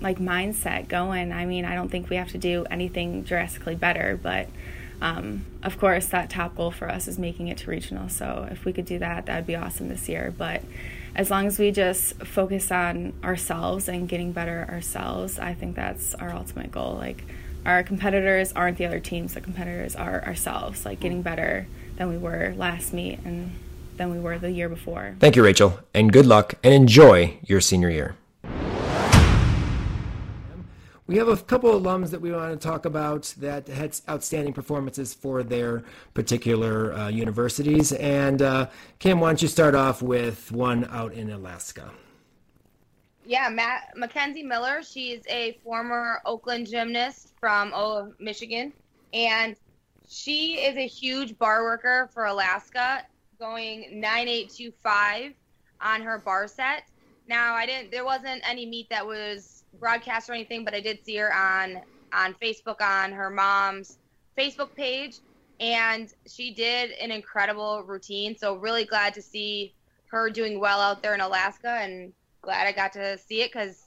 like 0.00 0.18
mindset 0.18 0.88
going. 0.88 1.32
I 1.32 1.46
mean, 1.46 1.64
I 1.64 1.74
don't 1.74 1.90
think 1.90 2.10
we 2.10 2.16
have 2.16 2.30
to 2.32 2.38
do 2.38 2.66
anything 2.70 3.22
drastically 3.22 3.74
better, 3.74 4.18
but 4.22 4.48
um, 5.00 5.44
of 5.62 5.78
course, 5.78 6.06
that 6.06 6.30
top 6.30 6.56
goal 6.56 6.70
for 6.70 6.90
us 6.90 7.06
is 7.06 7.18
making 7.18 7.48
it 7.48 7.58
to 7.58 7.70
regional. 7.70 8.08
So 8.08 8.48
if 8.50 8.64
we 8.64 8.72
could 8.72 8.86
do 8.86 8.98
that, 8.98 9.26
that 9.26 9.36
would 9.36 9.46
be 9.46 9.56
awesome 9.56 9.88
this 9.88 10.08
year. 10.08 10.32
But 10.36 10.62
as 11.14 11.30
long 11.30 11.46
as 11.46 11.58
we 11.58 11.70
just 11.70 12.14
focus 12.24 12.70
on 12.70 13.12
ourselves 13.22 13.88
and 13.88 14.08
getting 14.08 14.32
better 14.32 14.66
ourselves, 14.68 15.38
I 15.38 15.54
think 15.54 15.76
that's 15.76 16.14
our 16.14 16.32
ultimate 16.32 16.70
goal. 16.70 16.94
Like 16.94 17.24
our 17.64 17.82
competitors 17.82 18.52
aren't 18.52 18.78
the 18.78 18.86
other 18.86 19.00
teams, 19.00 19.34
the 19.34 19.40
competitors 19.40 19.96
are 19.96 20.24
ourselves, 20.24 20.84
like 20.84 21.00
getting 21.00 21.22
better 21.22 21.66
than 21.96 22.08
we 22.08 22.18
were 22.18 22.54
last 22.56 22.92
meet 22.92 23.18
and 23.24 23.52
than 23.96 24.10
we 24.10 24.20
were 24.20 24.38
the 24.38 24.50
year 24.50 24.68
before. 24.68 25.16
Thank 25.20 25.36
you, 25.36 25.42
Rachel, 25.42 25.80
and 25.94 26.12
good 26.12 26.26
luck 26.26 26.54
and 26.62 26.74
enjoy 26.74 27.38
your 27.42 27.60
senior 27.60 27.90
year. 27.90 28.16
We 31.08 31.18
have 31.18 31.28
a 31.28 31.36
couple 31.36 31.72
of 31.72 31.84
alums 31.84 32.10
that 32.10 32.20
we 32.20 32.32
want 32.32 32.60
to 32.60 32.68
talk 32.68 32.84
about 32.84 33.32
that 33.38 33.68
had 33.68 33.96
outstanding 34.08 34.52
performances 34.52 35.14
for 35.14 35.44
their 35.44 35.84
particular 36.14 36.92
uh, 36.94 37.08
universities. 37.08 37.92
And 37.92 38.42
uh, 38.42 38.68
Kim, 38.98 39.20
why 39.20 39.28
don't 39.28 39.40
you 39.40 39.46
start 39.46 39.76
off 39.76 40.02
with 40.02 40.50
one 40.50 40.84
out 40.86 41.12
in 41.12 41.30
Alaska? 41.30 41.92
Yeah, 43.24 43.48
Matt, 43.48 43.92
Mackenzie 43.96 44.42
Miller. 44.42 44.82
She's 44.82 45.22
a 45.28 45.58
former 45.62 46.20
Oakland 46.26 46.68
gymnast 46.68 47.32
from 47.38 48.14
Michigan, 48.18 48.72
and 49.12 49.54
she 50.08 50.54
is 50.54 50.76
a 50.76 50.86
huge 50.86 51.38
bar 51.38 51.62
worker 51.62 52.10
for 52.12 52.26
Alaska, 52.26 53.04
going 53.38 54.00
9825 54.00 55.34
on 55.80 56.02
her 56.02 56.18
bar 56.18 56.48
set. 56.48 56.84
Now, 57.28 57.54
I 57.54 57.66
didn't. 57.66 57.92
There 57.92 58.04
wasn't 58.04 58.42
any 58.48 58.66
meet 58.66 58.88
that 58.90 59.06
was 59.06 59.55
broadcast 59.78 60.28
or 60.28 60.34
anything, 60.34 60.64
but 60.64 60.74
I 60.74 60.80
did 60.80 61.04
see 61.04 61.16
her 61.16 61.34
on 61.34 61.80
on 62.12 62.34
Facebook 62.34 62.80
on 62.80 63.12
her 63.12 63.30
mom's 63.30 63.98
Facebook 64.38 64.74
page, 64.74 65.18
and 65.60 66.12
she 66.26 66.54
did 66.54 66.92
an 66.92 67.10
incredible 67.10 67.82
routine. 67.82 68.36
So 68.36 68.56
really 68.56 68.84
glad 68.84 69.14
to 69.14 69.22
see 69.22 69.74
her 70.08 70.30
doing 70.30 70.60
well 70.60 70.80
out 70.80 71.02
there 71.02 71.14
in 71.14 71.20
Alaska, 71.20 71.68
and 71.68 72.12
glad 72.42 72.66
I 72.66 72.72
got 72.72 72.92
to 72.94 73.18
see 73.18 73.42
it 73.42 73.52
because 73.52 73.86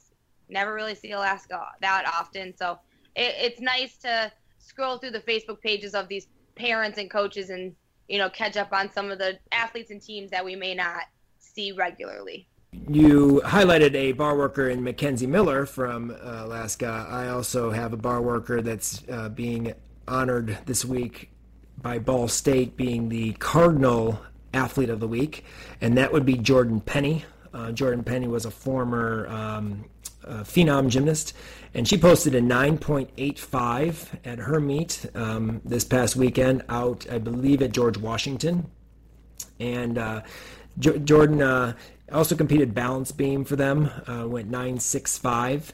Never 0.49 0.73
really 0.73 0.95
see 0.95 1.11
Alaska 1.11 1.67
that 1.81 2.05
often. 2.07 2.55
So 2.57 2.79
it, 3.15 3.35
it's 3.37 3.61
nice 3.61 3.95
to 3.97 4.31
scroll 4.57 4.97
through 4.97 5.11
the 5.11 5.19
Facebook 5.19 5.61
pages 5.61 5.93
of 5.93 6.07
these 6.07 6.27
parents 6.55 6.97
and 6.97 7.09
coaches 7.09 7.49
and, 7.49 7.75
you 8.07 8.17
know, 8.17 8.29
catch 8.29 8.57
up 8.57 8.73
on 8.73 8.91
some 8.91 9.11
of 9.11 9.19
the 9.19 9.37
athletes 9.51 9.91
and 9.91 10.01
teams 10.01 10.31
that 10.31 10.43
we 10.43 10.55
may 10.55 10.73
not 10.73 11.03
see 11.37 11.71
regularly. 11.71 12.47
You 12.71 13.41
highlighted 13.45 13.95
a 13.95 14.11
bar 14.11 14.37
worker 14.37 14.69
in 14.69 14.83
Mackenzie 14.83 15.25
Miller 15.25 15.65
from 15.65 16.11
uh, 16.11 16.45
Alaska. 16.45 17.07
I 17.09 17.29
also 17.29 17.71
have 17.71 17.93
a 17.93 17.97
bar 17.97 18.21
worker 18.21 18.61
that's 18.61 19.01
uh, 19.09 19.29
being 19.29 19.73
honored 20.07 20.57
this 20.65 20.85
week 20.85 21.31
by 21.81 21.97
Ball 21.97 22.27
State 22.27 22.77
being 22.77 23.09
the 23.09 23.33
Cardinal 23.33 24.21
Athlete 24.53 24.89
of 24.89 24.99
the 24.99 25.07
Week, 25.07 25.45
and 25.81 25.97
that 25.97 26.13
would 26.13 26.25
be 26.25 26.35
Jordan 26.37 26.79
Penny. 26.79 27.25
Uh, 27.53 27.71
Jordan 27.71 28.03
Penny 28.03 28.27
was 28.27 28.45
a 28.45 28.51
former 28.51 29.27
um, 29.29 29.85
uh, 30.23 30.43
phenom 30.43 30.89
gymnast, 30.89 31.33
and 31.73 31.87
she 31.87 31.97
posted 31.97 32.35
a 32.35 32.41
9.85 32.41 34.19
at 34.25 34.37
her 34.37 34.59
meet 34.59 35.07
um, 35.15 35.59
this 35.65 35.83
past 35.83 36.15
weekend 36.15 36.63
out, 36.69 37.07
I 37.11 37.17
believe, 37.17 37.63
at 37.63 37.71
George 37.71 37.97
Washington. 37.97 38.69
And 39.59 39.97
uh, 39.97 40.21
Jordan 40.77 41.41
uh, 42.11 42.17
also 42.17 42.35
competed 42.35 42.73
balance 42.73 43.11
beam 43.11 43.43
for 43.45 43.55
them, 43.55 43.89
uh, 44.07 44.27
went 44.27 44.51
9.65 44.51 45.71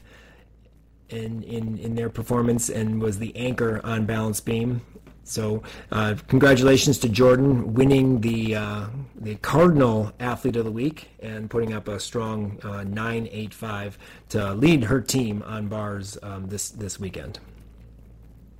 in, 1.08 1.42
in, 1.42 1.78
in 1.78 1.94
their 1.94 2.10
performance 2.10 2.68
and 2.68 3.00
was 3.00 3.18
the 3.18 3.36
anchor 3.36 3.80
on 3.84 4.06
balance 4.06 4.40
beam. 4.40 4.80
So, 5.24 5.64
uh, 5.90 6.14
congratulations 6.28 6.98
to 6.98 7.08
Jordan 7.08 7.74
winning 7.74 8.20
the 8.20 8.54
uh, 8.54 8.86
the 9.16 9.34
Cardinal 9.36 10.12
Athlete 10.20 10.54
of 10.54 10.64
the 10.64 10.70
Week 10.70 11.08
and 11.18 11.50
putting 11.50 11.72
up 11.72 11.88
a 11.88 11.98
strong 11.98 12.60
uh, 12.62 12.84
9.85 12.84 13.94
to 14.28 14.54
lead 14.54 14.84
her 14.84 15.00
team 15.00 15.42
on 15.44 15.66
bars 15.66 16.16
um, 16.22 16.46
this 16.46 16.70
this 16.70 17.00
weekend. 17.00 17.40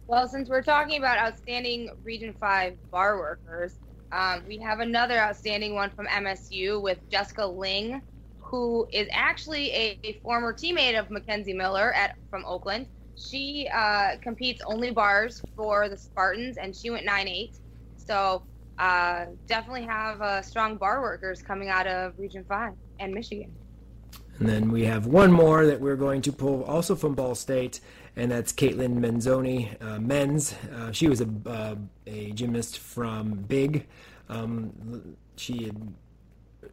Well, 0.08 0.26
since 0.26 0.48
we're 0.48 0.62
talking 0.62 0.98
about 0.98 1.18
outstanding 1.18 1.90
Region 2.02 2.34
Five 2.40 2.76
bar 2.90 3.16
workers, 3.16 3.74
um, 4.12 4.42
we 4.46 4.58
have 4.58 4.80
another 4.80 5.18
outstanding 5.18 5.74
one 5.74 5.90
from 5.90 6.06
MSU 6.06 6.80
with 6.80 6.98
Jessica 7.10 7.46
Ling, 7.46 8.02
who 8.38 8.86
is 8.92 9.08
actually 9.12 9.70
a, 9.72 9.98
a 10.04 10.12
former 10.22 10.52
teammate 10.52 10.98
of 10.98 11.10
Mackenzie 11.10 11.52
Miller 11.52 11.92
at 11.92 12.16
from 12.30 12.44
Oakland. 12.44 12.86
She 13.16 13.68
uh, 13.72 14.16
competes 14.22 14.62
only 14.64 14.90
bars 14.90 15.42
for 15.56 15.88
the 15.88 15.96
Spartans, 15.96 16.56
and 16.56 16.74
she 16.74 16.90
went 16.90 17.04
9 17.04 17.28
8. 17.28 17.58
So 17.96 18.42
uh, 18.78 19.26
definitely 19.46 19.84
have 19.84 20.20
uh, 20.20 20.42
strong 20.42 20.76
bar 20.76 21.00
workers 21.00 21.42
coming 21.42 21.68
out 21.68 21.86
of 21.86 22.18
Region 22.18 22.44
5 22.48 22.74
and 23.00 23.12
Michigan. 23.12 23.52
And 24.38 24.48
then 24.48 24.70
we 24.70 24.84
have 24.84 25.06
one 25.06 25.32
more 25.32 25.66
that 25.66 25.80
we're 25.80 25.96
going 25.96 26.20
to 26.22 26.32
pull 26.32 26.62
also 26.64 26.94
from 26.94 27.14
Ball 27.14 27.34
State, 27.34 27.80
and 28.16 28.30
that's 28.30 28.52
Caitlin 28.52 28.98
Menzoni, 28.98 29.80
uh, 29.82 29.98
men's. 30.00 30.54
Uh, 30.74 30.90
she 30.90 31.08
was 31.08 31.20
a, 31.20 31.28
uh, 31.46 31.74
a 32.06 32.32
gymnast 32.32 32.78
from 32.78 33.34
Big. 33.34 33.86
Um, 34.28 35.16
she 35.36 35.64
had 35.64 35.76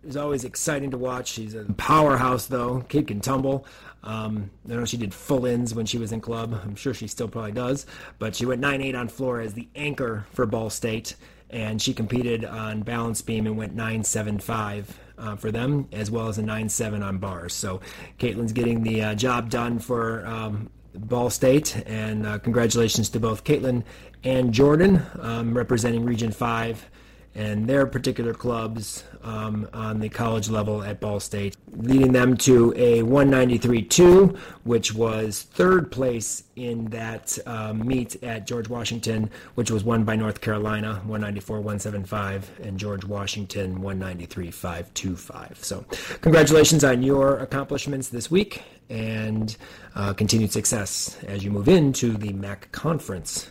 is 0.03 0.18
always 0.18 0.44
exciting 0.44 0.91
to 0.91 0.98
watch. 0.98 1.30
She's 1.30 1.56
a 1.56 1.65
powerhouse, 1.78 2.48
though. 2.48 2.82
Kid 2.90 3.07
can 3.07 3.22
tumble. 3.22 3.65
Um, 4.03 4.49
I 4.70 4.74
know 4.74 4.86
she 4.86 4.98
did 4.98 5.14
full 5.14 5.45
ins 5.45 5.74
when 5.74 5.86
she 5.86 5.98
was 5.98 6.11
in 6.11 6.20
club. 6.22 6.60
I'm 6.64 6.76
sure 6.76 6.94
she 6.94 7.07
still 7.07 7.28
probably 7.28 7.53
does. 7.53 7.86
But 8.20 8.36
she 8.36 8.45
went 8.45 8.60
9 8.60 8.82
8 8.82 8.95
on 8.95 9.07
floor 9.07 9.40
as 9.40 9.53
the 9.53 9.68
anchor 9.76 10.26
for 10.34 10.45
Ball 10.45 10.70
State. 10.70 11.15
And 11.49 11.82
she 11.82 11.94
competed 11.94 12.44
on 12.44 12.82
balance 12.82 13.22
beam 13.22 13.45
and 13.45 13.57
went 13.57 13.76
9 13.76 14.03
7 14.03 14.40
5 14.40 14.99
uh, 15.18 15.36
for 15.36 15.52
them, 15.52 15.88
as 15.91 16.10
well 16.10 16.28
as 16.28 16.38
a 16.38 16.41
9 16.41 16.68
7 16.68 17.03
on 17.03 17.18
bars. 17.20 17.53
So 17.53 17.80
Caitlin's 18.18 18.53
getting 18.53 18.84
the 18.84 19.02
uh, 19.03 19.15
job 19.15 19.49
done 19.49 19.80
for 19.80 20.26
um, 20.26 20.70
Ball 20.95 21.30
State. 21.30 21.84
And 21.86 22.26
uh, 22.26 22.40
congratulations 22.40 23.10
to 23.10 23.20
both 23.20 23.44
Caitlin 23.44 23.84
and 24.24 24.53
Jordan 24.53 25.02
um, 25.20 25.56
representing 25.56 26.06
Region 26.06 26.32
5 26.32 26.90
and 27.36 27.68
their 27.68 27.88
particular 27.88 28.34
clubs 28.34 29.04
um, 29.24 29.68
on 29.74 30.00
the 30.00 30.10
college 30.10 30.50
level 30.50 30.84
at 30.84 31.00
Ball 31.00 31.20
State, 31.20 31.56
leading 31.72 32.12
them 32.12 32.38
to 32.38 32.72
a 32.76 33.02
193.2, 33.02 34.38
which 34.64 34.94
was 34.94 35.44
third 35.44 35.92
place 35.92 36.44
in 36.56 36.86
that 36.86 37.38
um, 37.48 37.88
meet 37.88 38.22
at 38.24 38.46
George 38.46 38.70
Washington, 38.70 39.32
which 39.56 39.72
was 39.72 39.84
won 39.84 40.04
by 40.04 40.16
North 40.16 40.42
Carolina, 40.42 41.02
194-175 41.08 42.44
and 42.62 42.78
George 42.78 43.04
Washington, 43.06 43.80
193-525. 43.80 45.64
So, 45.64 45.86
congratulations 46.22 46.84
on 46.84 47.02
your 47.02 47.38
accomplishments 47.38 48.10
this 48.10 48.30
week 48.30 48.62
and 48.90 49.58
uh, 49.96 50.14
continued 50.14 50.52
success 50.52 51.18
as 51.24 51.44
you 51.44 51.50
move 51.50 51.68
into 51.68 52.16
the 52.18 52.34
MAC 52.34 52.72
conference 52.72 53.50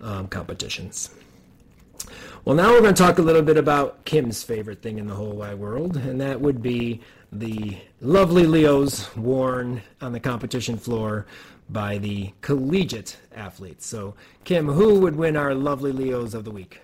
um, 0.00 0.28
competitions. 0.28 1.10
Well, 2.42 2.56
now 2.56 2.70
we're 2.70 2.80
going 2.80 2.94
to 2.94 3.02
talk 3.02 3.18
a 3.18 3.22
little 3.22 3.42
bit 3.42 3.58
about 3.58 4.06
Kim's 4.06 4.42
favorite 4.42 4.80
thing 4.80 4.98
in 4.98 5.06
the 5.06 5.14
whole 5.14 5.32
wide 5.32 5.58
world, 5.58 5.98
and 5.98 6.18
that 6.22 6.40
would 6.40 6.62
be 6.62 7.02
the 7.30 7.76
lovely 8.00 8.46
Leos 8.46 9.14
worn 9.14 9.82
on 10.00 10.12
the 10.12 10.20
competition 10.20 10.78
floor 10.78 11.26
by 11.68 11.98
the 11.98 12.32
collegiate 12.40 13.18
athletes. 13.34 13.86
So, 13.86 14.14
Kim, 14.44 14.66
who 14.68 15.00
would 15.00 15.16
win 15.16 15.36
our 15.36 15.54
lovely 15.54 15.92
Leos 15.92 16.32
of 16.32 16.44
the 16.44 16.50
week? 16.50 16.80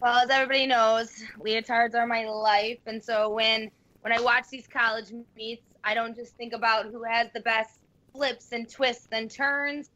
Well, 0.00 0.16
as 0.20 0.30
everybody 0.30 0.66
knows, 0.66 1.22
leotards 1.38 1.94
are 1.94 2.06
my 2.06 2.24
life, 2.24 2.78
and 2.86 3.04
so 3.04 3.28
when 3.28 3.70
when 4.00 4.14
I 4.14 4.22
watch 4.22 4.48
these 4.50 4.66
college 4.66 5.12
meets, 5.36 5.66
I 5.84 5.92
don't 5.92 6.16
just 6.16 6.34
think 6.36 6.54
about 6.54 6.86
who 6.86 7.02
has 7.02 7.28
the 7.34 7.40
best 7.40 7.80
flips 8.10 8.52
and 8.52 8.66
twists 8.66 9.08
and 9.12 9.30
turns. 9.30 9.90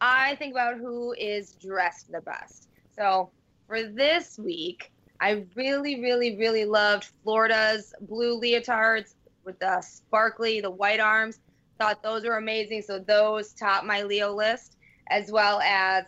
I 0.00 0.34
think 0.34 0.54
about 0.54 0.78
who 0.78 1.14
is 1.16 1.52
dressed 1.52 2.10
the 2.10 2.20
best. 2.22 2.68
So 2.96 3.30
for 3.66 3.82
this 3.82 4.38
week, 4.38 4.92
I 5.20 5.44
really, 5.54 6.00
really, 6.00 6.36
really 6.36 6.64
loved 6.64 7.08
Florida's 7.22 7.94
blue 8.02 8.40
leotards 8.40 9.14
with 9.44 9.58
the 9.58 9.80
sparkly, 9.80 10.60
the 10.60 10.70
white 10.70 11.00
arms. 11.00 11.38
Thought 11.78 12.02
those 12.02 12.24
were 12.24 12.36
amazing. 12.36 12.82
So 12.82 12.98
those 12.98 13.52
top 13.52 13.84
my 13.84 14.02
Leo 14.02 14.34
list, 14.34 14.76
as 15.08 15.30
well 15.30 15.60
as 15.60 16.04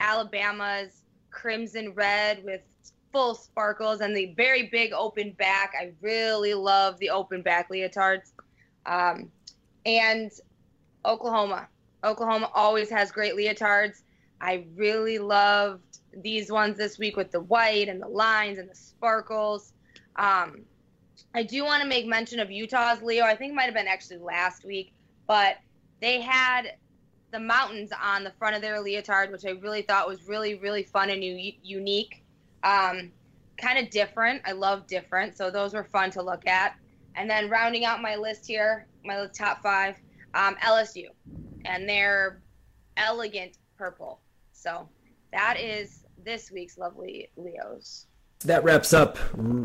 Alabama's 0.00 1.02
crimson 1.30 1.92
red 1.94 2.44
with 2.44 2.60
full 3.12 3.34
sparkles 3.34 4.00
and 4.00 4.16
the 4.16 4.34
very 4.36 4.68
big 4.68 4.92
open 4.92 5.32
back. 5.32 5.72
I 5.78 5.92
really 6.00 6.54
love 6.54 6.98
the 6.98 7.10
open 7.10 7.42
back 7.42 7.70
leotards. 7.70 8.32
Um, 8.86 9.30
and 9.84 10.30
Oklahoma. 11.04 11.68
Oklahoma 12.04 12.50
always 12.54 12.90
has 12.90 13.10
great 13.10 13.34
leotards. 13.34 14.02
I 14.40 14.66
really 14.74 15.18
loved 15.18 15.89
these 16.12 16.50
ones 16.50 16.76
this 16.76 16.98
week 16.98 17.16
with 17.16 17.30
the 17.30 17.40
white 17.40 17.88
and 17.88 18.00
the 18.00 18.08
lines 18.08 18.58
and 18.58 18.68
the 18.68 18.74
sparkles. 18.74 19.72
Um, 20.16 20.62
I 21.34 21.42
do 21.42 21.64
want 21.64 21.82
to 21.82 21.88
make 21.88 22.06
mention 22.06 22.40
of 22.40 22.50
Utah's 22.50 23.02
Leo. 23.02 23.24
I 23.24 23.36
think 23.36 23.52
it 23.52 23.54
might 23.54 23.64
have 23.64 23.74
been 23.74 23.86
actually 23.86 24.18
last 24.18 24.64
week, 24.64 24.92
but 25.26 25.56
they 26.00 26.20
had 26.20 26.72
the 27.30 27.38
mountains 27.38 27.90
on 28.02 28.24
the 28.24 28.32
front 28.32 28.56
of 28.56 28.62
their 28.62 28.80
leotard, 28.80 29.30
which 29.30 29.44
I 29.44 29.50
really 29.50 29.82
thought 29.82 30.08
was 30.08 30.26
really, 30.26 30.56
really 30.56 30.82
fun 30.82 31.10
and 31.10 31.22
u- 31.22 31.52
unique. 31.62 32.22
Um, 32.64 33.12
kind 33.60 33.78
of 33.78 33.90
different. 33.90 34.42
I 34.44 34.52
love 34.52 34.86
different. 34.86 35.36
So 35.36 35.50
those 35.50 35.74
were 35.74 35.84
fun 35.84 36.10
to 36.12 36.22
look 36.22 36.46
at. 36.46 36.74
And 37.14 37.28
then 37.28 37.50
rounding 37.50 37.84
out 37.84 38.02
my 38.02 38.16
list 38.16 38.46
here, 38.46 38.86
my 39.04 39.26
top 39.36 39.62
five, 39.62 39.96
um, 40.34 40.56
LSU 40.56 41.06
and 41.64 41.88
their 41.88 42.42
elegant 42.96 43.58
purple. 43.76 44.20
So 44.52 44.88
that 45.32 45.58
is 45.58 45.99
this 46.24 46.50
week's 46.50 46.78
lovely 46.78 47.30
Leos. 47.36 48.06
That 48.44 48.64
wraps 48.64 48.94
up 48.94 49.18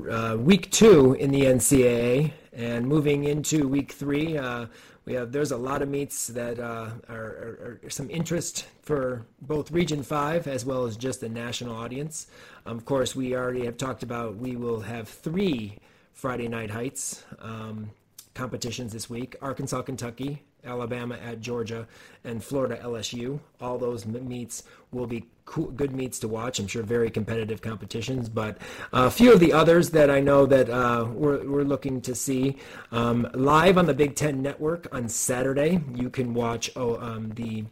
uh, 0.10 0.36
week 0.38 0.70
two 0.72 1.14
in 1.14 1.32
the 1.32 1.44
NCAA, 1.44 2.34
and 2.52 2.86
moving 2.86 3.24
into 3.24 3.68
week 3.68 3.94
three, 3.94 4.38
uh, 4.38 4.66
we 5.06 5.14
have 5.14 5.32
there's 5.32 5.52
a 5.52 5.58
lot 5.58 5.82
of 5.82 5.88
meets 5.88 6.28
that 6.28 6.60
uh, 6.60 6.90
are, 7.08 7.16
are, 7.16 7.80
are, 7.84 7.90
some 7.90 8.10
interest 8.10 8.66
for 8.82 9.26
both 9.42 9.72
Region 9.72 10.04
Five 10.04 10.48
as 10.48 10.66
well 10.66 10.86
as 10.86 10.98
just 10.98 11.22
the 11.22 11.30
national 11.30 11.76
audience. 11.76 12.28
Um, 12.66 12.76
of 12.78 12.86
course, 12.86 13.16
we 13.16 13.36
already 13.36 13.66
have 13.66 13.78
talked 13.78 14.04
about 14.04 14.36
we 14.36 14.56
will 14.56 14.82
have 14.82 15.08
three 15.08 15.78
Friday 16.12 16.48
Night 16.48 16.72
Heights 16.72 17.24
um, 17.40 17.92
competitions 18.34 18.92
this 18.92 19.10
week: 19.10 19.36
Arkansas, 19.42 19.84
Kentucky, 19.84 20.44
Alabama 20.66 21.16
at 21.24 21.42
Georgia, 21.42 21.88
and 22.24 22.44
Florida 22.44 22.80
LSU. 22.84 23.40
All 23.62 23.78
those 23.78 24.06
meets 24.06 24.64
will 24.92 25.08
be 25.08 25.26
cool, 25.46 25.68
good 25.68 25.94
meets 25.94 26.20
to 26.20 26.28
watch. 26.28 26.60
I'm 26.60 26.68
sure 26.68 26.84
very 26.84 27.10
competitive 27.10 27.62
competitions, 27.62 28.30
but 28.30 28.58
a 28.92 29.10
few 29.10 29.34
of 29.34 29.40
the 29.40 29.54
others 29.54 29.92
that 29.92 30.10
I 30.10 30.20
know 30.20 30.46
that 30.46 30.70
uh, 30.70 31.08
we're, 31.12 31.48
we're 31.48 31.64
looking 31.64 32.02
to 32.02 32.16
see 32.16 32.58
um, 32.92 33.28
live 33.34 33.78
on 33.78 33.86
the 33.86 33.94
Big 33.94 34.16
Ten 34.16 34.42
Network 34.42 34.88
on 34.94 35.08
Saturday. 35.08 35.82
You 35.94 36.10
can 36.10 36.34
watch 36.34 36.72
oh, 36.76 37.00
um, 37.00 37.30
the 37.32 37.66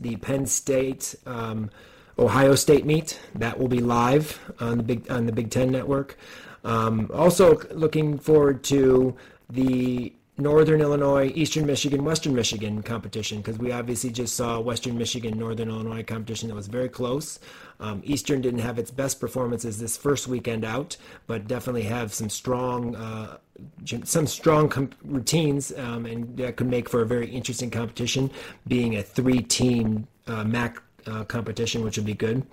the 0.00 0.16
Penn 0.16 0.46
State. 0.46 1.14
Um, 1.24 1.70
Ohio 2.18 2.54
State 2.54 2.84
meet 2.84 3.18
that 3.34 3.58
will 3.58 3.68
be 3.68 3.80
live 3.80 4.38
on 4.60 4.78
the 4.78 4.82
big 4.84 5.10
on 5.10 5.26
the 5.26 5.32
Big 5.32 5.50
Ten 5.50 5.70
Network. 5.70 6.16
Um, 6.64 7.10
also 7.12 7.60
looking 7.72 8.18
forward 8.18 8.64
to 8.64 9.16
the 9.50 10.13
Northern 10.36 10.80
Illinois, 10.80 11.30
Eastern 11.34 11.64
Michigan, 11.64 12.04
Western 12.04 12.34
Michigan 12.34 12.82
competition 12.82 13.38
because 13.38 13.56
we 13.56 13.70
obviously 13.70 14.10
just 14.10 14.34
saw 14.34 14.58
Western 14.58 14.98
Michigan, 14.98 15.38
Northern 15.38 15.68
Illinois 15.68 16.02
competition 16.02 16.48
that 16.48 16.56
was 16.56 16.66
very 16.66 16.88
close. 16.88 17.38
Um, 17.78 18.02
Eastern 18.04 18.40
didn't 18.40 18.58
have 18.60 18.78
its 18.78 18.90
best 18.90 19.20
performances 19.20 19.78
this 19.78 19.96
first 19.96 20.26
weekend 20.26 20.64
out, 20.64 20.96
but 21.28 21.46
definitely 21.46 21.82
have 21.82 22.12
some 22.12 22.28
strong, 22.28 22.96
uh, 22.96 23.36
some 23.84 24.26
strong 24.26 24.68
com- 24.68 24.90
routines, 25.04 25.72
um, 25.78 26.04
and 26.04 26.36
that 26.36 26.56
could 26.56 26.68
make 26.68 26.88
for 26.88 27.02
a 27.02 27.06
very 27.06 27.28
interesting 27.28 27.70
competition. 27.70 28.28
Being 28.66 28.96
a 28.96 29.02
three-team 29.02 30.08
uh, 30.26 30.42
MAC 30.42 30.82
uh, 31.06 31.24
competition, 31.24 31.84
which 31.84 31.96
would 31.96 32.06
be 32.06 32.14
good. 32.14 32.44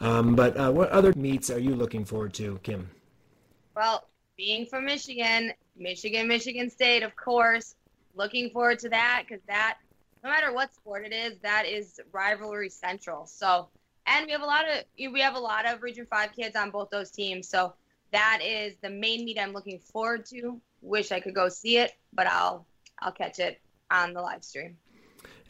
Um, 0.00 0.34
but 0.34 0.56
uh, 0.56 0.72
what 0.72 0.90
other 0.90 1.12
meets 1.14 1.50
are 1.50 1.58
you 1.58 1.76
looking 1.76 2.04
forward 2.04 2.34
to, 2.34 2.58
Kim? 2.64 2.90
Well, 3.76 4.08
being 4.38 4.64
from 4.64 4.86
Michigan, 4.86 5.52
Michigan, 5.76 6.26
Michigan 6.28 6.70
State, 6.70 7.02
of 7.02 7.14
course. 7.16 7.74
Looking 8.14 8.50
forward 8.50 8.78
to 8.78 8.88
that 8.88 9.24
because 9.28 9.44
that, 9.48 9.78
no 10.24 10.30
matter 10.30 10.54
what 10.54 10.74
sport 10.74 11.04
it 11.04 11.12
is, 11.12 11.36
that 11.42 11.66
is 11.66 12.00
rivalry 12.12 12.70
central. 12.70 13.26
So, 13.26 13.68
and 14.06 14.24
we 14.24 14.32
have 14.32 14.40
a 14.40 14.46
lot 14.46 14.64
of 14.64 14.84
we 15.12 15.20
have 15.20 15.34
a 15.34 15.40
lot 15.40 15.66
of 15.66 15.82
Region 15.82 16.06
Five 16.08 16.32
kids 16.32 16.56
on 16.56 16.70
both 16.70 16.88
those 16.90 17.10
teams. 17.10 17.48
So 17.48 17.74
that 18.12 18.40
is 18.42 18.74
the 18.80 18.88
main 18.88 19.24
meet 19.24 19.38
I'm 19.38 19.52
looking 19.52 19.80
forward 19.80 20.24
to. 20.26 20.60
Wish 20.80 21.12
I 21.12 21.20
could 21.20 21.34
go 21.34 21.48
see 21.48 21.78
it, 21.78 21.92
but 22.12 22.26
I'll 22.26 22.64
I'll 23.00 23.12
catch 23.12 23.40
it 23.40 23.60
on 23.90 24.14
the 24.14 24.22
live 24.22 24.44
stream. 24.44 24.76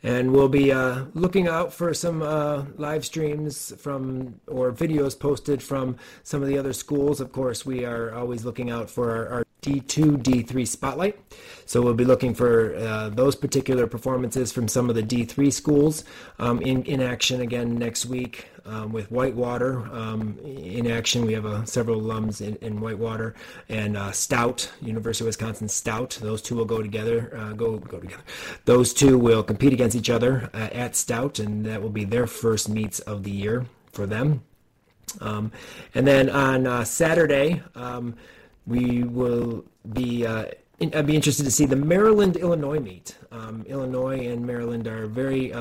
And 0.03 0.33
we'll 0.33 0.49
be 0.49 0.71
uh, 0.71 1.07
looking 1.15 1.49
out 1.49 1.73
for 1.73 1.93
some 1.93 2.23
uh, 2.23 2.65
live 2.77 3.05
streams 3.05 3.73
from 3.79 4.41
or 4.47 4.73
videos 4.73 5.19
posted 5.19 5.63
from 5.63 5.97
some 6.23 6.41
of 6.41 6.49
the 6.49 6.57
other 6.57 6.73
schools. 6.73 7.21
Of 7.21 7.33
course, 7.33 7.67
we 7.67 7.85
are 7.85 8.15
always 8.15 8.45
looking 8.45 8.71
out 8.71 8.89
for 8.89 9.11
our, 9.11 9.29
our 9.29 9.45
D2, 9.63 10.23
D3 10.23 10.67
spotlight. 10.67 11.19
So 11.67 11.83
we'll 11.83 11.95
be 11.95 12.05
looking 12.05 12.33
for 12.33 12.77
uh, 12.77 13.09
those 13.09 13.35
particular 13.35 13.87
performances 13.87 14.53
from 14.53 14.69
some 14.69 14.89
of 14.89 14.95
the 14.95 15.03
D3 15.03 15.53
schools 15.53 16.05
um, 16.39 16.63
in, 16.63 16.85
in 16.85 17.01
action 17.01 17.41
again 17.41 17.77
next 17.77 18.07
week 18.07 18.49
um, 18.69 18.93
with 18.93 19.11
Whitewater 19.11 19.81
um, 19.93 20.39
in 20.45 20.87
action. 20.87 21.27
We 21.27 21.33
have 21.33 21.47
uh, 21.47 21.65
several 21.65 22.01
alums 22.01 22.41
in, 22.41 22.57
in 22.57 22.81
Whitewater 22.81 23.35
and 23.69 23.97
uh, 23.97 24.13
Stout, 24.13 24.71
University 24.81 25.25
of 25.25 25.27
Wisconsin 25.27 25.69
Stout. 25.69 26.19
Those 26.21 26.43
two 26.43 26.55
will 26.55 26.65
go 26.65 26.83
together. 26.83 27.37
Uh, 27.37 27.53
go 27.55 27.79
go 27.79 27.99
together. 27.99 28.23
Those 28.65 28.93
two 28.95 29.19
will 29.19 29.43
compete 29.43 29.73
against 29.73 29.97
each 29.97 30.11
other 30.11 30.51
uh, 30.55 30.69
at 30.73 30.95
Stout, 30.95 31.39
and 31.39 31.65
that 31.67 31.83
will 31.83 31.91
be 31.91 32.05
their 32.05 32.27
first 32.27 32.69
meets 32.69 33.01
of 33.01 33.25
the 33.25 33.31
year 33.31 33.67
for 33.93 34.07
them. 34.07 34.43
Um, 35.21 35.51
and 35.95 36.07
then 36.07 36.29
on 36.31 36.67
uh, 36.67 36.85
Saturday. 36.85 37.63
Um, 37.75 38.15
we 38.69 39.03
will 39.03 39.65
be 39.95 40.27
uh, 40.27 40.45
I'd 40.81 41.07
be 41.07 41.17
interested 41.17 41.43
to 41.43 41.51
see 41.51 41.67
the 41.67 41.75
Maryland 41.75 42.37
Illinois 42.37 42.79
meet. 42.79 43.17
Um, 43.33 43.65
Illinois 43.67 44.29
and 44.29 44.47
Maryland 44.47 44.87
are 44.87 45.07
very 45.09 45.53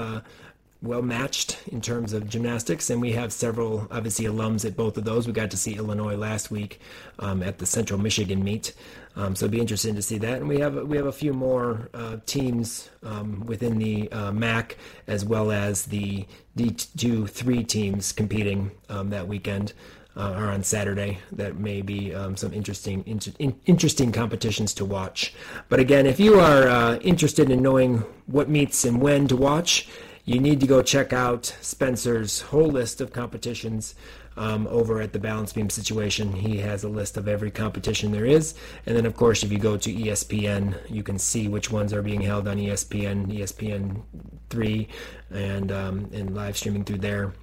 well 0.82 1.02
matched 1.02 1.58
in 1.68 1.82
terms 1.82 2.14
of 2.14 2.30
gymnastics, 2.30 2.90
and 2.90 3.02
we 3.02 3.12
have 3.14 3.34
several 3.34 3.88
obviously 3.90 4.26
alums 4.26 4.66
at 4.66 4.76
both 4.76 4.98
of 4.98 5.06
those. 5.06 5.28
We 5.28 5.34
got 5.34 5.52
to 5.52 5.58
see 5.58 5.76
Illinois 5.76 6.16
last 6.16 6.52
week 6.52 6.80
um, 7.20 7.42
at 7.42 7.58
the 7.58 7.66
Central 7.66 8.00
Michigan 8.00 8.44
meet, 8.44 8.74
um, 9.16 9.36
so 9.36 9.46
it'd 9.46 9.52
be 9.52 9.60
interesting 9.60 9.96
to 9.96 10.02
see 10.02 10.18
that. 10.20 10.38
And 10.38 10.48
we 10.48 10.60
have 10.60 10.76
we 10.76 10.98
have 10.98 11.08
a 11.08 11.12
few 11.12 11.34
more 11.34 11.90
uh, 11.94 12.18
teams 12.26 12.90
um, 13.04 13.46
within 13.46 13.80
the 13.80 14.12
uh, 14.12 14.32
MAC 14.32 14.78
as 15.08 15.26
well 15.26 15.52
as 15.52 15.86
the 15.86 16.26
D2 16.56 17.30
three 17.30 17.64
teams 17.64 18.12
competing 18.12 18.72
um, 18.90 19.10
that 19.10 19.28
weekend 19.28 19.74
uh, 20.16 20.34
are 20.36 20.52
on 20.52 20.64
Saturday. 20.64 21.20
That 21.32 21.58
may 21.58 21.82
be 21.82 22.14
um, 22.14 22.36
some 22.36 22.54
interesting 22.54 23.04
inter- 23.06 23.34
in- 23.40 23.60
interesting 23.66 24.12
competitions 24.12 24.74
to 24.76 24.86
watch. 24.86 25.34
But 25.70 25.80
again, 25.80 26.06
if 26.06 26.20
you 26.20 26.40
are 26.40 26.68
uh, 26.68 26.96
interested 26.98 27.50
in 27.50 27.62
knowing 27.62 28.00
what 28.26 28.50
meets 28.50 28.84
and 28.86 29.02
when 29.02 29.28
to 29.28 29.36
watch, 29.36 29.88
you 30.28 30.40
need 30.40 30.60
to 30.60 30.68
go 30.68 30.84
check 30.84 31.14
out 31.14 31.56
Spencer's 31.62 32.42
whole 32.42 32.68
list 32.68 33.02
of 33.02 33.12
competitions. 33.12 33.96
Um, 34.40 34.68
over 34.68 35.02
at 35.02 35.14
the 35.14 35.20
balance 35.20 35.52
beam 35.52 35.68
situation. 35.68 36.32
He 36.32 36.58
has 36.58 36.84
a 36.84 36.88
list 36.88 37.18
of 37.18 37.28
every 37.28 37.50
competition 37.50 38.12
there 38.12 38.24
is. 38.24 38.54
And 38.86 38.96
then, 38.96 39.08
of 39.08 39.16
course, 39.16 39.42
if 39.42 39.52
you 39.52 39.58
go 39.58 39.78
to 39.78 39.92
ESPN, 39.92 40.78
you 40.88 41.02
can 41.02 41.18
see 41.18 41.48
which 41.48 41.72
ones 41.72 41.92
are 41.92 42.04
being 42.04 42.22
held 42.22 42.48
on 42.48 42.58
ESPN, 42.58 43.36
ESPN 43.36 44.04
3, 44.52 44.88
and, 45.32 45.72
um, 45.72 46.10
and 46.14 46.36
live 46.36 46.56
streaming 46.56 46.84
through 46.84 47.00
there 47.00 47.34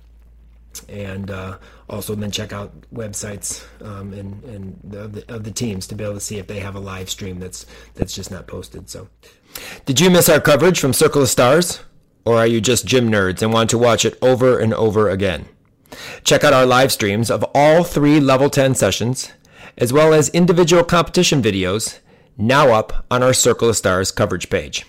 and 0.89 1.31
uh, 1.31 1.59
also 1.89 2.15
then 2.15 2.31
check 2.31 2.53
out 2.53 2.73
websites 2.93 3.65
um, 3.83 4.13
and, 4.13 4.43
and 4.45 4.81
the, 4.85 5.01
of, 5.01 5.13
the, 5.13 5.35
of 5.35 5.45
the 5.45 5.51
teams 5.51 5.87
to 5.89 5.95
be 5.95 6.05
able 6.05 6.15
to 6.15 6.21
see 6.21 6.39
if 6.39 6.47
they 6.47 6.61
have 6.61 6.75
a 6.75 6.81
live 6.81 7.11
stream 7.11 7.39
that's 7.39 7.67
that's 7.95 8.15
just 8.15 8.31
not 8.31 8.47
posted. 8.47 8.89
So, 8.89 9.09
did 9.85 10.01
you 10.01 10.11
miss 10.11 10.29
our 10.29 10.41
coverage 10.41 10.81
from 10.81 10.93
Circle 10.93 11.23
of 11.23 11.29
Stars, 11.29 11.81
or 12.25 12.39
are 12.39 12.47
you 12.47 12.61
just 12.61 12.87
gym 12.87 13.11
nerds 13.11 13.43
and 13.43 13.53
want 13.53 13.71
to 13.71 13.79
watch 13.79 14.05
it 14.05 14.19
over 14.23 14.59
and 14.59 14.73
over 14.75 15.09
again? 15.09 15.47
Check 16.25 16.45
out 16.45 16.53
our 16.53 16.67
live 16.67 16.93
streams 16.93 17.31
of 17.31 17.45
all 17.55 17.85
three 17.85 18.21
Level 18.21 18.51
10 18.51 18.75
sessions, 18.75 19.33
as 19.77 19.93
well 19.93 20.13
as 20.13 20.29
individual 20.31 20.85
competition 20.85 21.43
videos, 21.43 21.99
now 22.37 22.73
up 22.73 23.05
on 23.11 23.23
our 23.23 23.33
Circle 23.33 23.69
of 23.69 23.77
Stars 23.77 24.11
coverage 24.11 24.51
page. 24.51 24.87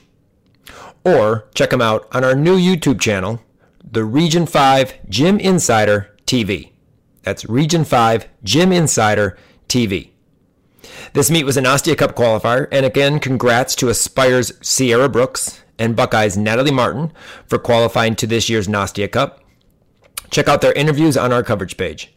Or 1.03 1.47
check 1.53 1.69
them 1.69 1.81
out 1.81 2.07
on 2.11 2.23
our 2.23 2.35
new 2.35 2.57
YouTube 2.57 2.99
channel 2.99 3.41
the 3.91 4.03
Region 4.03 4.47
5 4.47 5.09
Gym 5.09 5.39
Insider 5.39 6.15
TV. 6.25 6.71
That's 7.21 7.45
Region 7.45 7.85
5 7.85 8.27
Gym 8.43 8.71
Insider 8.71 9.37
TV. 9.67 10.09
This 11.13 11.31
meet 11.31 11.43
was 11.43 11.55
an 11.55 11.65
Nastia 11.65 11.97
Cup 11.97 12.15
qualifier, 12.15 12.67
and 12.71 12.85
again, 12.85 13.19
congrats 13.19 13.75
to 13.75 13.89
Aspire's 13.89 14.53
Sierra 14.61 15.07
Brooks 15.07 15.61
and 15.77 15.95
Buckeyes 15.95 16.37
Natalie 16.37 16.71
Martin 16.71 17.11
for 17.47 17.57
qualifying 17.57 18.15
to 18.15 18.27
this 18.27 18.49
year's 18.49 18.67
Nastia 18.67 19.11
Cup. 19.11 19.41
Check 20.29 20.47
out 20.47 20.61
their 20.61 20.73
interviews 20.73 21.17
on 21.17 21.31
our 21.31 21.43
coverage 21.43 21.77
page. 21.77 22.13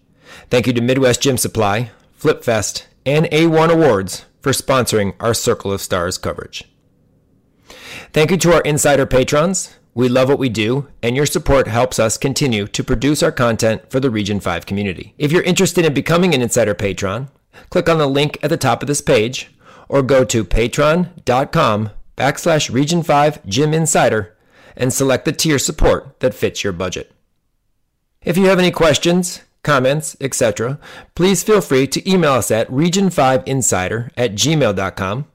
Thank 0.51 0.67
you 0.67 0.73
to 0.73 0.81
Midwest 0.81 1.21
Gym 1.21 1.37
Supply, 1.37 1.91
FlipFest, 2.21 2.87
and 3.05 3.27
A1 3.27 3.71
Awards 3.71 4.25
for 4.41 4.53
sponsoring 4.53 5.15
our 5.21 5.35
Circle 5.35 5.73
of 5.73 5.81
Stars 5.81 6.19
coverage. 6.19 6.65
Thank 8.13 8.31
you 8.31 8.37
to 8.39 8.55
our 8.55 8.61
insider 8.63 9.07
patrons, 9.07 9.79
we 9.99 10.09
love 10.09 10.29
what 10.29 10.39
we 10.39 10.49
do, 10.49 10.87
and 11.03 11.17
your 11.17 11.27
support 11.27 11.67
helps 11.67 11.99
us 11.99 12.17
continue 12.17 12.69
to 12.69 12.85
produce 12.85 13.21
our 13.21 13.33
content 13.33 13.91
for 13.91 13.99
the 13.99 14.11
Region 14.11 14.39
5 14.39 14.65
community. 14.65 15.13
If 15.19 15.33
you're 15.33 15.43
interested 15.43 15.85
in 15.85 15.93
becoming 15.93 16.35
an 16.35 16.41
Insider 16.41 16.75
Patron, 16.75 17.31
click 17.71 17.89
on 17.89 17.99
the 17.99 18.07
link 18.07 18.39
at 18.41 18.51
the 18.51 18.57
top 18.57 18.81
of 18.81 18.87
this 18.87 19.01
page 19.01 19.51
or 19.89 20.03
go 20.03 20.25
to 20.25 20.45
patreon.com 20.45 21.91
backslash 22.19 22.73
Region 22.73 23.03
5 23.03 23.47
Gym 23.47 23.73
Insider 23.73 24.36
and 24.77 24.93
select 24.93 25.24
the 25.24 25.32
tier 25.32 25.59
support 25.59 26.20
that 26.20 26.35
fits 26.35 26.65
your 26.65 26.73
budget. 26.73 27.12
If 28.23 28.36
you 28.36 28.47
have 28.47 28.59
any 28.59 28.70
questions, 28.70 29.43
comments, 29.62 30.16
etc., 30.20 30.78
please 31.15 31.43
feel 31.43 31.61
free 31.61 31.86
to 31.86 32.11
email 32.11 32.32
us 32.32 32.51
at 32.51 32.69
region5insider 32.70 34.11
at 34.16 34.32
gmail.com 34.32 35.27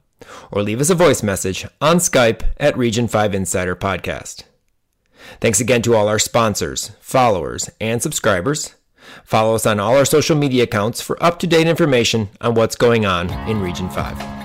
or 0.52 0.62
leave 0.62 0.80
us 0.80 0.90
a 0.90 0.94
voice 0.94 1.22
message 1.22 1.66
on 1.80 1.96
Skype 1.96 2.42
at 2.58 2.76
Region 2.76 3.08
5 3.08 3.34
Insider 3.34 3.74
Podcast. 3.74 4.44
Thanks 5.40 5.60
again 5.60 5.82
to 5.82 5.94
all 5.94 6.08
our 6.08 6.18
sponsors, 6.18 6.90
followers, 7.00 7.70
and 7.80 8.02
subscribers. 8.02 8.74
Follow 9.24 9.54
us 9.54 9.66
on 9.66 9.80
all 9.80 9.96
our 9.96 10.04
social 10.04 10.36
media 10.36 10.64
accounts 10.64 11.00
for 11.00 11.22
up 11.22 11.38
to 11.38 11.46
date 11.46 11.66
information 11.66 12.28
on 12.40 12.54
what's 12.54 12.76
going 12.76 13.06
on 13.06 13.30
in 13.48 13.60
Region 13.60 13.88
5. 13.88 14.43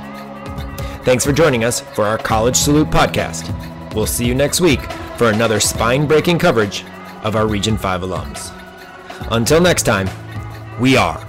Thanks 1.09 1.25
for 1.25 1.33
joining 1.33 1.63
us 1.63 1.79
for 1.79 2.05
our 2.05 2.19
College 2.19 2.55
Salute 2.55 2.89
podcast. 2.89 3.51
We'll 3.95 4.05
see 4.05 4.27
you 4.27 4.35
next 4.35 4.61
week 4.61 4.79
for 5.17 5.31
another 5.31 5.59
spine 5.59 6.05
breaking 6.05 6.37
coverage 6.37 6.85
of 7.23 7.35
our 7.35 7.47
Region 7.47 7.79
5 7.79 8.01
alums. 8.01 8.53
Until 9.31 9.59
next 9.59 9.87
time, 9.87 10.07
we 10.79 10.97
are 10.97 11.19